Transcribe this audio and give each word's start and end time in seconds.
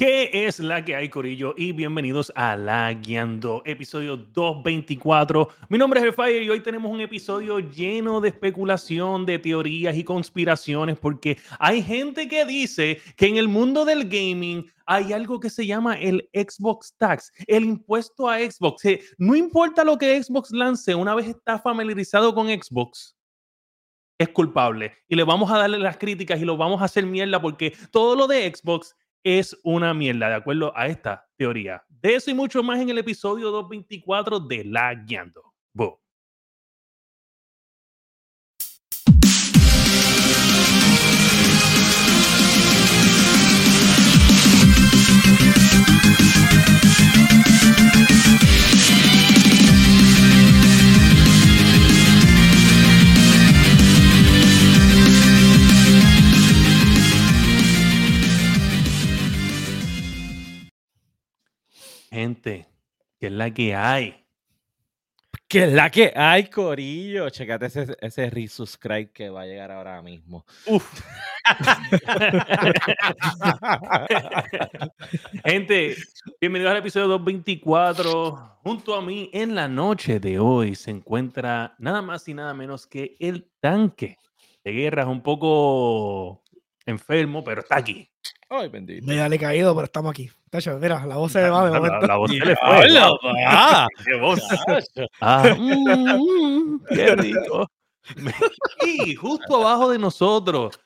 ¿Qué 0.00 0.30
es 0.32 0.60
la 0.60 0.82
que 0.82 0.96
hay, 0.96 1.10
Corillo? 1.10 1.52
Y 1.58 1.72
bienvenidos 1.72 2.32
a 2.34 2.56
La 2.56 2.90
Guiando, 2.90 3.60
episodio 3.66 4.16
224. 4.16 5.50
Mi 5.68 5.76
nombre 5.76 6.00
es 6.00 6.06
El 6.06 6.14
Fire 6.14 6.42
y 6.42 6.48
hoy 6.48 6.60
tenemos 6.60 6.90
un 6.90 7.02
episodio 7.02 7.58
lleno 7.58 8.18
de 8.22 8.30
especulación, 8.30 9.26
de 9.26 9.38
teorías 9.38 9.94
y 9.94 10.02
conspiraciones, 10.02 10.98
porque 10.98 11.36
hay 11.58 11.82
gente 11.82 12.28
que 12.28 12.46
dice 12.46 12.98
que 13.14 13.26
en 13.26 13.36
el 13.36 13.48
mundo 13.48 13.84
del 13.84 14.08
gaming 14.08 14.64
hay 14.86 15.12
algo 15.12 15.38
que 15.38 15.50
se 15.50 15.66
llama 15.66 15.98
el 15.98 16.26
Xbox 16.32 16.94
Tax, 16.96 17.30
el 17.46 17.64
impuesto 17.64 18.26
a 18.26 18.38
Xbox. 18.38 18.82
Eh, 18.86 19.02
no 19.18 19.36
importa 19.36 19.84
lo 19.84 19.98
que 19.98 20.22
Xbox 20.22 20.50
lance, 20.50 20.94
una 20.94 21.14
vez 21.14 21.28
está 21.28 21.58
familiarizado 21.58 22.34
con 22.34 22.46
Xbox, 22.46 23.18
es 24.20 24.30
culpable. 24.30 24.92
Y 25.08 25.16
le 25.16 25.24
vamos 25.24 25.50
a 25.50 25.58
darle 25.58 25.78
las 25.78 25.98
críticas 25.98 26.40
y 26.40 26.46
lo 26.46 26.56
vamos 26.56 26.80
a 26.80 26.86
hacer 26.86 27.04
mierda 27.04 27.40
porque 27.40 27.74
todo 27.90 28.14
lo 28.14 28.26
de 28.26 28.50
Xbox 28.50 28.96
es 29.22 29.58
una 29.62 29.94
mierda, 29.94 30.28
de 30.28 30.34
acuerdo 30.34 30.72
a 30.76 30.86
esta 30.86 31.28
teoría. 31.36 31.84
De 31.88 32.14
eso 32.14 32.30
y 32.30 32.34
mucho 32.34 32.62
más 32.62 32.80
en 32.80 32.90
el 32.90 32.98
episodio 32.98 33.50
224 33.50 34.40
de 34.40 34.64
La 34.64 34.94
Guiando. 34.94 35.42
Gente, 62.12 62.66
¿qué 63.20 63.28
es 63.28 63.32
la 63.32 63.54
que 63.54 63.72
hay? 63.72 64.26
¿Qué 65.46 65.62
es 65.62 65.72
la 65.72 65.90
que 65.90 66.12
hay, 66.12 66.50
Corillo? 66.50 67.30
Checate 67.30 67.66
ese, 67.66 67.96
ese 68.00 68.30
resubscribe 68.30 69.12
que 69.12 69.30
va 69.30 69.42
a 69.42 69.46
llegar 69.46 69.70
ahora 69.70 70.02
mismo. 70.02 70.44
Uf. 70.66 71.02
Gente, 75.44 75.94
bienvenidos 76.40 76.72
al 76.72 76.78
episodio 76.78 77.06
224. 77.06 78.58
Junto 78.64 78.96
a 78.96 79.02
mí 79.02 79.30
en 79.32 79.54
la 79.54 79.68
noche 79.68 80.18
de 80.18 80.40
hoy 80.40 80.74
se 80.74 80.90
encuentra 80.90 81.76
nada 81.78 82.02
más 82.02 82.26
y 82.26 82.34
nada 82.34 82.54
menos 82.54 82.88
que 82.88 83.16
el 83.20 83.48
tanque 83.60 84.18
de 84.64 84.72
guerra, 84.72 85.06
un 85.06 85.22
poco 85.22 86.42
enfermo, 86.86 87.44
pero 87.44 87.60
está 87.60 87.76
aquí. 87.76 88.09
Ay, 88.48 88.68
bendito. 88.68 89.06
Me 89.06 89.28
le 89.28 89.38
caído, 89.38 89.74
pero 89.74 89.84
estamos 89.84 90.10
aquí. 90.10 90.30
mira, 90.80 91.06
la 91.06 91.16
voz 91.16 91.32
se 91.32 91.48
va 91.48 91.64
de 91.64 91.70
momento. 91.70 92.06
La, 92.06 92.16
voz 92.16 92.30
se 92.30 92.38
le 92.38 92.56
fue. 92.56 92.98
Ah, 93.46 93.86
¡Qué 94.04 94.16
voz! 94.16 94.40
Ah, 95.20 95.54
mm, 95.58 96.84
¡Qué 96.88 97.16
rico! 97.16 97.70
Y 98.84 99.14
justo 99.14 99.56
abajo 99.56 99.90
de 99.90 99.98
nosotros, 99.98 100.80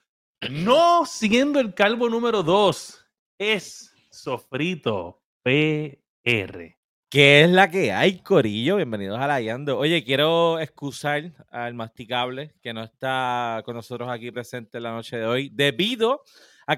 no 0.51 1.07
siendo 1.07 1.61
el 1.61 1.73
calvo 1.73 2.09
número 2.11 2.43
dos, 2.43 3.05
es 3.39 3.95
Sofrito 4.11 5.23
PR. 5.43 6.77
¿Qué 7.15 7.45
es 7.45 7.49
la 7.49 7.71
que 7.71 7.93
hay, 7.93 8.19
Corillo? 8.19 8.75
Bienvenidos 8.75 9.21
a 9.21 9.29
la 9.29 9.41
Yando. 9.41 9.79
Oye, 9.79 10.03
quiero 10.03 10.59
excusar 10.59 11.31
al 11.49 11.73
masticable 11.73 12.55
que 12.61 12.75
no 12.75 12.83
está 12.83 13.63
con 13.65 13.77
nosotros 13.77 14.09
aquí 14.11 14.33
presente 14.33 14.81
la 14.81 14.91
noche 14.91 15.19
de 15.19 15.25
hoy, 15.25 15.49
debido 15.49 16.15
a 16.15 16.19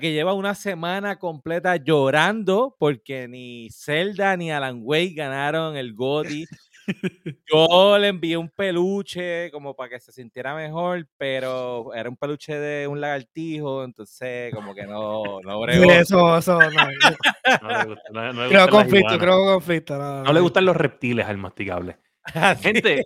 que 0.00 0.12
lleva 0.12 0.34
una 0.34 0.54
semana 0.54 1.18
completa 1.18 1.76
llorando 1.76 2.76
porque 2.78 3.28
ni 3.28 3.68
Zelda 3.70 4.36
ni 4.36 4.50
Alan 4.50 4.80
Wake 4.82 5.14
ganaron 5.14 5.76
el 5.76 5.94
GOTY. 5.94 6.46
Yo 7.52 7.98
le 7.98 8.08
envié 8.08 8.36
un 8.36 8.48
peluche 8.48 9.50
como 9.50 9.74
para 9.74 9.90
que 9.90 10.00
se 10.00 10.12
sintiera 10.12 10.54
mejor, 10.54 11.08
pero 11.16 11.92
era 11.94 12.08
un 12.08 12.16
peluche 12.16 12.58
de 12.58 12.86
un 12.86 13.00
lagartijo, 13.00 13.84
entonces 13.84 14.54
como 14.54 14.74
que 14.74 14.84
no, 14.84 15.40
no 15.42 15.60
bregó. 15.60 15.90
Eso, 15.90 16.38
eso, 16.38 16.58
no. 16.60 18.48
creo 18.48 18.68
conflicto, 18.68 19.18
creo 19.18 19.44
conflicto. 19.44 19.96
No, 19.96 20.32
le 20.32 20.40
gustan 20.40 20.64
los 20.64 20.76
reptiles 20.76 21.26
al 21.26 21.38
masticable. 21.38 21.98
Ah, 22.34 22.56
Gente, 22.56 23.04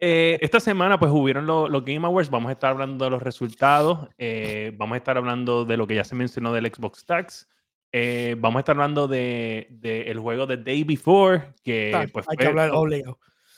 eh, 0.00 0.38
esta 0.40 0.60
semana 0.60 0.98
pues 0.98 1.10
hubieron 1.12 1.46
los 1.46 1.84
Game 1.84 2.06
Awards, 2.06 2.30
vamos 2.30 2.48
a 2.48 2.52
estar 2.52 2.70
hablando 2.70 3.04
de 3.04 3.10
los 3.10 3.22
resultados, 3.22 4.08
eh, 4.18 4.72
vamos 4.76 4.94
a 4.94 4.98
estar 4.98 5.16
hablando 5.16 5.64
de 5.64 5.76
lo 5.76 5.86
que 5.86 5.94
ya 5.94 6.04
se 6.04 6.14
mencionó 6.14 6.52
del 6.52 6.72
Xbox 6.72 7.04
Tax, 7.04 7.48
eh, 7.92 8.36
vamos 8.38 8.58
a 8.58 8.60
estar 8.60 8.76
hablando 8.76 9.08
de, 9.08 9.68
el 9.82 10.18
juego 10.18 10.46
de 10.46 10.58
Day 10.58 10.84
Before, 10.84 11.54
que 11.64 12.08
pues 12.12 12.26
hay 12.28 12.36
que 12.36 12.46
hablar 12.46 12.70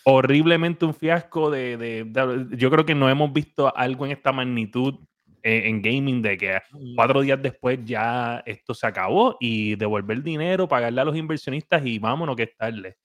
horriblemente 0.04 0.86
un 0.86 0.94
fiasco 0.94 1.50
de, 1.50 2.06
Yo 2.52 2.70
creo 2.70 2.86
que 2.86 2.94
no 2.94 3.08
hemos 3.08 3.32
visto 3.32 3.74
algo 3.76 4.06
en 4.06 4.12
esta 4.12 4.32
magnitud 4.32 4.94
en 5.42 5.80
gaming 5.80 6.20
de 6.20 6.36
que 6.36 6.60
mm. 6.70 6.96
cuatro 6.96 7.22
días 7.22 7.40
después 7.40 7.78
ya 7.84 8.42
esto 8.44 8.74
se 8.74 8.86
acabó 8.86 9.36
y 9.40 9.74
devolver 9.76 10.18
el 10.18 10.22
dinero, 10.22 10.68
pagarle 10.68 11.00
a 11.00 11.04
los 11.04 11.16
inversionistas 11.16 11.84
y 11.84 11.98
vámonos 11.98 12.36
que 12.36 12.42
es 12.42 12.56
tarde. 12.56 12.96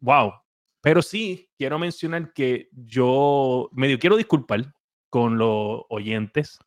wow, 0.00 0.32
pero 0.84 1.00
sí, 1.00 1.48
quiero 1.56 1.78
mencionar 1.78 2.34
que 2.34 2.68
yo 2.72 3.70
medio 3.72 3.98
quiero 3.98 4.18
disculpar 4.18 4.74
con 5.08 5.38
los 5.38 5.80
oyentes 5.88 6.58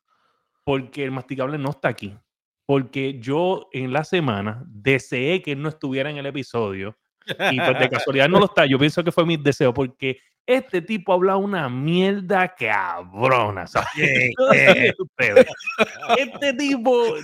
porque 0.64 1.04
el 1.04 1.12
masticable 1.12 1.56
no 1.56 1.70
está 1.70 1.86
aquí. 1.86 2.18
Porque 2.66 3.20
yo 3.20 3.68
en 3.72 3.92
la 3.92 4.02
semana 4.02 4.64
deseé 4.66 5.40
que 5.40 5.52
él 5.52 5.62
no 5.62 5.68
estuviera 5.68 6.10
en 6.10 6.16
el 6.16 6.26
episodio 6.26 6.98
y 7.28 7.60
pues 7.60 7.78
de 7.78 7.88
casualidad 7.88 8.28
no 8.28 8.40
lo 8.40 8.46
está. 8.46 8.66
Yo 8.66 8.76
pienso 8.76 9.04
que 9.04 9.12
fue 9.12 9.24
mi 9.24 9.36
deseo 9.36 9.72
porque 9.72 10.18
este 10.44 10.82
tipo 10.82 11.12
habla 11.12 11.36
una 11.36 11.68
mierda 11.68 12.52
cabrona. 12.56 13.66
este 16.18 16.54
tipo, 16.54 17.14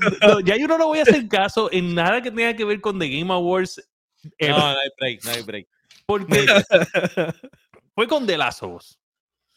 ya 0.45 0.57
yo 0.57 0.69
no 0.69 0.79
le 0.79 0.85
voy 0.85 1.01
a 1.01 1.03
hacer 1.03 1.27
caso 1.27 1.69
en 1.73 1.93
nada 1.93 2.23
que 2.23 2.31
tenga 2.31 2.55
que 2.55 2.65
ver 2.65 2.81
con 2.81 3.01
The 3.01 3.09
Game 3.09 3.33
Awards. 3.33 3.85
No, 4.41 4.59
no 4.59 4.69
hay 4.69 4.91
break, 4.97 5.25
no 5.25 5.31
hay 5.33 5.43
break. 5.43 5.74
Porque 6.07 6.47
fue 7.95 8.09
con 8.09 8.27
De 8.27 8.37
Lazo 8.37 8.79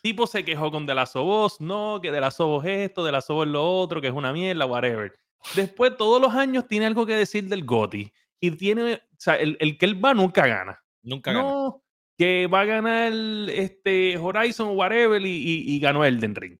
Tipo 0.01 0.27
se 0.27 0.45
quejó 0.45 0.71
con 0.71 0.85
De 0.85 0.95
Lazo 0.95 1.49
no, 1.59 1.99
que 2.01 2.11
De 2.11 2.21
Lazo 2.21 2.61
es 2.63 2.89
esto, 2.89 3.03
De 3.03 3.11
Lazo 3.11 3.43
es 3.43 3.49
lo 3.49 3.65
otro, 3.65 3.99
que 3.99 4.07
es 4.07 4.13
una 4.13 4.31
mierda, 4.31 4.65
whatever. 4.65 5.13
Después, 5.55 5.97
todos 5.97 6.21
los 6.21 6.33
años 6.33 6.67
tiene 6.67 6.85
algo 6.85 7.05
que 7.05 7.15
decir 7.15 7.47
del 7.47 7.65
GOTI. 7.65 8.11
Y 8.39 8.51
tiene, 8.51 8.93
o 8.93 8.99
sea, 9.17 9.35
el, 9.35 9.77
que 9.77 9.85
él 9.85 10.03
va 10.03 10.13
nunca 10.13 10.45
gana. 10.45 10.81
Nunca 11.01 11.33
no, 11.33 11.83
que 12.17 12.47
va 12.47 12.61
a 12.61 12.65
ganar 12.65 13.11
este 13.49 14.17
Horizon, 14.17 14.75
whatever, 14.75 15.21
y, 15.23 15.79
ganó 15.79 16.03
Elden 16.03 16.35
Ring. 16.35 16.57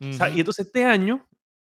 y 0.00 0.40
entonces 0.40 0.66
este 0.66 0.84
año, 0.84 1.26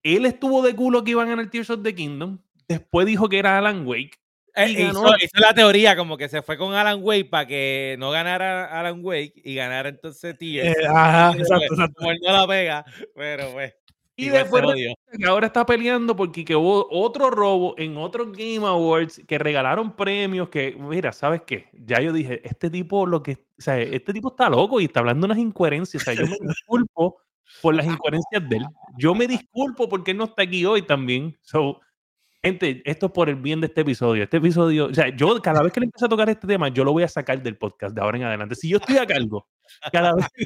él 0.04 0.26
estuvo 0.26 0.62
de 0.62 0.76
culo 0.76 1.04
que 1.04 1.12
iba 1.12 1.24
a 1.24 1.28
ganar 1.28 1.50
Tears 1.50 1.70
of 1.70 1.84
the 1.84 1.96
Kingdom. 1.96 2.40
Después 2.68 3.08
dijo 3.08 3.30
que 3.30 3.40
era 3.40 3.58
Alan 3.58 3.86
Wake. 3.86 4.19
Eh, 4.56 4.72
hizo, 4.72 5.06
la 5.34 5.54
teoría 5.54 5.96
como 5.96 6.18
que 6.18 6.30
se 6.30 6.42
fue 6.42 6.58
con 6.58 6.74
Alan 6.74 7.00
Wake 7.02 7.26
para 7.26 7.46
que 7.46 7.96
no 8.00 8.12
ganara 8.12 8.66
Alan 8.80 9.00
Wake 9.04 9.34
y 9.44 9.56
ganara 9.56 9.90
entonces 9.90 10.38
Tears. 10.38 10.78
Eh, 10.78 10.88
ajá, 10.88 11.38
exacto, 11.38 11.74
exacto. 11.74 12.02
No 12.02 12.32
la 12.32 12.48
pega, 12.48 12.86
pero 13.16 13.52
pues. 13.52 13.74
Y 14.20 14.28
después 14.28 14.66
que 14.76 15.26
ahora 15.26 15.48
está 15.48 15.66
peleando 15.66 16.14
porque 16.14 16.44
que 16.44 16.54
hubo 16.54 16.88
otro 16.92 17.30
robo 17.30 17.74
en 17.78 17.96
otros 17.96 18.34
Game 18.34 18.68
Awards 18.68 19.22
que 19.26 19.38
regalaron 19.38 19.96
premios 19.96 20.50
que, 20.50 20.76
mira, 20.78 21.14
¿sabes 21.14 21.44
qué? 21.48 21.70
Ya 21.72 22.02
yo 22.02 22.12
dije, 22.12 22.42
este 22.44 22.70
tipo 22.70 23.06
lo 23.06 23.24
que, 23.24 23.34
o 23.58 23.62
sea, 23.62 23.80
este 23.80 24.12
tipo 24.12 24.30
está 24.30 24.50
loco 24.50 24.82
y 24.82 24.86
está 24.86 25.00
hablando 25.00 25.26
unas 25.26 25.38
incoherencias. 25.38 26.04
O 26.04 26.06
sea, 26.06 26.14
yo 26.16 26.28
me 26.28 26.38
disculpo 26.54 27.22
por 27.62 27.76
las 27.76 27.86
incoherencias 27.86 28.50
de 28.50 28.58
él. 28.58 28.66
Yo 28.98 29.16
me 29.16 29.26
disculpo 29.26 29.88
porque 29.88 30.12
él 30.12 30.18
no 30.18 30.26
está 30.26 30.44
aquí 30.44 30.66
hoy 30.66 30.82
también. 30.82 31.38
So, 31.42 31.80
Gente, 32.42 32.82
esto 32.86 33.08
es 33.08 33.12
por 33.12 33.28
el 33.28 33.36
bien 33.36 33.60
de 33.60 33.68
este 33.68 33.82
episodio. 33.82 34.24
Este 34.24 34.38
episodio, 34.38 34.86
o 34.86 34.94
sea, 34.94 35.10
yo 35.10 35.42
cada 35.42 35.62
vez 35.62 35.74
que 35.74 35.82
le 35.82 35.88
empiezo 35.88 36.06
a 36.06 36.10
tocar 36.10 36.30
este 36.30 36.48
tema, 36.48 36.70
yo 36.70 36.86
lo 36.86 36.94
voy 36.94 37.04
a 37.04 37.10
sacar 37.10 37.44
del 37.44 37.58
podcast 37.58 37.94
de 37.94 38.02
ahora 38.02 38.18
en 38.18 38.24
adelante. 38.24 38.56
Si 38.56 38.70
yo 38.70 38.78
estoy 38.78 38.96
a 38.96 39.06
cargo, 39.06 39.46
cada 39.92 40.16
vez 40.16 40.26
que 40.38 40.46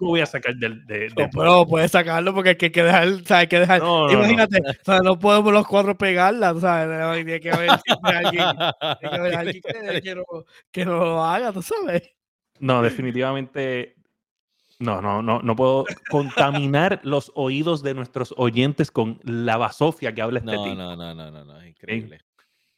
lo 0.00 0.06
voy 0.06 0.20
a 0.20 0.26
sacar 0.26 0.54
del. 0.54 0.86
De, 0.86 1.08
no, 1.08 1.28
pero 1.32 1.66
puedes 1.66 1.90
sacarlo 1.90 2.32
porque 2.32 2.50
hay 2.50 2.56
que 2.56 2.70
dejar, 2.70 3.08
o 3.08 3.24
sea, 3.24 3.38
hay 3.38 3.48
que 3.48 3.58
dejar. 3.58 3.82
Imagínate, 3.82 4.60
O 4.60 4.84
sea, 4.84 5.00
no 5.00 5.18
podemos 5.18 5.52
los 5.52 5.66
cuatro 5.66 5.98
pegarla, 5.98 6.52
o 6.52 6.60
sea, 6.60 7.10
hay 7.10 7.24
que 7.24 7.50
haber 7.50 7.70
alguien, 8.02 8.44
hay 8.80 8.96
que, 9.00 9.06
haber 9.08 9.34
alguien 9.34 9.62
que, 9.62 10.00
que, 10.02 10.14
no, 10.14 10.24
que 10.70 10.84
no 10.84 10.98
lo 10.98 11.24
haga, 11.24 11.52
tú 11.52 11.62
sabes. 11.62 12.14
No, 12.60 12.80
definitivamente 12.80 13.95
no, 14.78 15.00
no, 15.00 15.22
no, 15.22 15.40
no 15.40 15.56
puedo 15.56 15.84
contaminar 16.10 17.00
los 17.04 17.32
oídos 17.34 17.82
de 17.82 17.94
nuestros 17.94 18.34
oyentes 18.36 18.90
con 18.90 19.18
la 19.22 19.56
basofia 19.56 20.14
que 20.14 20.22
habla 20.22 20.40
este 20.40 20.52
no, 20.52 20.74
No, 20.74 20.96
no, 20.96 21.14
no, 21.14 21.30
no, 21.30 21.44
no, 21.44 21.60
es 21.60 21.68
increíble. 21.68 22.20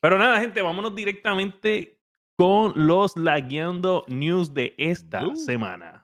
Pero 0.01 0.19
nada, 0.19 0.41
gente, 0.41 0.63
vámonos 0.63 0.95
directamente 0.95 1.99
con 2.37 2.73
los 2.77 3.17
Lagueando 3.17 4.05
News 4.07 4.55
de 4.55 4.75
esta 4.79 5.27
uh. 5.27 5.35
semana. 5.35 5.98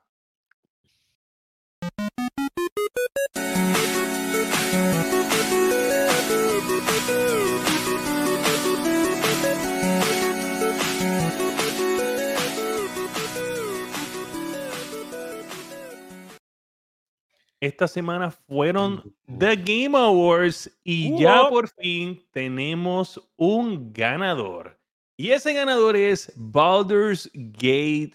Esta 17.67 17.89
semana 17.89 18.31
fueron 18.31 19.15
The 19.27 19.57
Game 19.57 19.97
Awards 19.97 20.71
y 20.85 21.19
ya 21.19 21.49
por 21.49 21.69
fin 21.69 22.23
tenemos 22.33 23.21
un 23.37 23.93
ganador. 23.93 24.79
Y 25.17 25.31
ese 25.31 25.55
ganador 25.55 25.97
es 25.97 26.33
Baldur's 26.37 27.31
Gate 27.33 28.13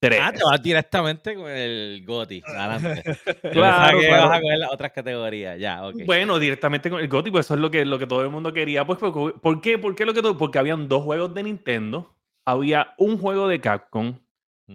3. 0.00 0.20
Ah, 0.22 0.32
te 0.32 0.42
vas 0.42 0.62
directamente 0.62 1.34
con 1.34 1.50
el 1.50 2.02
GOTI. 2.06 2.42
Adelante. 2.46 3.02
claro, 3.52 4.00
que 4.00 4.10
vas 4.10 4.30
a 4.30 4.40
coger 4.40 4.58
las 4.58 4.72
otras 4.72 4.92
categorías. 4.92 5.58
Ya, 5.58 5.86
okay. 5.86 6.04
Bueno, 6.06 6.38
directamente 6.38 6.88
con 6.88 7.00
el 7.00 7.08
GOTI, 7.08 7.30
pues 7.30 7.46
eso 7.46 7.54
es 7.54 7.60
lo 7.60 7.70
que, 7.70 7.84
lo 7.84 7.98
que 7.98 8.06
todo 8.06 8.22
el 8.22 8.30
mundo 8.30 8.52
quería. 8.54 8.86
Pues, 8.86 8.98
¿por 8.98 9.60
qué? 9.60 9.78
¿Por 9.78 9.94
qué 9.94 10.06
lo 10.06 10.14
que 10.14 10.22
todo? 10.22 10.38
Porque 10.38 10.58
habían 10.58 10.88
dos 10.88 11.04
juegos 11.04 11.34
de 11.34 11.42
Nintendo, 11.42 12.14
había 12.46 12.94
un 12.96 13.18
juego 13.18 13.46
de 13.46 13.60
Capcom, 13.60 14.18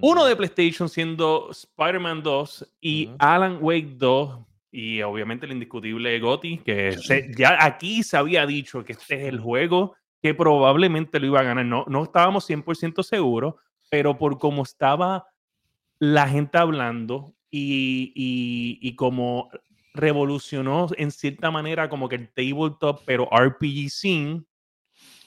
uno 0.01 0.25
de 0.25 0.35
PlayStation 0.35 0.89
siendo 0.89 1.49
Spider-Man 1.51 2.23
2 2.23 2.73
y 2.81 3.09
Alan 3.19 3.59
Wake 3.61 3.95
2 3.97 4.39
y 4.71 5.01
obviamente 5.01 5.45
el 5.45 5.53
indiscutible 5.53 6.19
GOTI, 6.19 6.57
que 6.59 6.97
ya 7.37 7.63
aquí 7.63 8.03
se 8.03 8.17
había 8.17 8.45
dicho 8.45 8.83
que 8.83 8.93
este 8.93 9.15
es 9.15 9.27
el 9.29 9.39
juego 9.39 9.95
que 10.21 10.33
probablemente 10.33 11.19
lo 11.19 11.27
iba 11.27 11.39
a 11.39 11.43
ganar. 11.43 11.65
No, 11.65 11.85
no 11.87 12.03
estábamos 12.03 12.49
100% 12.49 13.03
seguros, 13.03 13.55
pero 13.89 14.17
por 14.17 14.37
cómo 14.37 14.63
estaba 14.63 15.27
la 15.99 16.27
gente 16.27 16.57
hablando 16.57 17.33
y, 17.49 18.11
y, 18.15 18.79
y 18.81 18.95
como 18.95 19.49
revolucionó 19.93 20.87
en 20.97 21.11
cierta 21.11 21.51
manera 21.51 21.89
como 21.89 22.09
que 22.09 22.15
el 22.15 22.29
tabletop, 22.29 23.01
pero 23.05 23.29
RPG 23.31 23.89
scene. 23.89 24.43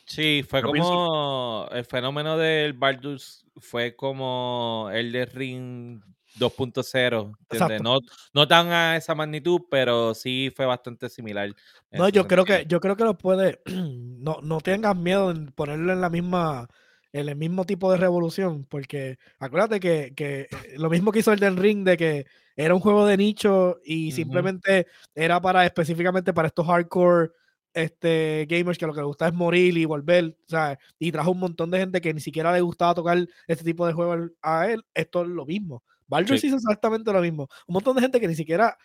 Sí, 0.08 0.43
fue 0.49 0.62
como 0.62 1.69
el 1.70 1.84
fenómeno 1.84 2.38
del 2.38 2.72
Baldur's 2.72 3.44
fue 3.56 3.94
como 3.94 4.88
el 4.93 5.12
de 5.12 5.26
Ring 5.26 6.00
2.0, 6.38 7.82
no, 7.82 7.99
no 8.32 8.49
tan 8.49 8.69
a 8.69 8.96
esa 8.96 9.14
magnitud, 9.14 9.62
pero 9.70 10.14
sí 10.14 10.52
fue 10.55 10.64
bastante 10.66 11.08
similar. 11.10 11.55
No, 11.90 12.08
yo 12.08 12.26
creo 12.26 12.44
que 12.44 12.64
yo 12.66 12.81
creo 12.81 12.96
que 12.96 13.05
lo 13.05 13.19
puede 13.19 13.60
no, 13.66 14.38
no 14.43 14.60
tengas 14.60 14.96
miedo 14.96 15.31
en 15.31 15.49
ponerlo 15.49 15.93
en 15.93 16.00
la 16.00 16.08
misma 16.08 16.69
en 17.12 17.28
el 17.28 17.37
mismo 17.37 17.64
tipo 17.64 17.90
de 17.90 17.99
revolución, 17.99 18.64
porque 18.64 19.19
acuérdate 19.38 19.81
que, 19.81 20.12
que 20.14 20.40
eh, 20.43 20.49
lo 20.76 20.90
mismo 20.90 21.10
que 21.10 21.20
hizo 21.20 21.32
el 21.32 21.40
del 21.40 21.56
Ring 21.56 21.84
de 21.84 21.96
que 21.96 22.26
era 22.55 22.75
un 22.75 22.81
juego 22.81 23.06
de 23.06 23.16
nicho 23.16 23.78
y 23.84 24.12
simplemente 24.12 24.87
era 25.14 25.40
para 25.40 25.64
específicamente 25.64 26.32
para 26.32 26.49
estos 26.49 26.66
hardcore 26.66 27.31
este, 27.75 28.47
gamers 28.49 28.79
que 28.79 28.87
lo 28.87 28.93
que 28.93 29.00
les 29.00 29.06
gusta 29.06 29.29
es 29.29 29.35
morir 29.35 29.76
y 29.76 29.85
volver, 29.85 30.37
¿sabes? 30.47 30.79
Y 30.99 31.12
trajo 31.12 31.31
un 31.32 31.41
montón 31.41 31.70
de 31.70 31.79
gente 31.79 32.00
que 32.00 32.15
ni 32.15 32.20
siquiera 32.20 32.53
le 32.53 32.61
gustaba 32.61 32.94
tocar 32.94 33.19
este 33.47 33.65
tipo 33.65 33.87
de 33.87 33.93
juegos 33.93 34.31
a 34.43 34.69
él. 34.70 34.85
Esto 34.94 35.23
es 35.23 35.29
lo 35.29 35.47
mismo. 35.47 35.82
Baldur's 36.06 36.44
hizo 36.44 36.56
exactamente 36.56 37.12
lo 37.12 37.20
mismo. 37.20 37.49
Un 37.67 37.75
montón 37.75 37.97
de 37.97 38.03
gente 38.03 38.20
que 38.20 38.29
ni 38.29 38.35
siquiera 38.35 38.76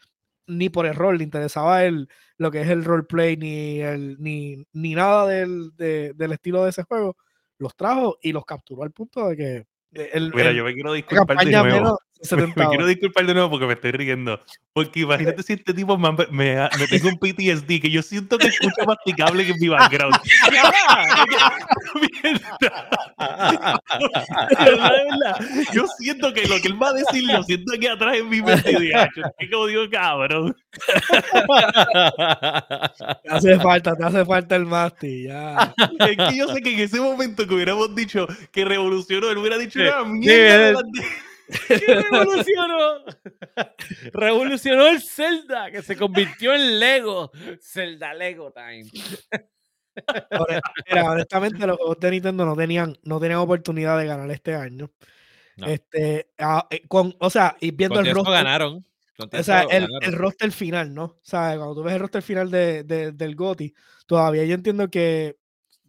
ni 0.46 0.70
por 0.70 0.86
error 0.86 1.16
le 1.16 1.24
interesaba 1.24 1.86
el, 1.86 2.10
lo 2.38 2.52
que 2.52 2.62
es 2.62 2.70
el 2.70 2.84
roleplay 2.84 3.38
ni, 3.38 3.80
el, 3.80 4.18
ni, 4.20 4.66
ni 4.74 4.94
nada 4.94 5.26
del, 5.28 5.72
del 5.78 6.32
estilo 6.34 6.64
de 6.64 6.72
ese 6.72 6.84
juego, 6.84 7.16
los 7.58 7.76
trajo 7.76 8.18
y 8.22 8.34
los 8.34 8.46
capturó 8.46 8.84
al 8.84 8.92
punto 8.92 9.30
de 9.30 9.38
que 9.38 9.66
Mira, 9.94 10.52
yo 10.52 10.64
me 10.64 10.74
quiero 10.74 10.94
disculpar 10.94 11.38
de 11.46 11.52
nuevo. 11.52 12.00
Me, 12.32 12.54
quiero 12.54 12.86
disculpar 12.86 13.26
de 13.26 13.34
nuevo 13.34 13.50
porque 13.50 13.66
me 13.66 13.74
estoy 13.74 13.92
riendo. 13.92 14.40
Porque 14.72 15.02
imagínate 15.02 15.44
si 15.44 15.52
este 15.54 15.74
tipo 15.74 15.98
me, 15.98 16.12
me, 16.32 16.32
me 16.32 16.88
tengo 16.90 17.10
un 17.10 17.18
PTSD 17.18 17.82
que 17.82 17.92
yo 17.92 18.02
siento 18.02 18.38
que 18.38 18.48
escucha 18.48 18.86
masticable 18.86 19.46
que 19.46 19.52
en 19.52 19.60
mi 19.60 19.68
background. 19.68 20.16
yo 25.74 25.86
siento 26.00 26.34
que 26.34 26.48
lo 26.48 26.62
que 26.62 26.70
él 26.70 26.82
va 26.82 26.88
a 26.90 26.94
decir 26.94 27.26
lo 27.26 27.44
siento 27.44 27.76
aquí 27.76 27.88
atrás 27.88 28.16
en 28.18 28.30
mi 28.30 28.42
mente. 28.42 28.92
Qué 29.38 29.56
odio, 29.56 29.90
cabrón. 29.90 30.56
Te 33.24 33.30
hace 33.30 33.60
falta, 33.60 33.96
te 33.96 34.04
hace 34.04 34.26
falta 34.26 34.56
el 34.56 34.66
masti, 34.66 35.24
ya. 35.24 35.74
Es 36.00 36.18
que 36.30 36.38
yo 36.38 36.48
sé 36.48 36.62
que 36.62 36.74
en 36.74 36.80
ese 36.80 37.02
momento 37.02 37.46
que 37.46 37.54
hubiéramos 37.54 37.94
dicho 37.94 38.26
que 38.52 38.66
revolucionó, 38.66 39.30
él 39.30 39.38
hubiera 39.38 39.58
dicho, 39.58 39.80
una 39.80 40.04
mierda. 40.06 40.82
¿Qué 41.68 41.96
revolucionó? 41.96 43.06
revolucionó 44.14 44.88
el 44.88 45.02
Zelda, 45.02 45.72
que 45.72 45.82
se 45.82 45.96
convirtió 45.96 46.54
en 46.54 46.80
Lego. 46.80 47.32
Zelda 47.62 48.14
Lego 48.14 48.52
Time. 48.52 48.86
honestamente, 51.06 51.68
los 51.68 51.78
juegos 51.78 52.00
de 52.00 52.12
Nintendo 52.12 52.46
no 52.46 52.56
tenían, 52.56 52.98
no 53.04 53.20
tenían 53.20 53.40
oportunidad 53.40 53.98
de 53.98 54.06
ganar 54.06 54.30
este 54.32 54.56
año. 54.56 54.92
Este, 55.58 56.32
ah, 56.40 56.68
eh, 56.72 56.82
con, 56.88 57.16
o 57.20 57.30
sea, 57.30 57.56
y 57.60 57.72
viendo 57.72 58.00
el 58.00 58.12
roster. 58.12 58.34
ganaron. 58.34 58.86
O 59.20 59.44
sea, 59.44 59.62
el, 59.70 59.88
el, 60.02 60.14
roster 60.14 60.52
final, 60.52 60.94
¿no? 60.94 61.04
O 61.04 61.20
sea, 61.22 61.56
cuando 61.56 61.76
tú 61.76 61.84
ves 61.84 61.94
el 61.94 62.00
roster 62.00 62.24
final 62.24 62.50
de, 62.50 62.84
de, 62.84 63.12
del 63.12 63.36
GOTI, 63.36 63.74
todavía 64.08 64.44
yo 64.46 64.56
entiendo 64.56 64.90
que 64.90 65.38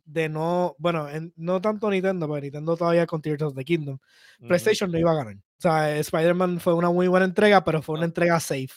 de 0.05 0.29
no, 0.29 0.77
bueno, 0.79 1.09
no 1.37 1.61
tanto 1.61 1.91
Nintendo, 1.91 2.29
pero 2.29 2.41
Nintendo 2.41 2.77
todavía 2.77 3.07
con 3.07 3.23
Tears 3.23 3.43
of 3.43 3.55
the 3.55 3.65
Kingdom. 3.65 3.99
PlayStation 4.47 4.91
no 4.91 4.99
iba 4.99 5.13
a 5.13 5.17
ganar. 5.17 5.35
O 5.35 5.61
sea, 5.61 5.97
Spider-Man 5.99 6.61
fue 6.61 6.75
una 6.75 6.91
muy 6.91 7.09
buena 7.09 7.27
entrega, 7.27 7.65
pero 7.65 7.83
fue 7.83 7.97
una 7.97 8.05
entrega 8.05 8.39
safe. 8.41 8.69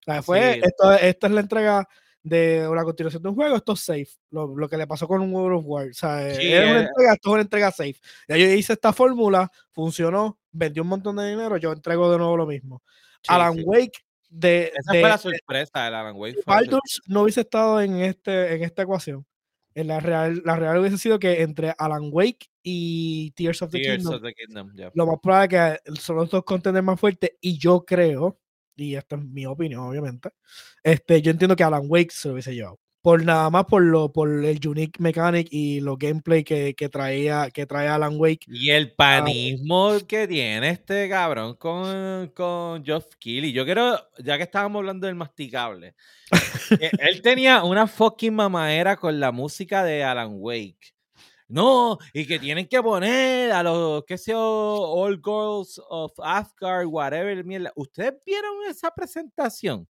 O 0.00 0.04
sea, 0.04 0.22
fue, 0.22 0.60
esto, 0.62 0.92
esta 0.92 1.26
es 1.26 1.32
la 1.32 1.40
entrega 1.40 1.88
de 2.22 2.68
una 2.68 2.84
continuación 2.84 3.22
de 3.22 3.28
un 3.30 3.34
juego, 3.34 3.56
esto 3.56 3.72
es 3.72 3.80
safe. 3.80 4.08
Lo, 4.30 4.56
lo 4.56 4.68
que 4.68 4.76
le 4.76 4.86
pasó 4.86 5.08
con 5.08 5.20
un 5.20 5.34
World 5.34 5.58
of 5.58 5.64
War. 5.66 5.88
O 5.88 5.94
sea, 5.94 6.28
es 6.28 6.38
una 6.38 6.80
entrega, 6.80 7.12
esto 7.14 7.28
es 7.28 7.32
una 7.32 7.42
entrega 7.42 7.70
safe. 7.70 7.96
Ya 8.28 8.36
yo 8.36 8.46
hice 8.46 8.74
esta 8.74 8.92
fórmula, 8.92 9.50
funcionó, 9.72 10.38
vendió 10.52 10.82
un 10.82 10.88
montón 10.88 11.16
de 11.16 11.28
dinero, 11.28 11.56
yo 11.56 11.72
entrego 11.72 12.10
de 12.10 12.18
nuevo 12.18 12.36
lo 12.36 12.46
mismo. 12.46 12.82
Alan 13.26 13.60
Wake 13.64 13.98
de, 14.28 14.72
Esa 14.76 14.92
fue 14.92 15.08
la 15.08 15.18
sorpresa 15.18 15.80
de 15.80 15.86
Alan 15.86 16.16
Wake. 16.16 16.42
Baldur's 16.46 17.02
no 17.06 17.22
hubiese 17.22 17.40
estado 17.40 17.80
en, 17.80 18.00
este, 18.00 18.54
en 18.54 18.62
esta 18.62 18.82
ecuación 18.82 19.26
en 19.74 19.86
la 19.86 20.00
real, 20.00 20.42
la 20.44 20.56
real 20.56 20.78
hubiese 20.78 20.98
sido 20.98 21.18
que 21.18 21.42
entre 21.42 21.74
Alan 21.78 22.10
Wake 22.12 22.50
y 22.62 23.30
Tears 23.32 23.62
of 23.62 23.70
the 23.70 23.80
Kingdom, 23.80 24.20
lo 24.94 25.06
más 25.06 25.16
probable 25.22 25.56
es 25.56 25.80
que 25.84 25.94
son 26.00 26.16
los 26.16 26.30
dos 26.30 26.44
contenders 26.44 26.84
más 26.84 26.98
fuertes 26.98 27.32
y 27.40 27.58
yo 27.58 27.84
creo, 27.84 28.40
y 28.76 28.94
esta 28.94 29.16
es 29.16 29.24
mi 29.24 29.46
opinión 29.46 29.82
obviamente, 29.82 30.30
este, 30.82 31.22
yo 31.22 31.30
entiendo 31.30 31.56
que 31.56 31.64
Alan 31.64 31.84
Wake 31.86 32.10
se 32.10 32.28
lo 32.28 32.34
hubiese 32.34 32.54
llevado 32.54 32.78
por 33.02 33.24
nada 33.24 33.48
más 33.50 33.64
por 33.64 33.82
lo 33.82 34.12
por 34.12 34.28
el 34.44 34.66
unique 34.66 35.02
mechanic 35.02 35.48
y 35.50 35.80
los 35.80 35.98
gameplay 35.98 36.44
que, 36.44 36.74
que 36.74 36.88
traía 36.88 37.50
que 37.50 37.66
trae 37.66 37.88
Alan 37.88 38.14
Wake 38.18 38.46
y 38.46 38.70
el 38.70 38.92
panismo 38.92 39.92
que 40.06 40.28
tiene 40.28 40.70
este 40.70 41.08
cabrón 41.08 41.54
con, 41.54 42.28
con 42.34 42.84
Geoff 42.84 43.06
Keighley 43.18 43.52
yo 43.52 43.64
quiero 43.64 43.98
ya 44.18 44.36
que 44.36 44.44
estábamos 44.44 44.80
hablando 44.80 45.06
del 45.06 45.16
masticable 45.16 45.94
e, 46.78 46.90
él 47.00 47.22
tenía 47.22 47.64
una 47.64 47.86
fucking 47.86 48.34
mamadera 48.34 48.96
con 48.96 49.18
la 49.18 49.32
música 49.32 49.82
de 49.82 50.04
Alan 50.04 50.32
Wake 50.32 50.94
no, 51.50 51.98
y 52.14 52.26
que 52.26 52.38
tienen 52.38 52.68
que 52.68 52.80
poner 52.80 53.50
a 53.50 53.64
los, 53.64 54.04
qué 54.04 54.16
sé 54.16 54.32
All 54.36 55.16
Girls 55.16 55.82
of 55.88 56.12
Asgard, 56.22 56.86
whatever, 56.86 57.44
mierda. 57.44 57.72
¿Ustedes 57.74 58.14
vieron 58.24 58.52
esa 58.68 58.88
presentación? 58.92 59.88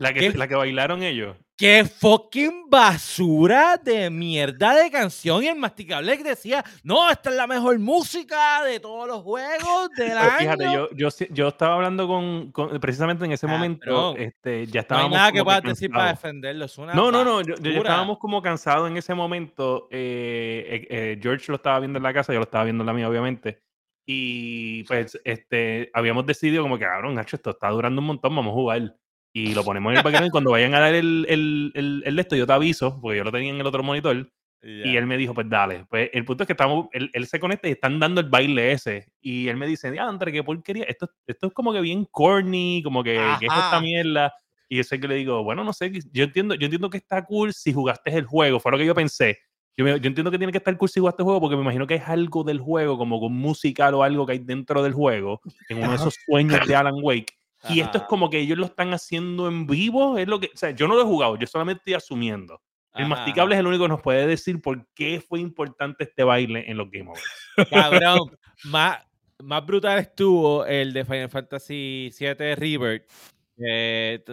La 0.00 0.14
que, 0.14 0.30
la 0.30 0.48
que 0.48 0.54
bailaron 0.54 1.02
ellos. 1.02 1.36
¡Qué 1.58 1.84
fucking 1.84 2.70
basura 2.70 3.76
de 3.76 4.08
mierda 4.08 4.74
de 4.74 4.90
canción! 4.90 5.44
Y 5.44 5.48
el 5.48 5.56
masticable 5.56 6.16
que 6.16 6.24
decía, 6.24 6.64
no, 6.82 7.10
esta 7.10 7.28
es 7.28 7.36
la 7.36 7.46
mejor 7.46 7.78
música 7.78 8.64
de 8.64 8.80
todos 8.80 9.06
los 9.06 9.20
juegos 9.22 9.90
del 9.94 10.16
año. 10.16 10.38
Fíjate, 10.38 10.64
yo, 10.72 10.88
yo, 10.92 11.08
yo, 11.28 11.48
estaba 11.48 11.74
hablando 11.74 12.08
con, 12.08 12.50
precisamente 12.80 13.26
en 13.26 13.32
ese 13.32 13.44
ah, 13.44 13.50
momento, 13.50 14.16
este, 14.16 14.66
ya 14.68 14.80
estábamos... 14.80 15.10
No 15.10 15.16
hay 15.16 15.20
nada 15.20 15.32
que 15.32 15.44
puedas 15.44 15.62
decir 15.64 15.90
para 15.90 16.12
defenderlo, 16.12 16.64
No, 16.94 17.12
no, 17.12 17.22
no, 17.22 17.42
yo, 17.42 17.56
ya 17.56 17.70
estábamos 17.70 18.16
como 18.16 18.40
cansados 18.40 18.90
en 18.90 18.96
ese 18.96 19.12
momento. 19.12 19.86
Eh, 19.90 20.64
eh, 20.66 20.86
eh, 20.88 21.18
George 21.20 21.44
lo 21.48 21.56
estaba 21.56 21.78
viendo 21.78 21.98
en 21.98 22.04
la 22.04 22.14
casa, 22.14 22.32
yo 22.32 22.38
lo 22.38 22.44
estaba 22.44 22.64
viendo 22.64 22.84
en 22.84 22.86
la 22.86 22.94
mía, 22.94 23.06
obviamente. 23.06 23.62
Y 24.06 24.84
pues, 24.84 25.20
este, 25.26 25.90
habíamos 25.92 26.24
decidido 26.24 26.62
como 26.62 26.78
que, 26.78 26.86
cabrón, 26.86 27.16
Nacho, 27.16 27.36
esto 27.36 27.50
está 27.50 27.68
durando 27.68 28.00
un 28.00 28.06
montón, 28.06 28.34
vamos 28.34 28.52
a 28.52 28.54
jugar 28.54 28.96
y 29.32 29.54
lo 29.54 29.64
ponemos 29.64 29.92
en 29.92 29.98
el 29.98 30.02
background 30.02 30.28
y 30.28 30.30
cuando 30.30 30.50
vayan 30.50 30.74
a 30.74 30.80
dar 30.80 30.94
el, 30.94 31.26
el, 31.28 31.72
el, 31.74 32.02
el, 32.04 32.18
esto, 32.18 32.34
yo 32.36 32.46
te 32.46 32.52
aviso, 32.52 33.00
porque 33.00 33.18
yo 33.18 33.24
lo 33.24 33.32
tenía 33.32 33.50
en 33.50 33.60
el 33.60 33.66
otro 33.66 33.82
monitor. 33.82 34.30
Y 34.62 34.94
él 34.94 35.06
me 35.06 35.16
dijo, 35.16 35.32
pues 35.32 35.48
dale. 35.48 35.86
Pues 35.88 36.10
el 36.12 36.24
punto 36.26 36.42
es 36.42 36.46
que 36.46 36.52
estamos, 36.52 36.88
él, 36.92 37.10
él, 37.14 37.26
se 37.26 37.40
conecta 37.40 37.66
y 37.66 37.72
están 37.72 37.98
dando 37.98 38.20
el 38.20 38.28
baile 38.28 38.72
ese. 38.72 39.06
Y 39.22 39.48
él 39.48 39.56
me 39.56 39.66
dice, 39.66 39.98
André, 39.98 40.32
qué 40.32 40.44
porquería. 40.44 40.84
Esto, 40.84 41.08
esto 41.26 41.46
es 41.46 41.52
como 41.54 41.72
que 41.72 41.80
bien 41.80 42.04
corny, 42.10 42.82
como 42.84 43.02
que, 43.02 43.14
que 43.38 43.46
es 43.46 43.52
esta 43.52 43.80
mierda. 43.80 44.34
Y 44.68 44.76
yo 44.76 44.84
sé 44.84 45.00
que 45.00 45.08
le 45.08 45.14
digo, 45.14 45.42
bueno, 45.42 45.64
no 45.64 45.72
sé, 45.72 45.90
yo 46.12 46.24
entiendo, 46.24 46.54
yo 46.56 46.66
entiendo 46.66 46.90
que 46.90 46.98
está 46.98 47.24
cool 47.24 47.54
si 47.54 47.72
jugaste 47.72 48.14
el 48.14 48.26
juego. 48.26 48.60
Fue 48.60 48.70
lo 48.70 48.76
que 48.76 48.84
yo 48.84 48.94
pensé. 48.94 49.38
Yo, 49.78 49.86
yo 49.86 50.08
entiendo 50.08 50.30
que 50.30 50.36
tiene 50.36 50.52
que 50.52 50.58
estar 50.58 50.76
cool 50.76 50.90
si 50.90 51.00
jugaste 51.00 51.22
el 51.22 51.24
juego 51.24 51.40
porque 51.40 51.56
me 51.56 51.62
imagino 51.62 51.86
que 51.86 51.94
es 51.94 52.06
algo 52.06 52.44
del 52.44 52.60
juego, 52.60 52.98
como 52.98 53.18
con 53.18 53.32
musical 53.32 53.94
o 53.94 54.02
algo 54.02 54.26
que 54.26 54.32
hay 54.32 54.38
dentro 54.40 54.82
del 54.82 54.92
juego, 54.92 55.40
en 55.70 55.78
uno 55.78 55.88
de 55.88 55.96
esos 55.96 56.16
sueños 56.26 56.66
de 56.66 56.76
Alan 56.76 56.96
Wake 57.02 57.39
y 57.68 57.80
esto 57.80 57.98
es 57.98 58.04
como 58.04 58.30
que 58.30 58.38
ellos 58.38 58.58
lo 58.58 58.66
están 58.66 58.92
haciendo 58.92 59.48
en 59.48 59.66
vivo. 59.66 60.18
Es 60.18 60.26
lo 60.26 60.40
que, 60.40 60.46
o 60.46 60.56
sea, 60.56 60.70
yo 60.70 60.88
no 60.88 60.94
lo 60.94 61.02
he 61.02 61.04
jugado, 61.04 61.36
yo 61.36 61.46
solamente 61.46 61.80
estoy 61.80 61.94
asumiendo. 61.94 62.60
El 62.94 63.06
masticable 63.06 63.54
es 63.54 63.60
el 63.60 63.66
único 63.66 63.84
que 63.84 63.88
nos 63.90 64.02
puede 64.02 64.26
decir 64.26 64.60
por 64.60 64.86
qué 64.94 65.22
fue 65.26 65.38
importante 65.38 66.04
este 66.04 66.24
baile 66.24 66.68
en 66.68 66.76
los 66.76 66.90
Game 66.90 67.06
Awards. 67.06 67.70
Cabrón, 67.70 68.36
más, 68.64 68.98
más 69.38 69.64
brutal 69.64 69.98
estuvo 69.98 70.66
el 70.66 70.92
de 70.92 71.04
Final 71.04 71.30
Fantasy 71.30 72.10
VII 72.18 72.54
Rebirth. 72.56 73.06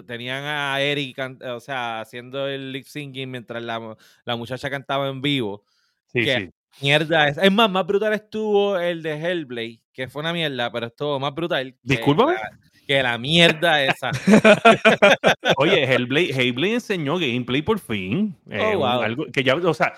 tenían 0.08 0.44
a 0.44 0.82
Eric, 0.82 1.20
o 1.44 1.60
sea, 1.60 2.02
haciendo 2.02 2.48
el 2.48 2.72
lip 2.72 2.86
syncing 2.86 3.30
mientras 3.30 3.62
la, 3.62 3.96
la 4.26 4.36
muchacha 4.36 4.70
cantaba 4.70 5.08
en 5.08 5.22
vivo. 5.22 5.64
Sí, 6.08 6.26
sí. 6.26 6.50
Mierda 6.82 7.28
es. 7.28 7.38
Es 7.38 7.52
más, 7.52 7.70
más 7.70 7.86
brutal 7.86 8.14
estuvo 8.14 8.78
el 8.78 9.02
de 9.02 9.14
Hellblade, 9.14 9.82
que 9.94 10.08
fue 10.08 10.22
una 10.22 10.34
mierda, 10.34 10.72
pero 10.72 10.88
estuvo 10.88 11.20
más 11.20 11.34
brutal. 11.34 11.76
Discúlpame. 11.82 12.36
Que 12.36 12.42
la, 12.88 13.18
mierda 13.18 13.84
esa. 13.84 14.12
Oye, 15.58 15.84
Hellblade, 15.84 16.30
Hellblade 16.32 16.74
enseñó 16.76 17.18
gameplay 17.18 17.62
por 17.62 17.80
fin. 17.80 18.36
Eh, 18.50 18.74
oh, 18.76 18.80
wow. 18.80 19.02
algo 19.02 19.26
que 19.32 19.44
ya, 19.44 19.56
o 19.56 19.74
sea, 19.74 19.94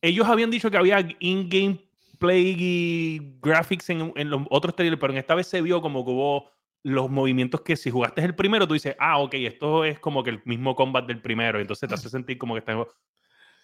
ellos 0.00 0.26
habían 0.26 0.50
dicho 0.50 0.70
que 0.70 0.76
había 0.76 1.06
in-game 1.20 1.78
play 2.18 2.56
y 2.58 3.36
graphics 3.42 3.90
en, 3.90 4.12
en, 4.16 4.30
los 4.30 4.42
otros 4.50 4.76
trailers, 4.76 5.00
pero 5.00 5.12
en 5.12 5.18
esta 5.18 5.34
vez 5.34 5.46
se 5.46 5.60
vio 5.60 5.82
como 5.82 6.04
que 6.04 6.10
hubo 6.12 6.50
los 6.84 7.10
movimientos 7.10 7.60
que 7.62 7.76
si 7.76 7.90
jugaste 7.90 8.22
el 8.22 8.34
primero, 8.34 8.66
tú 8.66 8.74
dices, 8.74 8.96
ah, 8.98 9.18
ok, 9.18 9.34
esto 9.34 9.84
es 9.84 9.98
como 9.98 10.22
que 10.22 10.30
el 10.30 10.40
mismo 10.44 10.74
combat 10.74 11.06
del 11.06 11.20
primero, 11.20 11.60
entonces 11.60 11.88
te 11.88 11.94
hace 11.94 12.08
sentir 12.10 12.38
como 12.38 12.54
que 12.54 12.60
está 12.60 12.72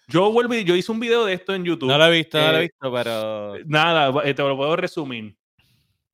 yo 0.09 0.31
vuelvo 0.31 0.55
y 0.55 0.63
yo 0.63 0.75
hice 0.75 0.91
un 0.91 0.99
video 0.99 1.23
de 1.23 1.33
esto 1.33 1.53
en 1.53 1.63
YouTube. 1.63 1.87
No 1.87 1.97
lo 1.97 2.05
he 2.07 2.11
visto, 2.11 2.39
no 2.39 2.51
lo 2.51 2.57
he 2.57 2.57
eh, 2.57 2.61
visto, 2.61 2.91
pero. 2.91 3.53
Nada, 3.67 4.11
eh, 4.25 4.33
te 4.33 4.41
lo 4.41 4.57
puedo 4.57 4.75
resumir. 4.75 5.37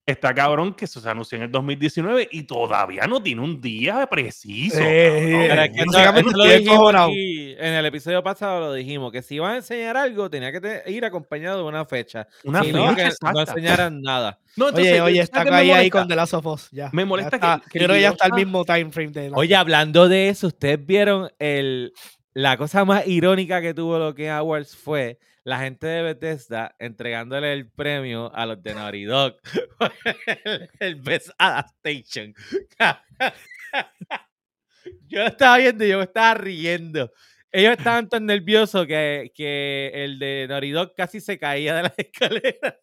Está 0.08 0.36
cabrón 0.36 0.76
que 0.76 0.86
eso 0.86 1.02
se 1.02 1.10
anunció 1.10 1.36
en 1.38 1.46
el 1.46 1.52
2019 1.52 2.30
y 2.32 2.44
todavía 2.44 3.08
no 3.08 3.24
tiene 3.24 3.42
un 3.42 3.60
día 3.60 4.06
preciso. 4.06 4.78
Eh, 4.80 5.50
lo 5.52 7.10
en 7.10 7.74
el 7.74 7.86
episodio 7.88 8.22
pasado 8.22 8.60
lo 8.60 8.74
dijimos, 8.74 9.12
que 9.12 9.24
si 9.24 9.36
iban 9.36 9.54
a 9.54 9.56
enseñar 9.58 9.98
algo 9.98 10.30
tenía 10.30 10.52
que 10.52 10.84
ir 10.92 11.04
acompañado 11.06 11.58
de 11.58 11.64
una 11.64 11.86
fecha. 11.86 12.28
Una 12.44 12.62
fecha 12.64 12.78
no, 12.78 12.96
que 12.96 13.10
no 13.34 13.40
enseñaran 13.40 14.00
nada. 14.04 14.40
oye, 14.58 15.02
oye, 15.02 15.22
está 15.22 15.42
ahí, 15.42 15.72
ahí 15.72 15.90
con 15.90 16.08
The 16.08 16.16
Last 16.16 16.36
of 16.36 16.46
Us. 16.46 16.70
Ya. 16.72 16.92
Me 16.94 17.04
molesta 17.04 17.40
que, 17.40 17.80
Creo 17.80 17.90
que 17.90 18.02
ya 18.02 18.10
está 18.10 18.28
el 18.28 18.34
mismo 18.34 18.64
time 18.64 18.92
frame 18.92 19.12
de 19.12 19.32
Oye, 19.34 19.56
hablando 19.56 20.08
de 20.08 20.30
eso, 20.30 20.48
¿ustedes 20.48 20.86
vieron 20.86 21.32
el, 21.40 21.94
la 22.36 22.58
cosa 22.58 22.86
más 22.86 23.08
irónica 23.08 23.60
que 23.60 23.74
tuvo 23.74 23.98
lo 23.98 24.14
que 24.14 24.30
Awards 24.30 24.76
fue 24.76 25.18
la 25.46 25.60
gente 25.60 25.88
de 25.88 26.02
Bethesda 26.02 26.76
entregándole 26.80 27.54
el 27.54 27.70
premio 27.70 28.34
a 28.34 28.48
los 28.48 28.64
de 28.64 28.74
Naughty 28.74 29.04
Dog 29.04 29.36
el, 30.80 30.96
Best 30.96 31.30
Adaptation. 31.38 32.34
yo 35.08 35.22
lo 35.22 35.28
estaba 35.28 35.58
viendo 35.58 35.86
y 35.86 35.90
yo 35.90 36.00
me 36.00 36.06
estaba 36.06 36.34
riendo. 36.34 37.12
Ellos 37.52 37.78
estaban 37.78 38.10
tan 38.10 38.26
nerviosos 38.26 38.88
que, 38.88 39.32
que 39.36 39.92
el 39.94 40.18
de 40.18 40.48
Naughty 40.50 40.72
Dog 40.72 40.96
casi 40.96 41.22
se 41.22 41.38
caía 41.38 41.76
de 41.76 41.84
las 41.84 41.94
escaleras. 41.98 42.80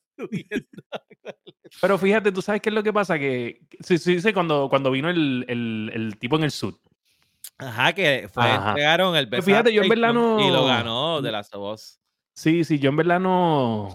Pero 1.80 1.98
fíjate, 1.98 2.30
tú 2.30 2.42
sabes 2.42 2.62
qué 2.62 2.68
es 2.68 2.74
lo 2.74 2.84
que 2.84 2.92
pasa, 2.92 3.18
que 3.18 3.60
sí, 3.80 3.98
sí, 3.98 4.32
cuando, 4.32 4.68
cuando 4.68 4.92
vino 4.92 5.10
el, 5.10 5.44
el, 5.48 5.90
el 5.92 6.16
tipo 6.16 6.36
en 6.36 6.44
el 6.44 6.52
suit 6.52 6.76
Ajá, 7.58 7.92
que 7.92 8.30
fue, 8.32 8.54
entregaron 8.54 9.16
el 9.16 9.26
Best 9.26 9.46
Fíjate, 9.46 9.72
yo 9.72 9.82
en 9.82 9.88
verdad 9.88 10.14
no... 10.14 10.38
Y 10.38 10.48
lo 10.52 10.64
ganó 10.64 11.20
de 11.20 11.32
las 11.32 11.50
dos. 11.50 12.01
Sí, 12.34 12.64
sí, 12.64 12.78
yo 12.78 12.90
en 12.90 12.96
verdad 12.96 13.20
no... 13.20 13.88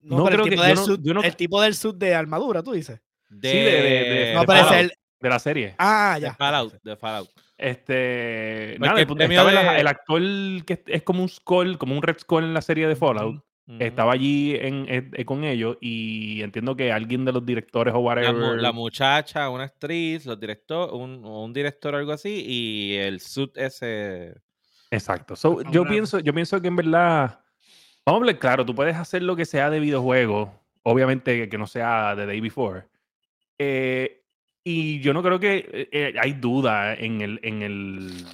No, 0.00 0.26
creo 0.26 0.44
el 0.44 0.50
tipo 0.50 0.62
que... 0.62 0.68
Del 0.68 0.78
sud, 0.78 1.24
El 1.24 1.36
tipo 1.36 1.62
del 1.62 1.74
sud 1.74 1.94
de 1.94 2.14
armadura, 2.14 2.62
tú 2.62 2.72
dices. 2.72 3.00
De, 3.30 3.50
sí, 3.50 3.56
de, 3.56 3.70
de, 3.72 4.34
no, 4.34 4.44
de, 4.44 4.80
el... 4.80 4.92
de 5.20 5.28
la 5.28 5.38
serie. 5.38 5.74
Ah, 5.78 6.18
ya. 6.20 6.30
De 6.30 6.36
Fallout, 6.36 6.74
de 6.82 6.96
Fallout. 6.96 7.30
Este... 7.56 8.76
Nada, 8.78 9.00
el, 9.00 9.06
de... 9.06 9.80
el, 9.80 9.86
actor 9.86 10.20
que 10.64 10.82
es 10.86 11.02
como 11.02 11.22
un 11.22 11.28
skull, 11.28 11.78
como 11.78 11.96
un 11.96 12.02
red 12.02 12.18
skull 12.18 12.44
en 12.44 12.54
la 12.54 12.62
serie 12.62 12.86
de 12.86 12.96
Fallout. 12.96 13.42
Estaba 13.78 14.12
allí 14.12 14.54
en, 14.56 14.84
eh, 14.88 15.24
con 15.24 15.42
ellos 15.42 15.78
y 15.80 16.42
entiendo 16.42 16.76
que 16.76 16.92
alguien 16.92 17.24
de 17.24 17.32
los 17.32 17.46
directores 17.46 17.94
o 17.94 17.98
whatever. 18.00 18.60
La, 18.60 18.72
muchacha, 18.72 19.48
una 19.48 19.64
actriz, 19.64 20.26
los 20.26 20.38
director, 20.38 20.92
un, 20.92 21.24
un 21.24 21.52
director 21.54 21.94
o 21.94 21.98
algo 21.98 22.12
así, 22.12 22.44
y 22.46 22.96
el 22.96 23.20
suit 23.20 23.56
ese. 23.56 24.34
Exacto. 24.90 25.34
yo, 25.70 25.86
pienso, 25.86 26.18
yo 26.18 26.34
pienso 26.34 26.60
que 26.60 26.68
en 26.68 26.76
verdad. 26.76 27.40
Vamos 28.06 28.18
a 28.18 28.22
hablar 28.22 28.38
claro, 28.38 28.66
tú 28.66 28.74
puedes 28.74 28.96
hacer 28.96 29.22
lo 29.22 29.36
que 29.36 29.44
sea 29.44 29.70
de 29.70 29.80
videojuego, 29.80 30.52
obviamente 30.82 31.48
que 31.48 31.58
no 31.58 31.66
sea 31.66 32.14
de 32.14 32.26
Day 32.26 32.40
Before. 32.40 32.84
Eh, 33.58 34.22
y 34.64 35.00
yo 35.00 35.12
no 35.12 35.22
creo 35.22 35.38
que 35.40 36.14
hay 36.20 36.32
duda 36.32 36.94
en 36.94 37.20
el, 37.20 37.40
en 37.42 37.62
el, 37.62 38.26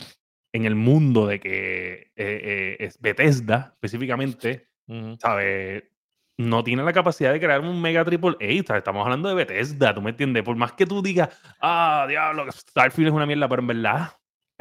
en 0.53 0.65
el 0.65 0.75
mundo 0.75 1.27
de 1.27 1.41
que 1.41 2.11
es 2.17 3.01
Bethesda 3.01 3.73
específicamente 3.75 4.71
¿sabes? 5.19 5.85
No 6.39 6.65
tiene 6.65 6.83
la 6.83 6.93
capacidad 6.93 7.33
de 7.33 7.41
crear 7.41 7.61
un 7.61 7.81
mega 7.81 8.05
triple 8.05 8.37
A. 8.41 8.77
Estamos 8.77 9.05
hablando 9.05 9.29
de 9.29 9.35
Bethesda, 9.35 9.95
¿tú 9.95 10.01
me 10.01 10.11
entiendes? 10.11 10.43
Por 10.43 10.57
más 10.57 10.73
que 10.73 10.87
tú 10.87 11.03
digas, 11.03 11.29
ah, 11.61 12.07
diablo, 12.09 12.51
Starfield 12.51 13.09
es 13.09 13.15
una 13.15 13.27
mierda, 13.27 13.49
pero 13.49 13.61
en 13.61 13.69
verdad. 13.69 14.13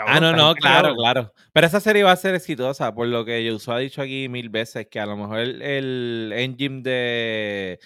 Ah, 0.05 0.19
no, 0.19 0.33
no, 0.33 0.53
claro, 0.55 0.95
claro. 0.95 1.33
Pero 1.53 1.67
esa 1.67 1.79
serie 1.79 2.03
va 2.03 2.11
a 2.11 2.15
ser 2.15 2.35
exitosa, 2.35 2.93
por 2.93 3.07
lo 3.07 3.25
que 3.25 3.43
Yusu 3.43 3.71
ha 3.71 3.79
dicho 3.79 4.01
aquí 4.01 4.29
mil 4.29 4.49
veces, 4.49 4.87
que 4.89 4.99
a 4.99 5.05
lo 5.05 5.17
mejor 5.17 5.39
el, 5.39 6.31
engine 6.35 6.81
de, 6.81 7.79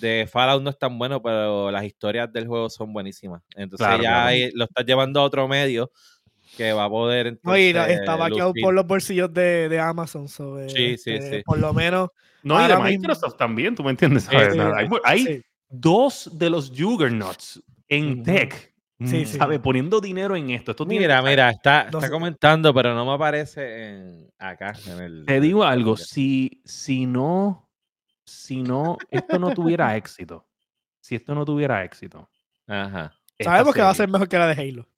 de 0.00 0.28
Fallout 0.30 0.62
no 0.62 0.70
es 0.70 0.78
tan 0.78 0.98
bueno, 0.98 1.22
pero 1.22 1.70
las 1.70 1.84
historias 1.84 2.32
del 2.32 2.46
juego 2.46 2.70
son 2.70 2.92
buenísimas. 2.92 3.42
Entonces 3.56 3.86
ya 4.00 4.30
lo 4.54 4.64
estás 4.64 4.84
llevando 4.86 5.20
a 5.20 5.24
otro 5.24 5.48
medio 5.48 5.90
que 6.56 6.72
va 6.72 6.84
a 6.84 6.90
poder. 6.90 7.26
Entonces, 7.26 7.74
no, 7.74 7.84
estaba 7.84 8.30
quedado 8.30 8.52
por 8.60 8.74
los 8.74 8.86
bolsillos 8.86 9.32
de, 9.32 9.68
de 9.68 9.80
Amazon. 9.80 10.28
sobre 10.28 10.68
sí, 10.68 10.98
sí, 10.98 11.12
este, 11.12 11.38
sí. 11.38 11.42
Por 11.44 11.58
lo 11.58 11.72
menos. 11.72 12.10
No, 12.44 12.60
y 12.60 12.66
de 12.66 12.76
Microsoft 12.76 13.36
también, 13.36 13.76
tú 13.76 13.84
me 13.84 13.90
entiendes. 13.90 14.28
hay, 15.04 15.44
dos 15.68 16.28
de 16.32 16.50
los 16.50 16.72
juggernauts 16.76 17.62
en 17.86 18.24
tech. 18.24 18.71
Sí, 19.06 19.26
¿sabe? 19.26 19.58
Poniendo 19.58 20.00
dinero 20.00 20.36
en 20.36 20.50
esto. 20.50 20.72
esto 20.72 20.84
mira, 20.86 21.22
mira, 21.22 21.50
está, 21.50 21.82
está 21.82 22.10
comentando, 22.10 22.72
pero 22.74 22.94
no 22.94 23.04
me 23.04 23.12
aparece 23.12 23.88
en, 23.88 24.32
acá. 24.38 24.74
En 24.86 25.00
el, 25.00 25.26
Te 25.26 25.40
digo 25.40 25.64
algo, 25.64 25.96
si, 25.96 26.62
si 26.64 27.06
no, 27.06 27.70
si 28.24 28.62
no, 28.62 28.98
esto 29.10 29.38
no 29.38 29.52
tuviera 29.54 29.96
éxito, 29.96 30.46
si 31.00 31.14
esto 31.14 31.34
no 31.34 31.44
tuviera 31.44 31.84
éxito, 31.84 32.28
Ajá. 32.66 33.12
Sabemos 33.40 33.74
que 33.74 33.82
va 33.82 33.90
a 33.90 33.94
ser 33.94 34.08
mejor 34.08 34.28
que 34.28 34.38
la 34.38 34.46
de 34.46 34.62
Halo. 34.62 34.88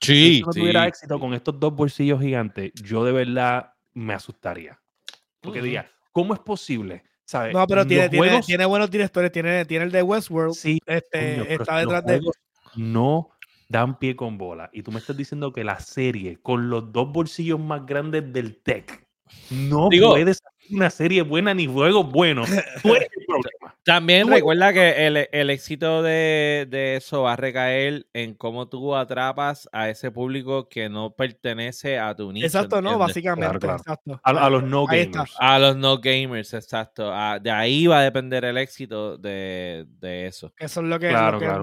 si 0.00 0.42
no 0.44 0.52
tuviera 0.52 0.86
éxito 0.86 1.18
con 1.18 1.32
estos 1.32 1.58
dos 1.58 1.74
bolsillos 1.74 2.20
gigantes, 2.20 2.72
yo 2.74 3.04
de 3.04 3.12
verdad 3.12 3.72
me 3.94 4.12
asustaría. 4.12 4.78
Porque 5.40 5.62
diría, 5.62 5.90
¿cómo 6.12 6.34
es 6.34 6.40
posible? 6.40 7.02
No, 7.52 7.66
pero 7.66 7.86
tiene, 7.86 8.08
tiene, 8.08 8.66
buenos 8.66 8.90
directores, 8.90 9.32
tiene, 9.32 9.64
tiene 9.64 9.86
el 9.86 9.90
de 9.90 10.02
Westworld. 10.02 10.54
Sí, 10.54 10.78
este, 10.86 11.54
está 11.54 11.78
detrás 11.78 12.04
de. 12.04 12.20
No 12.76 13.30
dan 13.68 13.98
pie 13.98 14.16
con 14.16 14.38
bola. 14.38 14.70
Y 14.72 14.82
tú 14.82 14.92
me 14.92 14.98
estás 14.98 15.16
diciendo 15.16 15.52
que 15.52 15.64
la 15.64 15.80
serie, 15.80 16.38
con 16.42 16.70
los 16.70 16.92
dos 16.92 17.12
bolsillos 17.12 17.60
más 17.60 17.86
grandes 17.86 18.32
del 18.32 18.56
tech, 18.62 19.06
no 19.50 19.88
puedes 19.88 20.42
una 20.70 20.90
serie 20.90 21.22
buena 21.22 21.54
ni 21.54 21.66
juego 21.66 22.04
bueno. 22.04 22.44
También 23.84 24.28
recuerda 24.28 24.72
que 24.72 25.06
el, 25.06 25.50
éxito 25.50 26.02
de, 26.02 26.94
eso 26.96 27.22
va 27.22 27.34
a 27.34 27.36
recaer 27.36 28.06
en 28.14 28.34
cómo 28.34 28.66
tú 28.66 28.94
atrapas 28.94 29.68
a 29.72 29.90
ese 29.90 30.10
público 30.10 30.68
que 30.70 30.88
no 30.88 31.10
pertenece 31.10 31.98
a 31.98 32.14
tu 32.14 32.32
nicho. 32.32 32.46
Exacto, 32.46 32.80
¿no? 32.80 32.96
Básicamente. 32.96 33.66
A, 34.22 34.48
los 34.48 34.62
no 34.64 34.86
gamers. 34.86 35.34
A 35.38 35.58
los 35.58 35.76
no 35.76 35.98
gamers, 35.98 36.54
exacto. 36.54 37.12
de 37.42 37.50
ahí 37.50 37.86
va 37.86 37.98
a 37.98 38.02
depender 38.02 38.46
el 38.46 38.56
éxito 38.56 39.18
de, 39.18 39.86
eso. 40.00 40.52
Eso 40.58 40.80
es 40.80 40.86
lo 40.86 40.98
que, 40.98 41.14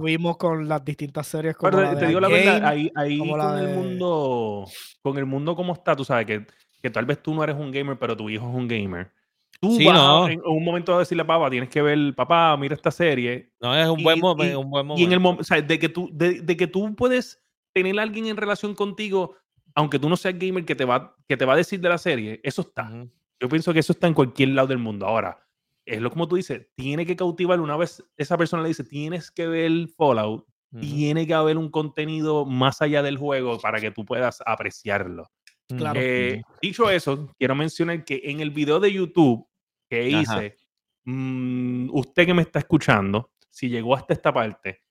vimos 0.03 0.37
con 0.37 0.67
las 0.67 0.85
distintas 0.85 1.25
series. 1.25 1.55
Como 1.55 1.71
te 1.97 2.05
digo 2.05 2.19
la 2.19 2.27
verdad, 2.27 2.65
ahí, 2.65 3.17
con 3.17 3.57
el 3.57 3.75
mundo, 3.75 4.65
con 5.01 5.17
el 5.17 5.25
mundo 5.25 5.55
como 5.55 5.73
está, 5.73 5.95
tú 5.95 6.05
sabes 6.05 6.27
que 6.27 6.45
que 6.81 6.89
tal 6.89 7.05
vez 7.05 7.21
tú 7.21 7.33
no 7.33 7.43
eres 7.43 7.55
un 7.55 7.71
gamer, 7.71 7.97
pero 7.97 8.15
tu 8.15 8.29
hijo 8.29 8.47
es 8.47 8.55
un 8.55 8.67
gamer. 8.67 9.11
Tú 9.59 9.77
vas 9.85 10.29
en 10.29 10.41
un 10.43 10.63
momento 10.63 10.95
a 10.95 10.99
decirle 10.99 11.21
a 11.21 11.27
papá, 11.27 11.49
tienes 11.49 11.69
que 11.69 11.81
ver, 11.81 12.15
papá, 12.15 12.57
mira 12.57 12.73
esta 12.73 12.89
serie. 12.89 13.51
No, 13.61 13.75
es 13.75 13.87
un, 13.87 14.01
buen, 14.01 14.19
momento, 14.19 14.59
un 14.59 14.69
buen 14.69 14.85
momento. 14.87 15.01
Y 15.01 15.05
en 15.05 15.13
el 15.13 15.19
momento, 15.19 15.41
o 15.41 15.43
sea, 15.43 15.61
de 15.61 15.77
que, 15.77 15.87
tú, 15.87 16.09
de, 16.11 16.57
que 16.57 16.65
tú 16.65 16.95
puedes 16.95 17.43
tener 17.71 17.99
a 17.99 18.01
alguien 18.01 18.25
en 18.25 18.37
relación 18.37 18.73
contigo, 18.73 19.35
aunque 19.75 19.99
tú 19.99 20.09
no 20.09 20.17
seas 20.17 20.37
gamer, 20.39 20.65
que 20.65 20.75
te 20.75 20.83
va, 20.83 21.15
que 21.27 21.37
te 21.37 21.45
va 21.45 21.53
a 21.53 21.57
decir 21.57 21.79
de 21.79 21.89
la 21.89 21.99
serie, 21.99 22.39
eso 22.43 22.61
está. 22.61 22.91
Yo 23.39 23.49
pienso 23.49 23.71
que 23.71 23.79
eso 23.79 23.93
está 23.93 24.07
en 24.07 24.15
cualquier 24.15 24.49
lado 24.49 24.69
del 24.69 24.79
mundo. 24.79 25.05
Ahora, 25.05 25.45
es 25.85 26.01
lo 26.01 26.09
como 26.09 26.27
tú 26.27 26.37
dices, 26.37 26.67
tiene 26.75 27.05
que 27.05 27.15
cautivar 27.15 27.59
una 27.59 27.77
vez 27.77 28.03
esa 28.17 28.37
persona 28.37 28.63
le 28.63 28.69
dice, 28.69 28.83
tienes 28.83 29.29
que 29.29 29.47
ver 29.47 29.71
Fallout, 29.95 30.45
tiene 30.79 31.27
que 31.27 31.33
haber 31.33 31.57
un 31.57 31.69
contenido 31.69 32.45
más 32.45 32.81
allá 32.81 33.03
del 33.03 33.17
juego 33.17 33.59
para 33.59 33.81
que 33.81 33.91
tú 33.91 34.05
puedas 34.05 34.41
apreciarlo. 34.45 35.29
Claro. 35.77 35.99
Eh, 36.01 36.41
dicho 36.61 36.89
eso, 36.89 37.33
quiero 37.37 37.55
mencionar 37.55 38.03
que 38.03 38.21
en 38.23 38.39
el 38.39 38.51
video 38.51 38.79
de 38.79 38.91
YouTube 38.91 39.47
que 39.89 40.09
hice, 40.09 40.57
mm, 41.05 41.89
usted 41.91 42.25
que 42.25 42.33
me 42.33 42.41
está 42.43 42.59
escuchando, 42.59 43.31
si 43.49 43.69
llegó 43.69 43.95
hasta 43.95 44.13
esta 44.13 44.33
parte, 44.33 44.81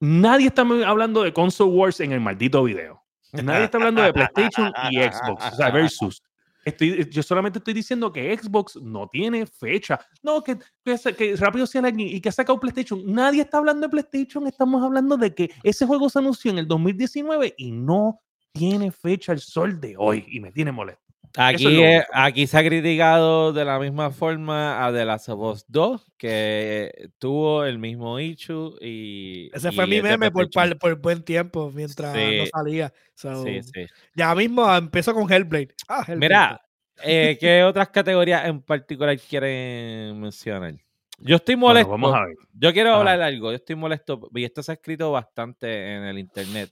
nadie 0.00 0.48
está 0.48 0.62
hablando 0.62 1.22
de 1.22 1.32
console 1.32 1.72
wars 1.72 2.00
en 2.00 2.12
el 2.12 2.20
maldito 2.20 2.62
video. 2.64 3.02
Nadie 3.32 3.64
está 3.64 3.78
hablando 3.78 4.02
de 4.02 4.12
PlayStation 4.12 4.72
y 4.90 5.02
Xbox, 5.02 5.52
o 5.52 5.56
sea, 5.56 5.70
versus. 5.70 6.22
Estoy, 6.64 7.10
yo 7.10 7.22
solamente 7.22 7.58
estoy 7.58 7.74
diciendo 7.74 8.10
que 8.10 8.36
Xbox 8.36 8.76
no 8.76 9.06
tiene 9.08 9.44
fecha. 9.44 10.00
No, 10.22 10.42
que, 10.42 10.58
que, 10.82 11.36
rápido 11.36 11.66
sea 11.66 11.82
alguien 11.82 12.08
y 12.08 12.20
que 12.20 12.30
ha 12.30 12.32
sacado 12.32 12.58
PlayStation. 12.58 13.02
Nadie 13.04 13.42
está 13.42 13.58
hablando 13.58 13.86
de 13.86 13.90
PlayStation, 13.90 14.46
estamos 14.46 14.82
hablando 14.82 15.16
de 15.16 15.34
que 15.34 15.50
ese 15.62 15.84
juego 15.84 16.08
se 16.08 16.20
anunció 16.20 16.50
en 16.50 16.58
el 16.58 16.66
2019 16.66 17.54
y 17.58 17.72
no 17.72 18.20
tiene 18.54 18.92
fecha 18.92 19.32
el 19.32 19.40
sol 19.40 19.80
de 19.80 19.96
hoy 19.98 20.24
y 20.28 20.40
me 20.40 20.52
tiene 20.52 20.72
molesto. 20.72 21.02
Aquí, 21.36 21.82
aquí 22.12 22.46
se 22.46 22.56
ha 22.56 22.62
criticado 22.62 23.52
de 23.52 23.64
la 23.64 23.80
misma 23.80 24.12
forma 24.12 24.86
a 24.86 24.92
The 24.92 25.04
Last 25.04 25.28
of 25.28 25.40
Us 25.40 25.64
2, 25.66 26.12
que 26.16 27.10
tuvo 27.18 27.64
el 27.64 27.80
mismo 27.80 28.20
issue 28.20 28.76
y... 28.80 29.50
Ese 29.52 29.72
fue 29.72 29.88
mi 29.88 30.00
meme 30.00 30.30
por, 30.30 30.48
por, 30.78 30.94
buen 31.00 31.24
tiempo, 31.24 31.72
mientras 31.74 32.14
no 32.14 32.46
salía. 32.52 32.92
sí, 33.16 33.62
sí. 33.64 33.86
Ya 34.14 34.32
mismo 34.36 34.72
empezó 34.72 35.12
con 35.12 35.30
Hellblade. 35.30 35.74
Ah, 35.88 36.06
Mira, 36.16 36.62
eh, 37.02 37.36
¿qué 37.40 37.64
otras 37.64 37.88
categorías 37.88 38.46
en 38.46 38.62
particular 38.62 39.18
quieren 39.18 40.20
mencionar? 40.20 40.76
Yo 41.18 41.36
estoy 41.36 41.56
molesto. 41.56 41.90
vamos 41.90 42.14
a 42.14 42.26
ver. 42.26 42.36
Yo 42.52 42.72
quiero 42.72 42.94
hablar 42.94 43.18
de 43.18 43.24
algo. 43.24 43.50
Yo 43.50 43.56
estoy 43.56 43.74
molesto 43.74 44.30
y 44.32 44.44
esto 44.44 44.62
se 44.62 44.70
ha 44.70 44.74
escrito 44.74 45.10
bastante 45.10 45.96
en 45.96 46.04
el 46.04 46.18
internet. 46.18 46.70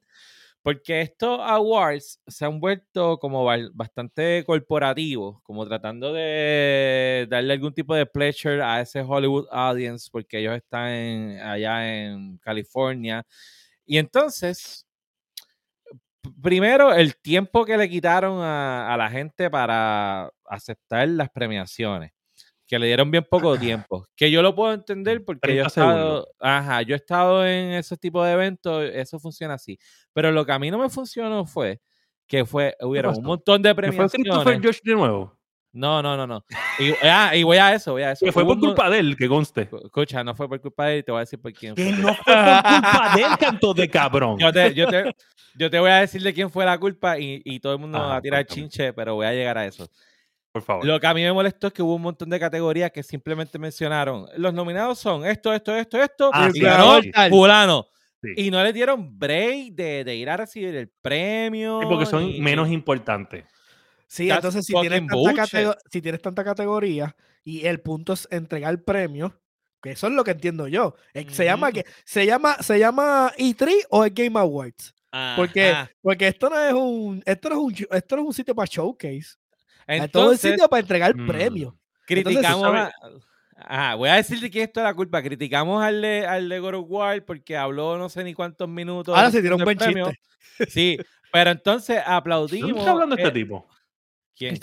Porque 0.62 1.00
estos 1.00 1.40
awards 1.40 2.20
se 2.26 2.44
han 2.44 2.60
vuelto 2.60 3.18
como 3.18 3.44
bastante 3.74 4.44
corporativos, 4.46 5.42
como 5.42 5.66
tratando 5.66 6.12
de 6.12 7.26
darle 7.28 7.54
algún 7.54 7.74
tipo 7.74 7.94
de 7.96 8.06
pleasure 8.06 8.62
a 8.62 8.80
ese 8.80 9.00
Hollywood 9.02 9.46
audience, 9.50 10.08
porque 10.10 10.38
ellos 10.38 10.54
están 10.56 11.38
allá 11.40 12.04
en 12.04 12.38
California. 12.38 13.26
Y 13.84 13.98
entonces, 13.98 14.86
primero, 16.40 16.92
el 16.92 17.16
tiempo 17.16 17.64
que 17.64 17.76
le 17.76 17.88
quitaron 17.88 18.40
a 18.42 18.94
la 18.96 19.10
gente 19.10 19.50
para 19.50 20.30
aceptar 20.44 21.08
las 21.08 21.28
premiaciones 21.30 22.12
que 22.72 22.78
le 22.78 22.86
dieron 22.86 23.10
bien 23.10 23.26
poco 23.28 23.58
tiempo. 23.58 24.06
Que 24.16 24.30
yo 24.30 24.40
lo 24.40 24.54
puedo 24.54 24.72
entender 24.72 25.22
porque 25.22 25.54
yo 25.54 25.64
he 25.64 25.66
estado, 25.66 26.26
ajá, 26.40 26.80
yo 26.80 26.94
he 26.94 26.96
estado 26.96 27.46
en 27.46 27.72
esos 27.72 28.00
tipos 28.00 28.24
de 28.24 28.32
eventos, 28.32 28.84
eso 28.94 29.20
funciona 29.20 29.52
así. 29.52 29.78
Pero 30.14 30.32
lo 30.32 30.46
que 30.46 30.52
a 30.52 30.58
mí 30.58 30.70
no 30.70 30.78
me 30.78 30.88
funcionó 30.88 31.44
fue 31.44 31.82
que 32.26 32.46
fue, 32.46 32.74
hubiera 32.80 33.10
un 33.10 33.22
montón 33.22 33.60
de 33.60 33.74
premiaciones. 33.74 34.42
¿Fue 34.42 34.58
Josh 34.58 34.78
de 34.82 34.94
nuevo? 34.94 35.38
No, 35.70 36.02
no, 36.02 36.16
no, 36.16 36.26
no. 36.26 36.46
Y, 36.78 36.92
ah, 37.02 37.36
y 37.36 37.42
voy 37.42 37.58
a 37.58 37.74
eso, 37.74 37.92
voy 37.92 38.04
a 38.04 38.12
eso. 38.12 38.24
Que 38.24 38.32
fue 38.32 38.46
por 38.46 38.58
culpa 38.58 38.88
de 38.88 39.00
él, 39.00 39.18
que 39.18 39.28
conste. 39.28 39.68
Escucha, 39.84 40.24
no 40.24 40.34
fue 40.34 40.48
por 40.48 40.58
culpa 40.58 40.86
de 40.86 40.96
él, 40.96 41.04
te 41.04 41.12
voy 41.12 41.18
a 41.18 41.24
decir 41.24 41.42
por 41.42 41.52
quién 41.52 41.76
fue. 41.76 41.84
Que 41.84 41.92
no 41.92 42.14
fue 42.14 42.34
por 42.34 42.72
culpa 42.72 43.12
de 43.14 43.22
él, 43.22 43.32
canto 43.38 43.74
de 43.74 43.90
cabrón. 43.90 44.38
Yo 44.38 44.50
te, 44.50 44.72
yo 44.72 44.86
te, 44.86 45.14
yo 45.56 45.68
te 45.68 45.78
voy 45.78 45.90
a 45.90 45.96
decir 45.96 46.22
de 46.22 46.32
quién 46.32 46.48
fue 46.48 46.64
la 46.64 46.78
culpa 46.78 47.18
y, 47.18 47.42
y 47.44 47.60
todo 47.60 47.74
el 47.74 47.80
mundo 47.80 47.98
va 47.98 48.16
a 48.16 48.22
tirar 48.22 48.46
chinche, 48.46 48.94
pero 48.94 49.16
voy 49.16 49.26
a 49.26 49.32
llegar 49.32 49.58
a 49.58 49.66
eso. 49.66 49.90
Por 50.52 50.62
favor. 50.62 50.84
Lo 50.84 51.00
que 51.00 51.06
a 51.06 51.14
mí 51.14 51.22
me 51.22 51.32
molestó 51.32 51.68
es 51.68 51.72
que 51.72 51.82
hubo 51.82 51.94
un 51.94 52.02
montón 52.02 52.28
de 52.28 52.38
categorías 52.38 52.90
que 52.90 53.02
simplemente 53.02 53.58
mencionaron. 53.58 54.26
Los 54.36 54.52
nominados 54.52 54.98
son 54.98 55.24
esto, 55.24 55.52
esto, 55.52 55.74
esto, 55.74 56.02
esto. 56.02 56.30
Ah, 56.32 56.50
y 56.52 56.60
ganó 56.60 57.00
fulano. 57.30 57.86
Y 58.36 58.50
no 58.50 58.62
le 58.62 58.72
dieron 58.72 59.18
break 59.18 59.72
de, 59.72 60.14
ir 60.14 60.30
a 60.30 60.36
recibir 60.36 60.74
el 60.76 60.88
premio. 60.88 61.80
porque 61.88 62.06
son 62.06 62.38
menos 62.40 62.68
importantes. 62.70 63.44
Sí, 64.06 64.30
entonces 64.30 64.66
si 64.66 64.74
tienes, 64.74 65.04
tanta 65.06 65.46
si 65.90 66.02
tienes 66.02 66.20
tanta 66.20 66.44
categoría 66.44 67.16
y 67.44 67.66
el 67.66 67.80
punto 67.80 68.12
es 68.12 68.28
entregar 68.30 68.70
el 68.70 68.82
premio, 68.82 69.40
que 69.80 69.92
eso 69.92 70.06
es 70.06 70.12
lo 70.12 70.22
que 70.22 70.32
entiendo 70.32 70.68
yo. 70.68 70.94
Eh, 71.14 71.26
se 71.30 71.46
llama 71.46 71.72
que 71.72 71.86
se 72.04 72.26
llama 72.26 72.56
se 72.60 72.78
llama 72.78 73.32
E3 73.38 73.86
o 73.88 74.04
el 74.04 74.10
Game 74.10 74.38
Awards. 74.38 74.94
Porque, 75.36 75.74
porque 76.00 76.28
esto 76.28 76.50
no 76.50 76.58
es 76.58 76.72
un 76.72 77.22
esto 77.24 77.48
no 77.48 77.54
es 77.54 77.60
un 77.60 77.86
esto 77.90 78.16
no 78.16 78.22
es 78.22 78.28
un 78.28 78.34
sitio 78.34 78.54
para 78.54 78.68
showcase. 78.70 79.36
Entonces, 79.96 80.12
todo 80.12 80.32
el 80.32 80.38
sitio 80.38 80.68
para 80.68 80.80
entregar 80.80 81.16
mm, 81.16 81.26
premios. 81.26 81.74
Criticamos 82.06 82.90
a, 83.64 83.94
voy 83.94 84.08
a 84.08 84.14
decirte 84.14 84.50
que 84.50 84.62
esto 84.62 84.80
es 84.80 84.84
la 84.84 84.94
culpa. 84.94 85.22
Criticamos 85.22 85.82
al 85.82 86.02
de, 86.02 86.26
al 86.26 86.48
de 86.48 86.58
God 86.58 86.84
War 86.88 87.24
porque 87.24 87.56
habló 87.56 87.96
no 87.98 88.08
sé 88.08 88.24
ni 88.24 88.34
cuántos 88.34 88.68
minutos. 88.68 89.16
Ahora 89.16 89.30
se 89.30 89.42
tiró 89.42 89.56
un 89.56 89.64
buen 89.64 89.78
chiste. 89.78 90.20
Sí, 90.68 90.98
pero 91.32 91.50
entonces 91.50 92.00
aplaudimos. 92.04 92.72
¿Qué 92.72 92.78
está 92.78 92.90
hablando 92.90 93.16
este 93.16 93.28
eh, 93.28 93.32
tipo? 93.32 93.66
¿Quién? 94.36 94.58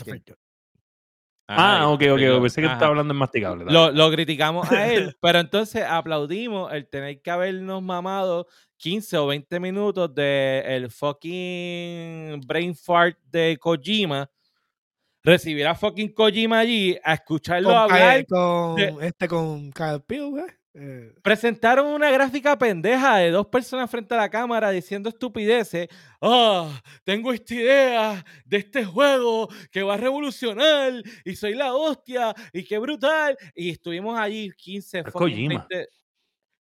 Ah, 1.51 1.87
ok, 1.87 2.03
ok, 2.11 2.41
pensé 2.41 2.61
que 2.61 2.67
estaba 2.67 2.87
hablando 2.87 3.11
en 3.11 3.17
masticable. 3.17 3.65
Lo, 3.65 3.91
lo, 3.91 4.11
criticamos 4.11 4.71
a 4.71 4.93
él, 4.93 5.17
pero 5.21 5.39
entonces 5.39 5.83
aplaudimos 5.83 6.71
el 6.71 6.87
tener 6.87 7.23
que 7.23 7.31
habernos 7.31 7.81
mamado 7.81 8.45
15 8.77 9.17
o 9.17 9.27
20 9.27 9.59
minutos 9.59 10.13
de 10.13 10.63
el 10.67 10.91
fucking 10.91 12.41
brain 12.45 12.75
fart 12.75 13.17
de 13.23 13.57
Kojima 13.59 14.29
recibir 15.23 15.67
a 15.67 15.75
fucking 15.75 16.13
Kojima 16.13 16.59
allí 16.59 16.97
a 17.03 17.13
escucharlo 17.15 17.75
hablar. 17.75 18.25
con, 18.25 18.79
este, 19.01 19.27
con 19.27 19.71
Kyle 19.71 20.01
¿eh? 20.09 20.59
Eh. 20.75 21.13
Presentaron 21.23 21.87
una 21.87 22.11
gráfica 22.11 22.57
pendeja 22.57 23.17
de 23.17 23.31
dos 23.31 23.47
personas 23.47 23.89
frente 23.89 24.13
a 24.13 24.17
la 24.17 24.29
cámara 24.29 24.69
diciendo 24.69 25.09
estupideces. 25.09 25.87
Ah, 26.21 26.69
tengo 27.03 27.33
esta 27.33 27.55
idea 27.55 28.25
de 28.45 28.57
este 28.57 28.85
juego 28.85 29.49
que 29.71 29.81
va 29.81 29.95
a 29.95 29.97
revolucionar 29.97 30.93
y 31.25 31.35
soy 31.35 31.55
la 31.55 31.73
hostia 31.73 32.33
y 32.53 32.63
qué 32.63 32.77
brutal. 32.77 33.35
Y 33.55 33.71
estuvimos 33.71 34.17
allí 34.17 34.51
15 34.55 35.03
Kojima. 35.05 35.67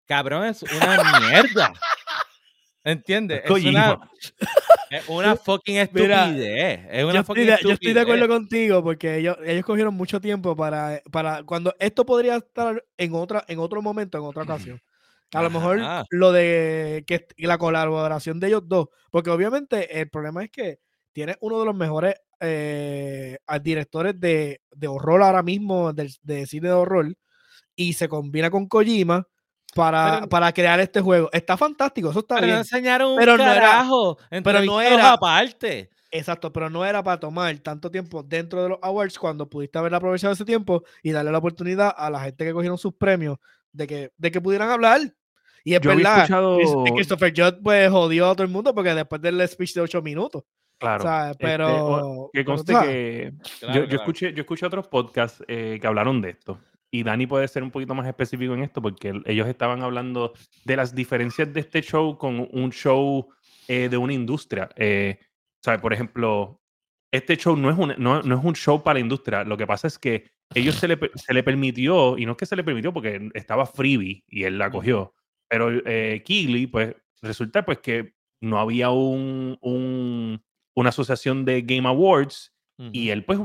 Cabrón, 0.06 0.44
es 0.44 0.62
una 0.62 1.20
mierda. 1.20 1.72
¿Entiendes? 2.84 3.42
Es 3.44 3.50
una, 3.50 3.98
es 4.90 5.08
una 5.08 5.36
fucking 5.36 5.76
estupidez. 5.76 6.86
Es 6.90 7.04
una 7.04 7.14
yo, 7.14 7.24
fucking 7.24 7.48
estoy, 7.48 7.68
yo 7.68 7.74
estoy 7.74 7.92
de 7.92 8.00
acuerdo 8.00 8.28
contigo 8.28 8.82
porque 8.82 9.18
ellos, 9.18 9.36
ellos 9.44 9.64
cogieron 9.64 9.94
mucho 9.94 10.20
tiempo 10.20 10.54
para, 10.56 11.02
para 11.10 11.42
cuando 11.44 11.74
esto 11.78 12.04
podría 12.06 12.36
estar 12.36 12.84
en 12.96 13.14
otra 13.14 13.44
en 13.48 13.58
otro 13.58 13.82
momento, 13.82 14.18
en 14.18 14.24
otra 14.24 14.42
ocasión. 14.42 14.80
A 15.32 15.42
lo 15.42 15.50
mejor 15.50 15.80
lo 16.10 16.32
de 16.32 17.04
que 17.06 17.26
la 17.38 17.58
colaboración 17.58 18.38
de 18.38 18.46
ellos 18.48 18.62
dos, 18.66 18.88
porque 19.10 19.30
obviamente 19.30 20.00
el 20.00 20.08
problema 20.08 20.44
es 20.44 20.50
que 20.50 20.78
tiene 21.12 21.36
uno 21.40 21.58
de 21.58 21.66
los 21.66 21.74
mejores 21.74 22.14
eh, 22.40 23.38
directores 23.62 24.18
de, 24.20 24.60
de, 24.70 24.88
horror 24.88 25.22
ahora 25.22 25.42
mismo, 25.42 25.92
de, 25.92 26.12
de 26.22 26.46
cine 26.46 26.68
de 26.68 26.74
horror, 26.74 27.16
y 27.74 27.94
se 27.94 28.08
combina 28.08 28.50
con 28.50 28.68
Kojima 28.68 29.26
para, 29.76 30.26
para 30.26 30.52
crear 30.52 30.80
este 30.80 31.00
juego. 31.00 31.28
Está 31.32 31.56
fantástico, 31.56 32.10
eso 32.10 32.20
está 32.20 32.36
pero 32.36 32.46
bien. 32.46 32.58
enseñaron 32.58 33.12
un 33.12 33.18
pero 33.18 33.36
carajo, 33.36 34.16
no 34.18 34.26
era, 34.30 34.42
pero 34.42 34.64
no 34.64 34.80
era 34.80 35.12
aparte. 35.12 35.90
Exacto, 36.10 36.52
pero 36.52 36.70
no 36.70 36.84
era 36.84 37.02
para 37.02 37.20
tomar 37.20 37.56
tanto 37.58 37.90
tiempo 37.90 38.22
dentro 38.22 38.62
de 38.62 38.70
los 38.70 38.78
awards 38.80 39.18
cuando 39.18 39.48
pudiste 39.48 39.78
haber 39.78 39.94
aprovechado 39.94 40.32
ese 40.32 40.44
tiempo 40.44 40.82
y 41.02 41.10
darle 41.12 41.30
la 41.30 41.38
oportunidad 41.38 41.94
a 41.96 42.08
la 42.10 42.20
gente 42.20 42.44
que 42.44 42.52
cogieron 42.52 42.78
sus 42.78 42.94
premios 42.94 43.36
de 43.70 43.86
que, 43.86 44.10
de 44.16 44.30
que 44.30 44.40
pudieran 44.40 44.70
hablar. 44.70 45.00
Y 45.62 45.74
es 45.74 45.80
verdad, 45.80 46.18
escuchado... 46.18 46.58
Christopher 46.94 47.32
Judd 47.36 47.62
pues 47.62 47.90
jodió 47.90 48.30
a 48.30 48.34
todo 48.34 48.44
el 48.44 48.50
mundo 48.50 48.74
porque 48.74 48.94
después 48.94 49.20
del 49.20 49.46
speech 49.46 49.74
de 49.74 49.80
ocho 49.82 50.00
minutos. 50.00 50.44
Claro. 50.78 51.30
Este, 51.30 51.44
pero. 51.44 52.30
que 52.32 52.44
conste 52.44 52.72
que. 52.82 53.32
yo, 53.62 53.84
yo, 53.84 53.96
escuché, 53.96 54.32
yo 54.32 54.42
escuché 54.42 54.66
otros 54.66 54.86
podcasts 54.88 55.42
eh, 55.48 55.78
que 55.80 55.86
hablaron 55.86 56.20
de 56.20 56.30
esto 56.30 56.60
y 56.90 57.02
Dani 57.02 57.26
puede 57.26 57.48
ser 57.48 57.62
un 57.62 57.70
poquito 57.70 57.94
más 57.94 58.06
específico 58.06 58.54
en 58.54 58.62
esto, 58.62 58.80
porque 58.80 59.20
ellos 59.24 59.48
estaban 59.48 59.82
hablando 59.82 60.32
de 60.64 60.76
las 60.76 60.94
diferencias 60.94 61.52
de 61.52 61.60
este 61.60 61.82
show 61.82 62.16
con 62.16 62.48
un 62.52 62.70
show 62.70 63.28
eh, 63.68 63.88
de 63.88 63.96
una 63.96 64.12
industria. 64.12 64.68
Eh, 64.76 65.18
Por 65.82 65.92
ejemplo, 65.92 66.60
este 67.12 67.36
show 67.36 67.56
no 67.56 67.70
es, 67.70 67.78
un, 67.78 67.94
no, 67.98 68.20
es 68.20 68.44
un 68.44 68.54
show 68.54 68.82
para 68.82 68.94
la 68.94 69.00
industria. 69.00 69.44
Lo 69.44 69.56
que 69.56 69.66
pasa 69.66 69.86
es 69.86 69.98
que 69.98 70.30
ellos 70.54 70.76
se 70.76 70.88
le, 70.88 70.98
se 71.14 71.34
le 71.34 71.42
permitió, 71.42 72.16
y 72.16 72.24
no 72.24 72.32
es 72.32 72.38
que 72.38 72.46
se 72.46 72.56
le 72.56 72.64
permitió 72.64 72.92
porque 72.92 73.30
estaba 73.34 73.66
freebie 73.66 74.24
y 74.28 74.44
él 74.44 74.58
la 74.58 74.70
cogió, 74.70 75.12
pero 75.48 75.70
eh, 75.84 76.22
pues 76.70 76.94
resulta 77.20 77.64
pues 77.64 77.78
que 77.78 78.14
no 78.40 78.58
había 78.58 78.90
un, 78.90 79.58
un, 79.60 80.42
una 80.74 80.88
asociación 80.90 81.44
de 81.44 81.62
Game 81.62 81.88
Awards 81.88 82.52
y 82.92 83.08
él 83.08 83.24
pues 83.24 83.40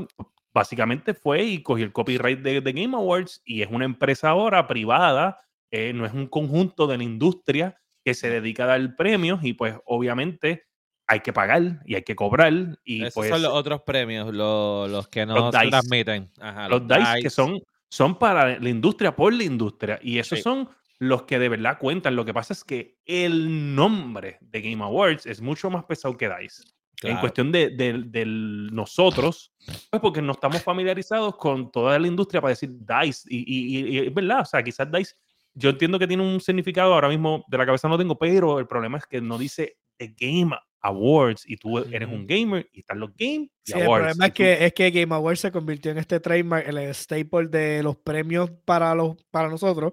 básicamente 0.52 1.14
fue 1.14 1.42
y 1.44 1.62
cogió 1.62 1.84
el 1.84 1.92
copyright 1.92 2.40
de, 2.40 2.60
Game 2.60 2.96
Awards 2.96 3.42
y 3.44 3.62
es 3.62 3.68
una 3.70 3.84
empresa 3.84 4.30
ahora 4.30 4.66
privada, 4.66 5.40
eh, 5.70 5.92
no 5.92 6.06
es 6.06 6.12
un 6.12 6.26
conjunto 6.26 6.86
de 6.86 6.98
la 6.98 7.04
industria 7.04 7.78
que 8.04 8.14
se 8.14 8.28
dedica 8.28 8.64
a 8.64 8.66
dar 8.66 8.96
premios 8.96 9.42
y 9.42 9.54
pues 9.54 9.76
obviamente 9.86 10.64
hay 11.06 11.20
que 11.20 11.32
pagar 11.32 11.80
y 11.84 11.94
hay 11.94 12.02
que 12.02 12.16
cobrar. 12.16 12.52
Y 12.84 13.02
Esos 13.02 13.14
pues, 13.14 13.30
son 13.30 13.42
los 13.42 13.52
otros 13.52 13.82
premios, 13.82 14.32
los, 14.32 15.08
que 15.08 15.26
no 15.26 15.52
se 15.52 15.68
transmiten. 15.68 16.30
los, 16.68 16.86
DICE, 16.86 17.22
que 17.22 17.30
son, 17.30 17.60
son 17.88 18.18
para 18.18 18.58
la 18.58 18.68
industria, 18.68 19.14
por 19.14 19.32
la 19.32 19.44
industria. 19.44 19.98
Y 20.02 20.18
esos 20.18 20.40
son 20.40 20.68
los 20.98 21.24
que 21.24 21.38
de 21.38 21.48
verdad 21.48 21.78
cuentan. 21.78 22.16
Lo 22.16 22.24
que 22.24 22.34
pasa 22.34 22.52
es 22.52 22.64
que 22.64 22.98
el 23.04 23.74
nombre 23.74 24.38
de 24.40 24.62
Game 24.62 24.82
Awards 24.82 25.26
es 25.26 25.40
mucho 25.40 25.70
más 25.70 25.84
pesado 25.84 26.16
que 26.16 26.28
DICE. 26.28 26.62
En 27.02 27.18
cuestión 27.18 27.50
de, 27.52 28.24
nosotros, 28.72 29.52
pues 29.90 30.00
porque 30.02 30.22
no 30.22 30.32
estamos 30.32 30.62
familiarizados 30.62 31.36
con 31.36 31.70
toda 31.70 31.98
la 31.98 32.06
industria 32.06 32.40
para 32.40 32.50
decir 32.50 32.70
DICE. 32.72 33.26
Y, 33.28 33.98
es 34.06 34.14
verdad, 34.14 34.40
o 34.40 34.44
sea, 34.44 34.62
quizás 34.62 34.90
DICE, 34.90 35.14
yo 35.54 35.70
entiendo 35.70 35.98
que 35.98 36.06
tiene 36.06 36.22
un 36.22 36.40
significado, 36.40 36.94
ahora 36.94 37.08
mismo 37.08 37.44
de 37.48 37.58
la 37.58 37.66
cabeza 37.66 37.88
no 37.88 37.98
tengo, 37.98 38.18
pero 38.18 38.58
el 38.58 38.66
problema 38.66 38.98
es 38.98 39.06
que 39.06 39.20
no 39.20 39.38
dice 39.38 39.76
The 39.98 40.14
Game 40.18 40.56
awards 40.82 41.44
y 41.48 41.56
tú 41.56 41.78
eres 41.78 42.08
un 42.08 42.26
gamer 42.26 42.68
y 42.72 42.80
están 42.80 42.98
los 42.98 43.10
games 43.16 43.48
y 43.64 43.72
sí, 43.72 43.78
El 43.78 43.86
problema 43.86 44.26
es 44.26 44.32
que, 44.32 44.66
es 44.66 44.72
que 44.72 44.90
Game 44.90 45.14
Awards 45.14 45.40
se 45.40 45.52
convirtió 45.52 45.92
en 45.92 45.98
este 45.98 46.18
trademark, 46.18 46.66
el 46.66 46.92
staple 46.94 47.46
de 47.46 47.82
los 47.82 47.96
premios 47.96 48.50
para 48.64 48.94
los 48.94 49.16
para 49.30 49.48
nosotros, 49.48 49.92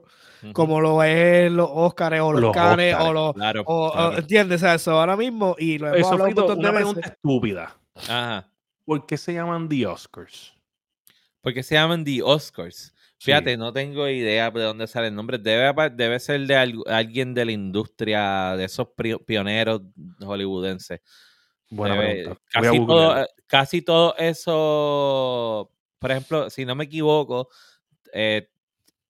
como 0.53 0.81
lo 0.81 1.03
es 1.03 1.51
los 1.51 1.69
Oscars 1.71 2.19
o 2.21 2.33
los, 2.33 2.51
Cannes 2.51 2.95
o 2.99 3.13
los. 3.13 3.33
Claro, 3.33 3.63
¿Entiendes? 4.17 4.63
eso 4.63 4.99
ahora 4.99 5.15
mismo 5.15 5.55
y 5.59 5.77
lo 5.77 5.93
hemos 5.93 6.11
hablado 6.11 6.55
una 6.55 6.73
pregunta 6.73 7.07
estúpida. 7.07 7.77
Ajá. 7.95 8.49
¿Por 8.83 9.05
qué 9.05 9.17
se 9.17 9.33
llaman 9.33 9.69
The 9.69 9.85
Oscars? 9.85 10.57
¿Por 11.41 11.53
qué 11.53 11.61
se 11.61 11.75
llaman 11.75 12.03
The 12.03 12.23
Oscars? 12.23 12.93
Fíjate, 13.21 13.57
no 13.57 13.73
tengo 13.73 14.07
idea 14.07 14.49
de 14.49 14.63
dónde 14.63 14.87
sale 14.87 15.07
el 15.07 15.15
nombre. 15.15 15.37
Debe, 15.37 15.89
debe 15.89 16.19
ser 16.19 16.39
de 16.47 16.55
alguien 16.55 17.33
de 17.33 17.45
la 17.45 17.51
industria, 17.51 18.55
de 18.55 18.63
esos 18.63 18.87
pioneros 19.25 19.81
hollywoodenses. 20.21 21.01
Bueno, 21.69 22.01
casi, 22.49 22.85
todo, 22.85 23.27
casi 23.45 23.81
todo 23.81 24.15
eso, 24.17 25.71
por 25.99 26.11
ejemplo, 26.11 26.49
si 26.49 26.65
no 26.65 26.75
me 26.75 26.85
equivoco, 26.85 27.49
eh, 28.13 28.49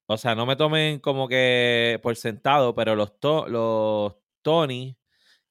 o 0.08 0.18
sea, 0.18 0.34
no 0.34 0.46
me 0.48 0.56
tomen 0.56 1.00
como 1.00 1.28
que 1.28 2.00
por 2.02 2.16
sentado, 2.16 2.74
pero 2.74 2.96
los, 2.96 3.14
los 3.48 4.16
Tony, 4.42 4.98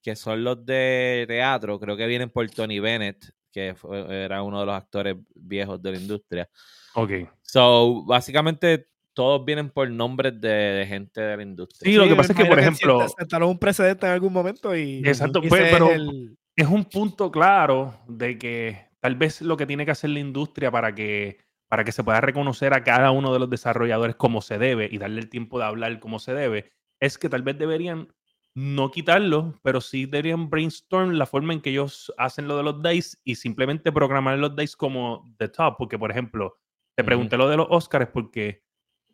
que 0.02 0.16
son 0.16 0.42
los 0.42 0.66
de 0.66 1.24
teatro, 1.28 1.78
creo 1.78 1.96
que 1.96 2.06
vienen 2.06 2.30
por 2.30 2.50
Tony 2.50 2.80
Bennett, 2.80 3.24
que 3.52 3.74
era 4.10 4.42
uno 4.42 4.60
de 4.60 4.66
los 4.66 4.74
actores 4.74 5.16
viejos 5.34 5.80
de 5.80 5.92
la 5.92 5.98
industria. 5.98 6.50
Ok. 6.94 7.12
So, 7.50 8.04
básicamente 8.04 8.88
todos 9.14 9.44
vienen 9.44 9.70
por 9.70 9.90
nombres 9.90 10.40
de, 10.40 10.84
gente 10.86 11.20
de 11.20 11.36
la 11.36 11.42
industria. 11.42 11.90
Sí, 11.90 11.96
lo 11.96 12.06
que 12.06 12.14
pasa 12.14 12.32
es 12.32 12.38
que, 12.38 12.44
por 12.44 12.58
ejemplo. 12.58 13.08
Sentaron 13.08 13.48
un 13.48 13.58
precedente 13.58 14.06
en 14.06 14.12
algún 14.12 14.32
momento 14.32 14.76
y. 14.76 15.02
Exacto, 15.04 15.40
pues, 15.42 15.70
pero 15.72 15.90
es, 16.54 16.66
un 16.68 16.84
punto 16.84 17.30
claro 17.30 17.94
de 18.06 18.38
que 18.38 18.88
tal 19.00 19.16
vez 19.16 19.42
lo 19.42 19.56
que 19.56 19.66
tiene 19.66 19.84
que 19.84 19.90
hacer 19.90 20.10
la 20.10 20.20
industria 20.20 20.70
para 20.70 20.94
que, 20.94 21.38
para 21.68 21.84
que 21.84 21.92
se 21.92 22.04
pueda 22.04 22.20
reconocer 22.20 22.74
a 22.74 22.84
cada 22.84 23.10
uno 23.10 23.32
de 23.32 23.38
los 23.38 23.50
desarrolladores 23.50 24.14
como 24.14 24.40
se 24.40 24.58
debe 24.58 24.88
y 24.90 24.98
darle 24.98 25.20
el 25.20 25.30
tiempo 25.30 25.58
de 25.58 25.64
hablar 25.64 25.98
como 26.00 26.18
se 26.18 26.34
debe, 26.34 26.70
es 27.00 27.18
que 27.18 27.28
tal 27.28 27.42
vez 27.42 27.58
deberían 27.58 28.08
no 28.54 28.90
quitarlo, 28.90 29.58
pero 29.62 29.80
sí 29.80 30.06
deberían 30.06 30.50
brainstorm 30.50 31.12
la 31.12 31.26
forma 31.26 31.52
en 31.52 31.60
que 31.60 31.70
ellos 31.70 32.12
hacen 32.18 32.48
lo 32.48 32.56
de 32.56 32.62
los 32.62 32.82
dice 32.82 33.16
y 33.24 33.36
simplemente 33.36 33.92
programar 33.92 34.38
los 34.38 34.54
dice 34.54 34.74
como 34.76 35.24
the 35.38 35.48
top, 35.48 35.76
porque 35.78 35.98
por 35.98 36.10
ejemplo, 36.10 36.56
te 36.98 37.04
pregunté 37.04 37.36
lo 37.36 37.48
de 37.48 37.56
los 37.56 37.68
Oscars 37.70 38.08
porque 38.12 38.64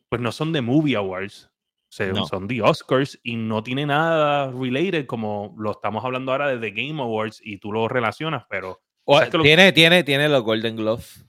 pues 0.08 0.18
no 0.18 0.32
son 0.32 0.54
de 0.54 0.62
Movie 0.62 0.96
Awards, 0.96 1.50
son 1.90 2.48
de 2.48 2.62
Oscars 2.62 3.20
y 3.22 3.36
no 3.36 3.62
tiene 3.62 3.84
nada 3.84 4.50
related 4.50 5.04
como 5.04 5.54
lo 5.58 5.72
estamos 5.72 6.02
hablando 6.02 6.32
ahora 6.32 6.48
de 6.48 6.58
The 6.58 6.70
Game 6.70 7.02
Awards 7.02 7.42
y 7.44 7.58
tú 7.58 7.72
lo 7.72 7.86
relacionas, 7.86 8.44
pero... 8.48 8.80
tiene, 9.42 9.70
tiene, 9.72 10.02
tiene 10.02 10.30
los 10.30 10.42
Golden 10.42 10.76
Gloves. 10.76 11.26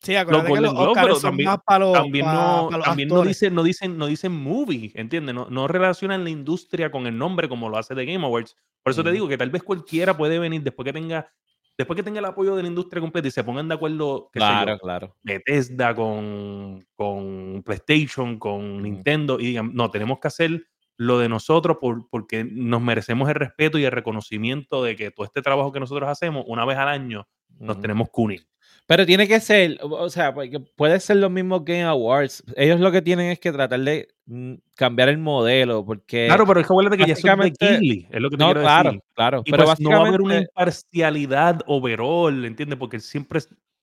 Sí, 0.00 0.14
los 0.14 0.42
que 0.42 0.60
los 0.60 0.74
Oscars 0.74 1.20
son 1.20 1.30
también, 1.30 1.50
más 1.50 1.58
para 1.64 1.78
los, 1.78 1.92
también, 1.92 2.26
no, 2.26 2.68
también 2.84 3.08
no, 3.08 3.22
dicen, 3.22 3.54
no, 3.54 3.62
dicen, 3.62 3.96
no 3.96 4.06
dicen 4.08 4.32
movie, 4.32 4.90
¿entiendes? 4.96 5.32
No, 5.32 5.46
no 5.50 5.68
relacionan 5.68 6.24
la 6.24 6.30
industria 6.30 6.90
con 6.90 7.06
el 7.06 7.16
nombre 7.16 7.48
como 7.48 7.68
lo 7.68 7.78
hace 7.78 7.94
The 7.94 8.06
Game 8.06 8.26
Awards. 8.26 8.56
Por 8.82 8.90
eso 8.90 9.04
te 9.04 9.12
digo 9.12 9.28
que 9.28 9.38
tal 9.38 9.50
vez 9.50 9.62
cualquiera 9.62 10.16
puede 10.16 10.40
venir 10.40 10.64
después 10.64 10.84
que 10.84 10.92
tenga 10.92 11.32
después 11.76 11.96
que 11.96 12.02
tenga 12.02 12.18
el 12.18 12.24
apoyo 12.24 12.56
de 12.56 12.62
la 12.62 12.68
industria 12.68 13.00
completa 13.00 13.28
y 13.28 13.30
se 13.30 13.44
pongan 13.44 13.68
de 13.68 13.74
acuerdo 13.74 14.28
claro, 14.32 14.78
claro. 14.78 15.16
Bethesda 15.22 15.94
con, 15.94 16.86
con 16.94 17.62
PlayStation, 17.64 18.38
con 18.38 18.82
Nintendo 18.82 19.38
y 19.40 19.46
digan, 19.46 19.72
no, 19.74 19.90
tenemos 19.90 20.18
que 20.20 20.28
hacer 20.28 20.66
lo 20.96 21.18
de 21.18 21.28
nosotros 21.28 21.78
por, 21.80 22.08
porque 22.10 22.44
nos 22.44 22.80
merecemos 22.80 23.28
el 23.28 23.34
respeto 23.34 23.78
y 23.78 23.84
el 23.84 23.92
reconocimiento 23.92 24.82
de 24.84 24.96
que 24.96 25.10
todo 25.10 25.26
este 25.26 25.42
trabajo 25.42 25.72
que 25.72 25.80
nosotros 25.80 26.08
hacemos 26.08 26.44
una 26.46 26.64
vez 26.64 26.78
al 26.78 26.88
año 26.88 27.26
nos 27.58 27.80
tenemos 27.80 28.08
que 28.08 28.20
unir. 28.20 28.46
Pero 28.92 29.06
tiene 29.06 29.26
que 29.26 29.40
ser, 29.40 29.78
o 29.80 30.10
sea, 30.10 30.34
puede 30.76 31.00
ser 31.00 31.16
los 31.16 31.30
mismos 31.30 31.64
Game 31.64 31.84
Awards. 31.84 32.44
Ellos 32.56 32.78
lo 32.78 32.92
que 32.92 33.00
tienen 33.00 33.30
es 33.30 33.40
que 33.40 33.50
tratar 33.50 33.80
de 33.80 34.06
mm, 34.26 34.56
cambiar 34.74 35.08
el 35.08 35.16
modelo, 35.16 35.82
porque... 35.82 36.26
Claro, 36.26 36.46
pero 36.46 36.60
es 36.60 36.66
que 36.66 36.98
que 36.98 37.06
ya 37.06 37.16
son 37.16 37.40
de 37.40 37.54
Gilly, 37.58 38.06
es 38.10 38.20
lo 38.20 38.28
que 38.28 38.36
te 38.36 38.44
no, 38.44 38.52
claro, 38.52 38.90
decir. 38.90 39.02
Claro, 39.14 39.42
pero 39.44 39.64
pues 39.64 39.80
no 39.80 39.88
va 39.88 39.96
a 39.96 40.08
haber 40.08 40.20
una 40.20 40.36
imparcialidad 40.40 41.60
overall, 41.66 42.44
¿entiendes? 42.44 42.78
Porque 42.78 43.00
siempre 43.00 43.40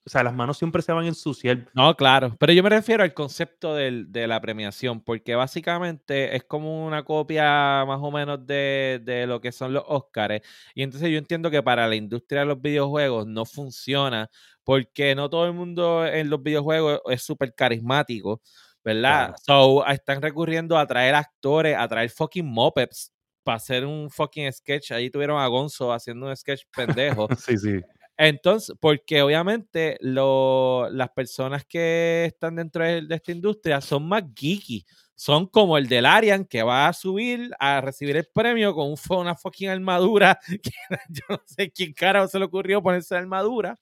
o 0.10 0.12
sea, 0.12 0.24
las 0.24 0.34
manos 0.34 0.58
siempre 0.58 0.82
se 0.82 0.91
van 0.91 1.06
a 1.06 1.08
ensuciar. 1.08 1.67
No, 1.76 1.95
claro, 1.95 2.36
pero 2.39 2.52
yo 2.52 2.63
me 2.63 2.69
refiero 2.69 3.04
al 3.04 3.13
concepto 3.13 3.76
de 3.76 4.28
la 4.28 4.41
premiación, 4.41 5.02
porque 5.02 5.36
básicamente 5.36 6.36
es 6.36 6.45
como 6.45 6.84
una 6.84 7.04
copia 7.04 7.86
más 7.86 8.00
o 8.02 8.10
menos 8.10 8.43
de, 8.48 9.26
lo 9.28 9.39
que 9.39 9.52
son 9.52 9.72
los 9.72 9.84
Oscars. 9.86 10.41
Y 10.74 10.82
entonces 10.82 11.12
yo 11.12 11.19
entiendo 11.19 11.52
que 11.52 11.62
para 11.62 11.88
la 11.88 11.95
industria 11.95 12.39
de 12.39 12.48
los 12.48 12.60
videojuegos 12.60 13.28
no 13.28 13.45
funciona, 13.45 14.32
porque 14.63 15.13
no 15.13 15.30
todo 15.30 15.45
el 15.45 15.54
mundo 15.54 16.04
en 16.08 16.28
los 16.28 16.41
videojuegos 16.41 17.02
es 17.06 17.22
súper 17.22 17.54
carismático, 17.54 18.41
¿verdad? 18.84 19.36
So, 19.45 19.86
están 19.86 20.24
recurriendo 20.24 20.76
a 20.76 20.88
traer 20.88 21.13
actores, 21.13 21.78
a 21.78 21.88
traer 21.88 22.10
fucking 22.10 22.52
mopeds 22.52 23.13
para 23.43 23.58
hacer 23.58 23.86
un 23.86 24.10
fucking 24.10 24.52
sketch. 24.54 24.91
Ahí 24.91 25.12
tuvieron 25.12 25.39
a 25.39 25.45
Gonzo 25.45 25.93
haciendo 25.93 26.26
un 26.26 26.36
sketch 26.36 26.63
pendejo. 26.76 27.28
sí, 27.38 27.56
sí. 27.60 27.80
Entonces, 28.22 28.76
porque 28.82 29.22
obviamente 29.22 29.98
las 30.02 31.10
personas 31.12 31.64
que 31.64 32.26
están 32.26 32.58
dentro 32.58 32.84
de, 32.84 33.08
esta 33.10 33.32
industria 33.32 33.80
son 33.80 34.10
más 34.10 34.24
geeky. 34.36 34.86
Son 35.16 35.48
como 35.48 35.78
el 35.78 35.88
del 35.88 36.06
Arian 36.06 36.44
que 36.44 36.62
va 36.62 36.90
a 36.90 36.94
subir 36.94 37.50
a 37.60 37.80
recibir 37.80 38.18
el 38.18 38.26
premio 38.26 38.76
con 38.76 38.94
una 39.12 39.36
fucking 39.36 39.70
armadura. 39.70 40.38
Que 40.62 40.72
yo 41.08 41.24
no 41.30 41.42
sé 41.46 41.72
quién 41.72 41.94
carajo 41.94 42.28
se 42.28 42.40
le 42.40 42.44
ocurrió 42.44 42.84
ponerse 42.84 43.16
la 43.16 43.22
armadura. 43.22 43.78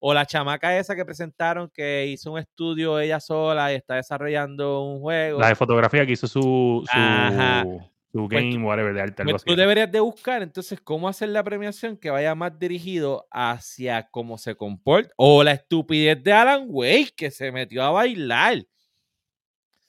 O 0.00 0.12
la 0.12 0.26
chamaca 0.26 0.76
esa 0.76 0.96
que 0.96 1.04
presentaron 1.04 1.70
que 1.72 2.06
hizo 2.08 2.32
un 2.32 2.40
estudio 2.40 2.98
ella 2.98 3.20
sola 3.20 3.72
y 3.72 3.76
está 3.76 3.94
desarrollando 3.94 4.82
un 4.82 5.00
juego. 5.00 5.38
La 5.38 5.48
de 5.50 5.54
fotografía 5.54 6.04
que 6.04 6.12
hizo 6.12 6.26
su, 6.26 6.84
tu 6.92 7.80
pues 8.12 8.28
game, 8.30 8.64
whatever, 8.64 8.94
de 8.94 9.00
arte, 9.00 9.24
pues 9.24 9.44
tú 9.44 9.54
deberías 9.54 9.90
de 9.90 10.00
buscar 10.00 10.42
entonces 10.42 10.80
cómo 10.80 11.08
hacer 11.08 11.28
la 11.28 11.44
premiación 11.44 11.96
que 11.96 12.10
vaya 12.10 12.34
más 12.34 12.58
dirigido 12.58 13.26
hacia 13.30 14.08
cómo 14.10 14.38
se 14.38 14.54
comporta. 14.54 15.12
O 15.16 15.44
la 15.44 15.52
estupidez 15.52 16.22
de 16.22 16.32
Alan 16.32 16.66
Wake 16.68 17.12
que 17.16 17.30
se 17.30 17.52
metió 17.52 17.82
a 17.82 17.90
bailar. 17.90 18.58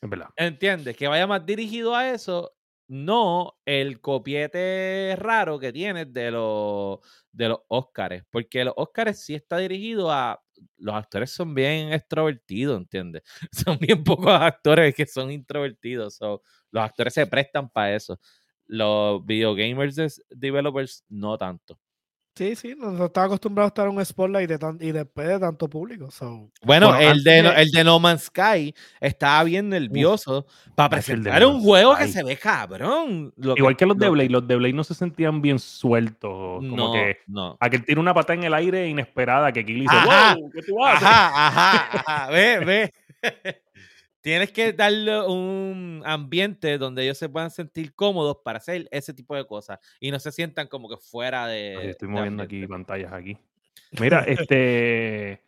Es 0.01 0.09
verdad. 0.09 0.27
¿Entiendes? 0.35 0.95
Que 0.95 1.07
vaya 1.07 1.25
más 1.25 1.45
dirigido 1.45 1.95
a 1.95 2.09
eso, 2.09 2.53
no 2.87 3.57
el 3.65 3.99
copiete 4.01 5.15
raro 5.17 5.59
que 5.59 5.73
tienes 5.73 6.11
de 6.11 6.31
los, 6.31 6.99
de 7.31 7.49
los 7.49 7.59
Oscars. 7.67 8.23
Porque 8.29 8.63
los 8.63 8.73
Oscars 8.77 9.19
sí 9.23 9.35
está 9.35 9.57
dirigido 9.57 10.11
a. 10.11 10.41
Los 10.77 10.95
actores 10.95 11.31
son 11.31 11.53
bien 11.55 11.93
extrovertidos, 11.93 12.77
¿entiendes? 12.79 13.23
Son 13.51 13.77
bien 13.79 14.03
pocos 14.03 14.31
actores 14.31 14.93
que 14.95 15.05
son 15.05 15.31
introvertidos. 15.31 16.15
So, 16.15 16.41
los 16.71 16.83
actores 16.83 17.13
se 17.13 17.27
prestan 17.27 17.69
para 17.69 17.95
eso. 17.95 18.19
Los 18.67 19.25
videogamers 19.25 20.21
developers 20.29 21.03
no 21.09 21.37
tanto. 21.37 21.79
Sí, 22.37 22.55
sí, 22.55 22.75
no 22.77 23.05
está 23.05 23.23
acostumbrado 23.23 23.65
a 23.65 23.69
estar 23.69 23.87
en 23.87 23.97
un 23.97 24.05
spotlight 24.05 24.51
y 24.79 24.91
después 24.91 25.27
de 25.27 25.39
tanto 25.39 25.67
público. 25.67 26.09
Bueno, 26.61 26.95
el, 26.95 27.23
de, 27.23 27.39
el 27.39 27.71
de 27.71 27.83
No 27.83 27.99
Man's 27.99 28.25
Sky 28.25 28.75
estaba 29.01 29.43
bien 29.43 29.69
nervioso 29.69 30.45
para 30.75 30.89
presentar 30.89 31.43
un 31.43 31.61
juego 31.61 31.95
que 31.95 32.07
se 32.07 32.23
ve 32.23 32.37
cabrón. 32.37 33.33
Igual 33.55 33.75
que, 33.75 33.87
los 33.87 33.97
de 33.97 34.09
Blade, 34.09 34.29
los 34.29 34.47
de 34.47 34.55
Blade 34.55 34.73
no 34.73 34.83
se 34.83 34.93
sentían 34.93 35.41
bien 35.41 35.57
sueltos. 35.57 36.63
Como 36.63 36.93
que 36.93 37.17
no. 37.25 37.57
a 37.59 37.69
que 37.71 37.79
tira 37.79 37.99
una 37.99 38.13
pata 38.13 38.35
en 38.35 38.43
el 38.43 38.53
aire 38.53 38.87
inesperada 38.87 39.51
que 39.51 39.65
Kili 39.65 39.81
dice, 39.81 39.95
wow, 40.05 40.51
¿qué 40.51 40.61
tú 40.61 40.85
haces? 40.85 41.03
Ajá, 41.03 41.47
ajá, 41.47 41.89
ajá, 41.91 42.29
ve, 42.29 42.59
ve. 42.59 42.93
Tienes 44.21 44.51
que 44.51 44.73
darle 44.73 45.21
un 45.25 46.01
ambiente 46.05 46.77
donde 46.77 47.03
ellos 47.03 47.17
se 47.17 47.29
puedan 47.29 47.51
sentir 47.51 47.93
cómodos 47.93 48.37
para 48.43 48.57
hacer 48.57 48.87
ese 48.91 49.13
tipo 49.13 49.35
de 49.35 49.45
cosas 49.45 49.79
y 49.99 50.11
no 50.11 50.19
se 50.19 50.31
sientan 50.31 50.67
como 50.67 50.89
que 50.89 50.97
fuera 50.97 51.47
de. 51.47 51.91
estoy 51.91 52.09
moviendo 52.09 52.43
aquí 52.43 52.65
pantallas 52.67 53.13
aquí. 53.13 53.37
Mira, 53.99 54.23
este. 54.27 55.41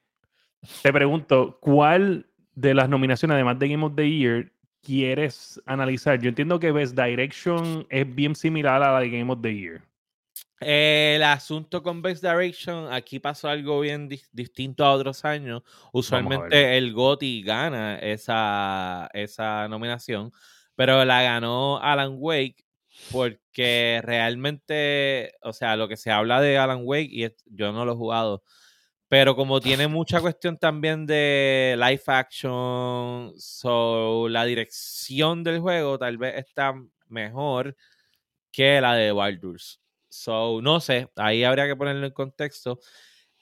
te 0.82 0.94
pregunto, 0.94 1.58
¿cuál 1.60 2.28
de 2.56 2.74
las 2.74 2.90
nominaciones, 2.90 3.36
además 3.36 3.60
de 3.60 3.70
Game 3.70 3.86
of 3.86 3.96
the 3.96 4.10
Year, 4.10 4.52
quieres 4.82 5.62
analizar? 5.66 6.20
Yo 6.20 6.30
entiendo 6.30 6.60
que 6.60 6.72
Best 6.72 6.98
Direction 6.98 7.86
es 7.90 8.16
bien 8.16 8.36
similar 8.36 8.82
a 8.82 8.94
la 8.94 9.00
de 9.00 9.10
Game 9.10 9.32
of 9.32 9.42
the 9.42 9.54
Year. 9.54 9.82
El 10.60 11.24
asunto 11.24 11.82
con 11.82 12.02
Best 12.02 12.22
Direction, 12.22 12.92
aquí 12.92 13.20
pasó 13.20 13.48
algo 13.48 13.80
bien 13.80 14.10
distinto 14.34 14.84
a 14.84 14.92
otros 14.92 15.24
años. 15.24 15.64
Usualmente 15.94 16.78
el 16.78 16.94
GOTY 16.94 17.44
gana 17.44 17.98
esa, 18.00 19.10
esa 19.14 19.68
nominación, 19.70 20.32
pero 20.76 21.06
la 21.06 21.24
ganó 21.24 21.80
Alan 21.82 22.16
Wake 22.18 22.66
porque 23.12 24.02
realmente, 24.04 25.34
o 25.42 25.54
sea, 25.54 25.76
lo 25.78 25.88
que 25.88 25.98
se 25.98 26.12
habla 26.12 26.42
de 26.42 26.58
Alan 26.58 26.82
Wake, 26.84 27.10
y 27.10 27.28
yo 27.46 27.72
no 27.72 27.86
lo 27.86 27.94
he 27.94 27.96
jugado, 27.96 28.44
pero 29.08 29.36
como 29.36 29.60
tiene 29.60 29.88
mucha 29.88 30.22
cuestión 30.22 30.58
también 30.58 31.06
de 31.06 31.76
live 31.78 32.04
action, 32.08 33.34
so, 33.38 34.28
la 34.30 34.46
dirección 34.46 35.44
del 35.44 35.60
juego 35.60 35.98
tal 35.98 36.18
vez 36.18 36.36
está 36.38 36.74
mejor 37.08 37.76
que 38.52 38.82
la 38.82 38.94
de 38.96 39.12
Wilders. 39.12 39.80
So, 40.10 40.62
no 40.62 40.80
sé, 40.80 41.10
ahí 41.16 41.44
habría 41.44 41.68
que 41.68 41.76
ponerlo 41.76 42.06
en 42.06 42.14
contexto. 42.14 42.80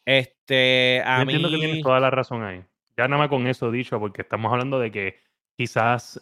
Este, 0.05 1.01
a 1.05 1.19
Yo 1.19 1.25
mí... 1.25 1.33
entiendo 1.33 1.49
que 1.49 1.57
tienes 1.65 1.83
toda 1.83 1.99
la 1.99 2.09
razón 2.09 2.43
ahí. 2.43 2.63
Ya 2.97 3.07
nada 3.07 3.19
más 3.19 3.29
con 3.29 3.45
eso 3.47 3.69
dicho, 3.71 3.99
porque 3.99 4.21
estamos 4.21 4.51
hablando 4.51 4.79
de 4.79 4.91
que 4.91 5.19
quizás. 5.55 6.19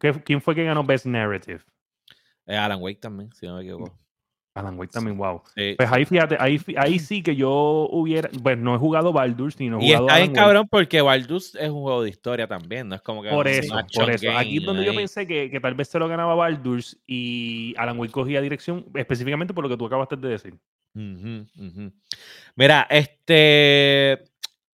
¿qué- 0.00 0.22
¿Quién 0.24 0.40
fue 0.42 0.54
que 0.54 0.64
ganó 0.64 0.84
Best 0.84 1.06
Narrative? 1.06 1.60
eh, 2.46 2.56
Alan 2.56 2.80
Wake 2.82 3.00
también, 3.00 3.32
si 3.32 3.46
no 3.46 3.56
me 3.56 3.62
equivoco. 3.62 3.98
Alan 4.54 4.78
Wake 4.78 4.92
también, 4.92 5.16
wow. 5.16 5.42
Sí, 5.54 5.74
Pues 5.76 5.90
ahí 5.92 6.04
fíjate, 6.04 6.36
ahí, 6.40 6.60
ahí 6.76 6.98
sí 6.98 7.22
que 7.22 7.36
yo 7.36 7.88
hubiera. 7.90 8.28
Pues 8.42 8.58
no 8.58 8.74
he 8.74 8.78
jugado 8.78 9.12
Baldur's 9.12 9.58
ni 9.60 9.68
no 9.68 9.78
he 9.78 9.84
Y 9.84 9.86
jugado 9.88 10.06
está 10.06 10.18
bien 10.18 10.32
cabrón 10.32 10.68
porque 10.68 11.00
Baldur's 11.00 11.54
es 11.54 11.70
un 11.70 11.82
juego 11.82 12.02
de 12.02 12.10
historia 12.10 12.46
también, 12.46 12.88
no 12.88 12.96
es 12.96 13.02
como 13.02 13.22
que 13.22 13.30
Por 13.30 13.46
eso, 13.46 13.74
por 13.94 14.10
eso. 14.10 14.30
Aquí 14.36 14.58
es 14.58 14.64
donde 14.64 14.84
yo 14.84 14.94
pensé 14.94 15.26
que, 15.26 15.50
que 15.50 15.60
tal 15.60 15.74
vez 15.74 15.88
se 15.88 15.98
lo 15.98 16.08
ganaba 16.08 16.34
Baldur's 16.34 16.98
y 17.06 17.74
Alan 17.78 17.98
Wake 17.98 18.12
cogía 18.12 18.40
dirección, 18.40 18.86
específicamente 18.94 19.54
por 19.54 19.64
lo 19.64 19.70
que 19.70 19.76
tú 19.76 19.86
acabaste 19.86 20.16
de 20.16 20.28
decir. 20.28 20.58
Ujú, 20.94 21.46
ujú. 21.56 21.92
Mira, 22.56 22.86
este. 22.90 24.24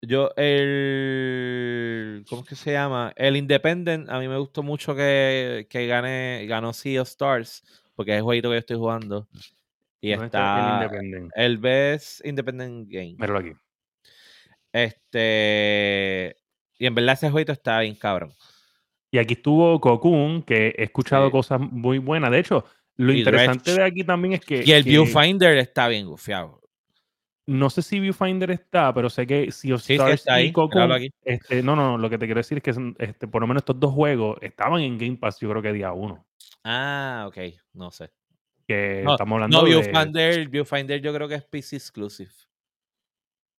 Yo, 0.02 0.30
el. 0.36 2.24
¿Cómo 2.28 2.42
es 2.42 2.48
que 2.48 2.54
se 2.54 2.72
llama? 2.72 3.12
El 3.16 3.36
Independent, 3.36 4.08
a 4.08 4.18
mí 4.18 4.28
me 4.28 4.38
gustó 4.38 4.62
mucho 4.62 4.94
que, 4.94 5.66
que 5.68 5.86
gane, 5.86 6.46
ganó 6.46 6.72
Sea 6.72 7.02
of 7.02 7.08
Stars, 7.08 7.64
porque 7.94 8.12
es 8.12 8.18
el 8.18 8.22
jueguito 8.22 8.48
que 8.48 8.54
yo 8.54 8.58
estoy 8.60 8.76
jugando. 8.76 9.26
Y 10.00 10.11
¿Dónde 10.11 10.26
está 10.26 10.85
el 10.85 11.14
está. 11.14 11.42
El 11.42 11.59
Best 11.59 12.24
Independent 12.26 12.88
Game. 12.90 13.16
Míralo 13.18 13.38
aquí. 13.38 13.52
Este. 14.72 16.37
Y 16.78 16.87
en 16.87 16.94
verdad 16.94 17.14
ese 17.14 17.30
jueguito 17.30 17.52
está 17.52 17.80
bien 17.80 17.94
cabrón. 17.96 18.32
Y 19.11 19.18
aquí 19.18 19.35
estuvo 19.35 19.80
Cocoon, 19.80 20.42
que 20.42 20.74
he 20.76 20.85
escuchado 20.85 21.26
Sí. 21.26 21.32
cosas 21.32 21.61
muy 21.61 21.98
buenas. 21.98 22.30
De 22.30 22.38
hecho, 22.40 22.64
lo 22.96 23.12
Y 23.12 23.18
interesante 23.20 23.70
Dredge. 23.72 23.80
de 23.80 23.85
aquí 23.87 24.04
también 24.04 24.35
es 24.35 24.40
que. 24.40 24.62
Y 24.66 24.72
el 24.72 24.85
que 24.85 24.90
Viewfinder 24.90 25.56
está 25.59 25.88
bien 25.88 26.06
gufiado. 26.06 26.61
No 27.48 27.70
sé 27.70 27.80
si 27.80 28.00
Viewfinder 28.00 28.50
está, 28.50 28.92
pero 28.92 29.09
sé 29.09 29.24
que 29.26 29.52
Sea 29.52 29.76
of 29.76 29.82
Sí, 29.82 29.94
Stars 29.94 30.14
está 30.14 30.35
ahí. 30.35 30.48
y 30.48 30.52
Cocoon. 30.52 30.90
Este, 31.24 31.62
no, 31.62 31.76
no, 31.76 31.96
lo 31.96 32.11
que 32.11 32.18
te 32.18 32.26
quiero 32.26 32.40
decir 32.40 32.59
es 32.59 32.64
que 32.64 32.74
este, 32.98 33.28
por 33.28 33.40
lo 33.40 33.46
menos 33.46 33.61
estos 33.62 33.78
dos 33.78 33.92
juegos 33.94 34.37
estaban 34.42 34.80
en 34.82 34.98
Game 34.98 35.16
Pass, 35.16 35.38
yo 35.40 35.48
creo 35.50 35.62
que 35.62 35.72
día 35.72 35.92
uno. 35.92 36.26
Ah, 36.64 37.24
ok. 37.28 37.38
No 37.74 37.90
sé. 37.92 38.11
Que 38.66 39.02
No, 39.05 39.12
estamos 39.12 39.37
hablando 39.37 39.59
No, 39.59 39.64
de. 39.64 39.70
Viewfinder, 39.70 40.48
Viewfinder 40.48 41.00
yo 41.00 41.14
creo 41.14 41.29
que 41.29 41.37
es 41.37 41.44
PC 41.44 41.76
exclusive. 41.76 42.31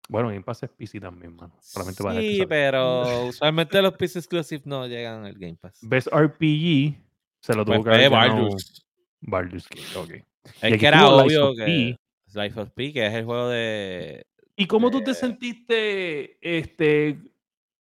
Bueno, 0.10 0.30
Game 0.30 0.44
Pass 0.44 0.64
es 0.64 0.70
PC 0.70 1.00
también, 1.00 1.36
mano. 1.36 1.54
Solamente 1.62 2.04
Sí, 2.22 2.46
pero 2.48 3.26
usualmente 3.28 3.82
los 3.82 3.94
PC 3.94 4.20
exclusive 4.20 4.62
no 4.66 4.88
llegan 4.88 5.26
al 5.26 5.34
Game 5.34 5.58
Pass. 5.60 5.80
Best 5.82 6.08
RPG 6.08 6.96
se 7.42 7.54
lo 7.54 7.66
tuvo 7.66 7.84
Pues 7.84 7.98
que 7.98 8.10
ganado 8.10 8.36
Baldur's. 8.36 8.86
Baldur's 9.22 9.68
Gate, 9.70 9.98
ok. 9.98 10.26
Es 10.62 10.80
que 10.80 10.88
era 10.88 11.08
obvio 11.08 11.50
of 11.50 11.58
que. 11.58 11.98
Life 12.34 12.60
of 12.60 12.70
P, 12.72 12.94
que 12.94 13.06
es 13.06 13.14
el 13.14 13.26
juego 13.26 13.50
de. 13.50 14.26
¿Y 14.56 14.66
cómo 14.66 14.90
tú 14.90 15.04
te 15.04 15.14
sentiste 15.14 16.38
este, 16.42 17.20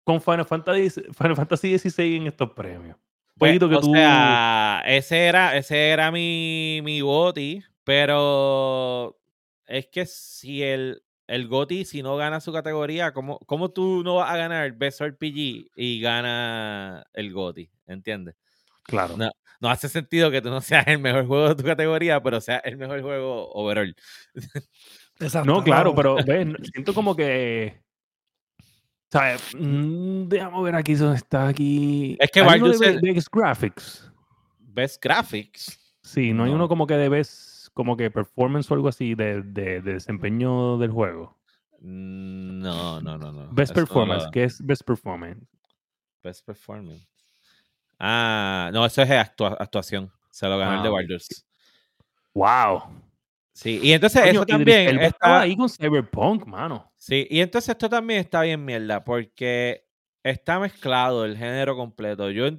con 0.03 0.21
Final 0.21 0.45
Fantasy, 0.45 1.01
Final 1.13 1.35
Fantasy 1.35 1.77
XVI 1.77 2.17
en 2.17 2.27
estos 2.27 2.51
premios? 2.51 2.97
Pues, 3.37 3.59
que 3.59 3.65
o 3.65 3.79
tú... 3.81 3.91
sea, 3.91 4.81
ese 4.85 5.25
era, 5.25 5.57
ese 5.57 5.89
era 5.89 6.09
mi, 6.11 6.79
mi 6.83 7.01
GOTY, 7.01 7.63
pero 7.83 9.19
es 9.67 9.87
que 9.87 10.05
si 10.05 10.63
el, 10.63 11.03
el 11.27 11.47
GOTY, 11.47 11.85
si 11.85 12.01
no 12.01 12.15
gana 12.15 12.39
su 12.39 12.53
categoría, 12.53 13.11
¿cómo, 13.11 13.39
¿cómo 13.39 13.71
tú 13.71 14.03
no 14.03 14.15
vas 14.15 14.31
a 14.31 14.37
ganar 14.37 14.71
Best 14.73 15.01
RPG 15.01 15.67
y 15.75 15.99
gana 16.01 17.03
el 17.13 17.33
GOTY? 17.33 17.69
¿Entiendes? 17.87 18.35
Claro. 18.83 19.17
No, 19.17 19.29
no 19.59 19.69
hace 19.69 19.89
sentido 19.89 20.31
que 20.31 20.41
tú 20.41 20.49
no 20.49 20.61
seas 20.61 20.87
el 20.87 20.99
mejor 20.99 21.25
juego 21.27 21.49
de 21.49 21.55
tu 21.55 21.63
categoría, 21.63 22.21
pero 22.21 22.39
seas 22.39 22.61
el 22.63 22.77
mejor 22.77 23.01
juego 23.01 23.51
overall. 23.51 23.95
Exacto. 25.19 25.51
No, 25.51 25.63
claro, 25.63 25.93
pero 25.95 26.15
ves, 26.15 26.47
siento 26.71 26.93
como 26.93 27.15
que... 27.15 27.83
¿sabes? 29.11 29.55
Mm, 29.57 30.27
déjame 30.27 30.61
ver 30.63 30.75
aquí 30.75 30.95
dónde 30.95 31.17
está 31.17 31.47
aquí. 31.47 32.17
Es 32.19 32.31
que 32.31 32.41
Hay 32.41 32.59
uno 32.59 32.69
de, 32.69 32.73
es- 32.95 33.01
de 33.01 33.13
Best 33.13 33.27
Graphics. 33.31 34.11
Best 34.59 35.01
Graphics. 35.03 35.79
Sí, 36.01 36.33
no, 36.33 36.43
hay 36.43 36.49
No. 36.51 36.55
uno 36.57 36.67
como 36.67 36.85
que 36.87 36.95
de 36.95 37.09
Best, 37.09 37.69
como 37.73 37.95
que 37.97 38.11
performance 38.11 38.69
o 38.71 38.73
algo 38.75 38.87
así 38.89 39.15
de, 39.15 39.41
de- 39.41 39.81
de 39.81 39.93
desempeño 39.93 40.77
del 40.77 40.91
juego. 40.91 41.37
Mm, 41.81 42.59
No, 42.61 43.01
no, 43.01 43.17
no, 43.17 43.31
no. 43.31 43.47
Best 43.51 43.71
Eso 43.71 43.73
performance, 43.85 44.27
¿qué 44.31 44.45
es 44.45 44.63
Best 44.65 44.83
Performance? 44.83 45.41
Best 46.23 46.45
Performance. 46.45 47.07
Ah, 47.99 48.69
no, 48.73 48.85
eso 48.85 49.01
es 49.03 49.09
actua- 49.09 49.55
actuación. 49.59 50.11
Se 50.31 50.47
lo 50.47 50.57
ganó 50.57 50.77
el 50.77 50.81
de 50.83 50.87
Ah, 50.89 50.91
ok. 50.91 50.95
Baldur's. 50.97 51.45
¡Wow! 52.33 52.83
Sí, 53.55 53.79
y 53.81 53.93
entonces 53.93 54.21
Coño, 54.21 54.31
eso 54.31 54.45
también 54.45 54.99
estaba 54.99 55.39
ahí 55.41 55.55
con 55.55 55.69
Cyberpunk, 55.69 56.45
mano. 56.45 56.91
Sí, 56.97 57.25
y 57.29 57.39
entonces 57.39 57.69
esto 57.69 57.87
también 57.87 58.19
está 58.19 58.41
bien 58.41 58.65
mierda, 58.65 59.01
porque 59.01 59.85
está 60.23 60.59
mezclado 60.59 61.23
el 61.23 61.37
género 61.37 61.77
completo. 61.77 62.29
Yo, 62.31 62.49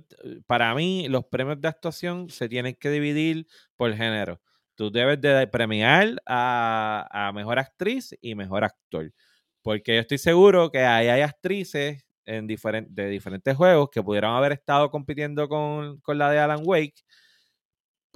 para 0.46 0.74
mí, 0.74 1.06
los 1.09 1.26
premios 1.26 1.61
de 1.61 1.68
actuación 1.68 2.30
se 2.30 2.48
tienen 2.48 2.74
que 2.80 2.88
dividir 2.88 3.46
por 3.76 3.92
género. 3.94 4.40
Tú 4.74 4.90
debes 4.90 5.20
de 5.20 5.46
premiar 5.48 6.22
a, 6.24 7.06
a 7.28 7.32
mejor 7.32 7.59
actriz 7.59 8.16
y 8.22 8.35
mejor 8.35 8.64
actor. 8.64 9.12
Porque 9.61 9.96
yo 9.96 10.00
estoy 10.00 10.16
seguro 10.16 10.70
que 10.70 10.78
ahí 10.78 11.09
hay 11.09 11.20
actrices 11.20 12.06
en 12.24 12.46
de 12.46 13.09
diferentes 13.09 13.54
juegos 13.54 13.90
que 13.92 14.02
pudieron 14.02 14.35
haber 14.35 14.52
estado 14.52 14.90
compitiendo 14.90 15.46
con, 15.46 16.00
con 16.00 16.16
la 16.16 16.30
de 16.30 16.38
Alan 16.38 16.62
Wake, 16.64 17.02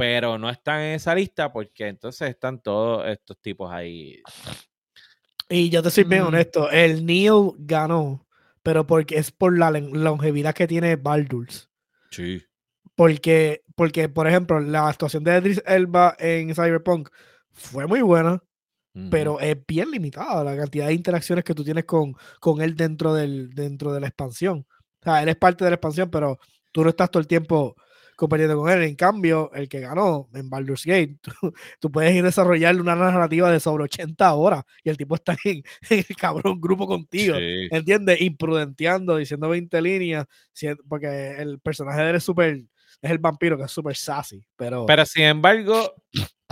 pero 0.00 0.38
no 0.38 0.48
están 0.48 0.80
en 0.80 0.94
esa 0.94 1.14
lista 1.14 1.52
porque 1.52 1.86
entonces 1.88 2.30
están 2.30 2.58
todos 2.62 3.06
estos 3.06 3.38
tipos 3.38 3.70
ahí. 3.70 4.22
Y 5.46 5.68
yo 5.68 5.82
te 5.82 5.90
soy 5.90 6.04
bien 6.04 6.22
Mm. 6.22 6.26
honesto, 6.28 6.70
el 6.70 7.04
Neil 7.04 7.50
ganó, 7.58 8.26
pero 8.62 8.86
porque 8.86 9.18
es 9.18 9.30
por 9.30 9.58
la 9.58 9.70
longevidad 9.70 10.54
que 10.54 10.66
tiene 10.66 10.96
Baldur's. 10.96 11.68
Sí. 12.10 12.42
Porque, 12.94 13.62
porque, 13.74 14.08
por 14.08 14.26
ejemplo, 14.26 14.58
la 14.58 14.88
actuación 14.88 15.22
de 15.22 15.36
Idris 15.36 15.62
Elba 15.66 16.16
en 16.18 16.54
Cyberpunk 16.54 17.10
fue 17.52 17.86
muy 17.86 18.00
buena, 18.00 18.42
pero 19.10 19.38
es 19.38 19.54
bien 19.68 19.90
limitada 19.90 20.42
la 20.42 20.56
cantidad 20.56 20.86
de 20.86 20.94
interacciones 20.94 21.44
que 21.44 21.54
tú 21.54 21.62
tienes 21.62 21.84
con, 21.84 22.14
con 22.40 22.62
él 22.62 22.74
dentro, 22.74 23.12
del, 23.12 23.50
dentro 23.50 23.92
de 23.92 24.00
la 24.00 24.06
expansión. 24.06 24.66
O 25.00 25.04
sea, 25.04 25.22
él 25.22 25.28
es 25.28 25.36
parte 25.36 25.62
de 25.62 25.70
la 25.70 25.74
expansión, 25.76 26.10
pero 26.10 26.38
tú 26.72 26.84
no 26.84 26.88
estás 26.88 27.10
todo 27.10 27.20
el 27.20 27.26
tiempo 27.26 27.76
compitiendo 28.20 28.58
con 28.58 28.70
él. 28.70 28.82
En 28.82 28.96
cambio, 28.96 29.50
el 29.54 29.66
que 29.66 29.80
ganó 29.80 30.28
en 30.34 30.50
Baldur's 30.50 30.84
Gate, 30.84 31.16
tú, 31.40 31.54
tú 31.80 31.90
puedes 31.90 32.14
ir 32.14 32.22
desarrollando 32.22 32.82
una 32.82 32.94
narrativa 32.94 33.50
de 33.50 33.58
sobre 33.60 33.84
80 33.84 34.34
horas 34.34 34.62
y 34.84 34.90
el 34.90 34.98
tipo 34.98 35.14
está 35.14 35.34
en, 35.44 35.62
en 35.90 36.04
el 36.06 36.16
cabrón 36.16 36.60
grupo 36.60 36.86
contigo. 36.86 37.34
Sí. 37.36 37.68
¿Entiendes? 37.70 38.20
Imprudenteando, 38.20 39.16
diciendo 39.16 39.48
20 39.48 39.80
líneas, 39.80 40.26
porque 40.86 41.36
el 41.38 41.58
personaje 41.60 42.02
de 42.02 42.10
él 42.10 42.16
es 42.16 42.24
súper, 42.24 42.58
es 43.00 43.10
el 43.10 43.18
vampiro 43.18 43.56
que 43.56 43.64
es 43.64 43.70
súper 43.72 43.96
sassy, 43.96 44.44
pero, 44.54 44.84
Pero 44.84 45.06
sin 45.06 45.24
embargo, 45.24 45.94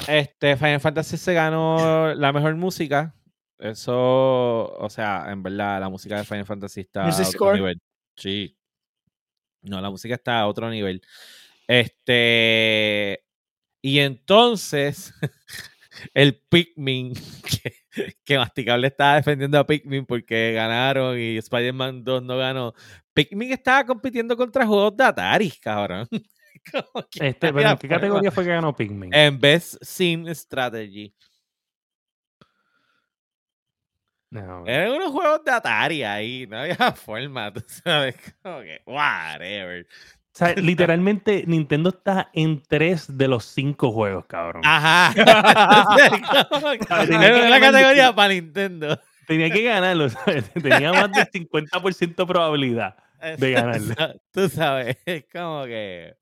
este 0.09 0.57
Final 0.57 0.81
Fantasy 0.81 1.19
se 1.19 1.35
ganó 1.35 2.15
la 2.15 2.33
mejor 2.33 2.57
música. 2.57 3.15
Eso, 3.59 3.95
o 3.95 4.89
sea, 4.89 5.27
en 5.31 5.43
verdad, 5.43 5.81
la 5.81 5.91
música 5.91 6.17
de 6.17 6.25
Final 6.25 6.47
Fantasy 6.47 6.81
está 6.81 7.05
a 7.05 7.29
otro 7.29 7.55
nivel. 7.55 7.79
Sí. 8.17 8.57
No, 9.61 9.81
la 9.83 9.91
música 9.91 10.15
está 10.15 10.41
a 10.41 10.47
otro 10.47 10.71
nivel. 10.71 11.03
Este. 11.69 13.25
Y 13.83 14.01
entonces, 14.01 15.15
el 16.15 16.41
Pikmin, 16.49 17.15
que, 17.93 18.15
que 18.25 18.39
Masticable 18.39 18.89
estaba 18.89 19.17
defendiendo 19.17 19.59
a 19.59 19.67
Pikmin 19.67 20.07
porque 20.07 20.53
ganaron 20.53 21.19
y 21.19 21.37
Spider-Man 21.37 22.03
2 22.05 22.23
no 22.23 22.39
ganó. 22.39 22.75
Pikmin 23.15 23.53
estaba 23.53 23.85
compitiendo 23.85 24.37
contra 24.37 24.67
juegos 24.67 24.97
de 24.97 25.05
Atari, 25.05 25.51
cabrón. 25.63 26.09
Este, 27.21 27.53
pero 27.53 27.71
¿en 27.71 27.79
qué 27.79 27.89
categoría 27.89 28.33
fue 28.33 28.45
que 28.45 28.51
ganó 28.51 28.75
Pikmin? 28.75 29.15
En 29.15 29.39
Best 29.39 29.77
Sim 29.81 30.27
Strategy. 30.35 31.15
No, 34.31 34.67
Eran 34.67 34.93
unos 34.93 35.13
juegos 35.13 35.45
de 35.45 35.53
Atari 35.53 36.03
ahí, 36.03 36.47
no 36.47 36.59
había 36.59 36.93
forma, 36.93 37.51
tú 37.53 37.63
sabes, 37.67 38.17
como 38.43 38.61
que, 38.61 38.83
whatever. 38.85 39.87
Sea, 40.39 40.55
literalmente 40.57 41.43
Nintendo 41.47 41.91
está 41.91 42.31
en 42.33 42.63
tres 42.63 43.17
de 43.19 43.27
los 43.27 43.45
cinco 43.45 43.91
juegos, 43.91 44.25
cabrón. 44.27 44.63
Ajá. 44.65 45.13
Ganar 47.09 47.61
categoría 47.61 48.15
para 48.15 48.35
Nintendo. 48.35 48.99
Tenía 49.27 49.51
que 49.51 49.63
ganarlo, 49.63 50.09
¿sabes? 50.09 50.51
Tenía 50.55 50.93
más 50.93 51.11
del 51.13 51.27
50% 51.31 52.27
probabilidad. 52.27 52.97
De 53.37 53.51
ganarle. 53.51 53.95
Tú 54.31 54.49
sabes, 54.49 54.97
es 55.05 55.25
como 55.33 55.65
que. 55.65 56.15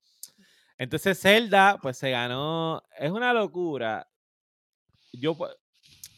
Entonces, 0.78 1.20
Zelda, 1.20 1.78
pues 1.80 1.98
se 1.98 2.10
ganó. 2.10 2.82
Es 2.98 3.10
una 3.10 3.32
locura. 3.32 4.08
Yo, 5.12 5.34
pu- 5.34 5.54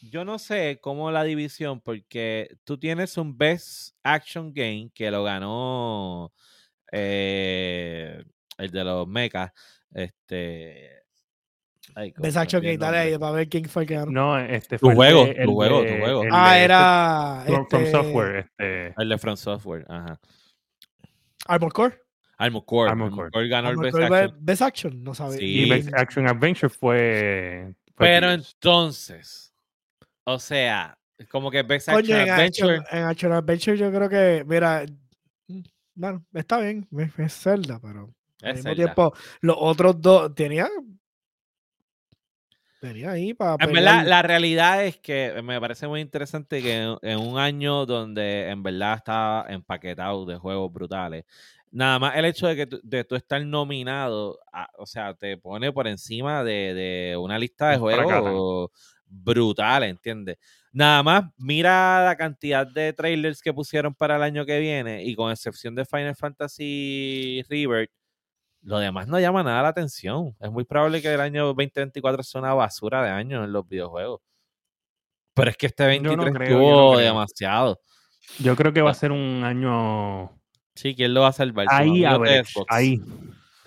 yo 0.03 0.25
no 0.25 0.39
sé 0.39 0.79
cómo 0.81 1.11
la 1.11 1.25
división, 1.25 1.81
porque 1.81 2.57
tú 2.65 2.79
tienes 2.79 3.17
un 3.19 3.37
Best 3.37 3.95
Action 4.03 4.53
Game 4.55 4.91
que 4.95 5.11
lo 5.11 5.25
ganó 5.25 6.33
eh, 6.93 8.23
el 8.59 8.71
de 8.71 8.85
los 8.85 9.07
mechas. 9.09 9.53
Este. 9.93 10.99
Best 12.19 12.37
Action 12.37 12.63
Game, 12.63 12.79
dale 12.79 12.99
ahí 12.99 13.19
para 13.19 13.33
ver 13.33 13.49
quién 13.49 13.65
fue 13.65 13.83
el 13.83 13.89
que 13.89 13.95
ganó. 13.95 14.11
No, 14.11 14.39
este 14.39 14.79
fue. 14.79 14.91
Tu 14.91 14.97
juego, 14.97 15.27
tu 15.27 15.55
juego, 15.55 15.85
tu 15.85 15.99
juego. 15.99 16.23
Ah, 16.31 16.59
era. 16.59 17.43
From, 17.47 17.67
este... 17.71 17.91
Software. 17.91 18.37
Este... 18.37 18.95
El 18.97 19.09
de 19.09 19.19
From 19.19 19.37
Software, 19.37 19.85
ajá. 19.89 20.21
Armor 21.47 21.73
Core. 21.73 21.99
Armor 22.37 22.65
Core. 22.65 22.91
Armor 22.91 23.11
Core. 23.11 23.31
Core 23.31 23.49
ganó 23.49 23.69
Armor 23.69 23.87
el 23.87 23.93
Best 23.93 24.09
Core 24.09 24.21
Action. 24.21 24.39
Best 24.45 24.63
Action, 24.63 25.03
no 25.03 25.15
sabía. 25.15 25.39
Sí. 25.39 25.45
Y 25.45 25.71
Best 25.71 25.95
Action 25.95 26.29
Adventure 26.29 26.69
fue. 26.69 27.75
fue 27.97 28.07
Pero 28.07 28.31
entonces, 28.31 29.53
o 30.25 30.39
sea, 30.39 30.97
como 31.31 31.51
que 31.51 31.63
Best 31.63 31.89
Action 31.89 32.21
en 32.21 32.31
Adventure. 32.31 32.77
Action, 32.77 32.99
en 32.99 33.05
Action 33.07 33.33
Adventure 33.33 33.77
yo 33.77 33.91
creo 33.91 34.09
que, 34.09 34.45
mira, 34.47 34.85
bueno, 35.99 36.25
está 36.33 36.59
bien, 36.61 36.87
es, 37.19 37.35
Zelda, 37.35 37.81
pero 37.81 38.15
al 38.43 38.55
mismo 38.55 38.71
Zelda. 38.71 38.75
tiempo 38.95 39.13
los 39.41 39.57
otros 39.59 40.01
dos 40.01 40.35
tenían 40.35 40.69
tenía 42.81 43.11
ahí 43.11 43.35
para 43.35 43.57
En 43.65 43.73
verdad, 43.73 44.07
la 44.07 44.23
realidad 44.23 44.85
es 44.85 44.99
que 44.99 45.43
me 45.43 45.61
parece 45.61 45.89
muy 45.89 46.01
interesante 46.01 46.63
que 46.63 46.83
en, 46.83 46.97
en 47.03 47.19
un 47.19 47.37
año 47.39 47.85
donde 47.87 48.49
en 48.49 48.63
verdad 48.63 48.95
está 48.95 49.47
empaquetado 49.49 50.25
de 50.25 50.37
juegos 50.37 50.73
brutales, 50.73 51.25
nada 51.73 51.99
más 51.99 52.17
el 52.17 52.25
hecho 52.27 52.47
de 52.47 52.55
que 52.55 52.67
tú, 52.69 52.81
de 52.85 53.03
tú 53.03 53.17
estar 53.17 53.45
nominado, 53.45 54.39
a- 54.53 54.71
o 54.79 54.87
sea, 54.87 55.15
te 55.15 55.37
pone 55.37 55.73
por 55.73 55.89
encima 55.89 56.45
de, 56.45 56.73
de 56.75 57.17
una 57.17 57.37
lista 57.37 57.71
de 57.71 57.79
juegos 57.79 58.71
brutal, 59.09 59.85
¿entiendes? 59.85 60.39
Nada 60.73 61.03
más 61.03 61.25
mira 61.37 62.05
la 62.05 62.17
cantidad 62.17 62.67
de 62.67 62.93
trailers 62.93 63.43
que 63.43 63.53
pusieron 63.53 63.95
para 63.95 64.17
el 64.17 64.23
año 64.23 64.45
que 64.45 64.59
viene 64.59 65.05
y 65.05 65.15
con 65.15 65.31
excepción 65.31 65.75
de 65.75 65.85
Final 65.85 66.15
Fantasy 66.15 67.43
Rebirth, 67.49 67.91
lo 68.63 68.79
demás 68.79 69.09
no 69.09 69.19
llama 69.19 69.43
nada 69.43 69.63
la 69.63 69.69
atención. 69.69 70.37
Es 70.41 70.51
muy 70.51 70.65
probable 70.65 71.01
que 71.01 71.13
el 71.13 71.21
año 71.21 71.47
2024 71.47 72.23
sea 72.23 72.41
una 72.41 72.55
basura 72.55 73.03
de 73.03 73.11
año 73.11 73.45
en 73.45 73.53
los 73.53 73.67
videojuegos. 73.67 74.21
Pero 75.35 75.51
es 75.51 75.57
que 75.57 75.67
este 75.67 75.85
Yo 75.97 76.17
no 76.17 76.25
23 76.25 76.35
creo, 76.35 76.61
yo 76.61 76.93
no 76.93 76.99
demasiado. 76.99 77.81
Yo 78.39 78.57
creo 78.57 78.73
que 78.73 78.83
va 78.83 78.91
a 78.91 78.95
ser 78.95 79.13
un 79.13 79.43
año. 79.45 80.33
Sí, 80.75 80.95
¿quién 80.95 81.15
lo 81.15 81.23
va 81.23 81.29
a 81.29 81.33
salvar? 81.33 81.67
Ahí 81.71 82.05
a 82.05 82.19
ver. 82.19 82.47
Ahí. 82.69 83.01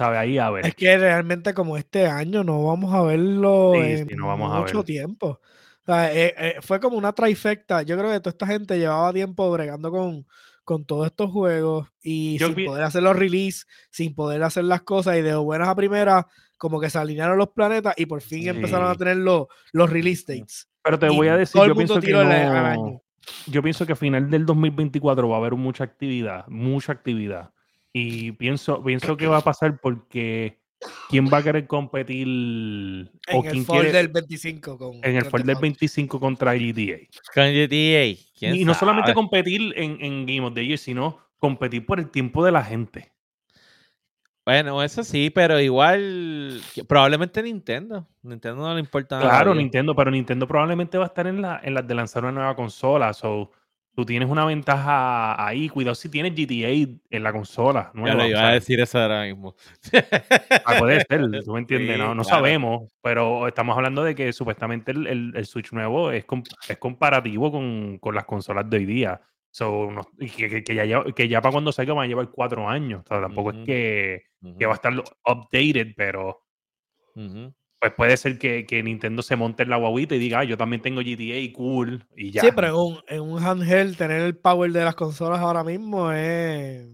¿Sabe? 0.01 0.17
Ahí 0.17 0.37
a 0.39 0.49
ver. 0.49 0.65
Es 0.65 0.73
que 0.75 0.97
realmente 0.97 1.53
como 1.53 1.77
este 1.77 2.07
año 2.07 2.43
no 2.43 2.63
vamos 2.63 2.91
a 2.93 3.03
verlo 3.03 3.73
Sí, 3.75 3.79
en 3.81 4.09
sí, 4.09 4.15
no 4.15 4.27
vamos 4.27 4.51
a 4.51 4.55
mucho 4.55 4.65
verlo. 4.65 4.83
tiempo. 4.83 5.27
O 5.27 5.85
sea, 5.85 6.11
eh, 6.11 6.33
eh, 6.37 6.55
fue 6.61 6.79
como 6.79 6.97
una 6.97 7.13
trifecta. 7.13 7.83
Yo 7.83 7.95
creo 7.97 8.11
que 8.11 8.19
toda 8.19 8.31
esta 8.31 8.47
gente 8.47 8.79
llevaba 8.79 9.13
tiempo 9.13 9.51
bregando 9.51 9.91
con, 9.91 10.25
con 10.63 10.85
todos 10.85 11.05
estos 11.05 11.29
juegos 11.29 11.87
y 12.01 12.39
Yo 12.39 12.47
sin 12.47 12.55
vi- 12.55 12.65
poder 12.65 12.83
hacer 12.83 13.03
los 13.03 13.15
release, 13.15 13.65
sin 13.91 14.15
poder 14.15 14.41
hacer 14.41 14.63
las 14.63 14.81
cosas 14.81 15.17
y 15.17 15.21
de 15.21 15.35
buenas 15.35 15.67
a 15.67 15.75
primeras, 15.75 16.25
como 16.57 16.79
que 16.79 16.89
se 16.89 16.97
alinearon 16.97 17.37
los 17.37 17.49
planetas 17.49 17.93
y 17.97 18.07
por 18.07 18.21
fin 18.21 18.47
empezaron 18.47 18.89
a 18.89 18.95
tener 18.95 19.17
los, 19.17 19.47
los 19.73 19.87
release 19.89 20.23
dates. 20.27 20.67
Pero 20.83 20.97
te 20.97 21.11
y 21.11 21.15
voy 21.15 21.27
a 21.27 21.37
decir, 21.37 21.53
todo 21.53 21.65
el 21.65 21.69
yo 21.69 21.75
mundo 21.75 21.99
pienso 21.99 22.07
que 22.07 22.11
no- 22.25 23.01
yo 23.47 23.61
pienso 23.61 23.85
que 23.85 23.93
a 23.93 23.95
final 23.95 24.31
del 24.31 24.47
2024 24.47 25.29
va 25.29 25.35
a 25.35 25.39
haber 25.39 25.53
mucha 25.53 25.83
actividad, 25.83 26.47
mucha 26.47 26.91
actividad. 26.91 27.51
Y 27.93 28.32
pienso, 28.34 28.84
pienso 28.84 29.17
que 29.17 29.27
va 29.27 29.38
a 29.38 29.41
pasar 29.41 29.80
porque 29.80 30.60
¿quién 31.10 31.27
va 31.27 31.39
a 31.39 31.43
querer 31.43 31.67
competir 31.67 32.27
o 32.27 33.39
En 33.39 33.45
el 33.45 33.51
quién 33.51 33.65
fall 33.65 33.82
quiere 33.82 33.97
del 33.97 34.08
25 34.08 34.77
con 34.77 34.95
en 35.04 35.15
el 35.15 35.25
fall 35.25 35.41
del 35.41 35.47
Theft 35.47 35.56
Auto. 35.56 35.62
25 35.62 36.19
contra 36.19 36.54
GTA? 36.54 37.08
Con 37.34 37.45
GTA. 37.45 38.21
¿Quién 38.38 38.56
Y 38.56 38.65
no 38.65 38.73
solamente 38.73 39.13
competir 39.13 39.73
en, 39.75 39.97
en 39.99 40.25
Game 40.25 40.41
of 40.41 40.54
the 40.54 40.65
Year, 40.65 40.77
sino 40.77 41.19
competir 41.38 41.86
por 41.86 41.99
el 41.99 42.10
tiempo 42.10 42.45
de 42.45 42.51
la 42.51 42.63
gente. 42.63 43.12
Bueno, 44.45 44.82
eso 44.82 45.04
sí, 45.04 45.30
pero 45.30 45.60
igual 45.60 46.60
probablemente 46.88 47.43
Nintendo. 47.43 48.08
Nintendo 48.23 48.62
no 48.62 48.73
le 48.73 48.80
importa 48.80 49.17
nada. 49.17 49.30
Claro. 49.30 49.54
Nintendo, 49.54 49.95
pero 49.95 50.10
Nintendo 50.10 50.47
probablemente 50.47 50.97
va 50.97 51.06
a 51.06 51.08
estar 51.08 51.27
en, 51.27 51.41
la, 51.41 51.60
en 51.63 51.75
las 51.75 51.88
de 51.88 51.93
lanzar 51.93 52.23
una 52.23 52.32
nueva 52.32 52.56
consola. 52.56 53.13
So, 53.13 53.51
tú 53.95 54.06
tienes 54.06 54.30
una 54.30 54.45
ventaja 54.45 55.45
ahí. 55.45 55.69
Cuidado 55.69 55.95
si 55.95 56.10
tienes 56.10 56.34
GTA 56.34 56.69
en 57.10 57.23
la 57.23 57.32
consola. 57.34 57.91
Ya 57.93 57.99
nueva, 58.01 58.23
o 58.23 58.27
iba 58.27 58.47
a 58.47 58.54
decir 58.54 58.80
eso 58.80 58.99
ahora 58.99 59.23
mismo. 59.23 59.56
Ah, 60.65 60.75
puede 60.80 61.01
ser, 61.10 61.21
tú 61.43 61.54
me 61.54 61.60
entiendes, 61.60 61.95
Sí, 61.95 62.01
no, 62.01 62.15
no 62.15 62.23
claro. 62.23 62.38
sabemos, 62.38 62.91
pero 63.01 63.47
estamos 63.47 63.75
hablando 63.75 64.04
de 64.04 64.15
que 64.15 64.32
supuestamente 64.34 64.91
el, 64.91 65.08
el- 65.08 65.34
el 65.36 65.45
Switch 65.45 65.71
nuevo 65.73 66.12
es, 66.12 66.25
es 66.69 66.77
comparativo 66.77 67.51
con, 67.51 67.97
con 67.99 68.15
las 68.15 68.25
consolas 68.25 68.69
de 68.69 68.77
hoy 68.77 68.86
día. 68.86 69.21
So, 69.54 69.91
no- 69.91 70.08
que, 70.17 70.49
que- 70.49 70.63
que 70.63 70.75
ya, 70.75 70.86
lleva- 70.86 71.06
que 71.13 71.27
ya 71.27 71.41
para 71.41 71.51
cuando 71.51 71.71
salga 71.71 71.93
van 71.93 72.06
a 72.06 72.08
llevar 72.08 72.30
cuatro 72.30 72.69
años. 72.69 73.01
O 73.06 73.08
sea, 73.08 73.21
tampoco 73.21 73.51
es 73.51 73.58
que, 73.65 74.23
que 74.58 74.65
va 74.65 74.71
a 74.73 74.75
estar 74.75 74.93
updated, 75.25 75.93
pero 75.95 76.43
ujú. 77.15 77.54
Pues 77.82 77.94
puede 77.96 78.15
ser 78.15 78.38
que, 78.38 78.67
que 78.67 78.84
Nintendo 78.84 79.24
se 79.24 79.36
monte 79.36 79.63
en 79.63 79.72
la 79.72 79.78
guaguita 79.78 80.13
y 80.13 80.20
diga, 80.20 80.41
"Ah, 80.41 80.44
yo 80.44 80.56
también 80.56 80.84
tengo 80.84 81.02
GTA 81.02 81.39
y 81.39 81.52
cool, 81.52 82.06
y 82.15 82.30
ya. 82.30 82.41
Sí, 82.41 82.50
pero 82.56 82.67
en 82.67 82.76
un, 82.76 83.00
en 83.08 83.22
un 83.22 83.44
handheld 83.44 83.98
tener 83.98 84.22
el 84.22 84.38
power 84.38 84.72
de 84.72 84.84
las 84.86 84.94
consolas 84.94 85.39
ahora 85.39 85.63
mismo 85.63 86.12
es... 86.12 86.88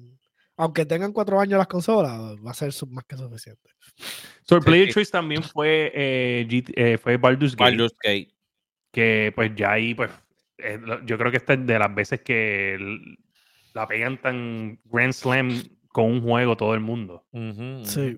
Aunque 0.56 0.86
tengan 0.86 1.12
cuatro 1.12 1.42
años 1.42 1.58
las 1.58 1.68
consolas, 1.68 2.38
va 2.38 2.52
a 2.52 2.54
ser 2.54 2.72
más 2.90 3.04
que 3.04 3.18
suficiente. 3.18 3.70
So, 4.44 4.56
el 4.56 4.64
Player 4.64 4.88
sí. 4.88 4.94
Choice 4.94 5.12
también 5.12 5.44
fue, 5.44 5.92
eh, 5.94 6.48
GT 6.50 6.72
eh, 6.76 6.98
fue 6.98 7.18
Baldur's 7.18 7.54
Gate. 7.54 7.72
Baldur's 7.72 7.96
Gate. 8.02 8.30
que 8.94 9.34
pues 9.36 9.52
ya 9.56 9.74
ahí 9.74 9.94
pues 9.94 10.10
eh, 10.58 10.80
yo 11.06 11.18
creo 11.18 11.32
que 11.32 11.38
esta 11.38 11.54
es 11.54 11.68
de 11.68 11.78
las 11.78 11.94
veces 11.94 12.22
que 12.22 12.78
la 13.74 13.86
pegan 13.88 14.22
tan 14.22 14.80
Grand 14.86 15.12
Slam 15.12 15.64
con 15.90 16.06
un 16.06 16.22
juego 16.22 16.56
todo 16.56 16.74
el 16.74 16.80
mundo. 16.80 17.26
Sí. 17.84 18.18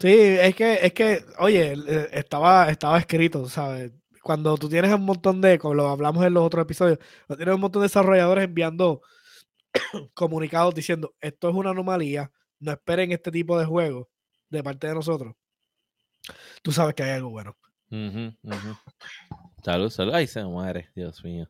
Sí, 0.00 0.08
es 0.08 0.54
que, 0.54 0.78
es 0.80 0.92
que, 0.94 1.24
oye, 1.38 1.74
estaba, 2.12 2.70
estaba 2.70 2.98
escrito, 2.98 3.46
¿sabes? 3.48 3.92
Cuando 4.22 4.56
tú 4.56 4.68
tienes 4.68 4.92
un 4.94 5.04
montón 5.04 5.40
de, 5.42 5.58
como 5.58 5.74
lo 5.74 5.88
hablamos 5.88 6.24
en 6.24 6.32
los 6.32 6.42
otros 6.42 6.62
episodios, 6.62 6.98
cuando 7.26 7.36
tienes 7.38 7.54
un 7.54 7.60
montón 7.60 7.82
de 7.82 7.88
desarrolladores 7.88 8.44
enviando 8.44 9.02
comunicados 10.14 10.74
diciendo, 10.74 11.14
esto 11.20 11.50
es 11.50 11.54
una 11.54 11.70
anomalía, 11.70 12.32
no 12.60 12.72
esperen 12.72 13.12
este 13.12 13.30
tipo 13.30 13.58
de 13.58 13.66
juegos 13.66 14.08
de 14.48 14.62
parte 14.62 14.86
de 14.86 14.94
nosotros. 14.94 15.34
Tú 16.62 16.72
sabes 16.72 16.94
que 16.94 17.02
hay 17.02 17.10
algo 17.10 17.30
bueno. 17.30 17.56
Ujú, 17.90 18.34
ujú. 18.42 18.76
Salud, 19.62 19.90
salud. 19.90 20.14
Ay, 20.14 20.26
se 20.26 20.42
muere, 20.44 20.90
Dios 20.94 21.22
mío. 21.24 21.48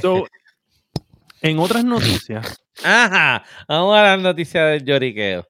So, 0.00 0.26
en 1.42 1.58
otras 1.58 1.84
noticias, 1.84 2.60
Ajá, 2.82 3.44
vamos 3.68 3.96
a 3.96 4.02
las 4.02 4.20
noticias 4.20 4.70
del 4.70 4.84
lloriqueo. 4.84 5.46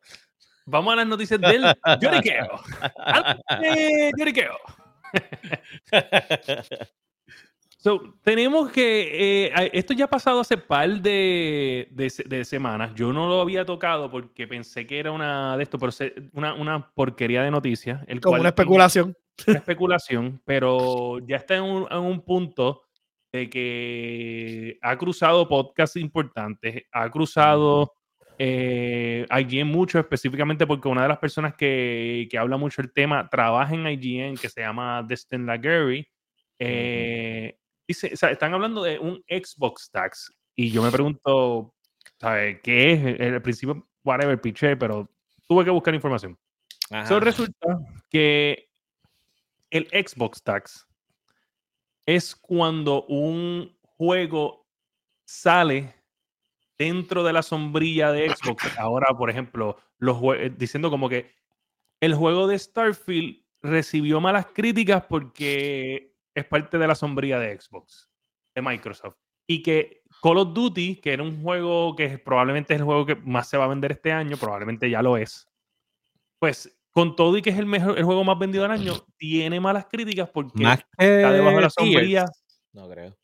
Vamos 0.66 0.92
a 0.92 0.96
las 0.96 1.06
noticias 1.06 1.40
del 1.40 1.62
lloriqueo. 2.00 2.60
¡Adelante, 2.98 4.12
lloriqueo! 4.18 4.52
So, 7.78 8.00
tenemos 8.22 8.70
que, 8.72 9.44
eh, 9.46 9.70
esto 9.74 9.92
ya 9.92 10.06
ha 10.06 10.10
pasado 10.10 10.40
hace 10.40 10.56
par 10.56 10.88
de, 11.02 11.86
de 11.90 12.08
se- 12.08 12.22
de 12.24 12.42
semanas. 12.46 12.92
Yo 12.94 13.12
no 13.12 13.28
lo 13.28 13.42
había 13.42 13.66
tocado 13.66 14.10
porque 14.10 14.46
pensé 14.48 14.86
que 14.86 14.98
era 14.98 15.12
una 15.12 15.54
de 15.58 15.64
esto, 15.64 15.78
pero 15.78 15.92
se- 15.92 16.14
una, 16.32 16.54
una 16.54 16.90
porquería 16.94 17.42
de 17.42 17.50
noticias. 17.50 18.00
El 18.06 18.22
Como 18.22 18.32
cual- 18.32 18.40
una 18.40 18.48
especulación. 18.48 19.14
una 19.46 19.58
especulación, 19.58 20.40
pero 20.46 21.18
ya 21.26 21.36
está 21.36 21.56
en 21.56 21.64
un, 21.64 21.86
en 21.90 21.98
un 21.98 22.22
punto 22.22 22.84
de 23.30 23.50
que 23.50 24.78
ha 24.80 24.96
cruzado 24.96 25.46
podcasts 25.46 25.96
importantes, 25.96 26.84
ha 26.90 27.10
cruzado 27.10 27.92
eh, 28.38 29.26
IGN 29.30 29.68
mucho, 29.68 29.98
específicamente 29.98 30.66
porque 30.66 30.88
una 30.88 31.02
de 31.02 31.08
las 31.08 31.18
personas 31.18 31.54
que, 31.54 32.26
que 32.30 32.38
habla 32.38 32.56
mucho 32.56 32.82
el 32.82 32.92
tema 32.92 33.28
trabaja 33.28 33.74
en 33.74 33.86
IGN, 33.86 34.36
que 34.36 34.48
se 34.48 34.60
llama 34.60 35.02
Destin 35.02 35.46
Laguerre. 35.46 36.08
Eh, 36.58 37.56
dice, 37.86 38.10
o 38.12 38.16
sea, 38.16 38.30
están 38.30 38.54
hablando 38.54 38.82
de 38.82 38.98
un 38.98 39.22
Xbox 39.28 39.90
Tax, 39.90 40.32
y 40.56 40.70
yo 40.70 40.82
me 40.82 40.90
pregunto, 40.90 41.74
¿sabe 42.18 42.60
qué 42.60 42.92
es? 42.92 43.20
Al 43.20 43.42
principio, 43.42 43.88
whatever, 44.04 44.40
piché, 44.40 44.76
pero 44.76 45.10
tuve 45.48 45.64
que 45.64 45.70
buscar 45.70 45.94
información. 45.94 46.38
So, 47.08 47.18
resulta 47.18 47.78
que 48.10 48.68
el 49.70 49.86
Xbox 49.88 50.42
Tax 50.42 50.86
es 52.06 52.36
cuando 52.36 53.04
un 53.06 53.76
juego 53.80 54.68
sale 55.24 55.94
dentro 56.78 57.22
de 57.24 57.32
la 57.32 57.42
sombrilla 57.42 58.12
de 58.12 58.30
Xbox. 58.30 58.78
Ahora, 58.78 59.08
por 59.16 59.30
ejemplo, 59.30 59.78
los 59.98 60.18
eh, 60.36 60.52
diciendo 60.56 60.90
como 60.90 61.08
que 61.08 61.32
el 62.00 62.14
juego 62.14 62.46
de 62.46 62.58
Starfield 62.58 63.42
recibió 63.62 64.20
malas 64.20 64.46
críticas 64.46 65.04
porque 65.08 66.14
es 66.34 66.44
parte 66.44 66.78
de 66.78 66.86
la 66.86 66.94
sombrilla 66.94 67.38
de 67.38 67.58
Xbox, 67.58 68.10
de 68.54 68.62
Microsoft. 68.62 69.16
Y 69.46 69.62
que 69.62 70.02
Call 70.22 70.38
of 70.38 70.54
Duty, 70.54 70.96
que 70.96 71.12
era 71.12 71.22
un 71.22 71.42
juego 71.42 71.94
que 71.94 72.18
probablemente 72.18 72.74
es 72.74 72.80
el 72.80 72.86
juego 72.86 73.06
que 73.06 73.16
más 73.16 73.48
se 73.48 73.56
va 73.56 73.64
a 73.64 73.68
vender 73.68 73.92
este 73.92 74.12
año, 74.12 74.36
probablemente 74.36 74.88
ya 74.88 75.02
lo 75.02 75.16
es, 75.16 75.46
pues 76.38 76.74
con 76.90 77.16
todo 77.16 77.36
y 77.36 77.42
que 77.42 77.50
es 77.50 77.58
el, 77.58 77.66
mejor, 77.66 77.98
el 77.98 78.04
juego 78.04 78.22
más 78.22 78.38
vendido 78.38 78.62
del 78.62 78.70
año, 78.72 78.94
tiene 79.16 79.58
malas 79.58 79.86
críticas 79.86 80.30
porque 80.30 80.62
Más 80.62 80.78
está 80.96 81.32
debajo 81.32 81.56
de 81.56 81.62
la 81.62 81.70
sombrilla. 81.70 82.24
No 82.72 82.88
creo. 82.88 83.16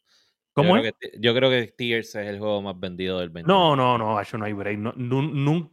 ¿Cómo 0.63 0.77
yo 0.77 0.85
es? 0.85 0.95
Creo 0.99 1.13
que, 1.13 1.21
yo 1.21 1.35
creo 1.35 1.51
que 1.51 1.67
Tears 1.77 2.15
es 2.15 2.29
el 2.29 2.39
juego 2.39 2.63
más 2.63 2.79
vendido 2.79 3.19
del 3.19 3.31
20. 3.31 3.49
No, 3.51 3.75
no, 3.77 3.99
no, 3.99 4.21
no 4.21 4.45
hay 4.45 4.53
break. 4.53 4.79
No, 4.79 4.93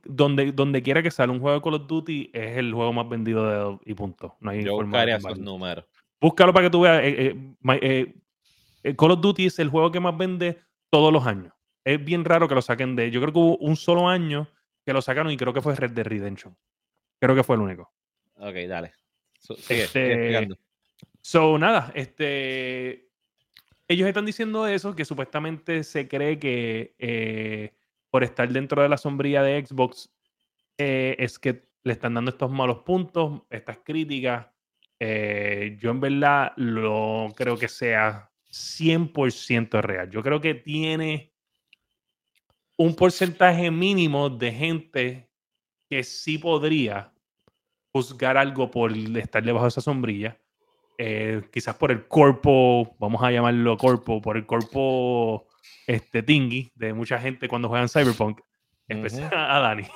donde, 0.06 0.52
donde 0.52 0.82
quiera 0.82 1.04
que 1.04 1.12
salga 1.12 1.34
un 1.34 1.40
juego 1.40 1.58
de 1.58 1.64
Call 1.64 1.74
of 1.76 1.88
Duty 1.88 2.32
es 2.34 2.58
el 2.58 2.74
juego 2.74 2.94
más 2.94 3.08
vendido 3.10 3.72
de, 3.72 3.80
y 3.86 3.94
punto. 3.94 4.36
No 4.40 4.52
hay 4.52 4.64
yo 4.64 4.76
buscaría 4.76 5.18
esos 5.18 5.38
números. 5.40 5.86
Búscalo 6.20 6.54
para 6.54 6.68
que 6.68 6.72
tú 6.72 6.82
veas. 6.82 7.04
Eh, 7.04 7.36
eh, 7.82 8.16
eh, 8.84 8.96
Call 8.96 9.12
of 9.12 9.22
Duty 9.22 9.46
es 9.46 9.60
el 9.60 9.70
juego 9.70 9.92
que 9.92 10.00
más 10.00 10.18
vende 10.18 10.60
todos 10.90 11.14
los 11.14 11.26
años. 11.26 11.54
Es 11.84 12.04
bien 12.04 12.26
raro 12.26 12.48
que 12.48 12.56
lo 12.56 12.62
saquen 12.62 12.96
de. 12.96 13.12
Yo 13.12 13.22
creo 13.22 13.34
que 13.34 13.40
hubo 13.40 13.58
un 13.58 13.76
solo 13.76 14.08
año 14.08 14.48
que 14.86 14.94
lo 14.94 15.02
sacaron 15.02 15.32
y 15.32 15.38
creo 15.38 15.54
que 15.54 15.62
fue 15.62 15.76
Red 15.76 15.92
Dead 15.92 16.06
Redemption. 16.06 16.56
Creo 17.20 17.36
que 17.36 17.44
fue 17.44 17.56
el 17.56 17.62
único. 17.62 17.92
Ok, 18.36 18.56
dale. 18.68 18.94
sigue, 19.40 19.84
este, 19.84 20.48
so, 21.22 21.58
nada, 21.58 21.92
este. 21.96 23.07
Ellos 23.88 24.08
están 24.08 24.26
diciendo 24.26 24.68
eso, 24.68 24.96
que 24.96 25.06
supuestamente 25.06 25.84
se 25.84 26.08
cree 26.08 26.40
que 26.40 26.96
eh, 27.00 27.74
por 28.10 28.24
estar 28.24 28.52
dentro 28.52 28.82
de 28.82 28.90
la 28.90 28.98
sombrilla 28.98 29.42
de 29.44 29.66
Xbox 29.66 30.12
eh, 30.78 31.16
es 31.20 31.40
que 31.40 31.68
le 31.84 31.94
están 31.94 32.14
dando 32.14 32.32
estos 32.32 32.52
malos 32.52 32.80
puntos, 32.80 33.44
estas 33.50 33.80
críticas. 33.80 34.48
Eh, 35.00 35.78
yo 35.80 35.92
en 35.92 36.02
verdad 36.02 36.52
lo 36.58 37.28
creo 37.36 37.58
que 37.58 37.70
sea 37.70 38.30
100% 38.52 39.82
real. 39.82 40.10
Yo 40.10 40.22
creo 40.22 40.42
que 40.42 40.56
tiene 40.56 41.32
un 42.78 42.96
porcentaje 42.96 43.72
mínimo 43.72 44.30
de 44.30 44.52
gente 44.52 45.30
que 45.90 46.04
sí 46.04 46.38
podría 46.38 47.14
juzgar 47.94 48.38
algo 48.38 48.70
por 48.70 48.92
estar 48.96 49.44
debajo 49.44 49.66
de 49.66 49.70
esa 49.70 49.82
sombrilla. 49.82 50.38
Eh, 50.98 51.44
quizás 51.52 51.76
por 51.76 51.92
el 51.92 52.06
cuerpo, 52.06 52.96
vamos 53.00 53.22
a 53.22 53.32
llamarlo 53.32 53.78
cuerpo, 53.78 54.20
por 54.20 54.36
el 54.36 54.48
cuerpo 54.48 55.48
este, 55.86 56.24
tingui 56.24 56.72
de 56.74 56.94
mucha 56.94 57.20
gente 57.20 57.48
cuando 57.48 57.70
juegan 57.70 57.88
Cyberpunk, 57.88 58.42
especialmente 58.88 59.36
a 59.36 59.60
Dani. 59.60 59.88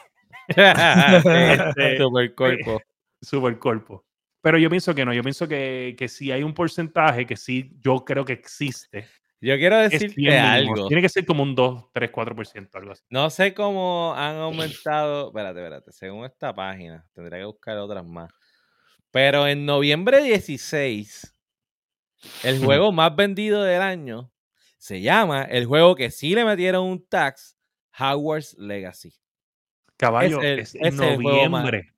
este, 0.47 1.97
super 1.97 2.35
cuerpo. 2.35 2.81
Super 3.23 3.59
cuerpo. 3.59 4.03
Pero 4.41 4.57
yo 4.57 4.67
pienso 4.67 4.95
que 4.95 5.05
no, 5.05 5.13
yo 5.13 5.21
pienso 5.21 5.47
que, 5.47 5.95
que 5.95 6.07
si 6.07 6.31
hay 6.31 6.41
un 6.41 6.55
porcentaje 6.55 7.27
que 7.27 7.37
sí, 7.37 7.71
yo 7.79 8.03
creo 8.03 8.25
que 8.25 8.33
existe. 8.33 9.05
Yo 9.41 9.57
quiero 9.57 9.77
decirte 9.77 10.37
algo. 10.37 10.87
Tiene 10.87 11.01
que 11.01 11.09
ser 11.09 11.25
como 11.25 11.41
un 11.41 11.55
2, 11.55 11.91
3, 11.93 12.11
4%, 12.11 12.69
algo 12.73 12.91
así. 12.91 13.03
No 13.09 13.29
sé 13.31 13.55
cómo 13.55 14.13
han 14.15 14.35
aumentado. 14.35 15.27
espérate, 15.27 15.59
espérate. 15.59 15.91
Según 15.91 16.25
esta 16.25 16.53
página, 16.53 17.03
tendría 17.13 17.39
que 17.39 17.45
buscar 17.45 17.77
otras 17.77 18.05
más. 18.05 18.31
Pero 19.11 19.47
en 19.47 19.65
noviembre 19.65 20.23
16, 20.23 21.35
el 22.43 22.63
juego 22.63 22.91
más 22.91 23.15
vendido 23.15 23.61
del 23.63 23.81
año 23.81 24.31
se 24.77 25.01
llama 25.01 25.43
el 25.43 25.65
juego 25.65 25.95
que 25.95 26.09
sí 26.11 26.33
le 26.33 26.45
metieron 26.45 26.87
un 26.87 27.05
tax, 27.05 27.57
Hogwarts 27.99 28.57
Legacy. 28.57 29.13
Caballo, 29.97 30.41
es, 30.41 30.73
en 30.75 30.95
noviembre. 30.95 31.93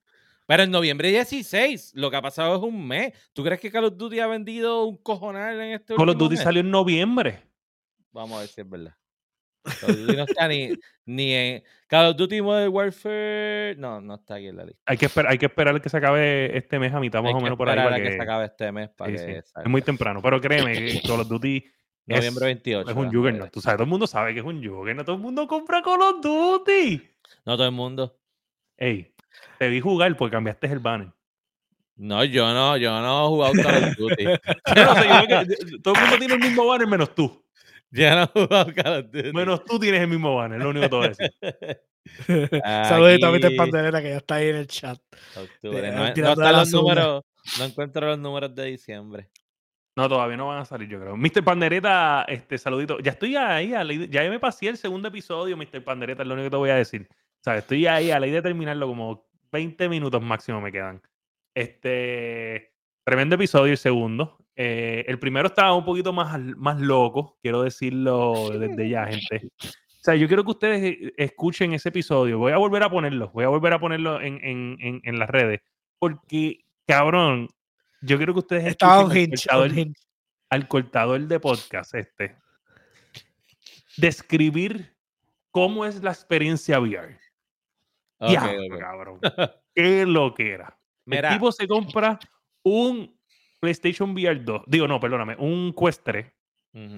Pero 0.45 0.63
en 0.63 0.71
noviembre 0.71 1.09
16, 1.09 1.93
lo 1.95 2.11
que 2.11 2.17
ha 2.17 2.21
pasado 2.21 2.55
es 2.57 2.61
un 2.61 2.85
mes. 2.85 3.13
¿Tú 3.31 3.43
crees 3.43 3.61
que 3.61 3.71
Call 3.71 3.85
of 3.85 3.95
Duty 3.95 4.19
ha 4.19 4.27
vendido 4.27 4.83
un 4.83 4.97
cojonal 4.97 5.61
en 5.61 5.73
este 5.73 5.95
Call 5.95 6.09
of 6.09 6.17
Duty 6.17 6.35
salió 6.35 6.59
en 6.59 6.69
noviembre. 6.69 7.43
Vamos 8.11 8.37
a 8.37 8.41
ver 8.41 8.49
si 8.49 8.59
es 8.59 8.69
verdad. 8.69 8.95
Call 9.63 9.91
of 9.91 9.97
Duty 9.97 10.17
no 10.17 10.23
está 10.23 10.47
ni, 10.47 10.73
ni 11.05 11.33
en. 11.33 11.63
Call 11.87 12.07
of 12.07 12.17
Duty 12.17 12.41
Modern 12.41 12.73
Warfare. 12.73 13.75
No, 13.77 14.01
no 14.01 14.15
está 14.15 14.35
aquí 14.35 14.47
en 14.47 14.57
la 14.57 14.65
lista. 14.65 14.81
Hay 14.85 14.97
que, 14.97 15.05
esperar, 15.05 15.31
hay 15.31 15.37
que 15.37 15.45
esperar 15.45 15.81
que 15.81 15.89
se 15.89 15.97
acabe 15.97 16.57
este 16.57 16.79
mes 16.79 16.93
a 16.93 16.99
mitad 16.99 17.21
más 17.21 17.33
o 17.33 17.39
menos 17.39 17.57
por 17.57 17.69
ahí. 17.69 17.77
Para 17.77 17.97
que, 17.97 18.03
que 18.03 18.11
se 18.13 18.21
acabe 18.21 18.45
este 18.45 18.71
mes. 18.71 18.89
Para 18.89 19.11
que 19.11 19.37
Es 19.37 19.69
muy 19.69 19.81
temprano, 19.81 20.21
pero 20.21 20.41
créeme 20.41 20.73
que 20.73 21.01
Call 21.01 21.21
of 21.21 21.27
Duty. 21.27 21.65
Noviembre 22.05 22.45
28. 22.47 22.89
Es 22.89 22.97
un 22.97 23.13
Juggernaut. 23.13 23.51
Tú 23.51 23.61
sabes, 23.61 23.77
todo 23.77 23.85
el 23.85 23.89
mundo 23.89 24.07
sabe 24.07 24.33
que 24.33 24.39
es 24.41 24.45
un 24.45 24.63
Juggernaut. 24.63 25.05
Todo 25.05 25.15
el 25.15 25.21
mundo 25.21 25.47
compra 25.47 25.81
Call 25.81 26.01
of 26.01 26.21
Duty. 26.21 27.01
No 27.45 27.55
todo 27.55 27.65
el 27.65 27.71
mundo. 27.71 28.19
Ey, 28.77 29.13
te 29.57 29.69
vi 29.69 29.79
jugar 29.79 30.15
porque 30.17 30.33
cambiaste 30.33 30.67
el 30.67 30.79
banner. 30.79 31.13
No, 31.95 32.23
yo 32.23 32.53
no, 32.53 32.75
yo 32.75 32.99
no 33.01 33.25
he 33.25 33.29
jugado 33.29 33.53
Call 33.53 33.83
of 33.83 33.97
Duty. 33.97 34.25
todo 35.83 35.93
el 35.93 36.01
mundo 36.01 36.17
tiene 36.17 36.33
el 36.33 36.39
mismo 36.39 36.65
banner 36.65 36.87
menos 36.87 37.13
tú. 37.15 37.42
Ya 37.93 38.15
no 38.15 38.27
jugado 38.27 38.73
Call 38.73 38.99
of 38.99 39.11
Duty. 39.11 39.33
Menos 39.33 39.63
tú 39.65 39.79
tienes 39.79 40.01
el 40.01 40.07
mismo 40.07 40.35
banner, 40.35 40.59
lo 40.59 40.69
único 40.69 40.83
que 40.83 40.89
te 40.89 40.95
voy 40.95 41.05
a 41.05 41.09
decir. 41.09 41.33
Saludos 42.63 43.23
a 43.23 43.31
Mr. 43.31 43.55
Panderera 43.55 44.01
que 44.01 44.09
ya 44.09 44.17
está 44.17 44.35
ahí 44.35 44.49
en 44.49 44.55
el 44.55 44.67
chat. 44.67 44.99
Octubre. 45.35 45.91
No, 45.91 45.99
no, 45.99 46.07
están 46.07 46.53
los 46.53 46.71
números, 46.71 47.23
no 47.59 47.63
encuentro 47.63 48.07
los 48.07 48.19
números 48.19 48.53
de 48.55 48.65
diciembre. 48.65 49.29
No, 49.95 50.09
todavía 50.09 50.35
no 50.37 50.47
van 50.47 50.59
a 50.59 50.65
salir, 50.65 50.89
yo 50.89 50.99
creo. 50.99 51.15
Mr. 51.15 51.43
Pandereta, 51.43 52.25
este 52.27 52.57
saludito. 52.57 52.97
Ya 52.99 53.11
estoy 53.11 53.35
ahí, 53.35 53.69
ya 54.09 54.29
me 54.29 54.39
pasé 54.39 54.69
el 54.69 54.77
segundo 54.77 55.09
episodio, 55.09 55.55
Mr. 55.55 55.83
Pandereta, 55.83 56.23
es 56.23 56.27
lo 56.27 56.33
único 56.33 56.47
que 56.47 56.51
te 56.51 56.57
voy 56.57 56.71
a 56.71 56.75
decir. 56.75 57.07
O 57.11 57.43
sea, 57.43 57.57
estoy 57.57 57.85
ahí 57.85 58.09
a 58.09 58.19
la 58.19 58.25
idea 58.25 58.37
de 58.37 58.49
terminarlo 58.49 58.87
como 58.87 59.27
20 59.51 59.87
minutos 59.87 60.19
máximo 60.21 60.59
me 60.61 60.71
quedan. 60.71 60.99
Este, 61.53 62.73
tremendo 63.05 63.35
episodio 63.35 63.73
el 63.73 63.77
segundo. 63.77 64.42
Eh, 64.55 65.03
el 65.07 65.17
primero 65.17 65.47
estaba 65.47 65.73
un 65.73 65.85
poquito 65.85 66.13
más, 66.13 66.39
más 66.57 66.79
loco, 66.79 67.37
quiero 67.41 67.63
decirlo 67.63 68.49
desde 68.57 68.89
ya, 68.89 69.07
gente. 69.07 69.49
O 69.59 70.05
sea, 70.05 70.15
yo 70.15 70.27
quiero 70.27 70.43
que 70.43 70.51
ustedes 70.51 71.13
escuchen 71.17 71.73
ese 71.73 71.89
episodio. 71.89 72.37
Voy 72.37 72.51
a 72.51 72.57
volver 72.57 72.83
a 72.83 72.89
ponerlo, 72.89 73.29
voy 73.29 73.45
a 73.45 73.47
volver 73.47 73.73
a 73.73 73.79
ponerlo 73.79 74.21
en, 74.21 74.39
en, 74.43 75.01
en, 75.03 75.19
las 75.19 75.29
redes. 75.29 75.61
Porque, 75.97 76.65
cabrón, 76.85 77.47
yo 78.01 78.17
quiero 78.17 78.33
que 78.33 78.39
ustedes 78.39 78.65
escuchen 78.65 79.95
al, 80.49 80.67
cortador, 80.67 81.21
de 81.21 81.39
podcast 81.39 81.95
este. 81.95 82.35
Describir 83.97 84.93
cómo 85.51 85.85
es 85.85 86.03
la 86.03 86.11
experiencia 86.11 86.79
VR. 86.79 87.17
Ya, 88.19 88.53
cabrón. 88.79 89.19
Qué 89.73 90.05
lo 90.05 90.33
que 90.33 90.51
era. 90.51 90.77
El 91.05 91.29
tipo 91.29 91.51
se 91.51 91.67
compra 91.67 92.19
un 92.63 93.17
PlayStation 93.63 94.11
VR 94.11 94.43
2. 94.43 94.63
Digo, 94.67 94.89
no, 94.89 94.99
perdóname, 94.99 95.37
un 95.39 95.73
Quest 95.73 96.01
3. 96.03 96.25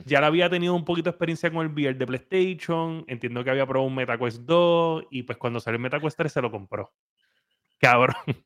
Ya 0.05 0.19
le 0.19 0.25
había 0.25 0.49
tenido 0.49 0.73
un 0.73 0.83
poquito 0.83 1.05
de 1.05 1.11
experiencia 1.11 1.51
con 1.51 1.63
el 1.63 1.71
VR 1.71 1.95
de 1.95 2.07
PlayStation. 2.07 3.05
Entiendo 3.07 3.43
que 3.43 3.51
había 3.51 3.67
probado 3.67 3.87
un 3.87 3.93
MetaQuest 3.93 4.39
2. 4.39 5.03
Y 5.11 5.21
pues 5.23 5.37
cuando 5.37 5.59
salió 5.59 5.75
el 5.75 5.83
MetaQuest 5.83 6.17
3 6.17 6.31
se 6.31 6.41
lo 6.41 6.49
compró. 6.49 6.91
Cabrón. 7.79 8.15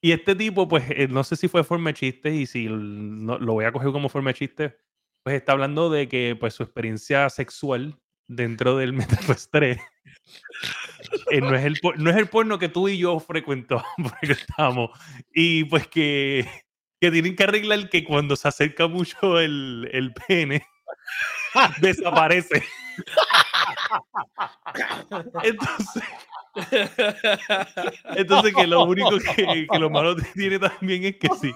Y 0.00 0.12
este 0.12 0.36
tipo, 0.36 0.68
pues, 0.68 0.84
eh, 0.90 1.08
no 1.08 1.24
sé 1.24 1.34
si 1.34 1.48
fue 1.48 1.64
forma 1.64 1.90
de 1.90 1.94
chiste 1.94 2.32
y 2.32 2.46
si 2.46 2.68
lo 2.68 3.52
voy 3.52 3.64
a 3.64 3.72
coger 3.72 3.90
como 3.90 4.08
forma 4.08 4.30
de 4.30 4.34
chiste, 4.34 4.76
pues 5.24 5.34
está 5.34 5.50
hablando 5.50 5.90
de 5.90 6.06
que 6.06 6.36
pues 6.38 6.54
su 6.54 6.62
experiencia 6.62 7.28
sexual 7.30 7.98
dentro 8.28 8.76
del 8.76 8.92
MetaQuest 8.92 9.50
3 9.50 9.76
eh, 11.32 11.40
no, 11.40 11.52
es 11.52 11.64
el, 11.64 11.80
no 11.96 12.10
es 12.10 12.16
el 12.16 12.28
porno 12.28 12.60
que 12.60 12.68
tú 12.68 12.88
y 12.88 12.98
yo 12.98 13.18
frecuentamos, 13.18 13.82
Y 15.34 15.64
pues 15.64 15.88
que, 15.88 16.46
que 17.00 17.10
tienen 17.10 17.36
que 17.36 17.44
arreglar 17.44 17.88
que 17.88 18.04
cuando 18.04 18.36
se 18.36 18.48
acerca 18.48 18.88
mucho 18.88 19.38
el, 19.38 19.88
el 19.92 20.12
pene, 20.12 20.66
desaparece. 21.80 22.64
Entonces, 25.42 26.02
entonces 28.16 28.54
que 28.54 28.66
lo 28.66 28.84
único 28.84 29.18
que, 29.18 29.66
lo 29.78 29.90
malo 29.90 30.16
tiene 30.34 30.58
también 30.58 31.04
es 31.04 31.16
que 31.16 31.28
si, 31.40 31.54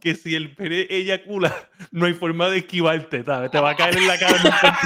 que 0.00 0.14
si 0.14 0.34
el 0.34 0.54
pene 0.54 0.86
eyacula, 0.88 1.68
no 1.90 2.06
hay 2.06 2.14
forma 2.14 2.48
de 2.48 2.58
esquivarte, 2.58 3.24
¿sabes? 3.24 3.50
Te 3.50 3.60
va 3.60 3.70
a 3.70 3.76
caer 3.76 3.96
en 3.96 4.06
la 4.06 4.18
cara. 4.18 4.78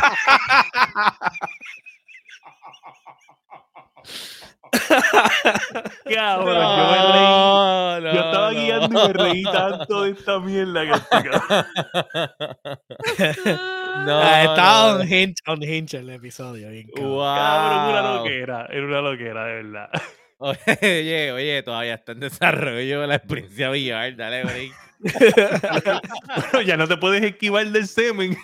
Cabrón, 6.15 6.77
yo 6.77 6.85
me 6.91 7.13
reí. 7.13 7.31
yo 8.15 8.21
estaba 8.21 8.51
guiando 8.53 8.87
y 8.87 8.91
me 9.07 9.13
reí 9.13 9.43
tanto 9.43 10.03
de 10.03 10.11
esta 10.11 10.39
mierda 10.41 10.83
que 10.83 10.91
no, 14.07 14.19
ah, 14.19 14.45
estaba 14.45 14.97
un 14.97 15.13
hinch, 15.13 15.37
un 15.47 15.63
hinch 15.63 15.95
el 15.95 16.11
episodio. 16.11 16.71
Bien, 16.71 16.89
cabrón. 16.95 17.13
Wow. 17.13 17.35
cabrón, 17.35 17.91
una 17.91 18.03
loquera, 18.15 18.67
era 18.71 18.87
una 18.87 19.01
loquera, 19.01 19.45
de 19.45 19.55
verdad. 19.55 19.89
Oye, 20.43 21.33
oye, 21.33 21.63
todavía 21.63 21.93
está 21.95 22.13
en 22.13 22.21
desarrollo 22.21 23.07
la 23.07 23.17
experiencia 23.17 23.69
VR, 23.69 24.17
dale, 24.17 24.43
güey. 24.43 24.73
bueno, 26.53 26.63
ya 26.63 26.79
no 26.79 26.89
te 26.89 26.97
puedes 26.97 27.23
esquivar 27.23 27.67
del 27.67 27.87
semen. 27.87 28.39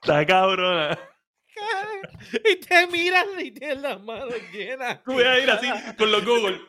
Está 0.00 0.24
cabrona. 0.24 0.96
y 2.44 2.56
te 2.56 2.86
miras 2.88 3.26
y 3.38 3.50
tienes 3.50 3.80
las 3.80 4.00
manos 4.02 4.34
llenas. 4.52 5.02
Tú 5.04 5.12
voy 5.12 5.24
a 5.24 5.38
ir 5.38 5.50
así 5.50 5.68
con 5.96 6.12
los 6.12 6.22
Google. 6.24 6.60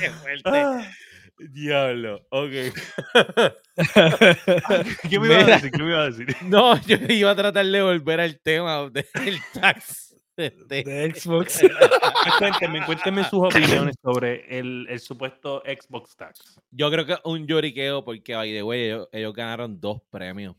Qué 0.00 0.10
fuerte. 0.10 0.50
Ah. 0.50 0.90
Diablo, 1.38 2.26
ok. 2.30 2.50
¿Qué 5.08 5.20
me 5.20 5.26
iba 5.26 5.38
a 5.38 5.44
decir? 5.44 5.70
¿Qué 5.70 5.78
me 5.78 5.90
iba 5.90 6.02
a 6.02 6.10
decir? 6.10 6.36
No, 6.42 6.76
yo 6.82 6.96
iba 7.08 7.30
a 7.30 7.36
tratar 7.36 7.64
de 7.64 7.82
volver 7.82 8.20
al 8.20 8.40
tema 8.40 8.90
del 8.90 9.38
tax. 9.52 10.07
De, 10.38 11.12
Xbox. 11.14 11.60
cuéntenme, 12.38 12.84
cuéntenme 12.86 13.24
sus 13.24 13.40
opiniones 13.40 13.96
sobre 14.02 14.58
el, 14.58 14.86
el, 14.88 15.00
supuesto 15.00 15.62
Xbox 15.66 16.16
Tax. 16.16 16.60
Yo 16.70 16.90
creo 16.90 17.04
que 17.04 17.16
un 17.24 17.46
lloriqueo 17.46 18.04
porque, 18.04 18.34
by 18.34 18.52
the 18.52 18.62
way, 18.62 18.96
ellos, 19.12 19.34
ganaron 19.34 19.80
dos 19.80 20.00
premios. 20.10 20.54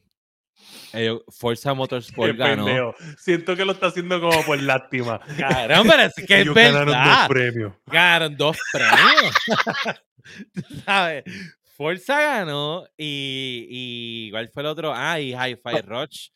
Ellos, 0.92 1.22
Forza 1.30 1.74
Motorsport 1.74 2.36
ganó. 2.36 2.94
Siento 3.18 3.56
que 3.56 3.64
lo 3.64 3.72
está 3.72 3.88
haciendo 3.88 4.20
como 4.20 4.44
por 4.44 4.62
lástima. 4.62 5.22
Pero 5.38 5.84
es 5.94 6.14
que 6.28 6.42
es 6.42 6.54
verdad. 6.54 6.86
Ganaron 6.86 7.06
dos 7.06 7.28
premios. 7.30 7.74
Ganaron 7.86 8.38
dos 8.38 8.58
premios. 8.74 9.36
¿Sabes? 10.86 11.24
Forza 11.78 12.20
ganó 12.20 12.86
y, 12.98 13.66
y 13.70 14.32
¿cuál 14.32 14.50
fue 14.50 14.64
el 14.64 14.68
otro? 14.68 14.92
Ah, 14.94 15.18
y 15.22 15.34
Hi-Fi 15.34 15.82
Rush 15.86 16.28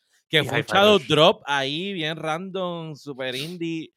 que 0.42 0.48
fue 0.48 0.60
echado 0.60 0.98
drop 0.98 1.42
ahí, 1.46 1.92
bien 1.92 2.16
random, 2.16 2.94
super 2.96 3.34
indie, 3.34 3.92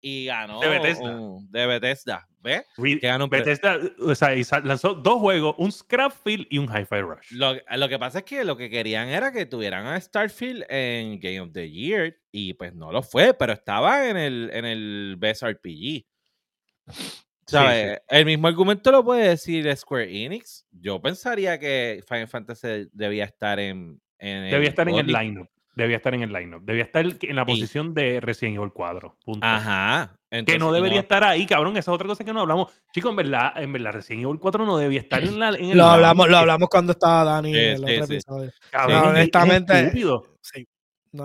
y 0.00 0.26
ganó. 0.26 0.60
De 0.60 0.68
Bethesda. 0.68 1.18
de 1.50 1.66
Bethesda. 1.66 2.28
¿Ves? 2.40 2.64
Que 2.76 2.98
ganó 3.06 3.28
Bethesda, 3.28 3.78
o 4.00 4.14
sea, 4.16 4.34
lanzó 4.64 4.94
dos 4.94 5.20
juegos, 5.20 5.54
un 5.58 5.70
Scrapfield 5.70 6.48
y 6.50 6.58
un 6.58 6.66
Hi-Fi 6.66 7.00
Rush. 7.00 7.30
Lo, 7.30 7.54
lo, 7.54 7.88
que 7.88 7.98
pasa 8.00 8.18
es 8.18 8.24
que 8.24 8.42
lo 8.42 8.56
que 8.56 8.68
querían 8.68 9.08
era 9.08 9.30
que 9.30 9.46
tuvieran 9.46 9.86
a 9.86 10.00
Starfield 10.00 10.64
en 10.68 11.20
Game 11.20 11.40
of 11.40 11.52
the 11.52 11.70
Year, 11.70 12.16
y 12.32 12.54
pues 12.54 12.74
no 12.74 12.90
lo 12.90 13.02
fue, 13.02 13.32
pero 13.32 13.52
estaba 13.52 14.08
en 14.08 14.16
el, 14.16 14.50
en 14.52 14.64
el 14.64 15.16
Best 15.18 15.44
RPG. 15.44 16.04
¿Sabes? 17.46 18.00
El 18.08 18.24
mismo 18.24 18.48
argumento 18.48 18.90
lo 18.90 19.04
puede 19.04 19.28
decir 19.28 19.74
Square 19.76 20.24
Enix. 20.24 20.66
Yo 20.72 21.00
pensaría 21.00 21.58
que 21.60 22.02
Final 22.08 22.28
Fantasy 22.28 22.88
debía 22.92 23.24
estar 23.24 23.60
en. 23.60 24.00
en 24.18 24.50
debía 24.50 24.70
estar 24.70 24.88
en 24.88 24.96
el 24.96 25.06
lineup. 25.06 25.48
Debía 25.74 25.96
estar 25.96 26.14
en 26.14 26.22
el 26.22 26.32
lineup. 26.32 26.62
Debía 26.64 26.84
estar 26.84 27.04
en 27.04 27.36
la 27.36 27.46
posición 27.46 27.94
de 27.94 28.20
Resident 28.20 28.56
Evil 28.56 28.72
4. 28.74 29.16
Ajá. 29.40 30.14
que 30.46 30.58
no 30.58 30.70
debería 30.70 31.00
estar 31.00 31.24
ahí, 31.24 31.46
cabrón. 31.46 31.76
Esa 31.78 31.90
es 31.90 31.94
otra 31.94 32.06
cosa 32.06 32.24
que 32.24 32.32
no 32.32 32.40
hablamos. 32.40 32.72
Chicos, 32.92 33.10
en 33.10 33.16
verdad, 33.16 33.52
en 33.56 33.72
verdad, 33.72 33.92
Resident 33.92 34.24
Evil 34.24 34.38
4 34.38 34.66
no 34.66 34.76
debía 34.76 35.00
estar 35.00 35.22
en, 35.22 35.38
la, 35.38 35.48
en 35.50 35.70
el. 35.70 35.78
Lo 35.78 35.86
hablamos, 35.86 36.28
lo 36.28 36.36
hablamos 36.36 36.68
cuando 36.68 36.92
estaba 36.92 37.24
Dani 37.24 37.56
en 37.56 37.76
el 37.76 37.84
otro 37.84 38.04
episodio. 38.04 38.52
Cabrón, 38.70 39.08
honestamente. 39.08 39.92
sí. 40.42 40.68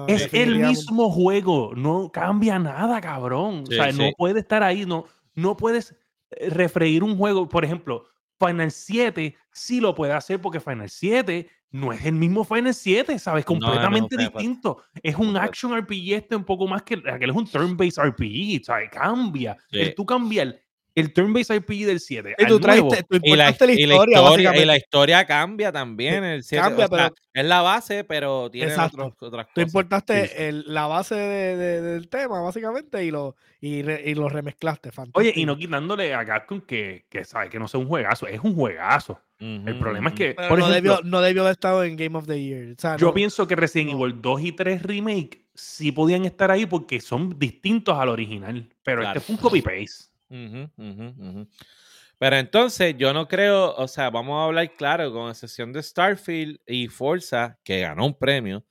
es 0.07 0.33
el 0.33 0.59
mismo 0.59 1.11
juego. 1.11 1.73
No 1.75 2.09
cambia 2.09 2.57
nada, 2.57 3.01
cabrón. 3.01 3.65
o 3.67 3.71
sea, 3.71 3.91
no 3.91 4.11
puede 4.17 4.39
estar 4.39 4.63
ahí. 4.63 4.85
No, 4.85 5.05
no 5.35 5.57
puedes 5.57 5.93
eh, 6.31 6.49
refreír 6.49 7.03
un 7.03 7.17
juego. 7.17 7.49
Por 7.49 7.65
ejemplo, 7.65 8.05
Final 8.39 8.71
7 8.71 9.35
sí 9.51 9.81
lo 9.81 9.95
puede 9.95 10.13
hacer 10.13 10.39
porque 10.39 10.59
Final 10.59 10.89
7 10.89 11.49
no 11.72 11.91
es 11.91 12.05
el 12.05 12.13
mismo 12.13 12.43
Final 12.43 12.74
7, 12.74 13.20
¿sabes? 13.20 13.45
Completamente 13.45 14.18
distinto. 14.18 14.84
Es 15.03 15.15
un 15.15 15.36
action 15.36 15.78
RPG 15.78 16.13
este 16.13 16.36
un 16.36 16.43
poco 16.43 16.68
más 16.68 16.84
que 16.84 17.01
aquel 17.11 17.30
es 17.30 17.36
un 17.36 17.47
turn-based 17.47 18.01
RPG, 18.01 18.63
¿sabes? 18.65 18.89
Cambia. 18.91 19.57
El 19.72 19.93
tú 19.93 20.05
cambiar 20.05 20.59
el 20.97 21.13
turn-based 21.13 21.55
RPG 21.55 21.85
del 21.85 21.99
7. 21.99 22.35
Y, 22.39 22.45
tú 22.47 22.59
traiste, 22.59 23.05
y, 23.21 23.35
la, 23.35 23.51
historia, 23.51 23.75
y, 24.55 24.65
la, 24.65 24.77
historia, 24.77 25.25
cambia 25.25 25.71
también. 25.71 26.23
El 26.23 26.43
7, 26.43 26.63
cambia, 26.63 26.87
pero, 26.87 27.13
es 27.33 27.45
la 27.45 27.61
base, 27.61 28.03
pero 28.03 28.49
tiene 28.49 28.73
otras 28.73 28.91
cosas. 29.15 29.47
Tú 29.53 29.61
importaste 29.61 30.51
la 30.65 30.87
base 30.87 31.13
del 31.13 32.09
tema, 32.09 32.41
básicamente, 32.41 33.05
y 33.05 33.11
lo, 33.11 33.35
y, 33.61 33.83
lo 34.15 34.27
remezclaste. 34.27 34.89
Oye, 35.13 35.33
y 35.35 35.45
no 35.45 35.55
quitándole 35.55 36.15
a 36.15 36.25
Capcom 36.25 36.61
que, 36.61 37.05
que 37.09 37.23
sabe 37.23 37.49
que 37.49 37.59
no 37.59 37.67
sea 37.67 37.79
un 37.79 37.87
juegazo, 37.87 38.25
es 38.25 38.39
un 38.41 38.55
juegazo. 38.55 39.21
el 39.39 39.77
problema 39.77 40.09
es 40.09 40.15
que. 40.15 40.33
Por 40.33 40.57
no, 40.57 40.67
debió, 40.67 41.01
no 41.03 41.21
debió 41.21 41.43
haber 41.43 41.51
estado 41.51 41.83
en 41.83 41.95
Game 41.95 42.17
of 42.17 42.25
the 42.25 42.43
Year. 42.43 42.75
yo 42.97 43.13
pienso 43.13 43.47
que 43.47 43.55
Resident 43.55 43.91
Evil 43.91 44.19
2 44.19 44.41
y 44.41 44.51
3 44.53 44.81
Remake 44.81 45.45
sí 45.53 45.91
podían 45.91 46.25
estar 46.25 46.49
ahí 46.49 46.65
porque 46.65 46.99
son 46.99 47.37
distintos 47.37 47.95
al 47.99 48.09
original. 48.09 48.67
Pero 48.81 49.03
este 49.03 49.19
fue 49.19 49.35
un 49.35 49.41
copy-paste. 49.41 50.16
Pero 52.19 52.36
entonces 52.36 52.95
yo 52.97 53.13
no 53.13 53.28
creo, 53.28 53.75
o 53.75 53.88
sea, 53.88 54.09
vamos 54.09 54.39
a 54.39 54.45
hablar 54.45 54.73
claro, 54.75 55.11
con 55.13 55.30
excepción 55.30 55.71
de 55.71 55.84
Starfield 55.84 56.59
y 56.65 56.88
Forza, 56.88 57.59
que 57.63 57.82
ganó 57.82 58.05
un 58.05 58.17
premio. 58.17 58.65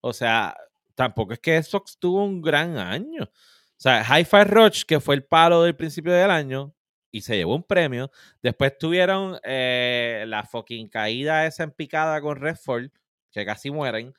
O 0.00 0.12
sea, 0.12 0.56
tampoco 0.94 1.32
es 1.32 1.40
que 1.40 1.62
Xbox 1.62 1.98
tuvo 1.98 2.24
un 2.24 2.40
gran 2.40 2.76
año. 2.78 3.24
O 3.24 3.80
sea, 3.82 4.04
Hi-Fi 4.04 4.44
Rush, 4.44 4.84
que 4.84 5.00
fue 5.00 5.16
el 5.16 5.24
palo 5.24 5.62
del 5.64 5.74
principio 5.74 6.12
del 6.12 6.30
año, 6.30 6.74
y 7.10 7.22
se 7.22 7.36
llevó 7.36 7.56
un 7.56 7.64
premio. 7.64 8.10
Después 8.42 8.78
tuvieron 8.78 9.38
eh, 9.44 10.24
la 10.28 10.44
fucking 10.44 10.88
caída 10.88 11.46
esa 11.46 11.64
en 11.64 11.72
picada 11.72 12.20
con 12.20 12.36
Redfall, 12.36 12.92
que 13.32 13.44
casi 13.44 13.70
mueren. 13.70 14.14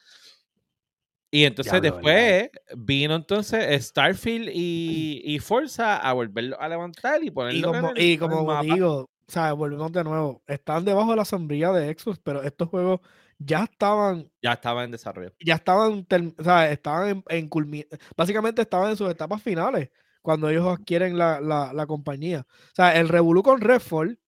Y 1.34 1.46
entonces 1.46 1.82
después 1.82 2.52
vino 2.78 3.16
entonces 3.16 3.88
Starfield 3.88 4.50
y, 4.54 5.20
y, 5.26 5.40
Forza 5.40 5.98
a 5.98 6.14
volverlo 6.14 6.62
a 6.62 6.70
levantar 6.70 7.24
y 7.24 7.32
ponerlo 7.32 7.58
Y 7.58 7.62
como, 7.64 7.92
y 7.96 8.18
como 8.20 8.62
digo, 8.62 9.10
o 9.28 9.32
sea, 9.32 9.54
volvemos 9.54 9.92
de 9.92 10.04
nuevo, 10.04 10.44
están 10.46 10.86
debajo 10.86 11.10
de 11.10 11.16
la 11.16 11.26
sombrilla 11.26 11.72
de 11.72 11.92
Xbox, 11.92 12.20
pero 12.24 12.44
estos 12.44 12.70
juegos 12.70 13.00
ya 13.40 13.64
estaban... 13.64 14.30
Ya 14.44 14.54
estaban 14.54 14.86
en 14.86 14.92
desarrollo. 14.92 15.34
Ya 15.44 15.56
estaban, 15.56 16.06
o 16.38 16.44
sea, 16.44 16.72
estaban 16.72 17.24
en, 17.30 17.50
en 17.50 17.88
básicamente 18.16 18.62
estaban 18.62 18.92
en 18.92 18.98
sus 18.98 19.10
etapas 19.10 19.42
finales 19.42 19.90
cuando 20.22 20.50
ellos 20.50 20.68
adquieren 20.68 21.18
la, 21.18 21.42
la, 21.42 21.74
la 21.74 21.88
compañía. 21.88 22.46
O 22.48 22.76
sea, 22.76 22.96
el 22.96 23.10
revolú 23.10 23.42
con 23.42 23.60
Redfall 23.60 24.20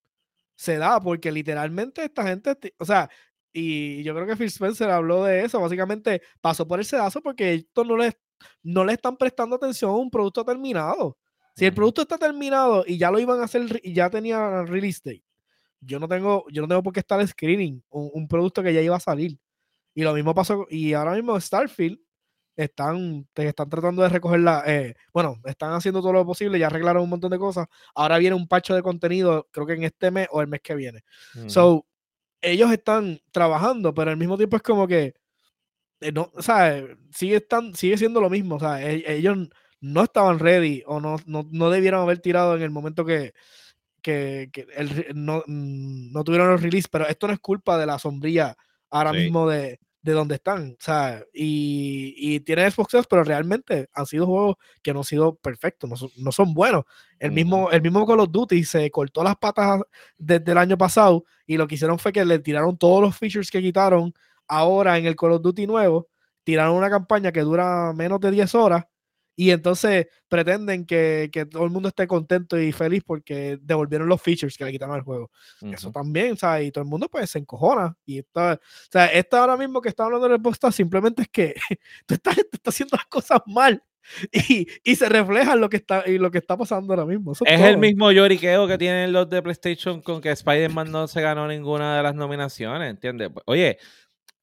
se 0.56 0.78
da 0.80 1.00
porque 1.00 1.32
literalmente 1.32 2.04
esta 2.04 2.24
gente, 2.24 2.58
o 2.80 2.86
sea, 2.86 3.10
y 3.58 4.04
yo 4.04 4.14
creo 4.14 4.28
que 4.28 4.36
Phil 4.36 4.48
Spencer 4.48 4.90
habló 4.90 5.24
de 5.24 5.46
eso. 5.46 5.62
Básicamente 5.62 6.22
pasó 6.42 6.68
por 6.68 6.80
el 6.80 6.86
sedazo 6.86 7.22
porque 7.22 7.54
esto 7.54 7.86
no 7.86 7.96
le, 7.96 8.20
no 8.64 8.84
le 8.84 8.92
están 8.92 9.16
prestando 9.16 9.56
atención 9.56 9.92
a 9.92 9.96
un 9.96 10.12
producto 10.12 10.44
terminado. 10.44 11.18
Si 11.56 11.64
el 11.64 11.74
producto 11.74 12.02
está 12.02 12.18
terminado 12.18 12.84
y 12.86 12.98
ya 12.98 13.10
lo 13.10 13.18
iban 13.18 13.40
a 13.40 13.46
hacer 13.46 13.80
y 13.82 13.94
ya 13.94 14.10
tenía 14.10 14.64
release 14.64 15.00
date, 15.02 15.24
yo 15.80 16.00
no 16.00 16.08
tengo, 16.10 16.44
yo 16.52 16.64
no 16.64 16.68
tengo 16.68 16.84
por 16.84 16.92
qué 16.92 17.00
estar 17.00 17.26
screening 17.26 17.82
un, 17.90 18.28
producto 18.28 18.62
que 18.62 18.74
ya 18.74 18.82
iba 18.82 18.98
a 18.98 19.00
salir. 19.00 19.40
Y 19.94 20.04
lo 20.04 20.14
mismo 20.14 20.36
pasó, 20.36 20.68
y 20.70 20.92
ahora 20.92 21.14
mismo 21.14 21.40
Starfield 21.40 21.98
están, 22.58 23.26
están 23.36 23.70
tratando 23.70 24.02
de 24.02 24.10
recoger 24.10 24.42
la, 24.42 24.64
eh, 24.68 24.96
bueno, 25.14 25.40
están 25.46 25.72
haciendo 25.72 26.02
todo 26.02 26.12
lo 26.12 26.26
posible, 26.26 26.60
ya 26.60 26.68
arreglaron 26.68 27.04
un 27.04 27.10
montón 27.10 27.32
de 27.32 27.40
cosas. 27.40 27.68
Ahora 27.94 28.18
viene 28.18 28.36
un 28.36 28.50
pacho 28.50 28.76
de 28.76 28.82
contenido, 28.82 29.48
creo 29.52 29.66
que 29.66 29.74
en 29.74 29.84
este 29.84 30.12
mes 30.12 30.28
o 30.32 30.42
el 30.42 30.48
mes 30.48 30.60
que 30.60 30.76
viene. 30.76 31.06
So, 31.48 31.86
ellos 32.46 32.72
están 32.72 33.20
trabajando, 33.32 33.94
pero 33.94 34.12
al 34.12 34.18
mismo 34.18 34.38
tiempo 34.38 34.56
es 34.58 34.62
como 34.62 34.88
que, 34.88 35.16
eh, 36.02 36.12
no, 36.12 36.32
o 36.34 36.42
sea, 36.42 36.84
sigue, 37.12 37.38
están, 37.38 37.76
sigue 37.76 37.98
siendo 37.98 38.22
lo 38.22 38.30
mismo, 38.30 38.56
o 38.56 38.60
sea, 38.60 38.82
e, 38.82 39.04
ellos 39.18 39.50
no 39.82 40.04
estaban 40.04 40.40
ready 40.40 40.84
o 40.86 41.00
no, 41.00 41.18
no, 41.26 41.48
no 41.52 41.70
debieron 41.70 42.02
haber 42.02 42.20
tirado 42.20 42.56
en 42.56 42.62
el 42.62 42.72
momento 42.72 43.06
que, 43.06 43.34
que, 44.02 44.50
que 44.52 44.68
el, 44.76 45.08
no, 45.16 45.44
mm, 45.48 46.12
no, 46.12 46.24
tuvieron 46.24 46.52
los 46.52 46.62
release, 46.62 46.88
pero 46.92 47.08
esto 47.08 47.28
no 47.28 47.34
es 47.34 47.40
culpa 47.40 47.78
de 47.78 47.86
la 47.86 48.00
sombrilla 48.00 48.56
ahora 48.90 49.14
mismo 49.14 49.50
de, 49.50 49.80
de 50.06 50.12
donde 50.12 50.36
están, 50.36 50.78
o 50.80 50.84
sea, 50.84 51.24
y, 51.34 52.14
y 52.16 52.40
tienen 52.42 52.70
Xbox 52.72 52.94
pero 53.10 53.24
realmente 53.24 53.90
han 53.92 54.06
sido 54.06 54.28
juegos 54.28 54.58
que 54.84 54.94
no 54.94 55.00
han 55.00 55.04
sido 55.04 55.34
perfectos, 55.34 55.90
no 55.90 55.96
son, 55.96 56.12
no 56.18 56.32
son 56.32 56.54
buenos. 56.54 56.84
El, 57.18 57.32
mismo, 57.32 57.72
el 57.72 57.82
mismo 57.82 58.06
Call 58.06 58.20
of 58.20 58.30
Duty 58.30 58.64
se 58.66 58.92
cortó 58.92 59.24
las 59.24 59.36
patas 59.38 59.82
desde 60.16 60.52
el 60.52 60.60
año 60.60 60.78
pasado 60.78 61.26
y 61.48 61.58
lo 61.58 61.68
que 61.68 61.74
hicieron 61.74 61.98
fue 61.98 62.14
que 62.14 62.24
le 62.24 62.38
tiraron 62.38 62.78
todos 62.78 63.02
los 63.02 63.18
features 63.18 63.50
que 63.50 63.64
quitaron 63.64 64.14
ahora 64.48 65.00
en 65.00 65.08
el 65.08 65.16
Call 65.16 65.32
of 65.32 65.42
Duty 65.42 65.66
nuevo, 65.66 66.08
tiraron 66.44 66.76
una 66.76 66.92
campaña 66.92 67.32
que 67.32 67.42
dura 67.42 67.92
menos 67.94 68.20
de 68.20 68.30
10 68.30 68.54
horas 68.54 68.86
y 69.36 69.52
entonces 69.52 70.08
pretenden 70.28 70.86
que, 70.86 71.30
todo 71.52 71.66
el 71.66 71.70
mundo 71.70 71.90
esté 71.90 72.08
contento 72.08 72.60
y 72.60 72.72
feliz 72.72 73.04
porque 73.06 73.60
devolvieron 73.62 74.08
los 74.08 74.22
features 74.22 74.58
que 74.58 74.66
le 74.66 74.72
quitaron 74.72 74.96
al 74.96 75.02
juego. 75.02 75.32
Eso 75.62 75.92
también, 75.92 76.38
¿sabes? 76.38 76.68
Y 76.68 76.72
todo 76.72 76.84
el 76.84 76.90
mundo 76.90 77.10
pues 77.10 77.30
se 77.30 77.40
encojona. 77.40 77.96
Y 78.06 78.20
esta, 78.20 78.54
o 78.54 78.92
sea, 78.92 79.08
esta 79.08 79.42
ahora 79.42 79.58
mismo 79.58 79.82
que 79.82 79.90
está 79.90 80.06
hablando 80.06 80.30
del 80.30 80.42
post 80.42 80.64
simplemente 80.72 81.24
es 81.24 81.30
que 81.30 81.56
tú 82.06 82.14
estás, 82.14 82.38
haciendo 82.66 82.96
las 82.98 83.06
cosas 83.08 83.40
mal. 83.46 83.82
Y, 84.32 84.68
y, 84.84 84.96
se 84.96 85.10
refleja 85.10 85.54
en 85.54 85.62
lo 85.62 85.68
que 85.68 85.78
está 85.78 86.04
y 86.08 86.20
lo 86.20 86.30
que 86.30 86.38
está 86.38 86.56
pasando 86.56 86.94
ahora 86.94 87.08
mismo. 87.08 87.32
es, 87.32 87.42
el 87.62 87.80
mismo 87.80 88.12
lloriqueo 88.12 88.68
que 88.68 88.78
tienen 88.78 89.12
los 89.12 89.28
de 89.32 89.42
PlayStation 89.42 90.00
con 90.00 90.22
que 90.22 90.30
Spider-Man 90.30 90.92
no 90.92 91.08
se 91.08 91.22
ganó 91.22 91.48
ninguna 91.48 91.98
de 91.98 92.04
las 92.04 92.14
nominaciones, 92.14 92.88
¿entiendes? 92.88 93.32
Oye, 93.48 93.80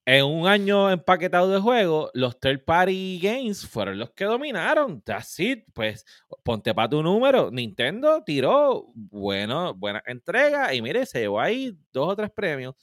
en 0.05 0.25
un 0.25 0.49
año 0.49 0.91
empaquetado 0.91 1.51
de 1.51 1.61
juego, 1.61 2.11
los 2.15 2.39
third 2.41 2.65
party 2.65 3.21
games 3.23 3.67
fueron 3.67 3.99
los 3.99 4.11
que 4.11 4.25
dominaron. 4.25 5.01
That's 5.03 5.39
it. 5.39 5.65
Pues 5.73 6.05
ponte 6.43 6.75
para 6.75 6.89
tu 6.89 7.03
número. 7.03 7.51
Nintendo 7.51 8.23
tiró 8.25 8.87
bueno, 8.95 9.75
buena 9.75 10.03
entrega 10.07 10.75
y 10.75 10.83
mire, 10.83 11.07
se 11.07 11.21
llevó 11.21 11.41
ahí 11.41 11.77
dos 11.93 12.09
o 12.11 12.17
tres 12.17 12.31
premios. 12.31 12.75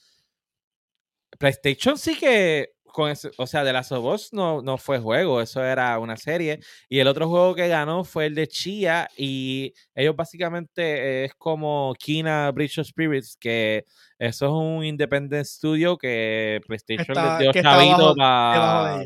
PlayStation 1.38 1.96
sí 1.98 2.16
que 2.18 2.74
con 2.92 3.10
ese, 3.10 3.30
o 3.36 3.46
sea, 3.46 3.64
de 3.64 3.72
Last 3.72 3.92
of 3.92 4.04
Us 4.04 4.32
no, 4.32 4.62
no 4.62 4.78
fue 4.78 4.98
juego, 4.98 5.40
eso 5.40 5.62
era 5.64 5.98
una 5.98 6.16
serie. 6.16 6.60
Y 6.88 6.98
el 6.98 7.08
otro 7.08 7.28
juego 7.28 7.54
que 7.54 7.68
ganó 7.68 8.04
fue 8.04 8.26
el 8.26 8.34
de 8.34 8.46
Chia. 8.46 9.08
Y 9.16 9.72
ellos 9.94 10.16
básicamente 10.16 11.24
es 11.24 11.34
como 11.34 11.94
Kina 11.98 12.50
Bridge 12.50 12.78
of 12.78 12.86
Spirits, 12.86 13.36
que 13.36 13.84
eso 14.18 14.46
es 14.46 14.52
un 14.52 14.84
independent 14.84 15.46
studio 15.46 15.96
que 15.96 16.60
PlayStation 16.66 17.16
les 17.16 17.38
dio 17.38 17.62
chavito 17.62 18.14
para 18.14 19.04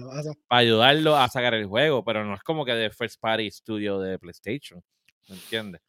ayudarlo 0.48 1.16
a 1.16 1.28
sacar 1.28 1.54
el 1.54 1.66
juego, 1.66 2.04
pero 2.04 2.24
no 2.24 2.34
es 2.34 2.42
como 2.42 2.64
que 2.64 2.72
de 2.72 2.90
first 2.90 3.20
party 3.20 3.50
studio 3.50 4.00
de 4.00 4.18
PlayStation. 4.18 4.82
¿Me 5.28 5.36
entiendes? 5.36 5.80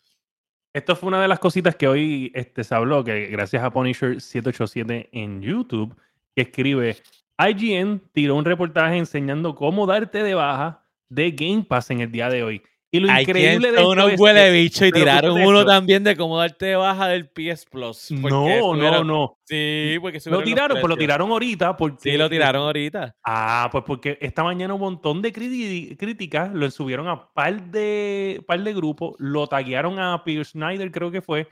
Esto 0.75 0.95
fue 0.97 1.07
una 1.07 1.21
de 1.21 1.29
las 1.29 1.39
cositas 1.39 1.75
que 1.77 1.87
hoy 1.87 2.33
este, 2.35 2.63
se 2.65 2.75
habló, 2.75 3.01
que 3.01 3.27
gracias 3.27 3.63
a 3.63 3.71
Punisher787 3.71 5.07
en 5.13 5.41
YouTube, 5.41 5.95
que 6.35 6.41
escribe, 6.41 6.97
IGN 7.37 8.01
tiró 8.13 8.35
un 8.35 8.45
reportaje 8.45 8.97
enseñando 8.97 9.55
cómo 9.55 9.85
darte 9.85 10.23
de 10.23 10.33
baja 10.35 10.83
de 11.09 11.31
Game 11.31 11.65
Pass 11.67 11.91
en 11.91 12.01
el 12.01 12.11
día 12.11 12.29
de 12.29 12.43
hoy. 12.43 12.61
Y 12.91 12.99
lo 13.01 13.19
increíble 13.19 13.73
de 13.73 13.85
uno 13.85 14.07
huele 14.17 14.51
bicho 14.51 14.85
y 14.85 14.91
tiraron 14.91 15.41
uno 15.41 15.65
también 15.65 16.01
de 16.05 16.15
cómo 16.15 16.37
darte 16.37 16.67
de 16.67 16.75
baja 16.77 17.09
del 17.09 17.27
PS 17.27 17.65
Plus. 17.69 18.09
No, 18.11 18.73
no, 18.73 19.03
no. 19.03 19.37
Sí, 19.43 19.97
porque 19.99 20.21
lo 20.27 20.41
tiraron, 20.41 20.79
pues 20.79 20.89
lo 20.89 20.95
tiraron 20.95 21.29
ahorita 21.29 21.75
porque 21.75 22.11
Sí, 22.11 22.17
lo 22.17 22.29
tiraron 22.29 22.63
ahorita. 22.63 23.13
Ah, 23.25 23.67
pues 23.69 23.83
porque 23.85 24.17
esta 24.21 24.45
mañana 24.45 24.75
un 24.75 24.79
montón 24.79 25.21
de 25.21 25.33
críticas 25.33 26.53
lo 26.53 26.71
subieron 26.71 27.09
a 27.09 27.33
par 27.33 27.63
de 27.63 28.41
par 28.47 28.63
de 28.63 28.73
grupos, 28.73 29.15
lo 29.19 29.45
taguearon 29.47 29.99
a 29.99 30.23
Pierce 30.23 30.51
Snyder, 30.51 30.89
creo 30.89 31.11
que 31.11 31.21
fue, 31.21 31.49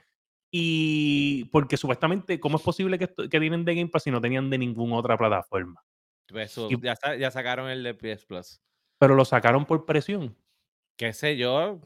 y 0.55 1.45
porque 1.45 1.77
supuestamente, 1.77 2.39
¿cómo 2.39 2.57
es 2.57 2.63
posible 2.63 2.99
que, 2.99 3.07
que 3.07 3.39
tienen 3.39 3.65
de 3.65 3.73
Game 3.73 3.89
Pass 3.89 4.03
si 4.03 4.11
no 4.11 4.21
tenían 4.21 4.51
de 4.51 4.59
ninguna 4.59 4.97
otra 4.97 5.17
plataforma? 5.17 5.83
Pues 6.27 6.55
ya, 6.79 6.95
ya, 7.17 7.31
sacaron 7.31 7.71
el 7.71 7.81
de 7.81 7.95
PS 7.95 8.25
Plus. 8.25 8.61
Pero 8.99 9.15
lo 9.15 9.25
sacaron 9.25 9.65
por 9.65 9.83
presión. 9.87 10.37
¿Qué 10.95 11.11
sé 11.11 11.37
yo? 11.37 11.81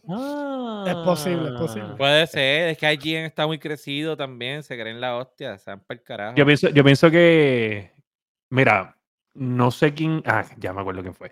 es 0.85 0.95
posible, 0.95 1.47
es 1.47 1.55
posible. 1.57 1.95
Puede 1.95 2.27
ser, 2.27 2.67
es 2.67 2.77
que 2.77 2.91
IGN 2.91 3.23
está 3.23 3.47
muy 3.47 3.57
crecido 3.57 4.17
también, 4.17 4.63
se 4.63 4.77
creen 4.77 4.99
la 4.99 5.15
hostia, 5.15 5.57
se 5.57 5.71
han 5.71 5.81
el 5.87 6.03
carajo. 6.03 6.35
Yo 6.35 6.45
pienso, 6.45 6.67
yo 6.67 6.83
pienso 6.83 7.09
que, 7.09 7.93
mira, 8.49 8.97
no 9.33 9.71
sé 9.71 9.93
quién, 9.93 10.21
ah, 10.25 10.43
ya 10.57 10.73
me 10.73 10.81
acuerdo 10.81 11.03
quién 11.03 11.13
fue. 11.13 11.31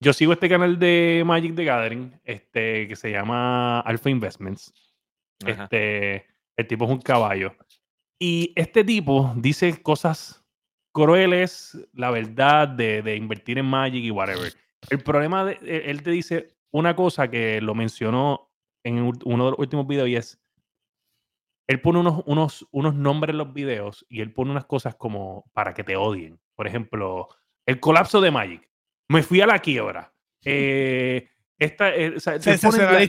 Yo 0.00 0.12
sigo 0.12 0.32
este 0.32 0.48
canal 0.48 0.76
de 0.76 1.22
Magic 1.24 1.54
the 1.54 1.64
Gathering, 1.64 2.20
este, 2.24 2.88
que 2.88 2.96
se 2.96 3.12
llama 3.12 3.78
Alpha 3.78 4.10
Investments. 4.10 4.72
Este, 5.46 6.26
el 6.58 6.66
tipo 6.66 6.84
es 6.84 6.90
un 6.90 7.00
caballo. 7.00 7.56
Y 8.20 8.52
este 8.56 8.84
tipo 8.84 9.32
dice 9.36 9.80
cosas 9.80 10.44
crueles, 10.92 11.78
la 11.92 12.10
verdad, 12.10 12.68
de, 12.68 13.16
invertir 13.16 13.58
en 13.58 13.66
Magic 13.66 14.04
y 14.04 14.10
whatever. 14.10 14.52
El 14.90 14.98
problema, 15.02 15.44
de, 15.44 15.52
e, 15.62 15.90
él 15.90 16.02
te 16.02 16.10
dice 16.10 16.56
una 16.72 16.96
cosa 16.96 17.30
que 17.30 17.60
lo 17.60 17.74
mencionó 17.74 18.50
en 18.84 18.98
uno 19.24 19.44
de 19.44 19.50
los 19.52 19.58
últimos 19.58 19.86
videos 19.86 20.08
y 20.08 20.16
es, 20.16 20.40
él 21.68 21.80
pone 21.80 22.00
unos, 22.00 22.22
unos, 22.26 22.66
unos 22.72 22.94
nombres 22.94 23.32
en 23.32 23.38
los 23.38 23.52
videos 23.52 24.04
y 24.08 24.20
él 24.20 24.32
pone 24.32 24.50
unas 24.50 24.64
cosas 24.66 24.96
como 24.96 25.48
para 25.52 25.74
que 25.74 25.84
te 25.84 25.96
odien. 25.96 26.40
Por 26.56 26.66
ejemplo, 26.66 27.28
el 27.66 27.78
colapso 27.78 28.20
de 28.20 28.30
Magic. 28.30 28.68
Me 29.08 29.22
fui 29.22 29.40
a 29.40 29.46
la 29.46 29.60
quiebra. 29.60 30.12
Eh, 30.44 31.28
esta, 31.58 31.94
eh, 31.94 32.16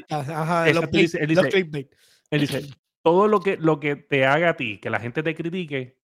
Ajá, 0.09 0.69
él, 0.69 0.79
dice, 0.91 1.19
él 1.19 1.27
dice, 2.41 2.69
todo 3.09 3.27
lo 3.27 3.39
que, 3.39 3.57
lo 3.57 3.79
que 3.79 3.95
te 3.95 4.27
haga 4.27 4.49
a 4.49 4.53
ti, 4.55 4.77
que 4.77 4.91
la 4.91 4.99
gente 4.99 5.23
te 5.23 5.33
critique, 5.33 5.97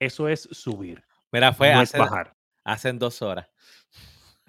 eso 0.00 0.28
es 0.28 0.48
subir. 0.50 1.04
Mira, 1.30 1.52
fue 1.52 1.72
hace, 1.72 1.96
bajar. 1.96 2.34
Hace 2.64 2.92
dos 2.94 3.22
horas. 3.22 3.46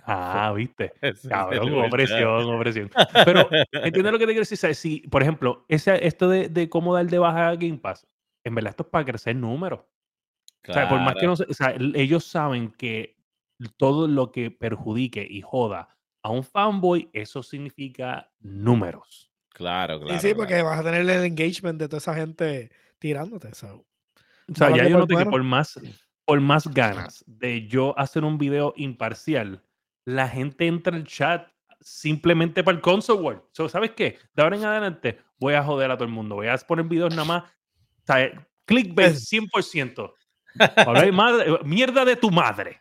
Ah, 0.05 0.51
viste. 0.55 0.91
Cabrón, 1.29 1.85
opresión, 1.85 2.55
opresión. 2.55 2.89
Pero 3.25 3.47
entiendo 3.73 4.11
lo 4.11 4.17
que 4.17 4.25
te 4.25 4.33
quiero 4.33 4.47
decir. 4.47 4.75
Si, 4.75 5.01
por 5.01 5.21
ejemplo, 5.21 5.65
ese, 5.67 6.03
esto 6.05 6.27
de, 6.29 6.49
de, 6.49 6.67
cómo 6.67 6.95
dar 6.95 7.05
de 7.05 7.19
baja 7.19 7.49
a 7.49 7.55
Game 7.55 7.77
Pass, 7.77 8.07
en 8.43 8.55
verdad 8.55 8.71
esto 8.71 8.83
es 8.83 8.89
para 8.89 9.05
crecer 9.05 9.35
números. 9.35 9.81
O 10.67 10.73
sea, 10.73 10.89
por 10.89 10.99
más 10.99 11.13
que 11.13 11.27
no 11.27 11.33
o 11.33 11.35
sea, 11.35 11.75
ellos 11.93 12.25
saben 12.25 12.71
que 12.71 13.17
todo 13.77 14.07
lo 14.07 14.31
que 14.31 14.49
perjudique 14.49 15.25
y 15.29 15.41
joda 15.41 15.95
a 16.23 16.31
un 16.31 16.43
fanboy, 16.43 17.09
eso 17.13 17.43
significa 17.43 18.31
números. 18.39 19.28
Claro, 19.49 19.99
claro. 19.99 20.19
Sí, 20.19 20.29
sí, 20.29 20.33
porque 20.33 20.61
vas 20.61 20.79
a 20.79 20.83
tener 20.83 21.01
el 21.01 21.09
engagement 21.09 21.79
de 21.79 21.87
toda 21.87 21.97
esa 21.97 22.15
gente 22.15 22.71
tirándote. 22.99 23.49
eso. 23.49 23.85
O 24.51 24.55
sea, 24.55 24.75
ya 24.75 24.87
yo 24.87 24.97
noté 24.97 25.15
que 25.15 25.25
por 25.25 25.43
más, 25.43 25.79
por 26.25 26.39
más 26.41 26.67
ganas 26.67 27.23
de 27.27 27.67
yo 27.67 27.97
hacer 27.97 28.23
un 28.23 28.37
video 28.37 28.73
imparcial, 28.77 29.63
la 30.05 30.27
gente 30.27 30.67
entra 30.67 30.95
al 30.95 31.05
chat 31.05 31.47
simplemente 31.81 32.63
para 32.63 32.75
el 32.75 32.81
console 32.81 33.21
world. 33.21 33.41
¿Sabes 33.69 33.91
qué? 33.91 34.17
De 34.33 34.43
ahora 34.43 34.55
en 34.55 34.65
adelante 34.65 35.19
voy 35.39 35.53
a 35.53 35.63
joder 35.63 35.91
a 35.91 35.95
todo 35.95 36.05
el 36.05 36.11
mundo. 36.11 36.35
Voy 36.35 36.47
a 36.47 36.57
poner 36.57 36.85
videos 36.85 37.11
nada 37.11 37.25
más. 37.25 37.43
O 37.43 38.05
sea, 38.05 38.47
clickbait 38.65 39.13
100%. 39.13 40.13
madre, 41.13 41.59
mierda 41.63 42.05
de 42.05 42.15
tu 42.15 42.31
madre. 42.31 42.79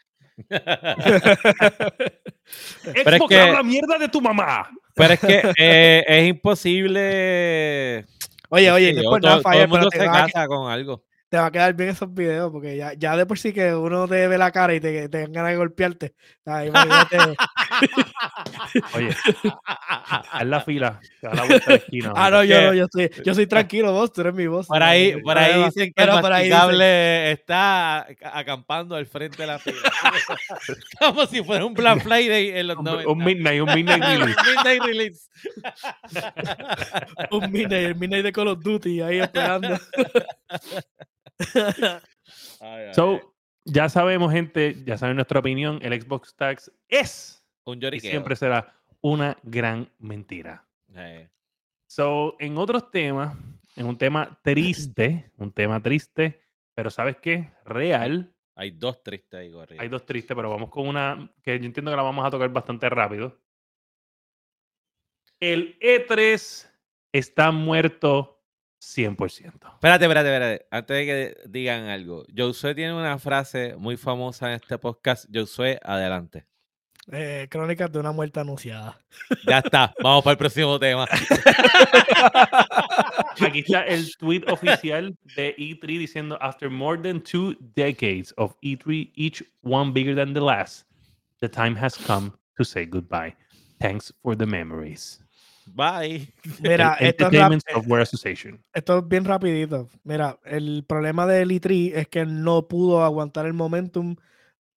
Xbox 2.94 3.30
es 3.30 3.38
habla 3.38 3.62
mierda 3.62 3.98
de 3.98 4.08
tu 4.08 4.20
mamá. 4.20 4.70
Pero 4.98 5.14
es 5.14 5.20
que 5.20 5.52
eh, 5.56 6.04
es 6.06 6.28
imposible. 6.28 8.04
Oye, 8.50 8.70
oye, 8.70 8.92
después 8.92 9.22
todo, 9.22 9.40
todo 9.40 9.52
el 9.52 9.68
mundo 9.68 9.88
se 9.90 9.98
casa 9.98 10.46
con 10.46 10.70
algo 10.70 11.02
te 11.28 11.36
va 11.36 11.46
a 11.46 11.50
quedar 11.50 11.74
bien 11.74 11.90
esos 11.90 12.12
videos, 12.12 12.50
porque 12.50 12.76
ya, 12.76 12.94
ya 12.94 13.16
de 13.16 13.26
por 13.26 13.38
sí 13.38 13.52
que 13.52 13.74
uno 13.74 14.08
te 14.08 14.26
ve 14.28 14.38
la 14.38 14.50
cara 14.50 14.74
y 14.74 14.80
te, 14.80 15.08
te 15.08 15.20
dan 15.20 15.32
ganas 15.32 15.50
de 15.52 15.56
golpearte. 15.56 16.14
Oye, 18.94 19.10
haz 19.64 20.46
la 20.46 20.60
fila, 20.60 21.00
da 21.22 21.34
la 21.34 21.44
vuelta 21.44 21.70
de 21.72 21.76
esquina. 21.76 22.12
Ah, 22.14 22.30
no, 22.30 22.44
yo, 22.44 22.72
yo, 22.74 22.84
estoy, 22.84 23.10
yo 23.24 23.34
soy 23.34 23.46
tranquilo, 23.46 23.92
vos, 23.92 24.12
tú 24.12 24.20
eres 24.22 24.34
mi 24.34 24.46
voz. 24.46 24.66
Por 24.66 24.82
ahí, 24.82 25.20
por 25.22 25.36
ahí 25.38 25.64
dicen 25.64 25.92
que 25.94 26.02
el 26.02 26.08
masticable 26.08 27.32
está 27.32 28.06
acampando 28.22 28.96
al 28.96 29.06
frente 29.06 29.38
de 29.38 29.46
la 29.46 29.58
fila. 29.58 29.78
Como 30.98 31.26
si 31.26 31.42
fuera 31.42 31.64
un 31.64 31.74
Black 31.74 32.02
Friday 32.02 32.58
en 32.58 32.68
los 32.68 32.82
90. 32.82 33.10
Un 33.10 33.18
midnight, 33.18 33.62
un 33.62 33.74
midnight 33.74 34.02
release. 34.04 34.36
un 34.38 34.54
midnight 34.54 34.82
release. 34.82 35.28
un 37.30 37.52
midnight, 37.52 37.86
el 37.86 37.94
midnight 37.96 38.24
de 38.24 38.32
Call 38.32 38.48
of 38.48 38.62
Duty 38.62 39.00
ahí 39.02 39.20
esperando. 39.20 39.78
so, 42.92 43.20
ya 43.64 43.88
sabemos, 43.88 44.32
gente, 44.32 44.76
ya 44.84 44.98
saben 44.98 45.16
nuestra 45.16 45.40
opinión. 45.40 45.78
El 45.82 46.00
Xbox 46.00 46.34
Tax 46.34 46.72
es 46.88 47.37
un 47.72 47.94
y 47.94 48.00
siempre 48.00 48.36
será 48.36 48.74
una 49.00 49.36
gran 49.42 49.90
mentira. 49.98 50.66
So, 51.86 52.36
en 52.38 52.58
otros 52.58 52.90
temas, 52.90 53.36
en 53.76 53.86
un 53.86 53.96
tema 53.96 54.38
triste, 54.42 55.30
un 55.36 55.52
tema 55.52 55.82
triste, 55.82 56.40
pero 56.74 56.90
¿sabes 56.90 57.16
qué? 57.16 57.52
Real. 57.64 58.34
Hay 58.54 58.72
dos 58.72 59.02
tristes 59.02 59.38
ahí, 59.38 59.52
Hay 59.78 59.88
dos 59.88 60.04
tristes, 60.04 60.34
pero 60.34 60.50
vamos 60.50 60.70
con 60.70 60.88
una 60.88 61.32
que 61.42 61.58
yo 61.58 61.64
entiendo 61.64 61.92
que 61.92 61.96
la 61.96 62.02
vamos 62.02 62.26
a 62.26 62.30
tocar 62.30 62.48
bastante 62.50 62.88
rápido. 62.88 63.38
El 65.38 65.78
E3 65.78 66.68
está 67.12 67.52
muerto 67.52 68.42
100%. 68.80 69.74
Espérate, 69.74 70.04
espérate, 70.04 70.28
espérate. 70.28 70.66
Antes 70.70 70.96
de 70.96 71.06
que 71.06 71.48
digan 71.48 71.86
algo. 71.88 72.24
Josué 72.36 72.74
tiene 72.74 72.94
una 72.94 73.18
frase 73.18 73.76
muy 73.76 73.96
famosa 73.96 74.48
en 74.48 74.54
este 74.54 74.76
podcast. 74.78 75.26
Josué, 75.32 75.78
adelante. 75.82 76.46
Eh, 77.10 77.46
crónicas 77.50 77.90
de 77.90 78.00
una 78.00 78.12
muerte 78.12 78.40
anunciada. 78.40 78.98
Ya 79.46 79.58
está. 79.58 79.94
Vamos 80.02 80.22
para 80.22 80.32
el 80.32 80.38
próximo 80.38 80.78
tema. 80.78 81.06
Aquí 83.40 83.60
está 83.60 83.84
el 83.84 84.14
tweet 84.18 84.42
oficial 84.50 85.16
de 85.34 85.56
E3 85.56 85.98
diciendo: 85.98 86.36
After 86.42 86.68
more 86.68 87.00
than 87.00 87.22
two 87.22 87.54
decades 87.74 88.34
of 88.36 88.54
E3, 88.62 89.10
each 89.14 89.42
one 89.62 89.92
bigger 89.92 90.14
than 90.14 90.34
the 90.34 90.40
last, 90.40 90.86
the 91.40 91.48
time 91.48 91.74
has 91.78 91.96
come 91.96 92.32
to 92.58 92.64
say 92.64 92.84
goodbye. 92.84 93.34
Thanks 93.80 94.12
for 94.22 94.36
the 94.36 94.44
memories. 94.44 95.24
Bye. 95.74 96.30
Mira, 96.60 96.96
esto 97.00 97.30
es, 97.30 97.62
Software 97.72 98.02
Association. 98.02 98.60
esto 98.74 98.98
es 98.98 99.08
bien 99.08 99.24
rapidito. 99.24 99.88
Mira, 100.04 100.38
el 100.44 100.84
problema 100.86 101.26
de 101.26 101.46
E3 101.46 101.92
es 101.94 102.08
que 102.08 102.26
no 102.26 102.68
pudo 102.68 103.02
aguantar 103.02 103.46
el 103.46 103.54
momentum 103.54 104.16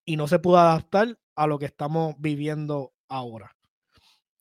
y 0.05 0.15
no 0.15 0.27
se 0.27 0.39
pudo 0.39 0.59
adaptar 0.59 1.17
a 1.35 1.47
lo 1.47 1.59
que 1.59 1.65
estamos 1.65 2.15
viviendo 2.19 2.93
ahora. 3.07 3.55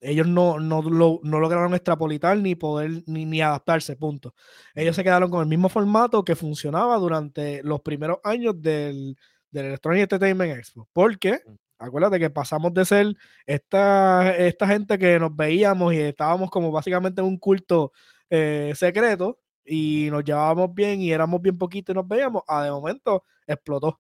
Ellos 0.00 0.26
no, 0.26 0.58
no, 0.58 0.82
no 0.82 1.40
lograron 1.40 1.74
extrapolitar 1.74 2.36
ni 2.38 2.54
poder 2.54 3.02
ni, 3.06 3.26
ni, 3.26 3.42
adaptarse, 3.42 3.96
punto. 3.96 4.34
Ellos 4.74 4.96
se 4.96 5.04
quedaron 5.04 5.30
con 5.30 5.42
el 5.42 5.46
mismo 5.46 5.68
formato 5.68 6.24
que 6.24 6.36
funcionaba 6.36 6.96
durante 6.96 7.62
los 7.62 7.82
primeros 7.82 8.18
años 8.24 8.60
del, 8.62 9.16
del 9.50 9.66
Electronic 9.66 10.02
Entertainment 10.02 10.56
Expo. 10.56 10.88
Porque 10.92 11.40
Acuérdate 11.80 12.18
que 12.18 12.28
pasamos 12.28 12.74
de 12.74 12.84
ser 12.84 13.16
esta, 13.46 14.36
esta 14.36 14.66
gente 14.66 14.98
que 14.98 15.18
nos 15.18 15.34
veíamos 15.34 15.94
y 15.94 15.98
estábamos 15.98 16.50
como 16.50 16.70
básicamente 16.70 17.22
en 17.22 17.26
un 17.26 17.38
culto 17.38 17.92
eh, 18.28 18.74
secreto 18.76 19.38
y 19.64 20.08
nos 20.10 20.22
llevábamos 20.22 20.74
bien 20.74 21.00
y 21.00 21.10
éramos 21.10 21.40
bien 21.40 21.56
poquitos 21.56 21.94
y 21.94 21.96
nos 21.96 22.06
veíamos, 22.06 22.42
a 22.46 22.64
de 22.64 22.70
momento 22.70 23.24
explotó. 23.46 23.98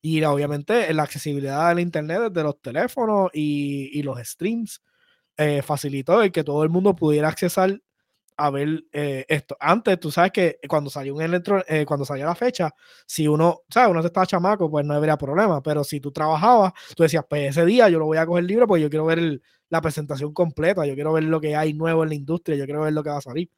Y 0.00 0.22
obviamente 0.22 0.92
la 0.94 1.02
accesibilidad 1.02 1.68
del 1.68 1.80
internet 1.80 2.30
desde 2.30 2.42
los 2.42 2.60
teléfonos 2.60 3.30
y, 3.32 4.02
los 4.02 4.18
streams 4.20 4.82
eh, 5.36 5.62
facilitó 5.62 6.22
el 6.22 6.32
que 6.32 6.44
todo 6.44 6.62
el 6.62 6.70
mundo 6.70 6.94
pudiera 6.94 7.28
accesar 7.28 7.80
a 8.38 8.50
ver 8.50 8.84
eh, 8.92 9.26
esto. 9.28 9.56
Antes, 9.58 9.98
tú 9.98 10.12
sabes 10.12 10.30
que 10.30 10.60
cuando 10.68 10.90
salió 10.90 11.14
un 11.14 11.20
electro, 11.22 11.62
eh, 11.66 11.84
cuando 11.84 12.04
salía 12.06 12.24
la 12.24 12.36
fecha, 12.36 12.72
si 13.04 13.26
uno, 13.26 13.62
¿sabes? 13.68 13.90
Uno 13.90 14.00
estaba 14.00 14.26
chamaco, 14.26 14.70
pues 14.70 14.86
no 14.86 14.94
habría 14.94 15.16
problema. 15.16 15.60
Pero 15.60 15.82
si 15.82 16.00
tú 16.00 16.12
trabajabas, 16.12 16.72
tú 16.96 17.02
decías, 17.02 17.24
pues 17.28 17.50
ese 17.50 17.66
día 17.66 17.88
yo 17.88 17.98
lo 17.98 18.06
voy 18.06 18.18
a 18.18 18.26
coger 18.26 18.44
libre 18.44 18.66
porque 18.66 18.82
yo 18.82 18.90
quiero 18.90 19.06
ver 19.06 19.40
la 19.68 19.80
presentación 19.82 20.32
completa, 20.32 20.86
yo 20.86 20.94
quiero 20.94 21.12
ver 21.12 21.24
lo 21.24 21.40
que 21.40 21.56
hay 21.56 21.74
nuevo 21.74 22.04
en 22.04 22.10
la 22.10 22.14
industria, 22.14 22.56
yo 22.56 22.64
quiero 22.64 22.82
ver 22.82 22.92
lo 22.92 23.02
que 23.02 23.10
va 23.10 23.18
a 23.18 23.20
salir. 23.20 23.50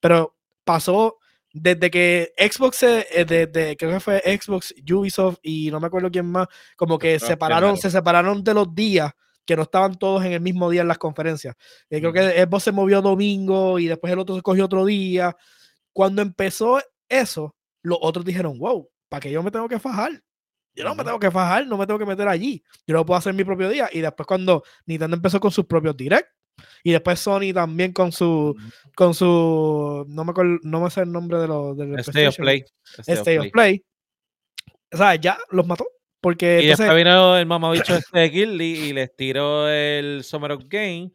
Pero 0.00 0.36
pasó 0.64 1.18
desde 1.52 1.90
que 1.90 2.32
Xbox, 2.36 2.82
eh, 2.82 3.06
desde, 3.26 3.76
creo 3.76 3.92
que 3.92 4.00
fue 4.00 4.20
Xbox, 4.20 4.74
Ubisoft 4.90 5.38
y 5.42 5.70
no 5.70 5.80
me 5.80 5.86
acuerdo 5.86 6.10
quién 6.10 6.26
más, 6.26 6.46
como 6.76 6.98
que 6.98 7.18
separaron, 7.18 7.76
se 7.76 7.90
separaron 7.90 8.44
de 8.44 8.54
los 8.54 8.74
días 8.74 9.12
que 9.44 9.56
no 9.56 9.62
estaban 9.62 9.94
todos 9.98 10.24
en 10.24 10.32
el 10.32 10.40
mismo 10.40 10.68
día 10.68 10.82
en 10.82 10.88
las 10.88 10.98
conferencias. 10.98 11.56
Eh, 11.88 12.00
creo 12.00 12.12
que 12.12 12.42
Xbox 12.42 12.64
se 12.64 12.72
movió 12.72 13.00
domingo 13.00 13.78
y 13.78 13.86
después 13.86 14.12
el 14.12 14.18
otro 14.18 14.36
se 14.36 14.42
cogió 14.42 14.66
otro 14.66 14.84
día. 14.84 15.34
Cuando 15.92 16.20
empezó 16.20 16.80
eso, 17.08 17.56
los 17.82 17.98
otros 18.00 18.24
dijeron, 18.24 18.58
wow, 18.58 18.88
¿para 19.08 19.20
qué 19.20 19.30
yo 19.30 19.42
me 19.42 19.50
tengo 19.50 19.68
que 19.68 19.78
fajar? 19.78 20.22
Yo 20.74 20.84
no 20.84 20.94
me 20.94 21.02
tengo 21.02 21.18
que 21.18 21.30
fajar, 21.30 21.66
no 21.66 21.76
me 21.76 21.86
tengo 21.86 21.98
que 21.98 22.06
meter 22.06 22.28
allí. 22.28 22.62
Yo 22.86 22.94
lo 22.94 23.04
puedo 23.04 23.18
hacer 23.18 23.34
mi 23.34 23.42
propio 23.42 23.68
día. 23.68 23.88
Y 23.92 24.00
después 24.00 24.26
cuando 24.26 24.62
Nintendo 24.86 25.16
empezó 25.16 25.40
con 25.40 25.50
sus 25.50 25.64
propios 25.64 25.96
direct, 25.96 26.28
y 26.82 26.92
después 26.92 27.20
Sony 27.20 27.52
también 27.52 27.92
con 27.92 28.12
su, 28.12 28.56
con 28.94 29.14
su, 29.14 30.04
no 30.08 30.24
me, 30.24 30.30
acuerdo, 30.30 30.58
no 30.62 30.80
me 30.80 30.90
sé 30.90 31.02
el 31.02 31.12
nombre 31.12 31.38
de 31.38 31.48
los... 31.48 31.76
De 31.76 32.00
State 32.00 32.28
of 32.28 32.36
Play. 32.36 32.64
State, 32.98 33.38
of 33.38 33.50
Play. 33.52 33.84
O 34.92 34.96
sea, 34.96 35.14
ya 35.16 35.38
los 35.50 35.66
mató. 35.66 35.86
Porque 36.20 36.62
y 36.62 36.66
después 36.66 36.94
vino 36.96 37.36
el 37.36 37.46
mamabicho 37.46 37.94
este 37.94 38.18
de 38.18 38.30
Gilly 38.30 38.88
y 38.88 38.92
les 38.92 39.14
tiró 39.14 39.68
el 39.68 40.24
Summer 40.24 40.52
of 40.52 40.64
Game, 40.66 41.12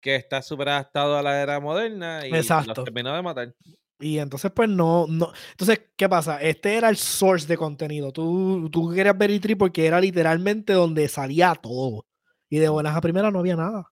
que 0.00 0.14
está 0.14 0.42
súper 0.42 0.68
adaptado 0.68 1.18
a 1.18 1.22
la 1.22 1.42
era 1.42 1.58
moderna 1.58 2.26
y 2.26 2.34
Exacto. 2.34 2.72
los 2.76 2.84
terminó 2.84 3.14
de 3.14 3.22
matar. 3.22 3.54
Y 3.98 4.18
entonces, 4.18 4.52
pues 4.54 4.68
no, 4.68 5.06
no. 5.08 5.32
Entonces, 5.52 5.80
¿qué 5.96 6.08
pasa? 6.08 6.40
Este 6.40 6.74
era 6.74 6.88
el 6.88 6.96
source 6.96 7.46
de 7.46 7.56
contenido. 7.56 8.12
Tú, 8.12 8.68
tú 8.70 8.92
querías 8.92 9.16
ver 9.16 9.30
E3 9.30 9.56
porque 9.56 9.86
era 9.86 10.00
literalmente 10.00 10.72
donde 10.72 11.08
salía 11.08 11.54
todo. 11.54 12.06
Y 12.48 12.58
de 12.58 12.68
buenas 12.68 12.96
a 12.96 13.00
primeras 13.00 13.32
no 13.32 13.38
había 13.38 13.56
nada. 13.56 13.90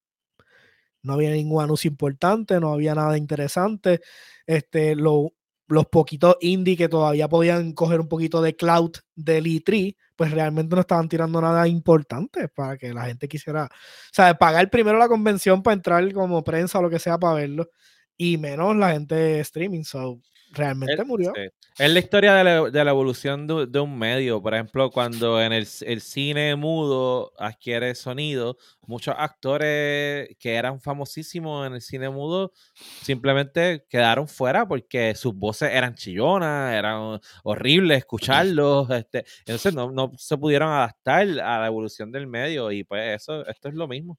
No 1.03 1.15
había 1.15 1.31
ningún 1.31 1.63
anuncio 1.63 1.89
importante, 1.91 2.61
no 2.61 2.73
había 2.73 2.95
nada 2.95 3.17
interesante. 3.19 4.01
Este, 4.47 4.95
lo, 4.97 5.33
los 5.69 5.87
poquitos 5.87 6.37
indie 6.41 6.77
que 6.77 6.89
todavía 6.89 7.29
podían 7.29 7.73
coger 7.73 8.01
un 8.01 8.09
poquito 8.09 8.43
de 8.43 8.55
cloud 8.57 8.93
del 9.15 9.47
E3, 9.47 9.97
pues 10.17 10.31
realmente 10.31 10.75
no 10.75 10.81
estaban 10.83 11.09
tirando 11.09 11.41
nada 11.41 11.67
importante 11.69 12.49
para 12.49 12.77
que 12.77 12.93
la 12.93 13.07
gente 13.07 13.29
quisiera, 13.29 13.65
o 13.67 13.69
sea, 14.13 14.35
pagar 14.35 14.71
primero 14.71 14.99
la 14.99 15.09
convención 15.09 15.63
para 15.63 15.75
entrar 15.75 16.13
como 16.13 16.45
prensa 16.45 16.79
o 16.79 16.83
lo 16.83 16.91
que 16.91 16.99
sea 16.99 17.19
para 17.19 17.35
verlo, 17.35 17.71
y 18.17 18.37
menos 18.39 18.77
la 18.77 18.93
gente 18.93 19.41
streaming, 19.41 19.85
so 19.85 20.21
realmente 20.53 21.05
murió. 21.05 21.33
Es 21.35 21.91
la 21.91 21.99
historia 21.99 22.35
de 22.35 22.85
la, 22.85 22.91
evolución 22.91 23.47
de, 23.47 23.81
un 23.81 23.99
medio. 23.99 24.43
Por 24.43 24.55
ejemplo, 24.55 24.91
cuando 24.91 25.41
en 25.41 25.53
el, 25.53 25.67
cine 25.67 26.55
mudo 26.55 27.33
adquiere 27.39 27.95
sonido, 27.95 28.59
muchos 28.87 29.15
actores 29.17 30.37
que 30.39 30.55
eran 30.55 30.81
famosísimos 30.81 31.67
en 31.67 31.75
el 31.75 31.81
cine 31.81 32.11
mudo 32.11 32.53
simplemente 33.03 33.87
quedaron 33.89 34.29
fuera 34.29 34.67
porque 34.67 35.15
sus 35.15 35.35
voces 35.35 35.71
eran 35.73 35.95
chillonas, 35.95 36.75
eran 36.75 37.19
horribles 37.43 37.99
escucharlos. 37.99 38.91
Este, 38.91 39.25
entonces 39.41 39.75
no, 39.75 39.91
no 39.91 40.13
se 40.17 40.37
pudieron 40.37 40.69
adaptar 40.69 41.23
a 41.23 41.61
la 41.61 41.67
evolución 41.67 42.13
del 42.13 42.27
medio 42.27 42.71
y 42.71 42.85
pues 42.85 43.23
eso, 43.23 43.47
esto 43.47 43.69
es 43.69 43.75
lo 43.75 43.89
mismo. 43.89 44.19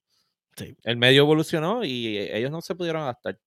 El 0.84 0.98
medio 0.98 1.24
evolucionó 1.24 1.84
y 1.84 2.18
ellos 2.18 2.52
no 2.52 2.62
se 2.62 2.76
pudieron 2.76 3.04
adaptar. 3.04 3.40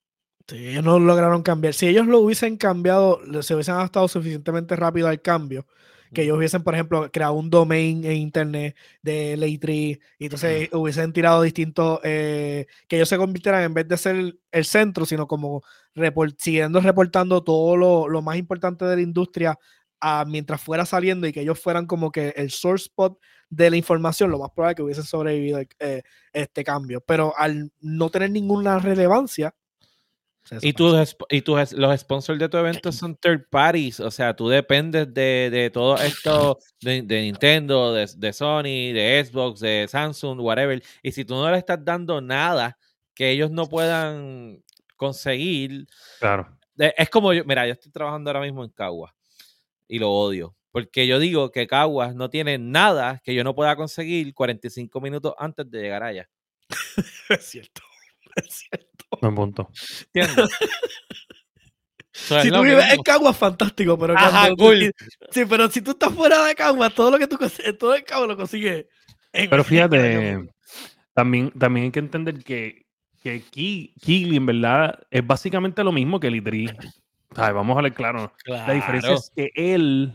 Sí, 0.49 0.69
ellos 0.69 0.85
no 0.85 0.99
lograron 1.01 1.43
cambiar. 1.43 1.75
Si 1.75 1.89
ellos 1.89 2.07
lo 2.07 2.21
hubiesen 2.21 2.57
cambiado, 2.57 3.21
se 3.43 3.55
hubiesen 3.55 3.75
adaptado 3.75 4.07
suficientemente 4.07 4.77
rápido 4.77 5.09
al 5.09 5.21
cambio, 5.21 5.67
que 6.15 6.23
ellos 6.23 6.39
hubiesen, 6.39 6.63
por 6.63 6.75
ejemplo, 6.75 7.11
creado 7.11 7.35
un 7.35 7.51
domain 7.51 8.05
en 8.05 8.13
internet 8.13 8.77
de 9.03 9.37
Lay 9.37 9.59
y 10.19 10.25
entonces 10.25 10.69
hubiesen 10.73 11.13
tirado 11.13 11.43
distintos, 11.43 11.99
eh, 12.05 12.67
que 12.87 12.97
ellos 12.97 13.09
se 13.09 13.19
convirtieran 13.19 13.65
en 13.65 13.75
vez 13.75 13.89
de 13.89 13.97
ser 13.97 14.37
el, 14.53 14.65
centro, 14.65 15.05
sino 15.05 15.27
como 15.27 15.63
siguiendo 16.39 16.81
reportando 16.81 17.43
todo 17.43 17.77
lo, 17.77 18.23
más 18.23 18.37
importante 18.37 18.85
de 18.85 18.97
la 18.97 19.03
industria 19.03 19.59
mientras 20.27 20.61
fuera 20.61 20.87
saliendo 20.87 21.27
y 21.27 21.33
que 21.33 21.41
ellos 21.41 21.59
fueran 21.59 21.87
como 21.87 22.13
que 22.13 22.29
el 22.37 22.51
source 22.51 22.85
spot 22.85 23.19
de 23.49 23.71
la 23.71 23.77
información, 23.77 24.31
lo 24.31 24.39
más 24.39 24.51
probable 24.51 24.73
es 24.73 24.77
que 24.77 24.83
hubiesen 24.83 25.05
sobrevivido 25.05 25.61
eh, 25.81 26.03
este 26.33 26.63
cambio. 26.63 27.01
Pero 27.01 27.37
al 27.37 27.73
no 27.81 28.11
tener 28.11 28.31
ninguna 28.31 28.79
relevancia, 28.79 29.55
y, 30.61 30.73
tus, 30.73 31.17
y 31.31 31.43
tus, 31.43 31.73
los 31.73 32.01
sponsors 32.01 32.39
de 32.39 32.49
tu 32.49 32.57
evento 32.57 32.93
son 32.93 33.17
third 33.17 33.49
parties, 33.51 34.01
o 34.01 34.11
sea, 34.11 34.35
tú 34.35 34.49
dependes 34.49 35.13
de, 35.13 35.51
de 35.51 35.71
todo 35.71 35.97
esto 35.97 36.59
de, 36.81 37.03
Nintendo, 37.03 37.93
de, 37.93 38.09
de, 38.17 38.33
Sony, 38.33 38.93
de 38.93 39.25
Xbox, 39.25 39.61
de 39.61 39.87
Samsung, 39.89 40.41
whatever. 40.41 40.83
Y 41.03 41.13
si 41.13 41.25
tú 41.25 41.35
no 41.35 41.51
le 41.51 41.59
estás 41.59 41.85
dando 41.85 42.21
nada 42.21 42.79
que 43.15 43.31
ellos 43.31 43.51
no 43.51 43.67
puedan 43.67 44.63
conseguir, 44.97 45.87
claro. 46.21 46.57
Es 46.79 47.09
como 47.09 47.33
yo, 47.33 47.45
mira, 47.45 47.67
yo 47.67 47.73
estoy 47.73 47.91
trabajando 47.91 48.31
ahora 48.31 48.43
mismo 48.43 48.63
en 48.63 48.71
Caguas 48.71 49.13
y 49.89 49.99
lo 49.99 50.11
odio. 50.11 50.55
Porque 50.71 51.07
yo 51.07 51.19
digo 51.19 51.51
que 51.51 51.67
Caguas 51.67 52.15
no 52.15 52.29
tiene 52.29 52.59
nada 52.59 53.21
que 53.25 53.35
yo 53.35 53.45
no 53.45 53.55
pueda 53.55 53.77
conseguir 53.77 54.35
45 54.35 55.01
minutos 55.01 55.35
antes 55.39 55.71
de 55.71 55.81
llegar 55.81 56.03
allá. 56.03 56.29
es 57.31 57.45
cierto, 57.45 57.81
es 58.37 58.47
cierto. 58.71 59.05
Buen 59.21 59.35
punto. 59.35 59.71
si 62.13 62.51
tú 62.51 62.63
vives 62.63 62.93
en 62.93 63.03
Caguas, 63.03 63.37
fantástico, 63.37 63.99
pero 63.99 64.15
sí, 65.31 65.45
pero 65.49 65.71
si 65.71 65.81
tú 65.83 65.93
estás 65.93 66.13
fuera 66.13 66.45
de 66.45 66.55
Caguas, 66.55 66.95
todo 66.95 67.11
lo 67.11 67.19
que 67.19 67.27
tú 67.27 67.39
todo 67.79 67.95
el 67.95 68.05
Caguas 68.05 68.29
lo 68.29 68.37
consigues. 68.37 68.87
pero 69.33 69.65
fíjate, 69.65 70.49
también, 71.15 71.51
también 71.53 71.85
hay 71.87 71.93
que 71.93 71.99
entender 71.99 72.43
que, 72.43 72.87
que 73.23 73.43
Kigli 73.43 74.37
en 74.37 74.47
verdad 74.47 74.99
es 75.11 75.27
básicamente 75.27 75.83
lo 75.83 75.93
mismo 75.93 76.21
que 76.21 76.31
Litri. 76.31 76.71
Vamos 77.35 77.77
a 77.77 77.83
ver 77.83 77.93
claro. 77.93 78.33
La 78.47 78.73
diferencia 78.73 79.15
es 79.15 79.33
que 79.35 79.51
él, 79.55 80.13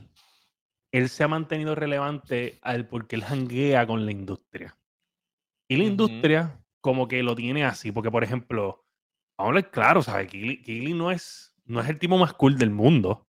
él 0.91 1.09
se 1.09 1.23
ha 1.23 1.27
mantenido 1.27 1.75
relevante 1.75 2.59
al 2.61 2.87
porque 2.87 3.15
él 3.15 3.23
hanguea 3.23 3.85
con 3.85 4.05
la 4.05 4.11
industria. 4.11 4.75
Y 5.67 5.77
la 5.77 5.83
industria 5.85 6.60
como 6.81 7.07
que 7.07 7.23
lo 7.23 7.35
tiene 7.35 7.63
así, 7.63 7.91
porque 7.91 8.11
por 8.11 8.23
ejemplo, 8.23 8.83
vamos 9.37 9.51
a 9.51 9.55
ver 9.55 9.71
claro, 9.71 10.01
¿sabes? 10.01 10.27
Kili, 10.27 10.93
no, 10.93 11.11
es, 11.11 11.55
no 11.65 11.79
es 11.79 11.87
el 11.87 11.99
tipo 11.99 12.17
más 12.17 12.33
cool 12.33 12.57
del 12.57 12.71
mundo. 12.71 13.27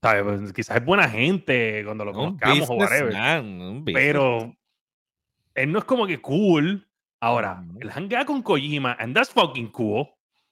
¿Sabes? 0.00 0.22
Pues, 0.24 0.52
quizás 0.52 0.76
es 0.76 0.84
buena 0.84 1.08
gente 1.08 1.82
cuando 1.84 2.04
lo 2.04 2.12
conozcamos 2.12 2.68
o 2.68 2.74
whatever. 2.74 3.14
pero 3.84 4.54
él 5.54 5.72
no 5.72 5.78
es 5.78 5.84
como 5.84 6.06
que 6.06 6.20
cool. 6.20 6.88
Ahora, 7.20 7.64
él 7.80 7.90
hanguea 7.90 8.24
con 8.24 8.42
Kojima, 8.42 8.96
and 8.98 9.14
that's 9.14 9.30
fucking 9.30 9.68
cool. 9.68 10.08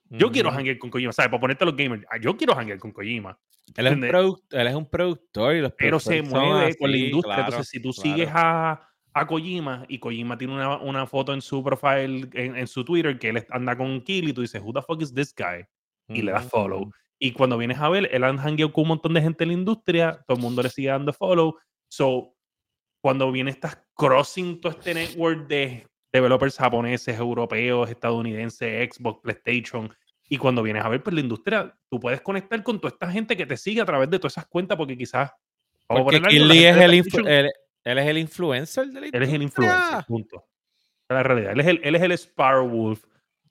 Yo 0.09 0.31
quiero 0.31 0.51
hanguear 0.51 0.77
con 0.77 0.89
Kojima, 0.89 1.11
¿sabes? 1.13 1.29
Para 1.29 1.39
ponerte 1.39 1.63
a 1.63 1.67
los 1.67 1.75
gamers, 1.75 2.05
ah, 2.09 2.17
yo 2.17 2.35
quiero 2.35 2.53
hanguear 2.57 2.79
con 2.79 2.91
Kojima. 2.91 3.37
Él 3.75 3.87
es, 3.87 3.93
un 3.93 4.03
él 4.03 4.67
es 4.67 4.75
un 4.75 4.89
productor 4.89 5.55
y 5.55 5.61
los 5.61 5.73
Pero 5.73 5.99
se 5.99 6.21
mueve 6.21 6.75
con 6.75 6.91
la 6.91 6.97
industria. 6.97 7.39
Entonces, 7.39 7.69
si 7.69 7.81
tú 7.81 7.93
sigues 7.93 8.29
a, 8.33 8.90
a 9.13 9.27
Kojima 9.27 9.85
y 9.87 9.99
Kojima 9.99 10.37
tiene 10.37 10.53
una, 10.53 10.77
una 10.77 11.05
foto 11.05 11.33
en 11.33 11.41
su 11.41 11.63
profile, 11.63 12.29
en, 12.33 12.55
en, 12.55 12.67
su 12.67 12.83
Twitter, 12.83 13.17
que 13.19 13.29
él 13.29 13.45
anda 13.49 13.77
con 13.77 14.01
Kill 14.01 14.29
y 14.29 14.33
tú 14.33 14.41
dices, 14.41 14.61
who 14.63 14.73
the 14.73 14.81
fuck 14.81 15.01
is 15.01 15.13
this 15.13 15.33
guy? 15.35 15.65
Y 16.07 16.21
le 16.21 16.31
das 16.31 16.49
follow. 16.49 16.91
Y 17.19 17.31
cuando 17.31 17.57
vienes 17.57 17.79
a 17.79 17.87
ver, 17.89 18.09
él 18.11 18.23
hangueado 18.23 18.73
con 18.73 18.83
un 18.83 18.87
montón 18.89 19.13
de 19.13 19.21
gente 19.21 19.43
en 19.43 19.49
la 19.49 19.53
industria, 19.53 20.23
todo 20.27 20.37
el 20.37 20.41
mundo 20.41 20.63
le 20.63 20.69
sigue 20.69 20.89
dando 20.89 21.13
follow. 21.13 21.55
So, 21.89 22.35
cuando 23.01 23.31
viene 23.31 23.51
estás 23.51 23.77
crossing 23.95 24.59
todo 24.59 24.73
este 24.73 24.93
network 24.93 25.47
de 25.47 25.87
developers 26.11 26.57
japoneses, 26.57 27.17
europeos, 27.17 27.89
estadounidenses, 27.89 28.89
Xbox, 28.93 29.21
PlayStation, 29.21 29.93
y 30.27 30.37
cuando 30.37 30.63
vienes 30.63 30.83
a 30.83 30.89
ver, 30.89 31.03
pues 31.03 31.13
la 31.13 31.21
industria, 31.21 31.77
tú 31.89 31.99
puedes 31.99 32.21
conectar 32.21 32.63
con 32.63 32.79
toda 32.79 32.93
esta 32.93 33.11
gente 33.11 33.35
que 33.35 33.45
te 33.45 33.57
sigue 33.57 33.81
a 33.81 33.85
través 33.85 34.09
de 34.09 34.17
todas 34.17 34.33
esas 34.33 34.47
cuentas, 34.47 34.77
porque 34.77 34.97
quizás... 34.97 35.31
Porque 35.87 36.15
es 36.15 36.23
el, 36.33 36.51
el, 37.27 37.51
él 37.83 37.97
es 37.97 38.07
el 38.07 38.17
influencer 38.17 38.87
de 38.87 39.01
la 39.01 39.07
Él 39.07 39.23
es 39.23 39.33
el 39.33 39.41
influencer, 39.41 40.05
punto. 40.05 40.45
Es 41.09 41.15
la 41.15 41.23
realidad. 41.23 41.51
Él 41.51 41.59
es 41.59 41.67
el, 41.67 41.81
él 41.83 41.95
es 41.95 42.01
el 42.01 42.17
Sparrowwolf 42.17 43.03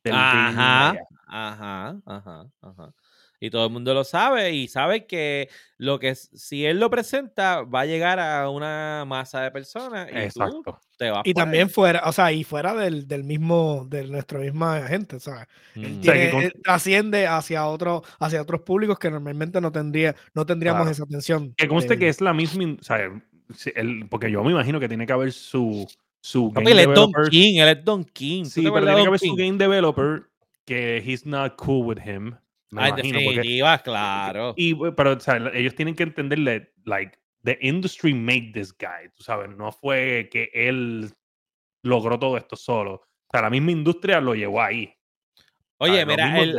del 0.02 0.14
ajá, 0.14 0.96
ajá, 1.26 2.00
ajá, 2.06 2.46
ajá. 2.62 2.94
Y 3.42 3.48
todo 3.48 3.64
el 3.64 3.72
mundo 3.72 3.94
lo 3.94 4.04
sabe 4.04 4.52
y 4.52 4.68
sabe 4.68 5.06
que 5.06 5.48
lo 5.78 5.98
que 5.98 6.14
si 6.14 6.66
él 6.66 6.78
lo 6.78 6.90
presenta 6.90 7.62
va 7.62 7.80
a 7.80 7.86
llegar 7.86 8.20
a 8.20 8.50
una 8.50 9.04
masa 9.06 9.40
de 9.40 9.50
personas 9.50 10.10
y 10.12 10.18
Exacto. 10.18 10.78
te 10.98 11.10
vas 11.10 11.22
Y 11.24 11.32
también 11.32 11.70
fuera, 11.70 12.02
o 12.04 12.12
sea, 12.12 12.32
y 12.32 12.44
fuera 12.44 12.74
del, 12.74 13.08
del 13.08 13.24
mismo, 13.24 13.86
de 13.88 14.06
nuestra 14.08 14.40
misma 14.40 14.86
gente, 14.88 15.18
¿sabes? 15.20 15.46
Él, 15.74 16.52
mm. 16.54 16.70
asciende 16.70 17.26
hacia 17.26 17.66
otro, 17.66 18.02
hacia 18.18 18.42
otros 18.42 18.60
públicos 18.60 18.98
que 18.98 19.10
normalmente 19.10 19.58
no 19.62 19.72
tendría, 19.72 20.14
no 20.34 20.44
tendríamos 20.44 20.90
esa 20.90 21.04
atención. 21.04 21.54
Que 21.56 21.66
conste 21.66 21.98
que 21.98 22.08
es 22.08 22.20
la 22.20 22.34
misma, 22.34 22.76
o 22.78 22.84
sea, 22.84 23.10
porque 24.08 24.30
yo 24.30 24.42
me 24.44 24.52
imagino 24.52 24.80
que 24.80 24.88
tiene 24.88 25.06
que 25.06 25.12
haber 25.12 25.32
su, 25.32 25.86
su 26.20 26.50
game 26.50 26.70
él 26.70 26.94
Don 26.94 27.12
King, 27.30 27.60
él 27.60 27.68
es 27.68 27.84
Don 27.84 28.04
King. 28.04 28.44
Sí, 28.44 28.62
pero 28.62 28.86
tiene 28.86 29.02
que 29.02 29.08
haber 29.08 29.20
su 29.20 29.34
game 29.34 29.58
developer 29.58 30.30
que 30.64 31.02
he's 31.04 31.26
not 31.26 31.56
cool 31.56 31.86
with 31.86 31.98
him. 31.98 32.36
Me 32.70 32.82
Ay, 32.82 32.90
imagino, 32.90 33.18
definitiva, 33.18 33.78
claro. 33.78 34.54
Y, 34.56 34.74
pero, 34.92 35.14
o 35.14 35.20
sea, 35.20 35.36
ellos 35.54 35.74
tienen 35.74 35.96
que 35.96 36.04
entenderle, 36.04 36.72
like, 36.84 37.18
the 37.42 37.58
industry 37.60 38.14
made 38.14 38.52
this 38.54 38.72
guy, 38.72 39.08
tú 39.16 39.22
sabes, 39.22 39.50
no 39.50 39.72
fue 39.72 40.28
que 40.30 40.50
él 40.52 41.10
logró 41.82 42.18
todo 42.18 42.36
esto 42.36 42.56
solo. 42.56 42.94
O 42.94 43.30
sea, 43.32 43.42
la 43.42 43.50
misma 43.50 43.72
industria 43.72 44.20
lo 44.20 44.34
llevó 44.34 44.62
ahí. 44.62 44.92
Oye, 45.82 46.04
mira, 46.04 46.38
el, 46.38 46.58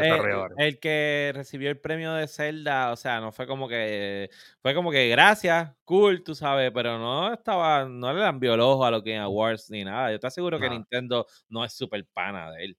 el, 0.58 0.80
que 0.80 1.32
recibió 1.36 1.70
el 1.70 1.80
premio 1.80 2.12
de 2.14 2.28
Zelda, 2.28 2.92
o 2.92 2.96
sea, 2.96 3.20
no 3.20 3.32
fue 3.32 3.46
como 3.46 3.68
que, 3.68 4.32
fue 4.64 4.74
como 4.74 4.90
que 4.90 5.10
gracias, 5.10 5.76
cool, 5.86 6.24
tú 6.24 6.34
sabes, 6.34 6.72
pero 6.74 6.98
no 6.98 7.32
estaba, 7.32 7.86
no 7.86 8.12
le 8.14 8.26
envió 8.26 8.56
el 8.56 8.62
ojo 8.62 8.84
a 8.84 8.90
lo 8.90 9.04
que 9.04 9.14
en 9.14 9.22
Awards 9.22 9.70
ni 9.70 9.84
nada. 9.84 10.12
Yo 10.12 10.20
te 10.20 10.26
aseguro 10.26 10.60
que 10.60 10.68
Nintendo 10.72 11.28
no 11.50 11.64
es 11.64 11.72
súper 11.72 12.04
pana 12.12 12.50
de 12.50 12.66
él. 12.66 12.78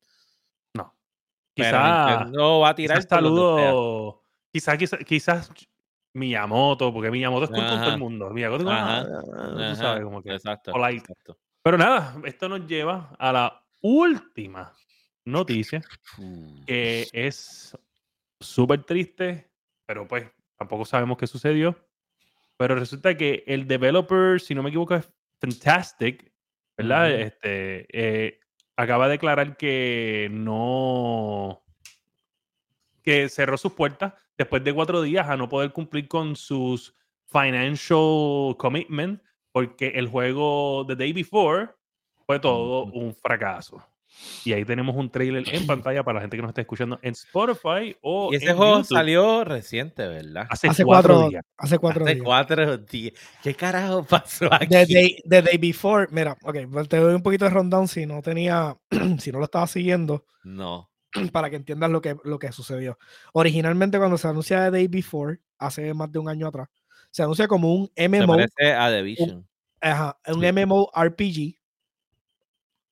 No. 0.74 0.93
Quizás 1.55 2.28
no 2.32 2.59
va 2.59 2.70
a 2.70 2.74
tirar 2.74 3.01
saludo. 3.05 4.24
Quizás, 4.53 4.76
quizás, 4.76 5.05
quizás 5.05 5.51
Miyamoto, 6.12 6.93
porque 6.93 7.12
Miyamoto 7.12 7.45
es 7.45 7.51
con 7.51 7.61
todo 7.61 7.88
el 7.88 7.99
mundo. 7.99 8.30
Miyamoto, 8.30 8.64
ah, 8.68 9.07
tú 9.70 9.76
sabes, 9.76 10.03
como 10.03 10.20
que. 10.20 10.32
Exacto, 10.32 10.72
exacto. 10.88 11.38
Pero 11.62 11.78
nada, 11.78 12.16
esto 12.24 12.49
nos 12.49 12.66
lleva 12.66 13.14
a 13.16 13.32
la 13.32 13.64
última 13.80 14.72
noticia 15.24 15.82
que 16.66 17.08
es 17.12 17.76
súper 18.40 18.84
triste, 18.84 19.50
pero 19.86 20.06
pues 20.06 20.26
tampoco 20.56 20.84
sabemos 20.84 21.18
qué 21.18 21.26
sucedió. 21.26 21.76
Pero 22.56 22.76
resulta 22.76 23.16
que 23.16 23.42
el 23.46 23.66
developer, 23.66 24.40
si 24.40 24.54
no 24.54 24.62
me 24.62 24.68
equivoco, 24.68 24.94
es 24.94 25.10
Fantastic, 25.40 26.32
¿verdad? 26.76 27.10
Este 27.10 27.86
eh, 27.90 28.40
acaba 28.76 29.06
de 29.06 29.12
declarar 29.12 29.56
que 29.56 30.28
no. 30.30 31.64
que 33.02 33.28
cerró 33.28 33.58
sus 33.58 33.72
puertas 33.72 34.14
después 34.38 34.62
de 34.62 34.72
cuatro 34.72 35.02
días 35.02 35.28
a 35.28 35.36
no 35.36 35.48
poder 35.48 35.72
cumplir 35.72 36.06
con 36.06 36.36
sus 36.36 36.94
financial 37.26 38.56
commitment 38.56 39.20
porque 39.50 39.88
el 39.88 40.06
juego 40.06 40.84
The 40.86 40.94
Day 40.94 41.12
Before 41.12 41.70
fue 42.24 42.38
todo 42.38 42.84
un 42.84 43.12
fracaso. 43.14 43.84
Y 44.44 44.52
ahí 44.52 44.64
tenemos 44.64 44.96
un 44.96 45.10
trailer 45.10 45.44
en 45.46 45.66
pantalla 45.66 46.02
para 46.02 46.16
la 46.16 46.20
gente 46.22 46.36
que 46.36 46.42
nos 46.42 46.50
está 46.50 46.60
escuchando 46.60 46.98
en 47.02 47.12
Spotify 47.12 47.96
o. 48.00 48.32
Y 48.32 48.36
ese 48.36 48.52
juego 48.52 48.82
salió 48.84 49.44
reciente, 49.44 50.06
¿verdad? 50.06 50.46
Hace, 50.50 50.84
cuatro, 50.84 51.28
días. 51.28 51.44
Hace 51.56 51.78
cuatro 51.78 52.04
hace 52.04 52.18
Cuatro 52.18 52.78
días. 52.78 53.14
¿Qué 53.42 53.54
carajo 53.54 54.04
pasó 54.04 54.52
aquí? 54.52 54.68
The 55.28 55.42
day, 55.42 55.58
Before, 55.58 56.08
mira, 56.10 56.36
ok, 56.42 56.56
pues 56.70 56.88
te 56.88 56.96
doy 56.96 57.14
un 57.14 57.22
poquito 57.22 57.44
de 57.44 57.50
rundown 57.50 57.88
si 57.88 58.06
no 58.06 58.22
tenía, 58.22 58.76
si 59.18 59.32
no 59.32 59.38
lo 59.38 59.44
estaba 59.44 59.66
siguiendo. 59.66 60.24
No. 60.44 60.90
Para 61.32 61.50
que 61.50 61.56
entiendas 61.56 61.90
lo 61.90 62.00
que, 62.00 62.16
lo 62.24 62.38
que 62.38 62.52
sucedió. 62.52 62.98
Originalmente, 63.32 63.98
cuando 63.98 64.18
se 64.18 64.28
anuncia 64.28 64.64
The 64.64 64.70
Day 64.70 64.88
Before, 64.88 65.38
hace 65.58 65.94
más 65.94 66.10
de 66.10 66.18
un 66.18 66.28
año 66.28 66.48
atrás, 66.48 66.68
se 67.10 67.22
anuncia 67.22 67.46
como 67.46 67.74
un 67.74 67.90
MMO. 67.96 68.20
Se 68.20 68.26
parece 68.26 68.72
a 68.72 68.90
Division. 68.90 69.30
Un, 69.30 69.48
ajá, 69.80 70.18
un 70.28 70.40
MMO 70.40 70.90
RPG. 70.94 71.58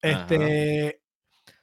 Este, 0.02 0.99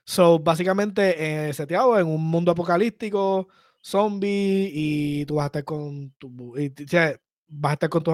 So, 0.10 0.40
básicamente, 0.40 1.50
eh, 1.50 1.54
seteado 1.54 2.00
en 2.00 2.08
un 2.08 2.24
mundo 2.24 2.52
apocalíptico, 2.52 3.50
zombie, 3.84 4.72
y 4.74 5.26
tú 5.26 5.36
vas 5.36 5.44
a 5.44 5.48
estar 5.48 5.66
con 5.66 6.12
tu, 6.18 6.54
vas 7.50 7.72
a 7.72 7.74
estar 7.74 7.90
con 7.90 8.04
tus, 8.04 8.14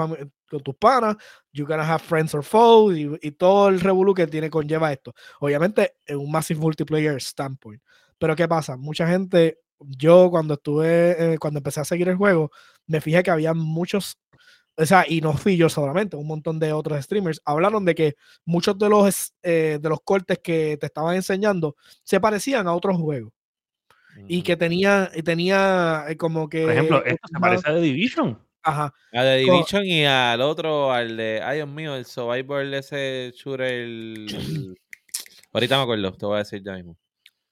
con 0.50 0.64
tus 0.64 0.76
panas, 0.76 1.16
you 1.52 1.68
gonna 1.68 1.84
have 1.84 2.00
friends 2.04 2.34
or 2.34 2.44
foes, 2.44 2.98
y, 2.98 3.32
todo 3.34 3.70
el 3.70 3.80
revolú 3.80 4.16
que 4.16 4.26
tiene 4.26 4.50
conlleva 4.50 4.91
esto. 4.91 5.14
Obviamente, 5.39 5.94
en 6.08 6.18
un 6.18 6.32
massive 6.32 6.60
multiplayer 6.60 7.22
standpoint. 7.22 7.82
Pero, 8.18 8.36
¿qué 8.36 8.48
pasa? 8.48 8.76
Mucha 8.76 9.08
gente, 9.08 9.60
yo 9.80 10.32
cuando 10.32 10.56
estuve, 10.56 11.34
eh, 11.34 11.38
cuando 11.38 11.60
empecé 11.60 11.82
a 11.82 11.86
seguir 11.86 12.10
el 12.10 12.16
juego, 12.16 12.50
me 12.88 13.02
fijé 13.02 13.22
que 13.22 13.30
había 13.32 13.54
muchos 13.54 14.18
o 14.76 14.86
sea, 14.86 15.06
y 15.08 15.22
no 15.22 15.34
fui 15.34 15.56
yo 15.56 15.70
solamente, 15.70 16.16
un 16.16 16.28
montón 16.28 16.60
de 16.60 16.74
otros 16.74 17.04
streamers 17.04 17.42
hablaron 17.46 17.86
de 17.86 17.94
que 17.94 18.16
muchos 18.46 18.78
de 18.78 18.90
los, 18.90 19.34
eh, 19.44 19.78
de 19.82 19.90
los 19.90 20.00
cortes 20.04 20.40
que 20.40 20.78
te 20.78 20.88
estaban 20.88 21.16
enseñando 21.16 21.76
se 22.04 22.20
parecían 22.20 22.68
a 22.68 22.74
otros 22.74 22.98
juegos. 22.98 23.34
Y 24.28 24.44
que 24.44 24.56
tenía, 24.56 25.10
tenía 25.24 26.06
eh, 26.08 26.18
como 26.18 26.48
que. 26.48 26.62
Por 26.64 26.72
ejemplo, 26.72 27.04
esto 27.04 27.28
se 27.28 27.40
parece 27.40 27.68
a 27.68 27.74
The 27.74 27.82
Division. 27.82 28.40
Ajá. 28.62 28.94
A 29.12 29.22
The 29.22 29.38
Division 29.38 29.86
y 29.86 30.06
al 30.06 30.40
otro, 30.42 30.92
al 30.92 31.18
de. 31.18 31.42
Ay, 31.44 31.58
Dios 31.58 31.68
mío, 31.68 31.96
el 31.96 32.06
Survivor, 32.06 32.64
ese 32.74 33.34
shooter. 33.36 33.72
El... 33.72 34.78
Ahorita 35.52 35.78
me 35.78 35.84
acuerdo, 35.84 36.14
te 36.14 36.26
voy 36.28 36.36
a 36.36 36.40
decir 36.40 36.62
ya 36.64 36.74
mismo. 36.74 36.96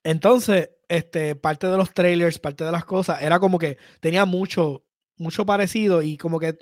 Entonces, 0.03 0.69
este, 0.87 1.35
parte 1.35 1.67
de 1.67 1.77
los 1.77 1.93
trailers, 1.93 2.39
parte 2.39 2.63
de 2.63 2.71
las 2.71 2.85
cosas, 2.85 3.21
era 3.21 3.39
como 3.39 3.59
que 3.59 3.77
tenía 3.99 4.25
mucho, 4.25 4.83
mucho 5.17 5.45
parecido 5.45 6.01
y 6.01 6.17
como 6.17 6.39
que 6.39 6.57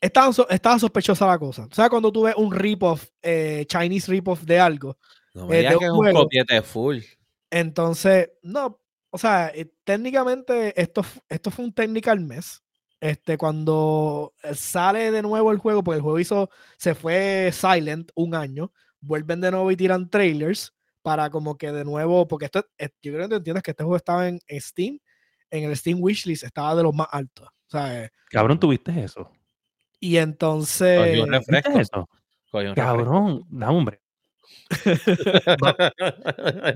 estaba, 0.00 0.32
estaba 0.50 0.78
sospechosa 0.78 1.26
la 1.26 1.38
cosa. 1.38 1.64
O 1.70 1.74
sea, 1.74 1.88
cuando 1.88 2.12
tú 2.12 2.22
ves 2.22 2.34
un 2.36 2.52
rip-off, 2.52 3.08
eh, 3.22 3.64
Chinese 3.68 4.10
rip-off 4.10 4.42
de 4.42 4.58
algo. 4.58 4.96
No 5.34 5.46
me 5.46 5.60
eh, 5.60 5.76
que 5.78 5.84
es 5.84 5.90
un 5.90 6.12
copiete 6.12 6.62
full. 6.62 6.98
Entonces, 7.50 8.30
no, 8.42 8.80
o 9.10 9.18
sea, 9.18 9.50
eh, 9.54 9.70
técnicamente 9.84 10.80
esto, 10.80 11.04
esto 11.28 11.50
fue 11.50 11.64
un 11.64 11.72
technical 11.72 12.20
mes. 12.20 12.62
Este, 13.00 13.38
cuando 13.38 14.34
sale 14.54 15.12
de 15.12 15.22
nuevo 15.22 15.52
el 15.52 15.58
juego, 15.58 15.84
porque 15.84 15.96
el 15.96 16.02
juego 16.02 16.18
hizo, 16.18 16.50
se 16.76 16.96
fue 16.96 17.50
silent 17.52 18.10
un 18.16 18.34
año, 18.34 18.72
vuelven 19.00 19.40
de 19.40 19.52
nuevo 19.52 19.70
y 19.70 19.76
tiran 19.76 20.10
trailers 20.10 20.74
para 21.00 21.30
como 21.30 21.56
que 21.56 21.70
de 21.70 21.84
nuevo, 21.84 22.26
porque 22.26 22.46
esto, 22.46 22.64
yo 23.00 23.12
creo 23.12 23.28
que 23.28 23.36
entiendes 23.36 23.62
que 23.62 23.70
este 23.70 23.84
juego 23.84 23.96
estaba 23.96 24.26
en 24.26 24.40
Steam, 24.50 24.98
en 25.48 25.64
el 25.64 25.76
Steam 25.76 26.02
Wishlist 26.02 26.42
estaba 26.42 26.74
de 26.74 26.82
los 26.82 26.94
más 26.94 27.06
altos. 27.12 27.46
O 27.46 27.70
sea, 27.70 28.10
Cabrón, 28.30 28.58
¿tuviste 28.58 29.04
eso? 29.04 29.30
Y 30.00 30.18
entonces. 30.18 31.26
refresco. 31.28 32.08
Cabrón, 32.74 33.44
da 33.50 33.70
hombre. 33.70 34.00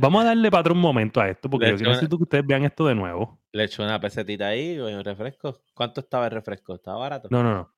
Vamos 0.01 0.23
a 0.23 0.27
darle 0.27 0.51
para 0.51 0.73
un 0.73 0.79
momento 0.79 1.21
a 1.21 1.29
esto, 1.29 1.49
porque 1.49 1.77
yo 1.77 1.89
necesito 1.89 2.17
que 2.17 2.25
ustedes 2.25 2.47
vean 2.47 2.65
esto 2.65 2.87
de 2.87 2.95
nuevo. 2.95 3.41
Le 3.53 3.65
echo 3.65 3.83
una 3.83 4.01
pesetita 4.01 4.49
ahí, 4.49 4.79
un 4.79 5.05
refresco. 5.05 5.61
¿Cuánto 5.75 6.01
estaba 6.01 6.27
el 6.27 6.33
refresco? 6.33 6.75
¿Estaba 6.75 6.99
barato? 6.99 7.29
No, 7.31 7.43
no, 7.43 7.55
no. 7.55 7.75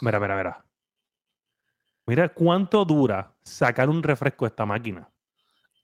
Mira, 0.00 0.20
mira, 0.20 0.36
mira. 0.36 0.64
Mira 2.06 2.28
cuánto 2.30 2.84
dura 2.84 3.34
sacar 3.42 3.90
un 3.90 4.02
refresco 4.02 4.46
de 4.46 4.48
esta 4.48 4.64
máquina. 4.64 5.08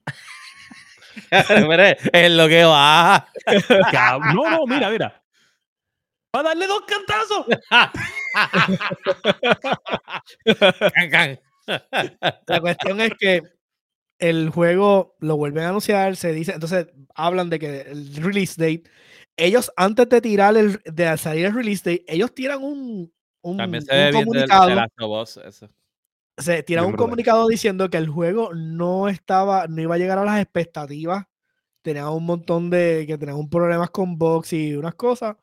es 2.13 2.31
lo 2.31 2.47
que 2.47 2.63
va. 2.63 3.27
No, 4.33 4.49
no, 4.49 4.65
mira, 4.65 4.89
mira. 4.89 5.23
Va 6.35 6.39
a 6.39 6.43
darle 6.43 6.67
dos 6.67 6.81
cantazos. 6.81 7.45
La 12.47 12.61
cuestión 12.61 13.01
es 13.01 13.11
que 13.19 13.41
el 14.19 14.49
juego 14.49 15.15
lo 15.19 15.37
vuelven 15.37 15.63
a 15.65 15.69
anunciar, 15.69 16.15
se 16.15 16.31
dice, 16.33 16.53
entonces 16.53 16.87
hablan 17.15 17.49
de 17.49 17.59
que 17.59 17.81
el 17.81 18.15
release 18.17 18.55
date, 18.57 18.83
ellos 19.37 19.71
antes 19.75 20.07
de 20.09 20.21
tirar 20.21 20.55
el, 20.55 20.79
de 20.85 21.17
salir 21.17 21.45
el 21.45 21.53
release 21.53 21.89
date, 21.89 22.05
ellos 22.07 22.33
tiran 22.33 22.63
un, 22.63 23.11
un, 23.41 23.57
comunicado. 24.13 24.85
Se 26.37 26.63
tiran 26.63 26.85
un 26.85 26.93
comunicado 26.93 27.47
diciendo 27.47 27.89
que 27.89 27.97
el 27.97 28.09
juego 28.09 28.53
no 28.53 29.07
estaba, 29.07 29.67
no 29.67 29.81
iba 29.81 29.95
a 29.95 29.97
llegar 29.97 30.17
a 30.17 30.25
las 30.25 30.41
expectativas. 30.41 31.25
Tenía 31.81 32.09
un 32.09 32.25
montón 32.25 32.69
de, 32.69 33.05
que 33.07 33.17
tenían 33.17 33.47
problemas 33.49 33.89
con 33.89 34.17
box 34.17 34.51
y 34.53 34.75
unas 34.75 34.95
cosas. 34.95 35.37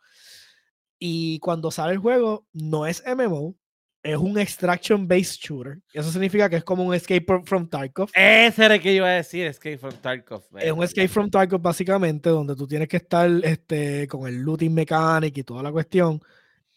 Y 1.04 1.40
cuando 1.40 1.72
sale 1.72 1.94
el 1.94 1.98
juego, 1.98 2.46
no 2.52 2.86
es 2.86 3.02
MMO, 3.04 3.56
es 4.04 4.16
un 4.16 4.38
extraction-based 4.38 5.40
shooter. 5.42 5.80
Eso 5.92 6.12
significa 6.12 6.48
que 6.48 6.54
es 6.54 6.62
como 6.62 6.84
un 6.84 6.94
Escape 6.94 7.26
from 7.44 7.68
Tarkov. 7.68 8.08
Ese 8.14 8.64
era 8.64 8.76
el 8.76 8.80
que 8.80 8.90
yo 8.90 8.98
iba 8.98 9.08
a 9.08 9.14
decir, 9.14 9.48
Escape 9.48 9.78
from 9.78 9.94
Tarkov. 10.00 10.44
Es 10.60 10.70
un 10.70 10.84
Escape 10.84 11.08
from 11.08 11.28
Tarkov 11.28 11.60
básicamente, 11.60 12.30
donde 12.30 12.54
tú 12.54 12.68
tienes 12.68 12.86
que 12.86 12.98
estar 12.98 13.28
este, 13.42 14.06
con 14.06 14.28
el 14.28 14.42
looting 14.42 14.72
mechanic 14.72 15.36
y 15.36 15.42
toda 15.42 15.64
la 15.64 15.72
cuestión. 15.72 16.20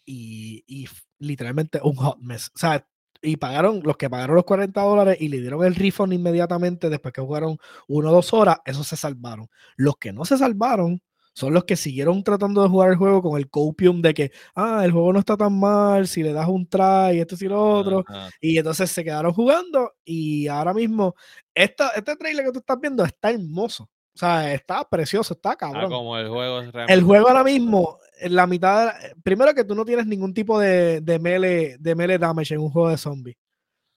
Y, 0.03 0.63
y 0.65 0.87
literalmente 1.19 1.79
un 1.83 1.93
hot 1.93 2.17
mess. 2.19 2.49
O 2.55 2.57
sea, 2.57 2.83
y 3.21 3.37
pagaron, 3.37 3.81
los 3.83 3.95
que 3.95 4.09
pagaron 4.09 4.37
los 4.37 4.45
40 4.45 4.81
dólares 4.81 5.17
y 5.19 5.27
le 5.27 5.39
dieron 5.39 5.63
el 5.63 5.75
refund 5.75 6.13
inmediatamente 6.13 6.89
después 6.89 7.13
que 7.13 7.21
jugaron 7.21 7.59
uno 7.87 8.09
o 8.09 8.11
dos 8.11 8.33
horas, 8.33 8.57
esos 8.65 8.87
se 8.87 8.97
salvaron. 8.97 9.49
Los 9.75 9.97
que 9.97 10.13
no 10.13 10.25
se 10.25 10.35
salvaron 10.35 11.03
son 11.35 11.53
los 11.53 11.65
que 11.65 11.75
siguieron 11.75 12.23
tratando 12.23 12.63
de 12.63 12.69
jugar 12.69 12.91
el 12.91 12.95
juego 12.95 13.21
con 13.21 13.37
el 13.37 13.49
copium 13.49 14.01
de 14.01 14.13
que, 14.13 14.31
ah, 14.55 14.83
el 14.85 14.93
juego 14.93 15.11
no 15.11 15.19
está 15.19 15.35
tan 15.35 15.59
mal, 15.59 16.07
si 16.07 16.23
le 16.23 16.31
das 16.31 16.47
un 16.47 16.65
try, 16.65 17.19
esto 17.19 17.35
y 17.37 17.49
lo 17.49 17.61
otro. 17.61 18.05
Y 18.39 18.57
entonces 18.57 18.89
se 18.89 19.03
quedaron 19.03 19.33
jugando 19.33 19.95
y 20.05 20.47
ahora 20.47 20.73
mismo, 20.73 21.13
esta, 21.53 21.89
este 21.89 22.15
trailer 22.15 22.45
que 22.45 22.53
tú 22.53 22.59
estás 22.59 22.79
viendo 22.79 23.03
está 23.03 23.31
hermoso. 23.31 23.83
O 23.83 24.17
sea, 24.17 24.53
está 24.53 24.87
precioso, 24.87 25.33
está 25.33 25.51
ah, 25.51 25.55
cabrón. 25.57 25.91
como 25.91 26.17
el 26.17 26.29
juego 26.29 26.61
El 26.87 27.03
juego 27.03 27.27
ahora 27.27 27.43
mismo, 27.43 27.99
en 28.17 28.33
la 28.33 28.47
mitad. 28.47 28.93
primero 29.21 29.53
que 29.53 29.65
tú 29.65 29.75
no 29.75 29.83
tienes 29.83 30.07
ningún 30.07 30.33
tipo 30.33 30.57
de, 30.57 31.01
de, 31.01 31.19
melee, 31.19 31.75
de 31.77 31.95
melee 31.95 32.17
damage 32.17 32.53
en 32.53 32.61
un 32.61 32.69
juego 32.69 32.87
de 32.87 32.97
zombies. 32.97 33.35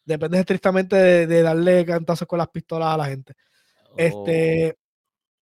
Depende 0.04 0.40
estrictamente 0.40 0.96
de, 1.28 1.42
darle 1.42 1.84
cantazos 1.84 2.26
con 2.26 2.38
las 2.38 2.48
pistolas 2.48 2.94
a 2.94 2.96
la 2.96 3.06
gente. 3.06 3.34
Este. 3.96 4.76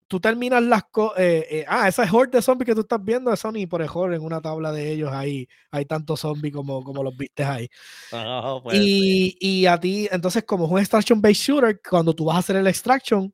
Oh. 0.07 0.09
Tú 0.09 0.19
terminas 0.19 0.63
las 0.63 0.83
cosas. 0.85 1.19
Eh, 1.19 1.47
eh, 1.49 1.65
ah, 1.67 1.87
esa 1.87 2.03
horde 2.11 2.37
de 2.37 2.41
zombies 2.41 2.65
que 2.65 2.75
tú 2.75 2.81
estás 2.81 3.03
viendo 3.03 3.31
es 3.31 3.39
Sony 3.39 3.67
por 3.69 3.81
horde 3.81 4.15
en 4.15 4.23
una 4.23 4.41
tabla 4.41 4.71
de 4.71 4.91
ellos. 4.91 5.11
Ahí 5.11 5.47
hay 5.71 5.85
tantos 5.85 6.21
zombies 6.21 6.53
como, 6.53 6.83
como 6.83 7.03
los 7.03 7.15
viste 7.15 7.43
ahí. 7.43 7.69
Ah, 8.11 8.59
y, 8.73 9.37
y, 9.39 9.65
a 9.65 9.79
ti, 9.79 10.07
entonces, 10.11 10.43
como 10.43 10.65
es 10.65 10.71
un 10.71 10.79
extraction 10.79 11.21
based 11.21 11.41
shooter, 11.41 11.81
cuando 11.87 12.13
tú 12.13 12.25
vas 12.25 12.37
a 12.37 12.39
hacer 12.39 12.55
el 12.55 12.67
extraction, 12.67 13.33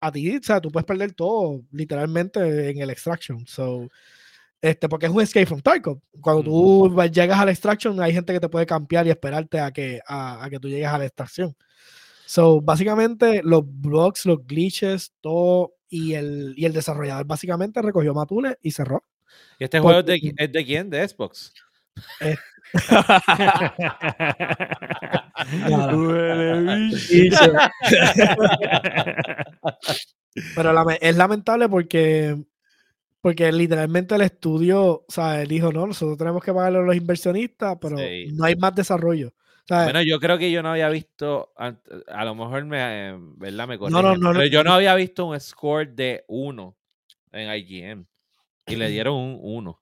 a 0.00 0.12
ti, 0.12 0.36
o 0.36 0.42
sea, 0.42 0.60
tú 0.60 0.70
puedes 0.70 0.86
perder 0.86 1.12
todo 1.14 1.62
literalmente 1.72 2.70
en 2.70 2.78
el 2.80 2.90
extraction. 2.90 3.46
So, 3.46 3.88
este, 4.60 4.88
porque 4.88 5.06
es 5.06 5.12
un 5.12 5.20
escape 5.20 5.46
from 5.46 5.60
Tarkov. 5.60 6.00
Cuando 6.20 6.42
tú 6.42 7.02
llegas 7.12 7.38
al 7.38 7.48
extraction, 7.48 8.00
hay 8.00 8.12
gente 8.12 8.32
que 8.32 8.40
te 8.40 8.48
puede 8.48 8.66
cambiar 8.66 9.06
y 9.06 9.10
esperarte 9.10 9.60
a 9.60 9.70
que, 9.72 10.00
a, 10.06 10.46
que 10.50 10.58
tú 10.58 10.68
llegues 10.68 10.88
a 10.88 10.98
la 10.98 11.06
extracción. 11.06 11.56
So, 12.26 12.60
básicamente, 12.60 13.42
los 13.42 13.62
blogs, 13.64 14.26
los 14.26 14.44
glitches, 14.46 15.12
todo, 15.20 15.74
y 15.88 16.14
el, 16.14 16.54
y 16.56 16.64
el 16.64 16.72
desarrollador 16.72 17.26
básicamente 17.26 17.82
recogió 17.82 18.14
Matule 18.14 18.58
y 18.62 18.70
cerró. 18.70 19.04
¿Y 19.58 19.64
este 19.64 19.80
juego 19.80 20.00
es 20.00 20.06
de, 20.06 20.34
es 20.36 20.52
de 20.52 20.64
quién? 20.64 20.90
¿De 20.90 21.06
Xbox? 21.06 21.52
Eh, 22.20 22.36
Pero 30.54 30.90
es 31.00 31.16
lamentable 31.16 31.68
porque, 31.68 32.36
porque 33.20 33.50
literalmente 33.52 34.14
el 34.14 34.22
estudio, 34.22 34.82
o 34.82 35.04
sea, 35.08 35.42
él 35.42 35.48
dijo, 35.48 35.72
no, 35.72 35.86
nosotros 35.86 36.16
tenemos 36.18 36.44
que 36.44 36.52
pagarle 36.52 36.78
a 36.78 36.82
los 36.82 36.96
inversionistas, 36.96 37.78
pero 37.80 37.96
no 37.96 38.44
hay 38.44 38.56
más 38.56 38.74
desarrollo. 38.74 39.32
Bueno, 39.68 40.02
yo 40.02 40.18
creo 40.18 40.38
que 40.38 40.50
yo 40.50 40.62
no 40.62 40.70
había 40.70 40.88
visto, 40.88 41.52
a 41.56 42.24
lo 42.24 42.34
mejor 42.34 42.64
me, 42.64 43.16
¿verdad? 43.36 43.68
Me 43.68 43.78
pero 43.78 44.46
yo 44.46 44.64
no 44.64 44.72
había 44.72 44.94
visto 44.94 45.26
un 45.26 45.38
score 45.38 45.88
de 45.94 46.24
1 46.28 46.76
en 47.32 47.54
IGN 47.54 48.08
y 48.66 48.76
le 48.76 48.88
dieron 48.88 49.14
un 49.14 49.38
1. 49.42 49.80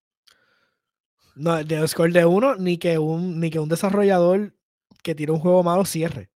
No, 1.36 1.62
de 1.62 1.86
score 1.86 2.12
de 2.12 2.24
uno, 2.24 2.56
ni 2.56 2.78
que 2.78 2.98
un, 2.98 3.38
ni 3.38 3.50
que 3.50 3.60
un 3.60 3.68
desarrollador 3.68 4.54
que 5.02 5.14
tire 5.14 5.32
un 5.32 5.38
juego 5.38 5.62
malo 5.62 5.84
cierre. 5.84 6.30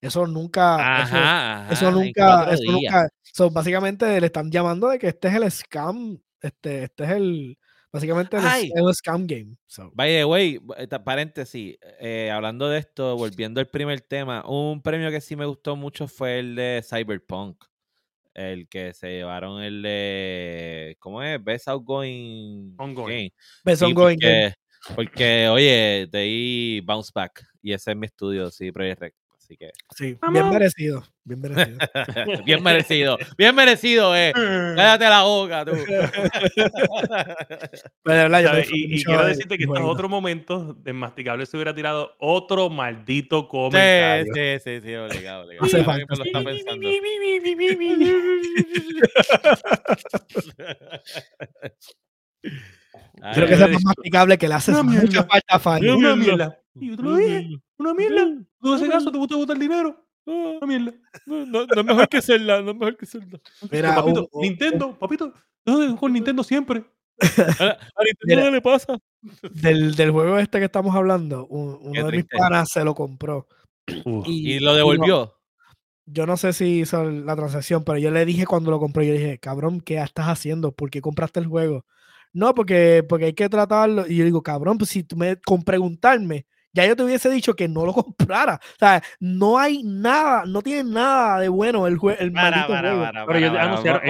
Eso 0.00 0.26
nunca. 0.26 1.66
eso, 1.70 1.90
nunca. 1.90 2.50
Eso 2.52 2.62
nunca. 2.70 3.08
básicamente 3.50 4.20
le 4.20 4.26
están 4.26 4.50
llamando 4.50 4.88
de 4.88 4.98
que 4.98 5.08
este 5.08 5.28
es 5.28 5.34
el 5.34 5.50
scam. 5.50 6.18
Este, 6.40 6.84
este 6.84 7.04
es 7.04 7.10
el. 7.10 7.58
Básicamente 7.96 8.36
el, 8.36 8.94
scam 8.94 9.26
game. 9.26 9.56
By 9.94 10.10
the 10.10 10.24
way, 10.26 10.60
paréntesis, 11.02 11.78
eh, 11.98 12.30
hablando 12.30 12.68
de 12.68 12.78
esto, 12.78 13.16
volviendo 13.16 13.58
al 13.58 13.68
primer 13.68 14.02
tema, 14.02 14.44
un 14.46 14.82
premio 14.82 15.10
que 15.10 15.22
sí 15.22 15.34
me 15.34 15.46
gustó 15.46 15.76
mucho 15.76 16.06
fue 16.06 16.40
el 16.40 16.54
de 16.54 16.84
Cyberpunk 16.86 17.64
el 18.34 18.68
que 18.68 18.92
se 18.92 19.08
llevaron 19.08 19.62
el 19.62 19.80
de. 19.80 20.96
¿Cómo 21.00 21.22
es? 21.22 21.42
Best 21.42 21.68
Outgoing. 21.68 22.74
Ongoing. 22.76 23.30
Best 23.64 23.82
Ongoing. 23.82 24.18
Porque, 24.20 24.52
porque, 24.94 25.48
oye, 25.48 26.06
de 26.10 26.18
ahí 26.18 26.80
Bounce 26.80 27.10
Back. 27.14 27.42
Y 27.62 27.72
ese 27.72 27.92
es 27.92 27.96
mi 27.96 28.04
estudio, 28.04 28.50
sí, 28.50 28.70
Project 28.70 29.00
Rec. 29.00 29.14
Así 29.46 29.56
que. 29.56 29.70
Sí, 29.94 30.18
bien 30.32 30.50
merecido. 30.50 31.04
Bien 31.22 31.40
merecido. 31.40 31.78
bien 32.44 32.60
merecido. 32.64 33.16
Bien 33.38 33.54
merecido, 33.54 34.16
eh. 34.16 34.32
Cállate 34.34 35.04
la 35.04 35.22
boca, 35.22 35.64
tú. 35.64 35.70
y, 38.72 39.04
quiero 39.04 39.24
decirte 39.24 39.56
que 39.56 39.62
en 39.64 39.70
estos 39.70 39.88
otros 39.88 40.10
momentos, 40.10 40.82
Desmasticable 40.82 41.46
se 41.46 41.56
hubiera 41.56 41.72
tirado 41.72 42.16
otro 42.18 42.70
maldito 42.70 43.46
comentario. 43.46 44.34
Sí, 44.34 44.58
sí, 44.64 44.64
sí, 44.64 44.80
sí, 44.84 44.96
obligado, 44.96 45.44
obligado. 45.44 45.66
Hace 45.66 45.84
falta. 45.84 46.16
lo 46.16 46.24
está 46.24 46.42
pensando. 46.42 46.88
Creo 53.32 53.46
que 53.46 53.54
es 53.54 53.60
más 53.60 53.84
masticable 53.84 54.38
que 54.38 54.48
le 54.48 54.54
hace 54.54 54.72
mucha 54.72 55.22
falta 55.22 55.54
a 55.54 55.60
Fanny. 55.60 55.86
Y 56.80 56.90
yo 56.90 56.96
te 56.96 57.02
lo 57.02 57.16
dije. 57.16 57.48
Una 57.78 57.94
mierda. 57.94 58.26
Tú 58.60 58.74
ese 58.74 58.88
caso 58.88 59.10
te 59.10 59.18
gusta 59.18 59.36
botar 59.36 59.56
el 59.56 59.62
dinero. 59.62 60.06
Ah, 60.26 60.58
una 60.60 60.66
mierda. 60.66 60.92
No, 61.26 61.46
no, 61.46 61.62
es 61.62 61.84
mejor 61.84 62.08
que 62.08 62.22
Zelda. 62.22 62.60
No 62.62 62.70
es 62.72 62.76
mejor 62.76 62.96
que 62.96 63.06
Zelda. 63.06 63.40
Mira, 63.70 63.94
papito, 63.94 64.28
Nintendo, 64.34 64.98
papito. 64.98 65.32
Yo 65.64 65.96
con 65.96 66.12
Nintendo 66.12 66.42
siempre. 66.42 66.84
A, 67.20 67.78
Nintendo 68.04 68.44
no 68.46 68.50
le 68.50 68.60
pasa. 68.60 68.98
Del, 69.50 69.94
del, 69.94 70.10
juego 70.10 70.38
este 70.38 70.58
que 70.58 70.66
estamos 70.66 70.94
hablando, 70.94 71.46
uno 71.46 72.06
de 72.06 72.16
mis 72.16 72.24
panas 72.26 72.68
se 72.72 72.84
lo 72.84 72.94
compró. 72.94 73.46
y, 74.26 74.58
lo 74.60 74.74
devolvió. 74.74 75.34
yo 76.04 76.26
no 76.26 76.36
sé 76.36 76.52
si 76.52 76.80
hizo 76.80 77.04
la 77.04 77.34
transacción, 77.34 77.84
pero 77.84 77.98
yo 77.98 78.10
le 78.10 78.24
dije 78.24 78.46
cuando 78.46 78.70
lo 78.70 78.78
compré, 78.78 79.06
yo 79.06 79.14
dije, 79.14 79.38
cabrón, 79.38 79.80
¿qué 79.80 79.98
estás 79.98 80.26
haciendo? 80.26 80.72
¿Por 80.72 80.90
qué 80.90 81.00
compraste 81.00 81.40
el 81.40 81.46
juego? 81.46 81.84
No, 82.32 82.54
porque, 82.54 83.04
porque 83.08 83.26
hay 83.26 83.32
que 83.32 83.48
tratarlo. 83.48 84.06
Y 84.06 84.16
yo 84.16 84.24
digo, 84.24 84.42
cabrón, 84.42 84.76
pues 84.76 84.90
si 84.90 85.02
tú 85.02 85.16
me, 85.16 85.36
con 85.36 85.62
preguntarme, 85.62 86.46
ya 86.76 86.86
yo 86.86 86.94
te 86.94 87.02
hubiese 87.02 87.30
dicho 87.30 87.54
que 87.54 87.68
no 87.68 87.86
lo 87.86 87.92
comprara. 87.94 88.60
O 88.62 88.78
sea, 88.78 89.02
no 89.18 89.58
hay 89.58 89.82
nada, 89.82 90.44
no 90.46 90.62
tiene 90.62 90.84
nada 90.88 91.40
de 91.40 91.48
bueno 91.48 91.86
el, 91.86 91.96
juego 91.96 92.18
el 92.20 92.30
maldito 92.30 92.66
juego. 92.66 93.06
pero 93.24 93.38
ellos 93.38 93.56
anunciaron, 93.58 94.02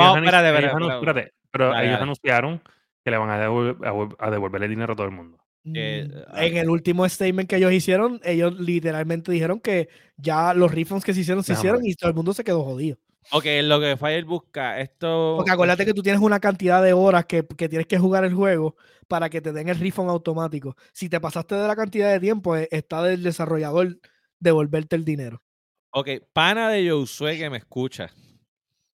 pero 1.51 1.79
ellos 1.79 2.01
anunciaron 2.01 2.61
que 3.05 3.11
le 3.13 3.19
van 3.19 3.31
a, 3.31 3.39
devolver, 3.39 3.77
a 4.19 4.31
devolverle 4.31 4.69
dinero 4.69 4.93
a 4.93 4.97
todo 4.97 5.07
el 5.07 5.13
mundo. 5.13 5.39
Mm, 5.63 5.75
en 5.75 6.57
el 6.57 6.71
último 6.71 7.09
statement 7.09 7.49
que 7.49 7.57
ellos 7.57 7.73
hicieron, 7.73 8.21
ellos 8.25 8.59
literalmente 8.59 9.33
dijeron 9.33 9.61
que 9.61 9.89
ya 10.17 10.55
los 10.55 10.73
refunds 10.73 11.05
que 11.05 11.15
se 11.15 11.21
hicieron 11.21 11.43
se 11.43 11.55
hicieron 11.55 11.85
y 11.85 11.95
todo 11.95 12.11
el 12.11 12.17
mundo 12.17 12.33
se 12.35 12.45
quedó 12.45 12.65
jodido. 12.65 12.99
Ok, 13.33 13.45
lo 13.63 13.81
que 13.81 13.97
Fire 13.97 14.25
busca, 14.25 14.81
esto. 14.81 15.35
Porque 15.37 15.51
acuérdate 15.51 15.85
que 15.85 15.95
tú 15.95 16.03
tienes 16.03 16.23
una 16.23 16.39
cantidad 16.39 16.83
de 16.83 16.93
horas 16.93 17.27
que, 17.27 17.45
que, 17.45 17.69
tienes 17.69 17.87
que 17.87 17.99
jugar 17.99 18.25
el 18.25 18.35
juego 18.35 18.77
para 19.09 19.29
que 19.29 19.41
te 19.41 19.53
den 19.53 19.69
el 19.69 19.79
refund 19.79 20.11
automático. 20.11 20.77
Si 20.93 21.09
te 21.09 21.21
pasaste 21.21 21.55
de 21.55 21.67
la 21.67 21.77
cantidad 21.77 22.13
de 22.13 22.21
tiempo, 22.21 22.57
eh, 22.57 22.69
está 22.71 23.03
del 23.03 23.23
desarrollador 23.23 23.99
devolverte 24.39 24.97
el 24.97 25.05
dinero. 25.05 25.43
Ok, 25.91 26.09
pana 26.33 26.69
de 26.69 26.91
Josué 26.91 27.39
que 27.39 27.51
me 27.51 27.59
escucha. 27.59 28.11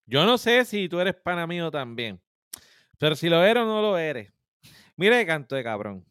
Yo 0.06 0.24
no 0.24 0.38
sé 0.38 0.64
si 0.64 0.88
tú 0.88 1.00
eres 1.00 1.14
pana 1.14 1.46
mío 1.46 1.70
también, 1.70 2.20
pero 2.98 3.16
si 3.16 3.28
lo 3.28 3.42
eres 3.44 3.62
o 3.62 3.66
no 3.66 3.80
lo 3.80 3.98
eres. 3.98 4.32
Mira 4.96 5.18
qué 5.18 5.26
canto 5.26 5.54
de 5.54 5.64
cabrón. 5.64 6.04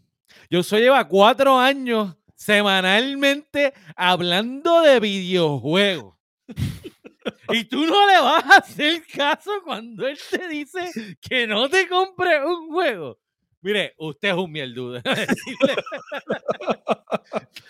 Josué 0.51 0.81
lleva 0.81 1.07
cuatro 1.07 1.57
años 1.57 2.15
semanalmente 2.35 3.73
hablando 3.95 4.81
de 4.81 4.99
videojuegos. 4.99 6.15
Y 7.53 7.63
tú 7.65 7.85
no 7.85 8.07
le 8.07 8.19
vas 8.19 8.45
a 8.45 8.57
hacer 8.57 9.03
caso 9.07 9.51
cuando 9.63 10.07
él 10.07 10.17
te 10.29 10.47
dice 10.47 10.91
que 11.21 11.47
no 11.47 11.69
te 11.69 11.87
compre 11.87 12.45
un 12.45 12.69
juego. 12.69 13.19
Mire, 13.61 13.93
usted 13.97 14.29
es 14.29 14.35
un 14.35 14.51
mierdudo. 14.51 15.01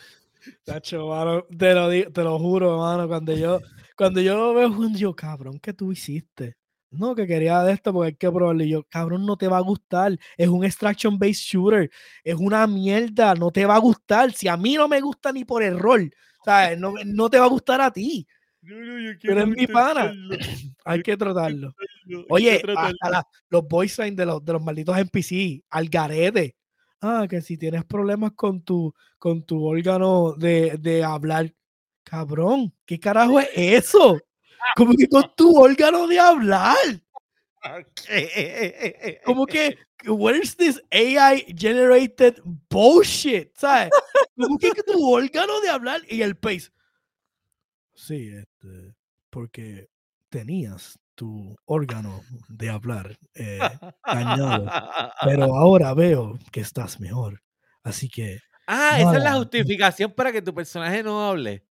Tacho, 0.63 1.07
mano, 1.07 1.43
te 1.57 1.73
lo, 1.73 2.11
te 2.11 2.23
lo 2.23 2.39
juro, 2.39 2.73
hermano, 2.73 3.07
cuando 3.07 3.35
yo, 3.35 3.59
cuando 3.97 4.21
yo 4.21 4.53
veo, 4.53 4.69
yo, 4.95 5.15
cabrón, 5.15 5.59
¿qué 5.59 5.73
tú 5.73 5.91
hiciste? 5.91 6.55
No, 6.91 7.13
que 7.13 7.27
quería 7.27 7.61
de 7.63 7.73
esto 7.73 7.93
porque 7.93 8.07
hay 8.07 8.15
que 8.15 8.31
probarlo. 8.31 8.63
Y 8.63 8.69
yo, 8.69 8.83
cabrón, 8.83 9.25
no 9.25 9.37
te 9.37 9.47
va 9.47 9.57
a 9.57 9.61
gustar. 9.61 10.17
Es 10.37 10.47
un 10.47 10.63
extraction 10.65 11.19
based 11.19 11.43
shooter. 11.43 11.91
Es 12.23 12.35
una 12.35 12.65
mierda. 12.65 13.35
No 13.35 13.51
te 13.51 13.65
va 13.65 13.75
a 13.75 13.79
gustar. 13.79 14.31
Si 14.31 14.47
a 14.47 14.57
mí 14.57 14.73
no 14.73 14.87
me 14.87 14.99
gusta 14.99 15.31
ni 15.31 15.45
por 15.45 15.61
error, 15.61 16.01
¿sabes? 16.43 16.79
No, 16.79 16.93
no 17.05 17.29
te 17.29 17.37
va 17.37 17.45
a 17.45 17.49
gustar 17.49 17.79
a 17.81 17.91
ti. 17.91 18.25
Pero 19.21 19.41
es 19.41 19.47
mi 19.47 19.67
pana. 19.67 20.13
Hay 20.85 21.01
que 21.01 21.17
tratarlo. 21.17 21.73
Oye, 22.29 22.61
los 23.49 23.67
voice 23.67 24.11
de 24.11 24.25
los, 24.25 24.43
de 24.43 24.53
los 24.53 24.63
malditos 24.63 24.97
NPC, 24.97 25.63
al 25.69 25.89
garete. 25.89 26.55
Ah, 27.01 27.27
que 27.29 27.41
si 27.41 27.57
tienes 27.57 27.85
problemas 27.85 28.33
con 28.33 28.61
tu, 28.61 28.93
con 29.17 29.43
tu 29.43 29.65
órgano 29.65 30.33
de, 30.33 30.77
de 30.79 31.03
hablar, 31.03 31.53
cabrón, 32.03 32.73
¿qué 32.85 32.99
carajo 32.99 33.39
es 33.39 33.49
eso? 33.55 34.19
Como 34.75 34.93
que 34.95 35.07
con 35.07 35.33
tu 35.35 35.57
órgano 35.57 36.07
de 36.07 36.19
hablar. 36.19 36.77
Como 39.25 39.45
que, 39.45 39.77
where's 40.05 40.55
this 40.55 40.81
AI 40.91 41.45
generated 41.57 42.41
bullshit? 42.69 43.55
¿Sabes? 43.55 43.91
Como 44.35 44.57
que 44.57 44.71
tu 44.83 45.09
órgano 45.09 45.61
de 45.61 45.69
hablar 45.69 46.01
y 46.09 46.21
el 46.21 46.35
pace. 46.35 46.69
Sí, 47.93 48.31
este, 48.59 48.95
porque 49.29 49.89
tenías 50.29 50.99
tu 51.15 51.55
órgano 51.65 52.21
de 52.47 52.69
hablar 52.69 53.17
eh, 53.33 53.59
dañado, 54.05 54.69
pero 55.23 55.45
ahora 55.55 55.93
veo 55.93 56.39
que 56.51 56.61
estás 56.61 56.99
mejor. 56.99 57.41
Así 57.83 58.09
que. 58.09 58.39
Ah, 58.67 58.99
esa 58.99 59.17
es 59.17 59.23
la 59.23 59.33
justificación 59.33 60.13
para 60.13 60.31
que 60.31 60.41
tu 60.41 60.53
personaje 60.53 61.03
no 61.03 61.27
hable. 61.27 61.65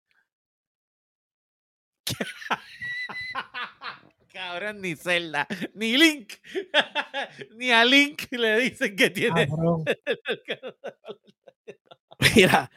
Cabrón, 4.33 4.81
ni 4.81 4.95
Zelda, 4.95 5.47
ni 5.73 5.97
Link, 5.97 6.33
ni 7.55 7.71
a 7.71 7.83
Link 7.83 8.31
le 8.31 8.59
dicen 8.59 8.95
que 8.95 9.09
tiene. 9.09 9.47
Mira, 12.36 12.72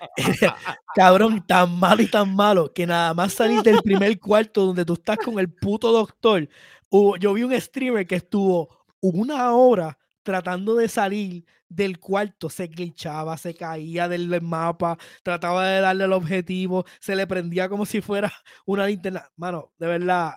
cabrón, 0.94 1.44
tan 1.46 1.78
malo 1.78 2.02
y 2.02 2.06
tan 2.06 2.34
malo 2.34 2.72
que 2.72 2.86
nada 2.86 3.14
más 3.14 3.32
salir 3.32 3.62
del 3.62 3.82
primer 3.82 4.18
cuarto 4.20 4.66
donde 4.66 4.84
tú 4.84 4.94
estás 4.94 5.18
con 5.18 5.38
el 5.38 5.50
puto 5.50 5.92
doctor. 5.92 6.48
yo 6.90 7.32
vi 7.32 7.42
un 7.42 7.58
streamer 7.58 8.06
que 8.06 8.16
estuvo 8.16 8.84
una 9.00 9.52
hora 9.54 9.98
tratando 10.22 10.74
de 10.74 10.88
salir 10.88 11.44
del 11.68 11.98
cuarto, 12.00 12.50
se 12.50 12.66
glitchaba, 12.66 13.38
se 13.38 13.54
caía 13.54 14.08
del 14.08 14.42
mapa, 14.42 14.98
trataba 15.22 15.66
de 15.68 15.80
darle 15.80 16.04
el 16.04 16.12
objetivo, 16.12 16.84
se 16.98 17.16
le 17.16 17.26
prendía 17.26 17.68
como 17.68 17.86
si 17.86 18.00
fuera 18.02 18.32
una 18.66 18.86
linterna. 18.86 19.30
Mano, 19.36 19.72
de 19.78 19.86
verdad, 19.86 20.34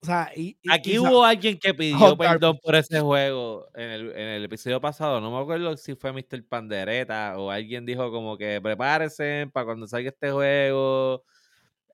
o 0.00 0.06
sea, 0.06 0.30
Aquí 0.70 0.98
hubo 0.98 1.24
alguien 1.24 1.58
que 1.58 1.74
pidió 1.74 2.16
perdón 2.16 2.58
por 2.62 2.74
ese 2.76 3.00
juego 3.00 3.66
en 3.74 3.90
el, 3.90 4.10
en 4.12 4.28
el, 4.28 4.44
episodio 4.44 4.80
pasado. 4.80 5.20
No 5.20 5.30
me 5.30 5.40
acuerdo 5.40 5.76
si 5.76 5.96
fue 5.96 6.12
Mr. 6.12 6.44
Pandereta 6.48 7.36
o 7.36 7.50
alguien 7.50 7.84
dijo 7.84 8.10
como 8.12 8.38
que 8.38 8.60
prepárense 8.60 9.48
para 9.52 9.66
cuando 9.66 9.86
salga 9.86 10.10
este 10.10 10.30
juego. 10.30 11.24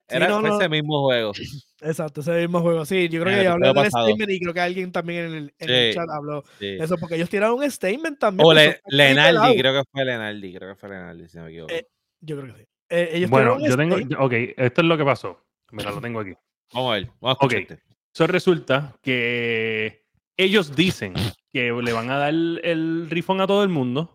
Era 0.07 0.39
ese 0.55 0.69
mismo 0.69 1.01
juego. 1.01 1.31
Exacto, 1.81 2.21
ese 2.21 2.33
mismo 2.41 2.61
juego. 2.61 2.85
Sí, 2.85 3.09
yo 3.09 3.21
creo 3.21 3.41
que 3.41 3.47
habló 3.47 3.73
del 3.73 3.87
statement 3.87 4.29
y 4.29 4.39
creo 4.39 4.53
que 4.53 4.61
alguien 4.61 4.91
también 4.91 5.25
en 5.25 5.33
el, 5.33 5.53
en 5.57 5.69
el 5.69 5.93
chat 5.93 6.09
habló 6.09 6.43
eso, 6.59 6.97
porque 6.97 7.15
ellos 7.15 7.29
tiraron 7.29 7.57
un 7.57 7.69
statement 7.69 8.19
también. 8.19 8.47
O 8.47 8.53
Lenaldi, 8.53 9.57
creo 9.57 9.73
que 9.73 9.89
fue 9.91 10.05
Lenaldi, 10.05 10.53
creo 10.53 10.69
que 10.69 10.79
fue 10.79 10.89
Lenaldi, 10.89 11.27
si 11.27 11.37
no 11.37 11.45
me 11.45 11.49
equivoco. 11.49 11.73
Eh, 11.73 11.87
yo 12.21 12.39
creo 12.39 12.53
que 12.53 12.61
sí. 12.61 12.67
Eh, 12.89 13.25
bueno, 13.29 13.57
yo 13.59 13.75
tengo, 13.75 13.95
ok, 13.95 14.33
esto 14.57 14.81
es 14.81 14.87
lo 14.87 14.95
que 14.95 15.05
pasó. 15.05 15.43
Mira, 15.71 15.89
lo 15.91 15.99
tengo 15.99 16.19
aquí. 16.19 16.33
Vamos 16.71 16.91
a 16.91 16.93
ver, 16.95 17.09
vamos 17.19 17.37
a 17.41 17.45
okay. 17.45 17.67
Eso 18.15 18.27
resulta 18.27 18.95
que 19.01 20.05
ellos 20.37 20.73
dicen 20.73 21.15
que 21.51 21.69
le 21.73 21.91
van 21.91 22.09
a 22.09 22.17
dar 22.17 22.29
el 22.29 23.09
refund 23.09 23.41
a 23.41 23.47
todo 23.47 23.61
el 23.61 23.67
mundo. 23.67 24.13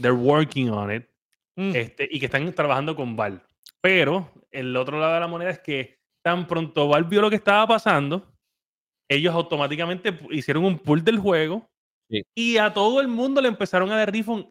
They're 0.00 0.12
working 0.12 0.70
on 0.70 0.92
it. 0.92 1.08
Mm. 1.56 1.74
Este, 1.74 2.08
y 2.08 2.20
que 2.20 2.26
están 2.26 2.52
trabajando 2.54 2.94
con 2.94 3.16
Val. 3.16 3.42
Pero 3.80 4.30
el 4.52 4.76
otro 4.76 5.00
lado 5.00 5.14
de 5.14 5.20
la 5.20 5.26
moneda 5.26 5.50
es 5.50 5.58
que 5.58 5.98
tan 6.22 6.46
pronto 6.46 6.86
Val 6.86 7.02
vio 7.02 7.20
lo 7.20 7.30
que 7.30 7.36
estaba 7.36 7.66
pasando, 7.66 8.32
ellos 9.08 9.34
automáticamente 9.34 10.16
hicieron 10.30 10.64
un 10.64 10.78
pull 10.78 11.02
del 11.02 11.18
juego 11.18 11.68
y 12.36 12.58
a 12.58 12.72
todo 12.72 13.00
el 13.00 13.08
mundo 13.08 13.40
le 13.40 13.48
empezaron 13.48 13.90
a 13.90 13.96
dar 13.96 14.12
refund, 14.12 14.46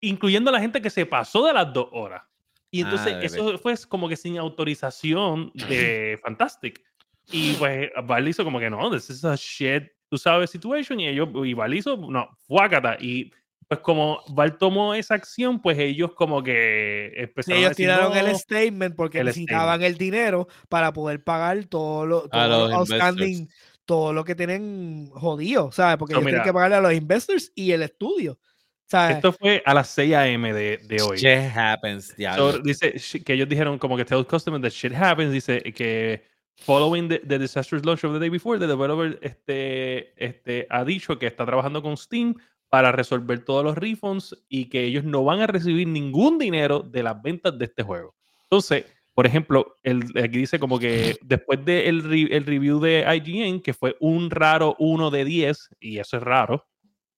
incluyendo 0.00 0.48
a 0.48 0.54
la 0.54 0.60
gente 0.60 0.80
que 0.80 0.88
se 0.88 1.04
pasó 1.04 1.44
de 1.44 1.52
las 1.52 1.70
dos 1.70 1.88
horas. 1.92 2.22
Y 2.70 2.80
entonces 2.80 3.16
eso 3.22 3.58
fue 3.58 3.74
como 3.88 4.08
que 4.08 4.16
sin 4.16 4.38
autorización 4.38 5.52
de 5.52 6.18
Fantastic. 6.24 6.82
Y 7.30 7.54
pues 7.54 7.90
Val 8.04 8.26
hizo 8.28 8.44
como 8.44 8.58
que 8.58 8.70
no, 8.70 8.90
this 8.90 9.10
is 9.10 9.24
a 9.24 9.36
shit, 9.36 9.84
tú 10.08 10.18
sabes, 10.18 10.50
situation. 10.50 11.00
Y 11.00 11.08
ellos, 11.08 11.28
y 11.44 11.54
Val 11.54 11.74
hizo, 11.74 11.96
no, 11.96 12.28
fuácata. 12.46 12.96
Y 13.00 13.32
pues 13.68 13.80
como 13.80 14.20
Val 14.30 14.58
tomó 14.58 14.94
esa 14.94 15.14
acción, 15.14 15.62
pues 15.62 15.78
ellos 15.78 16.12
como 16.14 16.42
que 16.42 17.12
empezaron 17.16 17.60
ellos 17.60 17.76
tiraron 17.76 18.16
el 18.16 18.36
statement 18.36 18.96
porque 18.96 19.22
necesitaban 19.22 19.82
el 19.82 19.96
dinero 19.96 20.48
para 20.68 20.92
poder 20.92 21.22
pagar 21.22 21.64
todo 21.66 22.04
lo, 22.04 22.28
todo 22.28 22.74
outstanding, 22.74 23.48
todo 23.84 24.12
lo 24.12 24.24
que 24.24 24.34
tienen 24.34 25.08
jodido, 25.12 25.70
¿sabes? 25.70 25.98
Porque 25.98 26.14
ellos 26.14 26.24
tienen 26.24 26.42
que 26.42 26.52
pagarle 26.52 26.76
a 26.76 26.80
los 26.80 26.92
investors 26.92 27.52
y 27.54 27.70
el 27.70 27.82
estudio. 27.82 28.38
¿sabes? 28.86 29.16
Esto 29.16 29.32
fue 29.32 29.62
a 29.64 29.72
las 29.72 29.88
6 29.90 30.14
a.m. 30.14 30.52
De, 30.52 30.78
de, 30.78 31.02
hoy. 31.02 31.18
Shit 31.18 31.56
happens, 31.56 32.16
dice 32.64 33.22
que 33.24 33.34
ellos 33.34 33.48
dijeron 33.48 33.78
como 33.78 33.96
que 33.96 34.04
tell 34.04 34.26
customers 34.26 34.62
that 34.62 34.70
shit 34.70 34.92
happens, 34.92 35.32
dice 35.32 35.62
que 35.62 36.24
Following 36.60 37.08
the, 37.08 37.38
disastrous 37.38 37.84
launch 37.84 38.04
of 38.04 38.12
the 38.12 38.18
day 38.18 38.28
before, 38.28 38.58
the 38.58 38.66
developer 38.66 39.18
este, 39.22 40.12
este, 40.16 40.66
ha 40.70 40.84
dicho 40.84 41.18
que 41.18 41.26
está 41.26 41.46
trabajando 41.46 41.82
con 41.82 41.96
Steam 41.96 42.34
para 42.68 42.92
resolver 42.92 43.44
todos 43.44 43.64
los 43.64 43.76
refunds 43.76 44.36
y 44.48 44.66
que 44.66 44.84
ellos 44.84 45.04
no 45.04 45.24
van 45.24 45.40
a 45.40 45.46
recibir 45.46 45.88
ningún 45.88 46.38
dinero 46.38 46.80
de 46.80 47.02
las 47.02 47.20
ventas 47.20 47.58
de 47.58 47.64
este 47.64 47.82
juego. 47.82 48.14
Entonces, 48.44 48.84
por 49.14 49.26
ejemplo, 49.26 49.76
el, 49.82 50.02
aquí 50.22 50.38
dice 50.38 50.58
como 50.58 50.78
que 50.78 51.16
después 51.22 51.64
del 51.64 52.08
de 52.08 52.22
el 52.30 52.46
review 52.46 52.80
de 52.80 53.04
IGN, 53.16 53.60
que 53.60 53.74
fue 53.74 53.96
un 54.00 54.30
raro 54.30 54.76
1 54.78 55.10
de 55.10 55.24
10, 55.24 55.76
y 55.80 55.98
eso 55.98 56.16
es 56.16 56.22
raro, 56.22 56.66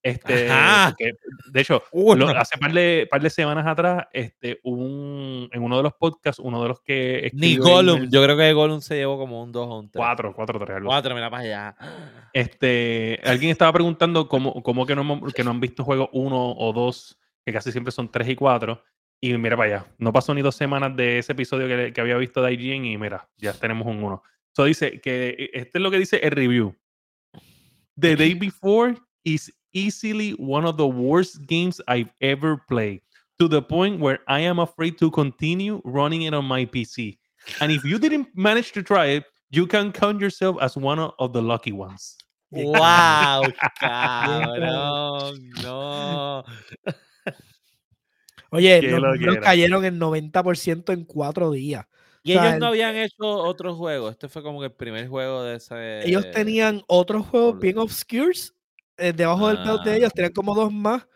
este, 0.03 0.49
de 1.53 1.61
hecho, 1.61 1.83
hace 2.37 2.59
par 2.59 2.73
de, 2.73 3.07
par 3.09 3.23
de, 3.23 3.31
semanas 3.31 3.67
atrás, 3.67 4.07
este, 4.13 4.59
un, 4.65 5.49
en 5.53 5.63
uno 5.63 5.77
de 5.77 5.83
los 5.85 5.93
podcasts, 5.95 6.41
uno 6.41 6.61
de 6.63 6.69
los 6.69 6.81
que. 6.81 7.31
Ni 7.35 7.57
Gollum, 7.57 8.11
yo 8.11 8.23
creo 8.25 8.37
que 8.37 8.53
Gollum 8.53 8.81
se 8.81 8.97
llevó 8.97 9.17
como 9.17 9.43
un 9.43 9.53
2 9.53 9.69
o 9.69 9.79
un 9.79 9.91
3. 9.91 10.05
4, 10.05 10.35
4, 10.35 10.59
3. 10.67 10.79
4, 10.85 11.15
mira 11.15 11.31
para 11.31 11.43
allá. 11.43 11.77
Este, 12.33 13.21
alguien 13.25 13.53
estaba 13.53 13.73
preguntando 13.73 14.29
cómo, 14.29 14.63
cómo 14.63 14.87
que, 14.87 14.97
no, 14.97 15.23
que 15.35 15.45
no 15.45 15.51
han 15.53 15.61
visto 15.61 15.85
juegos 15.85 16.09
1 16.13 16.55
o 16.59 16.73
2, 16.73 17.19
que 17.47 17.53
casi 17.53 17.71
siempre 17.71 17.93
son 17.93 18.11
3 18.11 18.29
y 18.29 18.35
4. 18.35 18.83
Y 19.21 19.39
mira 19.39 19.57
para 19.57 19.77
allá, 19.77 19.87
no 19.99 20.13
pasó 20.13 20.35
ni 20.35 20.43
dos 20.43 20.57
semanas 20.57 20.97
de 20.97 21.19
ese 21.19 21.31
episodio 21.31 21.69
que, 21.69 21.93
que 21.93 22.01
había 22.01 22.17
visto 22.17 22.43
de 22.43 22.55
IGN 22.55 22.87
y 22.87 22.99
mira, 22.99 23.29
ya 23.37 23.53
tenemos 23.53 23.87
un 23.87 24.03
1. 24.03 24.23
Eso 24.53 24.65
dice 24.65 25.01
que 25.01 25.29
e, 25.39 25.51
este 25.55 25.79
es 25.79 25.83
lo 25.83 25.93
que 25.93 25.99
dice 25.99 26.17
el 26.17 26.33
review. 26.33 26.75
The 27.99 28.17
day 28.17 28.35
before 28.35 28.97
is 29.23 29.53
easily 29.73 30.33
one 30.33 30.65
of 30.65 30.77
the 30.77 30.87
worst 30.87 31.47
games 31.47 31.81
I've 31.89 32.11
ever 32.21 32.57
played, 32.69 33.03
to 33.39 33.49
the 33.49 33.63
point 33.63 34.01
where 34.01 34.21
I 34.29 34.41
am 34.41 34.59
afraid 34.59 34.99
to 34.99 35.11
continue 35.11 35.81
running 35.85 36.23
it 36.23 36.35
on 36.35 36.45
my 36.45 36.65
PC. 36.65 37.19
And 37.61 37.73
if 37.73 37.85
you 37.85 37.99
didn't 37.99 38.29
manage 38.37 38.73
to 38.73 38.83
try 38.83 39.07
it, 39.07 39.25
you 39.51 39.67
can 39.67 39.93
count 39.93 40.21
yourself 40.21 40.57
as 40.61 40.77
one 40.77 40.99
of 40.99 41.33
the 41.33 41.43
lucky 41.43 41.73
ones. 41.73 42.17
Wow, 42.51 43.45
cabrón, 43.81 45.41
no. 45.63 46.45
Oye, 48.51 48.83
los 48.83 49.39
cayeron 49.39 49.85
el 49.87 49.99
90% 49.99 50.93
en 50.93 51.05
cuatro 51.05 51.51
días. 51.51 51.87
Y 52.23 52.33
ellos 52.33 52.59
no 52.59 52.67
habían 52.67 52.95
hecho 52.95 53.27
otro 53.27 53.75
juego. 53.75 54.11
Este 54.11 54.29
fue 54.29 54.43
como 54.43 54.61
que 54.61 54.67
el 54.67 54.73
primer 54.73 55.09
juego 55.09 55.43
de 55.43 55.57
ese. 55.57 56.07
Ellos 56.07 56.31
tenían 56.31 56.83
otros 56.87 57.27
juegos 57.27 57.59
bien 57.59 57.79
obscures 57.79 58.55
eh, 58.97 59.13
debajo 59.13 59.49
del 59.49 59.59
belt 59.59 59.83
de 59.85 59.91
ah. 59.91 59.97
ellos 59.97 60.13
tenían 60.13 60.33
como 60.33 60.55
dos 60.55 60.73
más, 60.73 61.07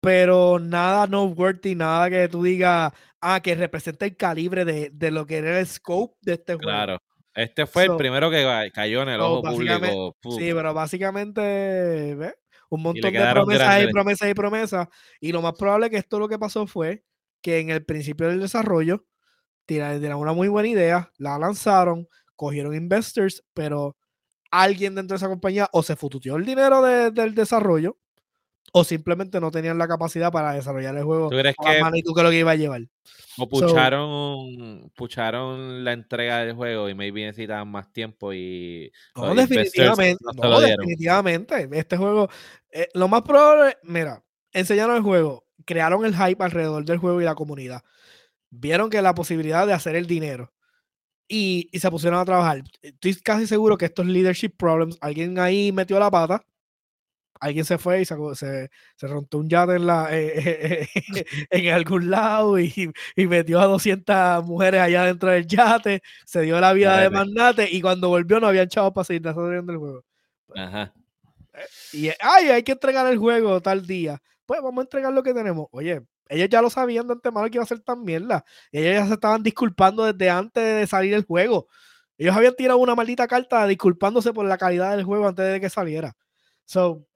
pero 0.00 0.58
nada 0.58 1.06
noteworthy, 1.06 1.74
nada 1.74 2.10
que 2.10 2.28
tú 2.28 2.42
digas, 2.42 2.92
ah, 3.20 3.40
que 3.40 3.54
representa 3.54 4.06
el 4.06 4.16
calibre 4.16 4.64
de, 4.64 4.90
de, 4.92 5.10
lo 5.10 5.26
que 5.26 5.38
era 5.38 5.58
el 5.58 5.66
scope 5.66 6.16
de 6.22 6.34
este 6.34 6.54
juego. 6.54 6.68
Claro. 6.68 6.98
Este 7.38 7.66
fue 7.66 7.84
el 7.84 7.96
primero 7.96 8.30
que 8.30 8.70
cayó 8.74 9.02
en 9.02 9.10
el 9.10 9.20
ojo 9.20 9.42
público. 9.42 10.16
Sí, 10.36 10.50
pero 10.52 10.74
básicamente, 10.74 12.14
¿ves? 12.16 12.34
Un 12.68 12.82
montón 12.82 13.12
de 13.12 13.30
promesas 13.30 13.82
y 13.84 13.86
promesas 13.92 14.30
y 14.30 14.34
promesas. 14.34 14.88
Y 15.20 15.30
lo 15.30 15.40
más 15.40 15.52
probable 15.52 15.86
es 15.86 15.90
que 15.90 15.98
esto 15.98 16.18
lo 16.18 16.28
que 16.28 16.38
pasó 16.38 16.66
fue 16.66 17.04
que 17.40 17.60
en 17.60 17.70
el 17.70 17.84
principio 17.84 18.26
del 18.26 18.40
desarrollo 18.40 19.06
tiraron 19.66 20.14
una 20.14 20.32
muy 20.32 20.48
buena 20.48 20.68
idea, 20.68 21.12
la 21.16 21.38
lanzaron, 21.38 22.08
cogieron 22.34 22.74
investors, 22.74 23.44
pero 23.54 23.96
alguien 24.50 24.94
dentro 24.94 25.14
de 25.14 25.18
esa 25.18 25.28
compañía 25.28 25.68
o 25.72 25.82
se 25.82 25.96
fututeó 25.96 26.36
el 26.36 26.44
dinero 26.44 26.82
del 26.82 27.34
desarrollo 27.34 27.96
o 28.72 28.84
simplemente 28.84 29.40
no 29.40 29.50
tenían 29.50 29.78
la 29.78 29.88
capacidad 29.88 30.30
para 30.30 30.52
desarrollar 30.52 30.96
el 30.96 31.04
juego. 31.04 31.30
¿Tú 31.30 31.38
crees 31.38 31.56
que, 31.56 31.98
y 31.98 32.02
tú 32.02 32.12
lo 32.14 32.30
que 32.30 32.38
iba 32.38 32.50
a 32.50 32.56
llevar? 32.56 32.82
O 33.38 33.48
pucharon, 33.48 34.90
pucharon 34.94 35.84
la 35.84 35.92
entrega 35.92 36.40
del 36.44 36.54
juego 36.54 36.88
y 36.88 36.94
maybe 36.94 37.24
necesitaban 37.24 37.68
más 37.68 37.92
tiempo 37.92 38.32
y... 38.32 38.92
No, 39.16 39.34
definitivamente. 39.34 40.22
No, 40.36 40.60
definitivamente. 40.60 41.68
Este 41.72 41.96
juego, 41.96 42.28
eh, 42.70 42.88
lo 42.94 43.08
más 43.08 43.22
probable, 43.22 43.76
mira, 43.84 44.22
enseñaron 44.52 44.96
el 44.96 45.02
juego, 45.02 45.46
crearon 45.64 46.04
el 46.04 46.14
hype 46.14 46.42
alrededor 46.42 46.84
del 46.84 46.98
juego 46.98 47.20
y 47.20 47.24
la 47.24 47.34
comunidad. 47.34 47.82
Vieron 48.50 48.90
que 48.90 49.02
la 49.02 49.14
posibilidad 49.14 49.66
de 49.66 49.72
hacer 49.72 49.94
el 49.96 50.06
dinero 50.06 50.52
y, 51.28 51.68
se 51.78 51.90
pusieron 51.90 52.18
a 52.18 52.24
trabajar. 52.24 52.62
Estoy 52.82 53.14
casi 53.16 53.46
seguro 53.46 53.76
que 53.76 53.84
estos 53.84 54.06
leadership 54.06 54.50
problems, 54.56 54.96
alguien 55.00 55.38
ahí 55.38 55.70
metió 55.72 55.98
la 55.98 56.10
pata, 56.10 56.44
alguien 57.40 57.64
se 57.64 57.78
fue 57.78 58.00
y 58.00 58.04
se, 58.04 58.16
se 58.96 59.06
rompió 59.06 59.38
un 59.38 59.48
yate 59.48 59.74
en, 59.74 59.86
la, 59.86 60.08
eh, 60.12 60.88
en 61.50 61.72
algún 61.72 62.10
lado 62.10 62.58
y, 62.58 62.92
y, 63.14 63.26
metió 63.26 63.60
a 63.60 63.66
200 63.66 64.44
mujeres 64.44 64.80
allá 64.80 65.04
dentro 65.04 65.30
del 65.30 65.46
yate, 65.46 66.02
se 66.24 66.42
dio 66.42 66.58
la 66.60 66.72
vida 66.72 66.98
de 66.98 67.10
mandate 67.10 67.68
y 67.70 67.80
cuando 67.80 68.08
volvió 68.08 68.40
no 68.40 68.48
habían 68.48 68.68
chavos 68.68 68.92
para 68.92 69.04
seguir 69.04 69.22
desarrollando 69.22 69.72
el 69.72 69.78
juego. 69.78 70.04
Ajá. 70.56 70.92
Eh, 71.52 71.66
y, 71.92 72.08
ay, 72.20 72.48
hay 72.48 72.62
que 72.62 72.72
entregar 72.72 73.06
el 73.06 73.18
juego 73.18 73.60
tal 73.60 73.86
día. 73.86 74.20
Pues 74.46 74.62
vamos 74.62 74.78
a 74.78 74.84
entregar 74.84 75.12
lo 75.12 75.22
que 75.22 75.34
tenemos. 75.34 75.66
Oye, 75.72 76.00
ellos 76.28 76.48
ya 76.48 76.62
lo 76.62 76.70
sabían 76.70 77.06
de 77.06 77.14
antemano 77.14 77.48
que 77.48 77.56
iba 77.56 77.64
a 77.64 77.66
ser 77.66 77.80
tan 77.80 78.02
mierda. 78.02 78.44
Ellos 78.70 78.94
ya 78.94 79.06
se 79.06 79.14
estaban 79.14 79.42
disculpando 79.42 80.04
desde 80.04 80.30
antes 80.30 80.62
de 80.62 80.86
salir 80.86 81.14
el 81.14 81.24
juego. 81.24 81.68
Ellos 82.16 82.36
habían 82.36 82.54
tirado 82.54 82.78
una 82.78 82.94
maldita 82.94 83.28
carta 83.28 83.66
disculpándose 83.66 84.32
por 84.32 84.44
la 84.46 84.58
calidad 84.58 84.96
del 84.96 85.04
juego 85.04 85.28
antes 85.28 85.52
de 85.52 85.60
que 85.60 85.70
saliera. 85.70 86.16
So, 86.64 87.06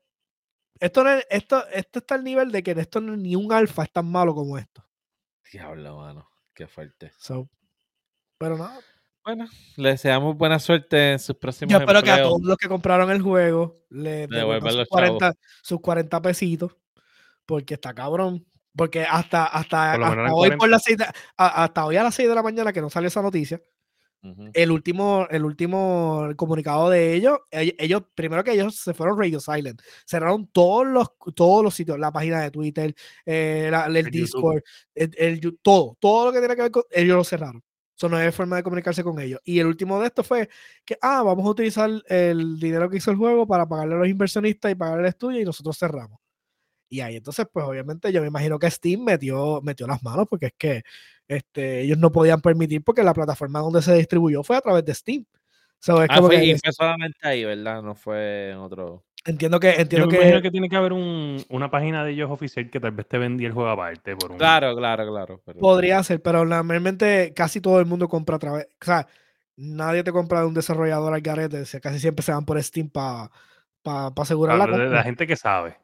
esto, 0.79 1.05
esto, 1.29 1.67
esto 1.69 1.99
está 1.99 2.15
al 2.15 2.25
nivel 2.25 2.51
de 2.51 2.63
que 2.63 2.73
esto 2.73 3.01
ni 3.01 3.37
un 3.37 3.53
alfa 3.53 3.85
es 3.85 3.93
tan 3.93 4.07
malo 4.11 4.35
como 4.35 4.59
esto. 4.59 4.85
Diablo, 5.53 5.97
mano. 5.97 6.29
Qué 6.55 6.67
fuerte. 6.67 7.13
So, 7.19 7.49
pero 8.39 8.57
nada. 8.57 8.81
Bueno, 9.25 9.47
le 9.77 9.91
deseamos 9.91 10.37
buena 10.37 10.59
suerte 10.59 11.13
en 11.13 11.19
sus 11.21 11.37
próximos 11.37 11.71
Yo 11.71 11.79
espero 11.79 12.03
que 12.03 12.11
a 12.11 12.23
todos 12.23 12.43
los 12.43 12.57
que 12.57 12.69
compraron 12.69 13.11
el 13.11 13.23
juego 13.23 13.85
le 13.89 14.27
devuelvan 14.27 14.73
sus 14.73 14.89
40, 14.89 15.35
sus 15.63 15.81
40 15.81 16.23
pesitos, 16.23 16.77
porque 17.47 17.75
está 17.75 17.95
cabrón. 17.95 18.45
Porque 18.75 19.03
hasta, 19.05 19.47
hasta, 19.47 19.99
hoy, 20.33 20.57
por 20.57 20.71
hasta 21.37 21.85
hoy 21.85 21.97
a 21.97 22.03
las 22.03 22.15
6 22.15 22.29
de 22.29 22.35
la 22.35 22.43
mañana 22.43 22.73
que 22.73 22.81
no 22.81 22.89
sale 22.89 23.09
esa 23.09 23.21
noticia, 23.21 23.61
el 24.53 24.71
último, 24.71 25.27
el 25.31 25.45
último 25.45 26.31
comunicado 26.37 26.89
de 26.89 27.15
ellos, 27.15 27.41
ellos, 27.51 28.05
primero 28.15 28.45
que 28.45 28.53
ellos 28.53 28.77
se 28.77 28.95
fueron 28.95 29.19
radio 29.19 29.41
silent, 29.41 29.83
cerraron 30.07 30.47
todos 30.47 30.87
los, 30.87 31.09
todos 31.35 31.65
los 31.65 31.75
sitios, 31.75 31.99
la 31.99 32.13
página 32.13 32.41
de 32.41 32.53
Twitter, 32.53 32.95
eh, 33.27 33.71
el, 33.89 34.11
Discord, 34.11 34.63
el, 34.95 35.59
todo, 35.61 35.97
todo 35.99 36.27
lo 36.27 36.33
que 36.33 36.39
tiene 36.39 36.55
que 36.55 36.63
ver 36.63 36.71
con 36.71 36.85
ellos 36.93 37.17
lo 37.17 37.25
cerraron. 37.25 37.65
Eso 37.97 38.09
no 38.09 38.17
hay 38.17 38.31
forma 38.33 38.57
de 38.57 38.63
comunicarse 38.63 39.05
con 39.05 39.21
ellos. 39.21 39.41
Y 39.45 39.59
el 39.59 39.67
último 39.67 40.01
de 40.01 40.07
esto 40.07 40.23
fue 40.23 40.49
que, 40.85 40.97
ah, 41.03 41.23
vamos 41.23 41.45
a 41.45 41.51
utilizar 41.51 41.91
el 42.07 42.59
dinero 42.59 42.89
que 42.89 42.99
hizo 42.99 43.11
el 43.11 43.17
juego 43.17 43.47
para 43.47 43.67
pagarle 43.67 43.95
a 43.95 43.99
los 43.99 44.09
inversionistas 44.09 44.71
y 44.71 44.75
pagar 44.77 45.01
el 45.01 45.07
estudio 45.07 45.41
y 45.41 45.45
nosotros 45.45 45.77
cerramos. 45.79 46.22
Y 46.93 47.01
ahí 47.01 47.17
entonces, 47.17 47.47
pues 47.51 47.65
obviamente 47.65 48.13
yo 48.13 48.21
me 48.21 48.27
imagino 48.27 48.59
que 48.59 48.71
Steam 48.71 49.03
metió, 49.03 49.63
metió 49.63 49.87
las 49.87 50.03
manos 50.03 50.27
porque 50.29 50.47
es 50.47 50.53
que 50.59 50.83
este, 51.27 51.81
ellos 51.81 51.97
no 51.97 52.13
podían 52.13 52.43
permitir 52.43 52.85
porque 52.85 53.03
la 53.03 53.15
plataforma 53.15 53.61
donde 53.61 53.81
se 53.81 53.95
distribuyó 53.95 54.43
fue 54.43 54.59
a 54.59 54.61
través 54.61 54.85
de 54.85 54.93
Steam. 54.93 55.25
ah, 55.89 56.21
fue, 56.21 56.45
y 56.45 56.59
fue 56.59 56.71
solamente 56.71 57.17
ahí, 57.23 57.47
¿verdad? 57.47 57.81
No 57.81 57.95
fue 57.95 58.51
en 58.51 58.59
otro. 58.59 59.05
Entiendo 59.25 59.59
que. 59.59 59.71
Entiendo 59.71 60.11
Yo 60.11 60.21
que... 60.21 60.43
que 60.43 60.51
tiene 60.51 60.69
que 60.69 60.77
haber 60.77 60.93
un, 60.93 61.43
una 61.49 61.71
página 61.71 62.05
de 62.05 62.11
ellos 62.11 62.31
oficial 62.31 62.69
que 62.69 62.79
tal 62.79 62.93
vez 62.93 63.09
te 63.09 63.17
vendía 63.17 63.49
el 63.49 63.55
juego 63.55 63.71
aparte. 63.71 64.15
Por 64.15 64.33
un... 64.33 64.37
Claro, 64.37 64.77
claro, 64.77 65.07
claro. 65.07 65.41
Podría 65.61 66.03
ser, 66.03 66.21
pero 66.21 66.45
normalmente 66.45 67.33
casi 67.35 67.63
todo 67.63 67.81
el 67.81 67.87
mundo 67.87 68.07
compra 68.07 68.37
a 68.37 68.39
través. 68.39 68.67
O 68.67 68.85
sea, 68.85 69.07
nadie 69.57 70.05
te 70.05 70.13
compra 70.13 70.41
de 70.41 70.47
un 70.47 70.53
desarrollador 70.53 71.15
al 71.15 71.23
garete. 71.23 71.65
casi 71.81 71.99
siempre 71.99 72.23
se 72.23 72.33
van 72.33 72.45
por 72.45 72.63
Steam 72.63 72.91
para 72.91 73.31
asegurar 74.15 74.59
la 74.59 74.67
compra. 74.67 74.89
la 74.91 75.03
gente 75.03 75.27
que 75.27 75.37
sabe 75.37 75.81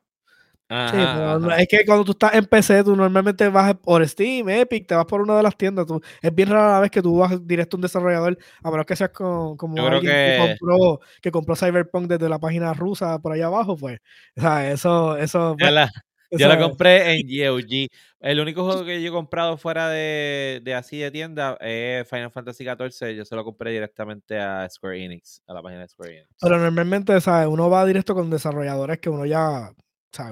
sí, 0.69 0.97
pero 0.97 1.53
es 1.53 1.69
que 1.69 1.85
cuando 1.87 2.05
tú 2.05 2.13
estás 2.13 2.35
en 2.35 2.45
PC, 2.45 2.85
tú 2.85 2.95
normalmente 2.95 3.49
vas 3.49 3.75
por 3.75 4.07
Steam, 4.07 4.49
Epic, 4.49 4.87
te 4.87 4.95
vas 4.95 5.07
por 5.07 5.23
una 5.23 5.37
de 5.37 5.43
las 5.43 5.57
tiendas. 5.57 5.87
Tú, 5.87 6.01
es 6.21 6.35
bien 6.35 6.51
rara 6.51 6.73
la 6.73 6.81
vez 6.81 6.91
que 6.91 7.03
tú 7.03 7.19
vas 7.19 7.47
directo 7.47 7.77
a 7.77 7.79
un 7.79 7.83
desarrollador, 7.83 8.39
a 8.63 8.71
menos 8.71 8.87
que 8.87 8.97
seas 8.97 9.11
como 9.11 9.57
alguien 9.79 10.13
que... 10.13 10.37
compró, 10.39 11.01
que 11.23 11.31
compró 11.31 11.57
Cyberpunk 11.57 12.09
desde 12.09 12.29
la 12.29 12.39
página 12.39 12.75
rusa 12.75 13.19
por 13.19 13.33
allá 13.33 13.47
abajo, 13.47 13.77
pues. 13.77 14.01
O 14.37 14.41
sea, 14.41 14.71
eso, 14.71 15.17
eso. 15.17 15.57
Yo 15.59 15.71
la, 15.71 15.91
yo 16.31 16.49
la 16.49 16.59
compré 16.59 17.13
en 17.13 17.27
GOG. 17.27 17.89
El 18.21 18.41
único 18.41 18.65
juego 18.65 18.85
que 18.85 19.01
yo 19.01 19.09
he 19.09 19.13
comprado 19.13 19.57
fuera 19.57 19.89
de, 19.89 20.61
de 20.65 20.75
así 20.75 20.99
de 20.99 21.11
tienda 21.11 21.57
es 21.61 22.07
Final 22.09 22.31
Fantasy 22.31 22.65
XIV. 22.65 23.15
Yo 23.15 23.25
se 23.25 23.37
lo 23.37 23.45
compré 23.45 23.71
directamente 23.71 24.39
a 24.39 24.69
Square 24.69 25.05
Enix, 25.05 25.43
a 25.47 25.55
la 25.55 25.63
página 25.63 25.83
de 25.83 25.89
Square 25.89 26.13
Enix. 26.13 26.29
Pero 26.41 26.59
normalmente, 26.59 27.21
¿sabes? 27.21 27.49
Uno 27.49 27.71
va 27.71 27.87
directo 27.87 28.15
con 28.15 28.29
desarrolladores 28.29 28.99
que 28.99 29.09
uno 29.09 29.25
ya 29.25 29.73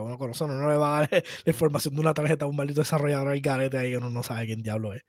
uno 0.01 0.17
uno 0.17 0.55
no 0.55 0.69
le 0.71 0.77
va 0.77 0.99
a 0.99 1.01
dar 1.01 1.11
la 1.45 1.53
información 1.53 1.95
de 1.95 2.01
una 2.01 2.15
tarjeta 2.15 2.45
a 2.45 2.49
un 2.49 2.57
maldito 2.57 2.81
desarrollador 2.81 3.29
al 3.29 3.41
garete 3.41 3.79
ahí, 3.79 3.95
uno 3.95 4.11
no 4.11 4.23
sabe 4.23 4.47
quién 4.47 4.63
diablo 4.63 4.95
es. 4.95 5.05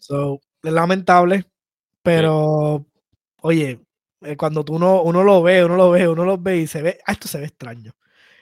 So, 0.00 0.40
es 0.62 0.72
lamentable, 0.72 1.44
pero 2.02 2.86
oye, 3.42 3.80
eh, 4.22 4.36
cuando 4.36 4.64
tú 4.64 4.74
uno, 4.76 5.02
uno 5.02 5.22
lo 5.22 5.42
ve, 5.42 5.64
uno 5.64 5.76
lo 5.76 5.90
ve, 5.90 6.08
uno 6.08 6.24
lo 6.24 6.38
ve 6.38 6.58
y 6.58 6.66
se 6.66 6.82
ve, 6.82 6.98
ah, 7.06 7.12
esto 7.12 7.28
se 7.28 7.38
ve 7.38 7.46
extraño. 7.46 7.92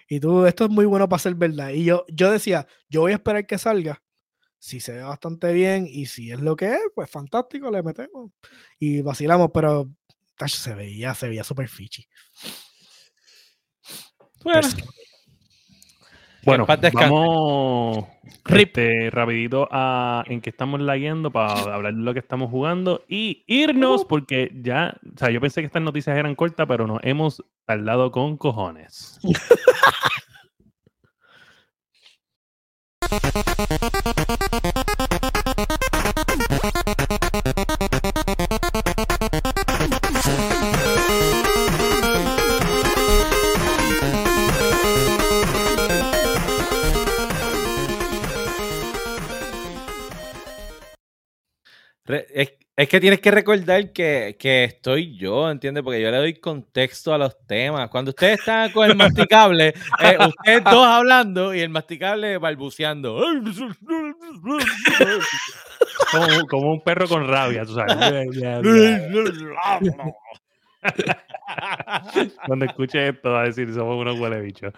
Y 0.08 0.20
tú, 0.20 0.46
esto 0.46 0.64
es 0.64 0.70
muy 0.70 0.84
bueno 0.84 1.08
para 1.08 1.20
ser 1.20 1.34
verdad. 1.34 1.70
Y 1.70 1.84
yo, 1.84 2.04
yo 2.08 2.30
decía, 2.30 2.66
yo 2.88 3.00
voy 3.02 3.12
a 3.12 3.16
esperar 3.16 3.46
que 3.46 3.58
salga. 3.58 4.02
Si 4.58 4.78
se 4.78 4.92
ve 4.92 5.02
bastante 5.02 5.52
bien 5.52 5.86
y 5.88 6.06
si 6.06 6.30
es 6.30 6.40
lo 6.40 6.54
que 6.54 6.72
es, 6.72 6.80
pues 6.94 7.10
fantástico, 7.10 7.70
le 7.70 7.82
metemos. 7.82 8.30
Y 8.78 9.00
vacilamos, 9.00 9.50
pero 9.52 9.90
se 10.46 10.74
veía, 10.74 11.14
se 11.14 11.28
veía 11.28 11.44
súper 11.44 11.68
fichi. 11.68 12.06
Bueno, 14.44 14.68
bueno, 16.44 16.66
vamos 16.66 18.06
este, 18.46 19.10
rapidito 19.10 19.68
a 19.70 20.24
en 20.26 20.40
que 20.40 20.50
estamos 20.50 20.80
leyendo 20.80 21.30
para 21.30 21.74
hablar 21.74 21.94
de 21.94 22.00
lo 22.00 22.12
que 22.12 22.18
estamos 22.18 22.50
jugando 22.50 23.04
y 23.08 23.44
irnos 23.46 24.02
uh. 24.02 24.08
porque 24.08 24.50
ya, 24.54 24.94
o 25.14 25.18
sea, 25.18 25.30
yo 25.30 25.40
pensé 25.40 25.60
que 25.60 25.66
estas 25.66 25.82
noticias 25.82 26.16
eran 26.16 26.34
cortas, 26.34 26.66
pero 26.66 26.86
nos 26.86 27.00
hemos 27.02 27.44
tardado 27.64 28.10
con 28.10 28.36
cojones. 28.36 29.20
que 52.92 53.00
tienes 53.00 53.20
que 53.20 53.30
recordar 53.30 53.90
que, 53.90 54.36
estoy 54.38 55.16
yo, 55.16 55.50
¿entiendes? 55.50 55.82
Porque 55.82 56.02
yo 56.02 56.10
le 56.10 56.18
doy 56.18 56.34
contexto 56.34 57.14
a 57.14 57.16
los 57.16 57.34
temas. 57.46 57.88
Cuando 57.88 58.10
ustedes 58.10 58.40
están 58.40 58.70
con 58.70 58.86
el 58.86 58.94
masticable, 58.94 59.68
eh, 59.68 60.18
ustedes 60.28 60.62
dos 60.62 60.86
hablando 60.86 61.54
y 61.54 61.60
el 61.60 61.70
masticable 61.70 62.36
balbuceando. 62.36 63.18
Como, 66.10 66.46
como 66.50 66.72
un 66.72 66.82
perro 66.82 67.08
con 67.08 67.26
rabia, 67.26 67.64
tú 67.64 67.72
sabes. 67.72 67.96
Cuando 72.46 72.64
escuche 72.64 73.08
esto 73.08 73.30
va 73.30 73.42
a 73.42 73.44
decir 73.44 73.72
somos 73.72 74.00
unos 74.00 74.18
huele 74.18 74.40
bichos. 74.40 74.72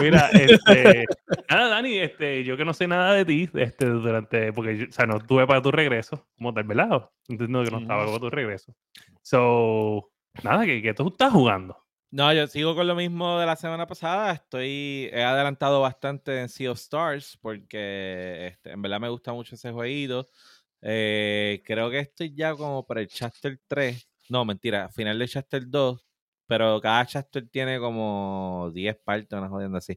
Mira, 0.00 0.28
este, 0.32 1.04
nada, 1.50 1.68
Dani, 1.68 1.98
este, 1.98 2.44
yo 2.44 2.56
que 2.56 2.64
no 2.64 2.74
sé 2.74 2.86
nada 2.86 3.14
de 3.14 3.24
ti, 3.24 3.48
este, 3.54 3.86
durante, 3.86 4.52
porque 4.52 4.78
yo, 4.78 4.86
o 4.88 4.92
sea, 4.92 5.06
no 5.06 5.20
tuve 5.20 5.46
para 5.46 5.62
tu 5.62 5.70
regreso, 5.70 6.26
como 6.36 6.52
tal 6.52 6.64
velado. 6.64 7.12
Entiendo 7.28 7.62
que 7.64 7.70
no 7.70 7.78
estaba 7.78 8.06
para 8.06 8.18
tu 8.18 8.30
regreso. 8.30 8.74
So, 9.22 10.10
nada, 10.42 10.64
que, 10.66 10.82
que 10.82 10.94
tú 10.94 11.08
estás 11.08 11.32
jugando. 11.32 11.84
No, 12.10 12.32
yo 12.32 12.46
sigo 12.46 12.76
con 12.76 12.86
lo 12.86 12.94
mismo 12.94 13.40
de 13.40 13.46
la 13.46 13.56
semana 13.56 13.86
pasada. 13.86 14.32
Estoy, 14.32 15.10
he 15.12 15.22
adelantado 15.24 15.80
bastante 15.80 16.40
en 16.40 16.48
Sea 16.48 16.70
of 16.70 16.78
Stars 16.78 17.36
porque 17.40 18.48
este, 18.52 18.70
en 18.70 18.82
verdad 18.82 19.00
me 19.00 19.08
gusta 19.08 19.32
mucho 19.32 19.56
ese 19.56 19.72
jueguito. 19.72 20.26
Eh, 20.80 21.60
creo 21.64 21.90
que 21.90 21.98
estoy 21.98 22.32
ya 22.32 22.54
como 22.54 22.86
para 22.86 23.00
el 23.00 23.08
Chapter 23.08 23.58
3 23.66 24.13
no, 24.28 24.44
mentira, 24.44 24.88
final 24.90 25.18
de 25.18 25.28
Chapter 25.28 25.68
2, 25.68 26.06
pero 26.46 26.80
cada 26.80 27.06
chapter 27.06 27.48
tiene 27.48 27.78
como 27.78 28.70
10 28.74 28.96
partes, 29.04 29.38
una 29.38 29.48
jodiendo 29.48 29.78
así. 29.78 29.96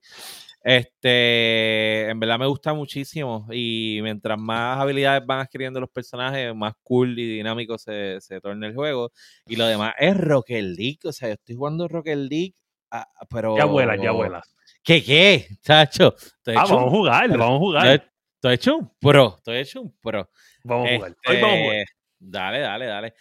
Este, 0.63 2.09
en 2.09 2.19
verdad 2.19 2.39
me 2.39 2.47
gusta 2.47 2.73
muchísimo 2.73 3.47
y 3.51 3.99
mientras 4.01 4.37
más 4.39 4.79
habilidades 4.79 5.25
van 5.25 5.39
adquiriendo 5.39 5.79
los 5.79 5.89
personajes, 5.89 6.53
más 6.55 6.73
cool 6.83 7.17
y 7.17 7.35
dinámico 7.37 7.77
se, 7.77 8.19
se 8.21 8.41
torna 8.41 8.67
el 8.67 8.75
juego. 8.75 9.11
Y 9.45 9.55
lo 9.55 9.65
demás 9.65 9.93
es 9.97 10.17
Rocket 10.17 10.63
League, 10.63 10.99
o 11.03 11.11
sea, 11.11 11.29
yo 11.29 11.33
estoy 11.35 11.55
jugando 11.55 11.87
Rocket 11.87 12.17
League, 12.17 12.55
ah, 12.91 13.07
pero... 13.29 13.57
Ya 13.57 13.65
vuelas, 13.65 13.99
ya 14.01 14.11
vuelas. 14.11 14.55
¿Qué, 14.83 15.03
qué? 15.03 15.47
Chacho. 15.61 16.15
Ah, 16.47 16.65
vamos 16.67 16.87
a 16.87 16.89
jugar, 16.89 17.29
vamos 17.37 17.55
a 17.55 17.59
jugar. 17.59 18.11
Estoy 18.35 18.53
hecho 18.53 18.77
un 18.77 18.91
pro, 18.99 19.35
estoy 19.37 19.57
hecho 19.57 19.81
un 19.81 19.97
pro. 19.99 20.29
Vamos 20.63 20.89
a 20.89 20.95
jugar. 20.95 21.15
Hoy 21.27 21.41
vamos 21.41 21.57
a 21.57 21.61
jugar. 21.61 21.77
Este, 21.77 21.93
dale, 22.19 22.59
dale, 22.59 22.85
dale. 22.85 23.13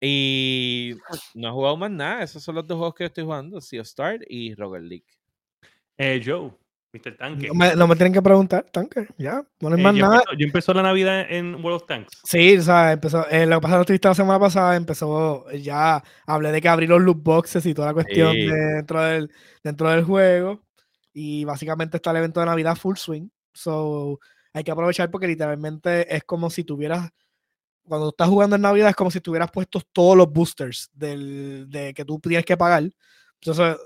Y 0.00 0.94
no 1.34 1.48
he 1.48 1.52
jugado 1.52 1.76
más 1.76 1.90
nada. 1.90 2.22
Esos 2.22 2.42
son 2.42 2.54
los 2.54 2.66
dos 2.66 2.78
juegos 2.78 2.94
que 2.94 3.04
estoy 3.04 3.24
jugando: 3.24 3.60
Sea 3.60 3.82
of 3.82 3.86
Start 3.86 4.22
y 4.28 4.54
Rocket 4.54 4.82
League. 4.82 5.04
Eh, 5.98 6.22
Joe, 6.24 6.50
Mr. 6.92 7.16
Tanque. 7.16 7.48
No 7.76 7.86
me, 7.86 7.94
tienen 7.96 8.14
que 8.14 8.22
preguntar, 8.22 8.64
Tanque. 8.72 9.06
Ya, 9.18 9.44
no 9.60 9.68
hay 9.68 9.80
eh, 9.80 9.82
más 9.82 9.94
nada. 9.94 10.22
yo 10.38 10.46
empezó 10.46 10.72
la 10.72 10.82
Navidad 10.82 11.26
en 11.28 11.56
World 11.56 11.82
of 11.82 11.86
Tanks. 11.86 12.22
Sí, 12.24 12.56
o 12.56 12.62
sea, 12.62 12.92
empezó. 12.92 13.28
Eh, 13.28 13.44
lo 13.44 13.60
que 13.60 13.68
pasó 13.68 13.84
la 14.02 14.14
semana 14.14 14.40
pasada 14.40 14.76
empezó. 14.76 15.50
Ya 15.50 16.02
hablé 16.26 16.52
de 16.52 16.62
que 16.62 16.68
abrí 16.68 16.86
los 16.86 17.02
loot 17.02 17.22
boxes 17.22 17.66
y 17.66 17.74
toda 17.74 17.88
la 17.88 17.94
cuestión 17.94 18.34
dentro, 18.34 19.02
del, 19.02 19.30
dentro 19.62 19.90
del 19.90 20.04
juego. 20.04 20.62
Y 21.12 21.44
básicamente 21.44 21.98
está 21.98 22.12
el 22.12 22.18
evento 22.18 22.40
de 22.40 22.46
Navidad 22.46 22.76
full 22.76 22.96
swing. 22.96 23.28
So 23.52 24.18
hay 24.52 24.64
que 24.64 24.70
aprovechar 24.70 25.10
porque 25.10 25.26
literalmente 25.26 26.14
es 26.14 26.24
como 26.24 26.50
si 26.50 26.64
tuvieras 26.64 27.10
cuando 27.86 28.10
estás 28.10 28.28
jugando 28.28 28.56
en 28.56 28.62
Navidad 28.62 28.90
es 28.90 28.96
como 28.96 29.10
si 29.10 29.20
tuvieras 29.20 29.50
puestos 29.50 29.84
todos 29.92 30.16
los 30.16 30.32
boosters 30.32 30.90
del, 30.92 31.66
de 31.68 31.94
que 31.94 32.04
tú 32.04 32.18
tienes 32.20 32.44
que 32.44 32.56
pagar. 32.56 32.84
Entonces, 33.40 33.76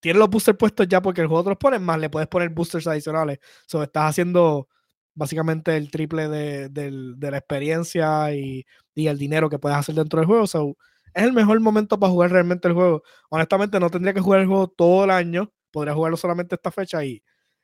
tienes 0.00 0.18
los 0.18 0.30
boosters 0.30 0.58
puestos 0.58 0.88
ya 0.88 1.02
porque 1.02 1.20
el 1.20 1.26
juego 1.28 1.44
te 1.44 1.50
los 1.50 1.58
pone, 1.58 1.78
más 1.78 1.98
le 1.98 2.10
puedes 2.10 2.28
poner 2.28 2.50
boosters 2.50 2.86
adicionales. 2.86 3.38
So, 3.66 3.82
estás 3.82 4.10
haciendo 4.10 4.68
básicamente 5.14 5.76
el 5.76 5.90
triple 5.90 6.28
de, 6.28 6.68
de 6.70 7.30
la 7.30 7.38
experiencia 7.38 8.32
y, 8.34 8.64
y, 8.94 9.06
el 9.08 9.18
dinero 9.18 9.50
que 9.50 9.58
puedes 9.58 9.78
hacer 9.78 9.94
dentro 9.94 10.20
del 10.20 10.26
juego. 10.26 10.46
So, 10.46 10.76
es 11.14 11.24
el 11.24 11.32
mejor 11.32 11.60
momento 11.60 11.98
para 11.98 12.12
jugar 12.12 12.30
realmente 12.32 12.68
el 12.68 12.74
juego. 12.74 13.02
Honestamente, 13.30 13.80
no 13.80 13.90
tendría 13.90 14.14
que 14.14 14.20
jugar 14.20 14.40
el 14.40 14.46
juego 14.46 14.68
todo 14.68 15.04
el 15.04 15.10
año. 15.10 15.52
Podría 15.70 15.94
jugarlo 15.94 16.16
solamente 16.16 16.54
esta 16.54 16.70
fecha 16.70 17.04
y, 17.04 17.22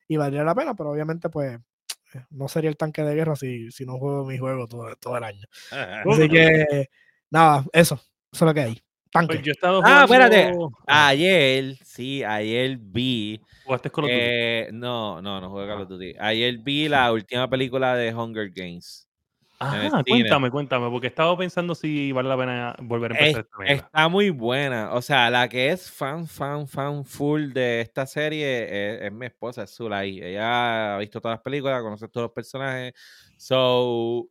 y 0.09 0.17
valdría 0.17 0.45
la 0.45 0.55
pena, 0.55 0.75
pero 0.75 0.91
obviamente, 0.91 1.29
pues 1.31 1.59
no 2.31 2.49
sería 2.49 2.71
el 2.71 2.77
tanque 2.77 3.03
de 3.03 3.15
guerra 3.15 3.37
si, 3.37 3.71
si 3.71 3.85
no 3.85 3.99
juego 3.99 4.25
mi 4.25 4.39
juego 4.39 4.67
todo, 4.67 4.95
todo 4.97 5.17
el 5.17 5.25
año. 5.25 5.45
Así 6.07 6.29
que 6.29 6.89
nada, 7.31 7.65
eso. 7.73 7.95
Eso 8.33 8.45
es 8.45 8.49
lo 8.49 8.55
que 8.55 8.61
hay. 8.61 8.83
Pues 9.27 9.43
yo 9.43 9.51
he 9.51 9.53
estado 9.53 9.81
Ah, 9.85 10.03
espérate. 10.05 10.53
Ayer, 10.87 11.77
sí, 11.85 12.23
ayer 12.23 12.77
vi. 12.79 13.41
¿Jugaste 13.65 13.91
Call 13.91 14.05
of 14.05 14.11
Duty? 14.11 14.23
eh, 14.23 14.69
no, 14.73 15.23
no, 15.23 15.41
no 15.41 15.51
jugué 15.51 15.67
Call 15.67 15.83
of 15.83 15.89
Duty. 15.89 16.15
Ayer 16.19 16.59
vi 16.59 16.89
la 16.89 17.11
última 17.13 17.49
película 17.49 17.95
de 17.95 18.15
Hunger 18.15 18.51
Games. 18.51 19.06
Ah, 19.59 20.03
cuéntame, 20.07 20.51
cuéntame, 20.51 20.91
porque 20.91 21.07
estaba 21.07 21.37
pensando 21.39 21.75
si 21.75 22.13
vale 22.13 22.29
la 22.29 22.37
pena 22.37 22.77
volver 22.81 23.13
a 23.13 23.15
empezar 23.15 23.41
Es- 23.41 23.47
esta 23.47 23.59
mierda. 23.59 23.75
está 23.87 24.09
muy 24.09 24.29
buena. 24.31 24.93
O 24.93 25.01
sea, 25.01 25.31
la 25.31 25.49
que 25.49 25.71
es 25.71 25.91
fan, 25.91 26.27
fan, 26.27 26.69
fan 26.69 27.05
full 27.07 27.53
de 27.53 27.81
esta 27.81 28.07
serie 28.07 28.97
es, 28.97 29.03
es 29.05 29.13
mi 29.13 29.25
esposa, 29.27 29.63
es 29.63 29.75
Zulay. 29.75 30.21
Ella 30.23 30.97
ha 30.97 30.99
visto 30.99 31.21
todas 31.23 31.37
las 31.37 31.43
películas, 31.43 31.81
conoce 31.83 32.07
todos 32.09 32.27
los 32.27 32.33
personajes. 32.33 32.93
So, 33.39 34.29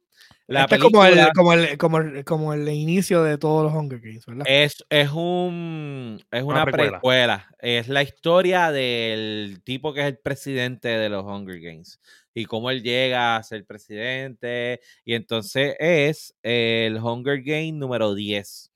la 0.48 0.62
Este 0.62 0.76
es 0.76 0.82
como 0.82 1.04
el, 1.04 1.14
película 1.14 1.32
como, 1.36 1.54
el, 1.54 1.78
como, 1.78 1.98
el, 2.00 2.24
como 2.26 2.54
el 2.54 2.70
inicio 2.70 3.24
de 3.24 3.38
todos 3.40 3.64
los 3.64 3.74
Hunger 3.74 4.00
Games, 4.00 4.26
¿verdad? 4.28 4.46
es, 4.48 4.86
es 4.90 5.10
un 5.12 6.20
es 6.32 6.44
Una 6.44 6.54
una 6.54 6.66
precuela. 6.66 6.92
precuela. 6.92 7.48
Es 7.60 7.88
la 7.88 8.04
historia 8.04 8.72
del 8.72 9.62
tipo 9.64 9.92
que 9.94 10.02
es 10.02 10.06
el 10.08 10.18
presidente 10.20 10.88
de 10.90 11.10
los 11.10 11.24
Hunger 11.26 11.60
Games 11.60 12.00
y 12.36 12.46
cómo 12.46 12.70
él 12.70 12.84
llega 12.84 13.38
a 13.38 13.44
ser 13.44 13.66
presidente. 13.66 14.82
Y 15.04 15.16
entonces 15.16 15.76
es 15.80 16.36
el 16.44 16.98
Hunger 16.98 17.42
Game 17.42 17.72
número 17.72 18.14
10. 18.14 18.72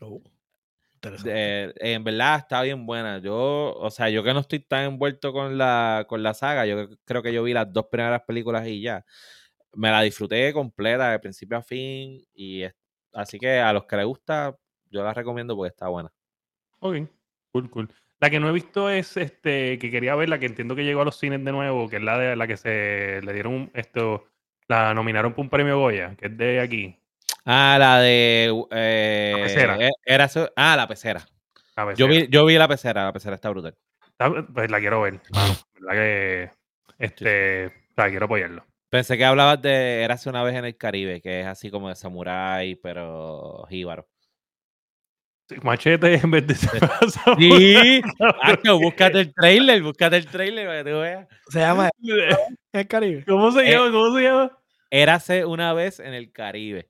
Oh, 0.00 0.20
interesante. 0.94 1.30
de- 1.30 1.74
en 1.78 2.02
verdad 2.02 2.38
está 2.38 2.62
bien 2.62 2.86
buena. 2.86 3.18
Yo, 3.18 3.74
o 3.76 3.90
sea, 3.90 4.08
yo 4.10 4.24
que 4.24 4.32
no 4.32 4.40
estoy 4.40 4.60
tan 4.60 4.84
envuelto 4.84 5.32
con 5.32 5.56
la, 5.58 6.06
con 6.08 6.22
la 6.22 6.34
saga, 6.34 6.66
yo 6.66 6.88
creo 7.04 7.22
que 7.22 7.32
yo 7.32 7.42
vi 7.42 7.52
las 7.52 7.70
dos 7.72 7.86
primeras 7.90 8.22
películas 8.22 8.66
y 8.66 8.80
ya. 8.80 9.04
Me 9.74 9.90
la 9.90 10.00
disfruté 10.00 10.52
completa 10.54 11.10
de 11.10 11.18
principio 11.18 11.58
a 11.58 11.62
fin. 11.62 12.24
Y 12.34 12.62
es- 12.62 12.74
así 13.12 13.38
que 13.38 13.58
a 13.58 13.72
los 13.74 13.84
que 13.84 13.96
les 13.96 14.06
gusta, 14.06 14.56
yo 14.90 15.04
la 15.04 15.12
recomiendo 15.12 15.54
porque 15.54 15.68
está 15.68 15.88
buena. 15.88 16.10
Ok, 16.80 16.96
cool, 17.52 17.70
cool. 17.70 17.88
La 18.18 18.30
que 18.30 18.40
no 18.40 18.48
he 18.48 18.52
visto 18.52 18.88
es 18.88 19.16
este, 19.16 19.78
que 19.78 19.90
quería 19.90 20.14
ver, 20.14 20.28
la 20.30 20.38
que 20.38 20.46
entiendo 20.46 20.74
que 20.74 20.84
llegó 20.84 21.02
a 21.02 21.04
los 21.04 21.18
cines 21.18 21.44
de 21.44 21.52
nuevo, 21.52 21.88
que 21.88 21.96
es 21.96 22.02
la 22.02 22.18
de 22.18 22.34
la 22.36 22.46
que 22.46 22.56
se 22.56 23.20
le 23.22 23.32
dieron 23.32 23.52
un- 23.54 23.70
esto, 23.74 24.24
la 24.68 24.94
nominaron 24.94 25.34
por 25.34 25.42
un 25.44 25.50
premio 25.50 25.78
Goya, 25.78 26.14
que 26.18 26.26
es 26.26 26.36
de 26.36 26.60
aquí. 26.60 26.96
Ah, 27.44 27.76
la 27.78 28.00
de. 28.00 28.64
eh, 28.70 29.34
pecera. 29.42 29.76
e- 29.80 29.90
Era, 30.04 30.28
ah, 30.56 30.76
la 30.76 30.88
pecera. 30.88 31.20
Yo 31.94 32.08
vi, 32.08 32.26
yo 32.28 32.46
vi 32.46 32.56
la 32.56 32.66
pecera, 32.68 33.04
la 33.04 33.12
pecera 33.12 33.34
está 33.34 33.50
brutal. 33.50 33.76
pues 34.54 34.70
la 34.70 34.80
quiero 34.80 35.02
ver, 35.02 35.20
mano. 35.30 35.54
¿Verdad 35.78 35.92
que 35.92 36.50
este, 36.98 37.72
la 37.96 38.08
quiero 38.08 38.24
apoyarlo? 38.24 38.64
Pensé 38.88 39.18
que 39.18 39.24
hablabas 39.26 39.60
de 39.60 40.02
Érase 40.02 40.30
una 40.30 40.42
vez 40.42 40.54
en 40.54 40.64
el 40.64 40.76
Caribe, 40.76 41.20
que 41.20 41.40
es 41.42 41.46
así 41.46 41.70
como 41.70 41.90
de 41.90 41.96
samurái, 41.96 42.76
pero 42.76 43.66
jíbaro. 43.68 44.08
Machete 45.62 46.14
en 46.22 46.30
vez 46.30 46.46
de 46.46 46.54
Sí, 46.54 48.02
Hacho, 48.42 48.78
búscate 48.78 49.20
el 49.20 49.34
trailer, 49.34 49.82
búscate 49.82 50.16
el 50.16 50.26
trailer 50.26 50.66
para 50.66 50.84
que 50.84 50.90
tú 50.90 50.98
veas. 50.98 51.28
Se 51.48 51.60
llama 51.60 51.90
El 52.72 52.86
Caribe. 52.88 53.24
¿Cómo 53.26 53.50
se 53.52 53.60
Eh, 53.68 53.72
llama? 53.72 53.90
¿Cómo 53.92 54.16
se 54.16 54.22
llama? 54.22 54.58
Érase 54.90 55.44
una 55.44 55.72
vez 55.72 56.00
en 56.00 56.14
el 56.14 56.32
Caribe. 56.32 56.88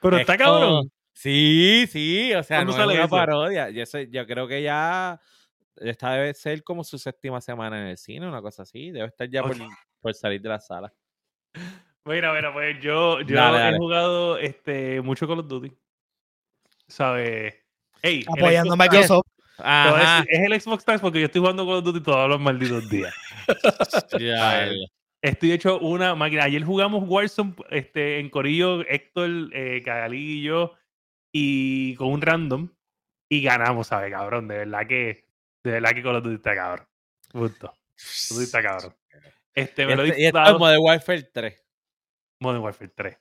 Pero 0.00 0.16
Es 0.16 0.20
está 0.22 0.36
como- 0.38 0.50
cabrón. 0.60 0.92
Sí, 1.14 1.86
sí, 1.90 2.34
o 2.34 2.42
sea, 2.42 2.58
¿Cuándo 2.58 2.76
no 2.76 2.90
es 2.90 2.96
una 2.98 3.04
eso? 3.06 3.10
parodia. 3.16 3.70
Yo, 3.70 3.86
sé- 3.86 4.08
yo 4.10 4.26
creo 4.26 4.46
que 4.46 4.62
ya 4.62 5.18
esta 5.76 6.12
debe 6.12 6.34
ser 6.34 6.62
como 6.62 6.84
su 6.84 6.98
séptima 6.98 7.40
semana 7.40 7.80
en 7.80 7.86
el 7.88 7.96
cine, 7.96 8.28
una 8.28 8.42
cosa 8.42 8.62
así. 8.64 8.90
Debe 8.90 9.06
estar 9.06 9.26
ya 9.30 9.42
por, 9.42 9.52
por 10.02 10.12
salir 10.14 10.42
de 10.42 10.48
la 10.50 10.60
sala. 10.60 10.92
Mira, 12.04 12.34
mira, 12.34 12.52
pues 12.52 12.76
yo, 12.82 13.20
yo 13.22 13.34
Dale, 13.34 13.56
he 13.56 13.60
dale. 13.60 13.78
jugado 13.78 14.36
este, 14.38 15.00
mucho 15.00 15.26
Call 15.26 15.38
of 15.40 15.48
Duty. 15.48 15.72
¿Sabes? 16.88 17.54
Ey, 18.02 18.20
el 18.20 18.26
Apoyando 18.28 18.74
a 18.74 18.76
Microsoft. 18.76 19.26
Ajá. 19.58 20.24
es 20.28 20.40
el 20.40 20.60
Xbox 20.60 20.84
Pass 20.84 21.00
porque 21.00 21.20
yo 21.20 21.26
estoy 21.26 21.40
jugando 21.40 21.64
Call 21.64 21.76
of 21.76 21.84
Duty 21.84 22.00
todos 22.02 22.28
los 22.28 22.40
malditos 22.40 22.88
días. 22.90 23.14
Estoy 25.22 25.52
hecho 25.52 25.78
una 25.80 26.14
máquina. 26.14 26.44
Ayer 26.44 26.62
jugamos 26.62 27.04
Warzone 27.08 27.54
este, 27.70 28.20
en 28.20 28.28
Corillo, 28.30 28.82
Héctor, 28.86 29.30
eh, 29.52 29.82
Cagalí 29.84 30.40
y 30.40 30.42
yo, 30.42 30.74
y 31.32 31.94
con 31.96 32.08
un 32.08 32.22
random, 32.22 32.68
y 33.28 33.42
ganamos, 33.42 33.88
¿sabes, 33.88 34.12
cabrón? 34.12 34.46
De 34.46 34.58
verdad 34.58 34.86
que, 34.86 35.26
de 35.64 35.70
verdad 35.72 35.90
que 35.90 36.02
Call 36.02 36.16
of 36.16 36.24
Duty 36.24 36.36
está 36.36 36.54
cabrón. 36.54 36.86
Punto. 37.32 37.68
Call 37.68 37.76
of 37.76 38.28
Duty 38.30 38.44
está 38.44 38.62
cabrón. 38.62 38.94
Este, 39.54 39.86
me 39.86 39.96
lo 39.96 40.04
he 40.04 40.08
Este- 40.10 40.20
y 40.20 40.26
esto 40.26 40.38
es 40.38 40.44
disfrutado. 40.44 40.58
Modern 40.58 40.82
Warfare 40.82 41.22
3. 41.22 41.64
Modern 42.40 42.62
Warfare 42.62 42.92
3. 42.94 43.18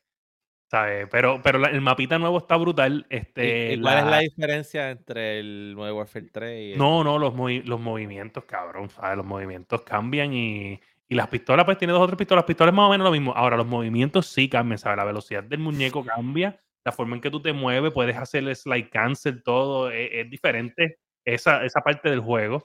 ¿Sabes? 0.70 1.08
Pero, 1.12 1.42
pero 1.44 1.60
la- 1.60 1.68
el 1.70 1.82
mapita 1.82 2.18
nuevo 2.18 2.40
está 2.40 2.58
brutal. 2.58 3.06
¿Y- 3.10 3.16
Este, 3.18 3.74
¿Y, 3.74 3.82
cuál 3.82 4.00
es 4.00 4.06
la 4.06 4.20
diferencia 4.20 4.90
entre 4.92 5.40
el 5.40 5.74
Modern 5.76 5.96
Warfare 5.98 6.26
3 6.32 6.60
y 6.60 6.72
el- 6.74 6.78
No, 6.78 7.04
no, 7.04 7.20
los, 7.20 7.34
movi- 7.34 7.64
los 7.64 7.80
movimientos, 7.80 8.46
cabrón. 8.46 8.90
¿sabes? 8.90 9.16
Los 9.18 9.26
movimientos 9.26 9.82
cambian 9.84 10.34
y, 10.34 10.80
y 11.08 11.16
las 11.16 11.28
pistolas, 11.28 11.66
pues 11.66 11.78
tiene 11.78 11.94
dos 11.94 12.02
o 12.02 12.08
tres 12.08 12.18
pistolas. 12.18 12.42
Las 12.42 12.48
pistolas 12.48 12.74
es 12.74 12.76
más 12.78 12.88
o 12.88 12.92
menos 12.92 13.06
lo 13.06 13.12
mismo. 13.12 13.32
Ahora, 13.36 13.58
los 13.58 13.68
movimientos 13.68 14.26
sí 14.26 14.50
cambian, 14.50 14.80
¿sabes? 14.80 14.98
La 14.98 15.06
velocidad 15.06 15.44
del 15.44 15.60
muñeco 15.60 16.04
cambia, 16.04 16.60
la 16.84 16.92
forma 16.92 17.16
en 17.16 17.22
que 17.22 17.30
tú 17.30 17.40
te 17.42 17.54
mueves, 17.54 17.92
puedes 17.94 18.18
hacer 18.18 18.44
el 18.48 18.56
slide 18.56 18.90
cancel, 18.90 19.44
todo. 19.44 19.92
Es, 19.92 20.10
es 20.14 20.30
diferente 20.32 20.98
esa, 21.24 21.64
esa 21.64 21.82
parte 21.82 22.10
del 22.10 22.22
juego. 22.22 22.64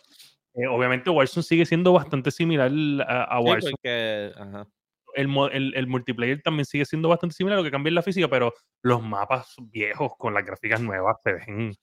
Eh, 0.55 0.67
obviamente, 0.67 1.11
Warzone 1.11 1.45
sigue 1.45 1.67
siendo 1.67 1.93
bastante 1.93 2.31
similar 2.31 2.71
a, 3.07 3.25
a 3.25 3.39
Sí, 3.41 3.45
Warzone. 3.47 3.71
porque, 3.73 4.33
ajá. 4.37 4.67
El, 5.15 5.29
el, 5.53 5.75
el 5.75 5.87
multiplayer 5.87 6.43
también 6.43 6.65
sigue 6.65 6.85
siendo 6.85 7.09
bastante 7.09 7.35
similar, 7.35 7.59
lo 7.59 7.65
que 7.65 7.71
cambia 7.71 7.91
es 7.91 7.95
la 7.95 8.03
física, 8.03 8.29
pero 8.29 8.55
los 8.83 9.03
mapas 9.03 9.55
viejos 9.73 10.13
con 10.19 10.35
las 10.35 10.45
gráficas 10.45 10.81
nuevas 10.81 11.17
se 11.23 11.33
ven 11.35 11.75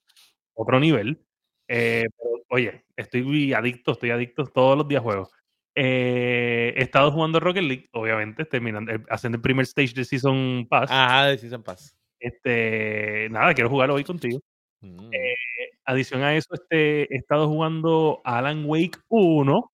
otro 0.53 0.79
nivel. 0.79 1.21
Eh, 1.67 2.05
pero, 2.17 2.29
oye, 2.49 2.85
estoy 2.95 3.53
adicto, 3.53 3.91
estoy 3.93 4.11
adicto 4.11 4.45
todos 4.45 4.77
los 4.77 4.87
días 4.87 5.03
juegos. 5.03 5.29
Eh, 5.75 6.73
he 6.75 6.81
estado 6.83 7.11
jugando 7.11 7.39
Rocket 7.39 7.63
League, 7.63 7.89
obviamente, 7.93 8.45
terminando, 8.45 8.91
eh, 8.91 9.03
haciendo 9.09 9.35
el 9.37 9.41
primer 9.41 9.63
stage 9.65 9.93
de 9.93 10.05
Season 10.05 10.65
Pass. 10.69 10.89
Ajá, 10.91 11.25
de 11.27 11.37
Season 11.37 11.61
Pass. 11.63 11.95
Este, 12.19 13.27
nada, 13.29 13.53
quiero 13.53 13.69
jugar 13.69 13.91
hoy 13.91 14.03
contigo. 14.03 14.39
Mm. 14.81 15.09
Adición 15.85 16.21
a 16.23 16.35
eso, 16.35 16.53
este, 16.53 17.13
he 17.13 17.17
estado 17.17 17.47
jugando 17.47 18.21
Alan 18.25 18.65
Wake 18.65 18.97
1. 19.07 19.71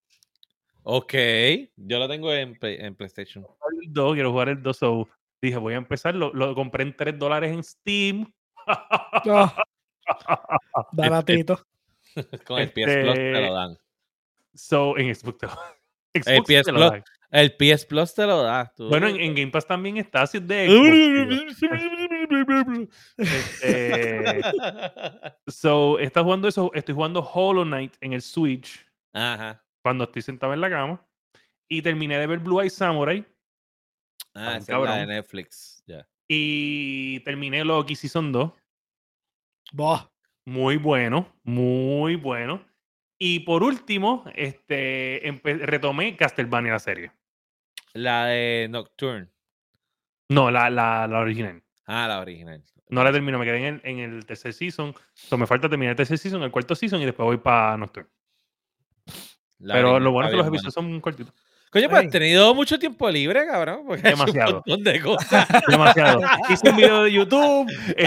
Ok, 0.86 1.14
yo 1.76 1.98
lo 1.98 2.06
tengo 2.08 2.30
en, 2.32 2.56
Play- 2.58 2.76
en 2.78 2.94
PlayStation. 2.94 3.44
el 3.82 3.92
2, 3.92 4.14
quiero 4.14 4.30
jugar 4.30 4.50
el 4.50 4.62
2, 4.62 4.76
so 4.76 5.08
dije, 5.40 5.56
voy 5.56 5.72
a 5.74 5.78
empezar, 5.78 6.14
lo, 6.14 6.32
lo 6.34 6.54
compré 6.54 6.82
en 6.84 6.94
3 6.96 7.18
dólares 7.18 7.52
en 7.52 7.62
Steam. 7.64 8.30
Ah, 8.66 9.54
baratito. 10.92 11.58
Con 12.46 12.60
el 12.60 12.68
PS 12.68 12.74
Plus 12.74 13.14
te 13.14 13.30
Este, 13.32 13.46
lo 13.46 13.54
dan. 13.54 13.78
so, 14.54 14.96
en 14.98 15.14
Xbox. 15.14 15.38
te 15.38 15.46
lo- 15.46 15.52
Xbox 16.14 16.26
El 16.28 16.44
te 16.44 16.60
PS 16.62 16.66
lo 16.68 16.74
Plus 16.78 16.90
dan. 16.90 17.04
El 17.30 17.52
PS 17.56 17.86
Plus 17.86 18.14
te 18.14 18.26
lo 18.26 18.42
da. 18.42 18.72
tú. 18.76 18.88
Bueno, 18.88 19.08
en, 19.08 19.16
en 19.20 19.34
Game 19.34 19.50
Pass 19.50 19.66
también 19.66 19.96
está, 19.96 20.22
así 20.22 20.36
es 20.38 20.46
de 20.46 20.68
Xbox. 20.68 21.62
Este, 23.16 24.40
so, 25.48 25.98
está 25.98 26.22
jugando 26.22 26.46
eso, 26.46 26.70
estoy 26.74 26.94
jugando 26.94 27.20
Hollow 27.22 27.64
Knight 27.64 27.94
en 28.00 28.12
el 28.12 28.22
Switch 28.22 28.86
Ajá. 29.12 29.63
Cuando 29.84 30.04
estoy 30.04 30.22
sentado 30.22 30.54
en 30.54 30.62
la 30.62 30.70
cama. 30.70 31.06
Y 31.68 31.82
terminé 31.82 32.18
de 32.18 32.26
ver 32.26 32.38
Blue 32.38 32.60
Eye 32.60 32.70
Samurai. 32.70 33.24
Ah, 34.34 34.56
esa 34.56 34.78
es 34.78 34.84
la 34.84 34.96
de. 34.96 35.06
Netflix. 35.06 35.84
Ya. 35.86 36.08
Y 36.26 37.20
terminé 37.20 37.62
Loki 37.64 37.94
Season 37.94 38.32
2. 38.32 38.50
Boh. 39.72 40.10
Muy 40.46 40.76
bueno, 40.76 41.34
muy 41.42 42.16
bueno. 42.16 42.64
Y 43.18 43.40
por 43.40 43.62
último, 43.62 44.24
este, 44.34 45.40
retomé 45.42 46.16
Castlevania 46.16 46.72
la 46.72 46.78
serie. 46.78 47.12
La 47.94 48.26
de 48.26 48.68
Nocturne. 48.70 49.28
No, 50.28 50.50
la, 50.50 50.68
la, 50.68 51.06
la 51.06 51.20
original. 51.20 51.62
Ah, 51.86 52.06
la 52.08 52.20
original. 52.20 52.62
No 52.88 53.02
la 53.04 53.12
termino, 53.12 53.38
me 53.38 53.44
quedé 53.46 53.58
en 53.58 53.74
el, 53.74 53.80
en 53.84 53.98
el 54.00 54.26
tercer 54.26 54.52
season. 54.52 54.94
So, 55.14 55.38
me 55.38 55.46
falta 55.46 55.68
terminar 55.68 55.92
el 55.92 55.96
tercer 55.96 56.18
season, 56.18 56.42
el 56.42 56.50
cuarto 56.50 56.74
season 56.74 57.00
y 57.00 57.06
después 57.06 57.24
voy 57.24 57.38
para 57.38 57.76
Nocturne. 57.78 58.10
La 59.64 59.74
Pero 59.74 59.98
lo 59.98 60.12
bueno 60.12 60.28
es 60.28 60.32
que 60.32 60.36
los 60.36 60.46
episodios 60.46 60.74
son 60.74 61.00
cortitos. 61.00 61.34
Coño, 61.70 61.88
pues 61.88 62.02
Ey. 62.02 62.06
has 62.06 62.12
tenido 62.12 62.54
mucho 62.54 62.78
tiempo 62.78 63.10
libre, 63.10 63.44
cabrón. 63.46 63.82
Porque 63.86 64.02
Demasiado. 64.10 64.62
Un 64.64 64.66
montón 64.66 64.84
de 64.84 65.00
cosas. 65.00 65.48
Demasiado. 65.68 66.20
Hice 66.48 66.70
un 66.70 66.76
video 66.76 67.02
de 67.02 67.12
YouTube. 67.12 67.68
este, 67.96 67.96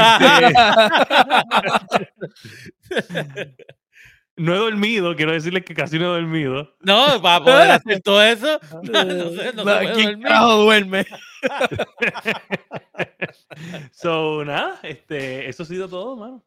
no 4.37 4.53
he 4.53 4.57
dormido, 4.57 5.15
quiero 5.15 5.31
decirles 5.33 5.65
que 5.65 5.73
casi 5.73 5.97
no 5.97 6.15
he 6.15 6.21
dormido. 6.21 6.75
No, 6.81 7.19
para 7.21 7.43
poder 7.43 7.71
hacer 7.71 8.01
todo 8.01 8.21
eso. 8.23 8.59
No, 8.83 9.03
no 9.03 9.29
sé, 9.31 9.51
no 9.51 9.51
se 9.51 9.63
puede 9.63 9.93
¿Quién 9.93 10.05
dormir. 10.11 10.27
carajo 10.27 10.55
duerme? 10.57 11.05
so, 13.91 14.45
nada, 14.45 14.79
este, 14.83 15.49
eso 15.49 15.63
ha 15.63 15.65
sido 15.65 15.89
todo, 15.89 16.15
mano. 16.15 16.43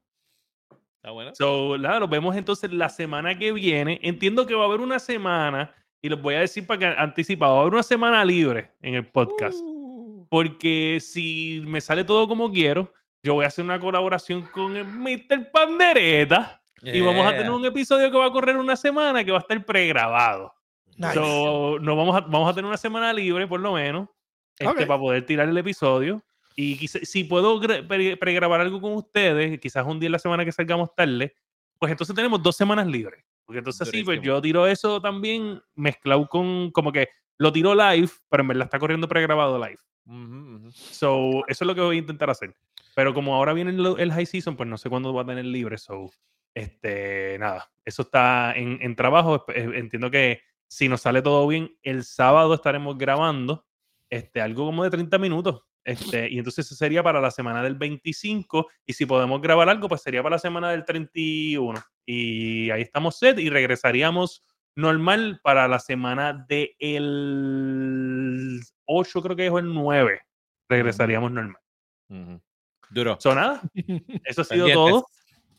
Está 1.01 1.12
bueno. 1.12 1.31
So, 1.35 1.78
nada, 1.78 1.98
nos 2.01 2.10
vemos 2.10 2.36
entonces 2.36 2.70
la 2.74 2.90
semana 2.90 3.39
que 3.39 3.52
viene. 3.52 3.98
Entiendo 4.02 4.47
que 4.47 4.55
va 4.55 4.64
a 4.64 4.66
haber 4.66 4.81
una 4.81 4.98
semana, 4.98 5.74
y 6.02 6.10
les 6.10 6.20
voy 6.20 6.35
a 6.35 6.40
decir 6.40 6.66
para 6.66 6.78
que 6.78 7.01
anticipado, 7.01 7.55
va 7.55 7.59
a 7.59 7.62
haber 7.62 7.72
una 7.72 7.82
semana 7.82 8.22
libre 8.22 8.72
en 8.82 8.97
el 8.97 9.06
podcast. 9.06 9.59
Uh. 9.62 10.27
Porque 10.28 10.98
si 11.01 11.62
me 11.66 11.81
sale 11.81 12.05
todo 12.05 12.28
como 12.28 12.52
quiero, 12.52 12.93
yo 13.22 13.32
voy 13.32 13.47
a 13.47 13.48
hacer 13.48 13.64
una 13.64 13.81
colaboración 13.81 14.43
con 14.43 14.77
el 14.77 14.85
Mr. 14.85 15.51
Pandereta 15.51 16.62
y 16.82 17.01
vamos 17.01 17.27
a 17.27 17.31
tener 17.31 17.51
un 17.51 17.64
episodio 17.64 18.10
que 18.10 18.18
va 18.18 18.27
a 18.27 18.32
correr 18.32 18.59
una 18.59 18.77
semana 18.77 19.24
que 19.24 19.32
va 19.32 19.39
a 19.39 19.40
estar 19.40 19.64
pregrabado. 19.64 20.52
no 20.98 21.97
vamos, 21.97 22.14
a, 22.14 22.20
vamos 22.20 22.51
a 22.51 22.52
tener 22.52 22.66
una 22.66 22.77
semana 22.77 23.10
libre, 23.14 23.47
por 23.47 23.60
lo 23.60 23.72
menos, 23.72 24.06
este, 24.59 24.85
para 24.85 25.01
poder 25.01 25.24
tirar 25.24 25.48
el 25.48 25.56
episodio. 25.56 26.22
Y 26.56 26.89
si 26.89 27.24
puedo 27.24 27.60
pregrabar 27.60 28.60
algo 28.60 28.81
con 28.81 28.93
ustedes, 28.94 29.59
quizás 29.60 29.86
un 29.86 30.01
día 30.01 30.09
en 30.09 30.12
la 30.12 30.18
semana 30.18 30.44
que 30.44 30.52
salgamos 30.52 30.94
tarde, 30.94 31.35
pues 31.78 31.93
entonces 31.93 32.14
tenemos 32.14 32.43
dos 32.43 32.56
semanas 32.56 32.86
libres. 32.86 33.24
Porque 33.47 33.59
entonces 33.59 33.89
sí, 33.89 34.05
pues 34.05 34.20
yo 34.22 34.40
tiro 34.40 34.66
eso 34.66 35.01
también 35.01 35.60
mezclado 35.74 36.28
con, 36.28 36.70
como 36.70 36.93
que 36.93 37.09
lo 37.39 37.52
tiro 37.52 37.74
live, 37.74 38.10
pero 38.28 38.43
en 38.43 38.48
verdad 38.48 38.64
está 38.64 38.78
corriendo 38.78 39.09
pregrabado 39.09 39.59
live. 39.59 39.78
So, 40.72 41.47
eso 41.47 41.64
es 41.64 41.66
lo 41.66 41.74
que 41.74 41.81
voy 41.81 41.97
a 41.97 42.01
intentar 42.01 42.31
hacer. 42.31 42.55
Pero 42.94 43.14
como 43.14 43.35
ahora 43.35 43.52
viene 43.52 43.70
el, 43.70 44.12
high 44.12 44.27
season, 44.27 44.56
pues 44.56 44.68
no 44.68 44.77
sé 44.77 44.90
cuándo 44.90 45.14
va 45.14 45.22
a 45.22 45.27
tener 45.27 45.44
libre. 45.44 45.78
So, 45.78 46.10
este, 46.55 47.39
nada, 47.39 47.70
eso 47.85 48.02
está 48.02 48.52
en, 48.52 48.78
en 48.82 48.94
trabajo. 48.94 49.44
Entiendo 49.48 50.10
que 50.10 50.43
si 50.68 50.89
nos 50.89 51.01
sale 51.01 51.22
todo 51.22 51.47
bien, 51.47 51.77
el 51.82 52.05
sábado 52.05 52.55
estaremos 52.55 52.97
grabando 52.98 53.66
este, 54.10 54.40
algo 54.40 54.66
como 54.66 54.85
de 54.85 54.90
30 54.90 55.18
minutos. 55.18 55.62
Este, 55.90 56.30
y 56.30 56.38
entonces 56.38 56.66
eso 56.66 56.76
sería 56.76 57.02
para 57.02 57.20
la 57.20 57.32
semana 57.32 57.64
del 57.64 57.74
25. 57.74 58.68
Y 58.86 58.92
si 58.92 59.06
podemos 59.06 59.42
grabar 59.42 59.68
algo, 59.68 59.88
pues 59.88 60.02
sería 60.02 60.22
para 60.22 60.36
la 60.36 60.40
semana 60.40 60.70
del 60.70 60.84
31. 60.84 61.82
Y 62.06 62.70
ahí 62.70 62.82
estamos 62.82 63.18
set 63.18 63.40
y 63.40 63.50
regresaríamos 63.50 64.44
normal 64.76 65.40
para 65.42 65.66
la 65.66 65.80
semana 65.80 66.46
del 66.48 67.40
8, 68.84 69.22
creo 69.22 69.34
que 69.34 69.48
es 69.48 69.52
el 69.52 69.74
9. 69.74 70.20
Regresaríamos 70.68 71.32
normal. 71.32 71.60
Duro. 72.90 73.16
¿Son 73.18 73.34
nada? 73.34 73.60
Eso 74.24 74.42
ha 74.42 74.44
sido 74.44 74.70
todo. 74.70 75.06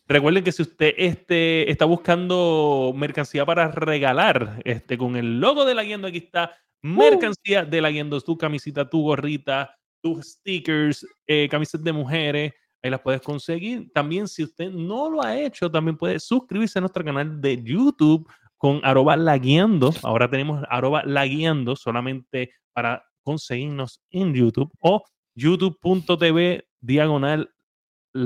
Recuerden 0.08 0.46
que 0.46 0.54
si 0.54 0.62
usted 0.62 0.94
este, 0.98 1.70
está 1.70 1.84
buscando 1.84 2.94
mercancía 2.96 3.46
para 3.46 3.68
regalar, 3.70 4.62
este, 4.64 4.98
con 4.98 5.18
el 5.18 5.42
logo 5.42 5.66
de 5.66 5.76
la 5.76 5.84
guiando, 5.84 6.08
aquí 6.08 6.20
está 6.20 6.56
¡Uh! 6.84 6.88
mercancía 6.88 7.66
de 7.66 7.82
la 7.82 7.90
guiando, 7.90 8.22
tu 8.22 8.38
camisita, 8.38 8.90
tu 8.90 9.04
gorrita, 9.04 9.78
tus 10.02 10.34
stickers, 10.34 11.06
eh, 11.28 11.48
camisas 11.50 11.84
de 11.84 11.94
mujeres, 11.94 12.54
ahí 12.82 12.90
las 12.90 13.02
puedes 13.02 13.22
conseguir. 13.22 13.92
También 13.94 14.28
si 14.28 14.44
usted 14.44 14.72
no 14.72 15.10
lo 15.10 15.24
ha 15.24 15.38
hecho, 15.38 15.70
también 15.70 15.98
puede 15.98 16.20
suscribirse 16.20 16.80
a 16.80 16.82
nuestro 16.82 17.04
canal 17.04 17.40
de 17.40 17.62
YouTube 17.62 18.28
con 18.58 18.82
arroba 18.84 19.16
laguiando. 19.16 19.94
Ahora 20.04 20.30
tenemos 20.30 20.64
arroba 20.70 21.04
laguiando 21.06 21.76
solamente 21.76 22.52
para 22.74 23.04
conseguirnos 23.24 24.02
en 24.10 24.34
YouTube 24.34 24.72
o 24.80 25.04
youtube.tv 25.36 26.68
diagonal 26.80 27.54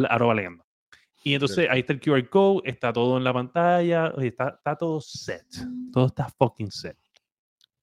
arroba 0.10 0.36
laguiando. 0.36 0.66
Y 1.24 1.34
entonces 1.34 1.68
ahí 1.72 1.80
está 1.80 1.94
el 1.94 2.00
QR 2.00 2.30
code, 2.30 2.70
está 2.70 2.94
todo 2.94 3.18
en 3.18 3.24
la 3.24 3.34
pantalla, 3.34 4.14
está, 4.20 4.50
está 4.50 4.76
todo 4.76 5.02
set. 5.02 5.46
Todo 5.92 6.06
está 6.06 6.30
fucking 6.30 6.70
set. 6.70 6.98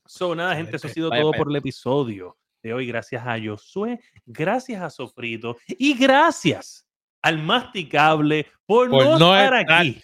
So, 0.06 0.35
nada, 0.35 0.55
gente, 0.55 0.77
eso 0.77 0.86
ha 0.86 0.90
sido 0.90 1.10
todo 1.10 1.32
por 1.32 1.48
el 1.48 1.56
episodio 1.56 2.36
de 2.62 2.72
hoy. 2.74 2.86
Gracias 2.86 3.26
a 3.26 3.36
Josué, 3.39 4.01
gracias 4.24 4.82
a 4.82 4.90
Sofrito 4.90 5.56
y 5.66 5.94
gracias 5.94 6.86
al 7.22 7.43
masticable 7.43 8.47
por, 8.66 8.90
no, 8.90 9.14
estar, 9.14 9.55
aquí. 9.55 10.02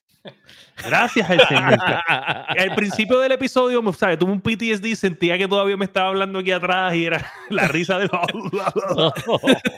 Gracias 0.85 1.29
al 1.29 1.41
Señor. 1.49 1.79
Al 2.07 2.75
principio 2.75 3.19
del 3.21 3.33
episodio, 3.33 3.83
¿sabes? 3.93 4.19
Tuve 4.19 4.33
un 4.33 4.41
PTSD, 4.41 4.95
sentía 4.95 5.37
que 5.39 5.49
todavía 5.49 5.77
me 5.77 5.85
estaba 5.85 6.09
hablando 6.09 6.39
aquí 6.39 6.53
atrás 6.53 6.95
y 6.95 7.07
era 7.07 7.33
la 7.51 7.69
risa 7.69 7.99
de 7.99 8.09
los... 8.09 9.13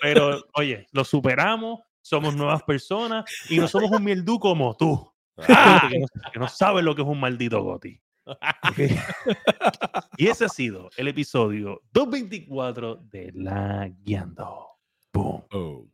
Pero, 0.00 0.44
oye, 0.54 0.86
lo 0.92 1.04
superamos, 1.04 1.80
somos 2.02 2.34
nuevas 2.34 2.62
personas 2.62 3.24
y 3.48 3.58
no 3.58 3.68
somos 3.68 3.90
un 3.90 4.04
mieldú 4.04 4.38
como 4.38 4.76
tú. 4.76 5.10
Ah. 5.48 5.88
Que, 6.32 6.38
no, 6.38 6.48
sabes 6.48 6.84
lo 6.84 6.94
que 6.94 7.02
es 7.02 7.08
un 7.08 7.18
maldito 7.18 7.62
goti. 7.62 8.00
y 10.16 10.28
ese 10.28 10.44
ha 10.44 10.48
sido 10.48 10.90
el 10.96 11.08
episodio 11.08 11.82
224 11.92 12.96
de 13.10 13.32
La 13.34 13.88
Guiando. 14.02 14.66
Boom. 15.12 15.44
Oh. 15.52 15.86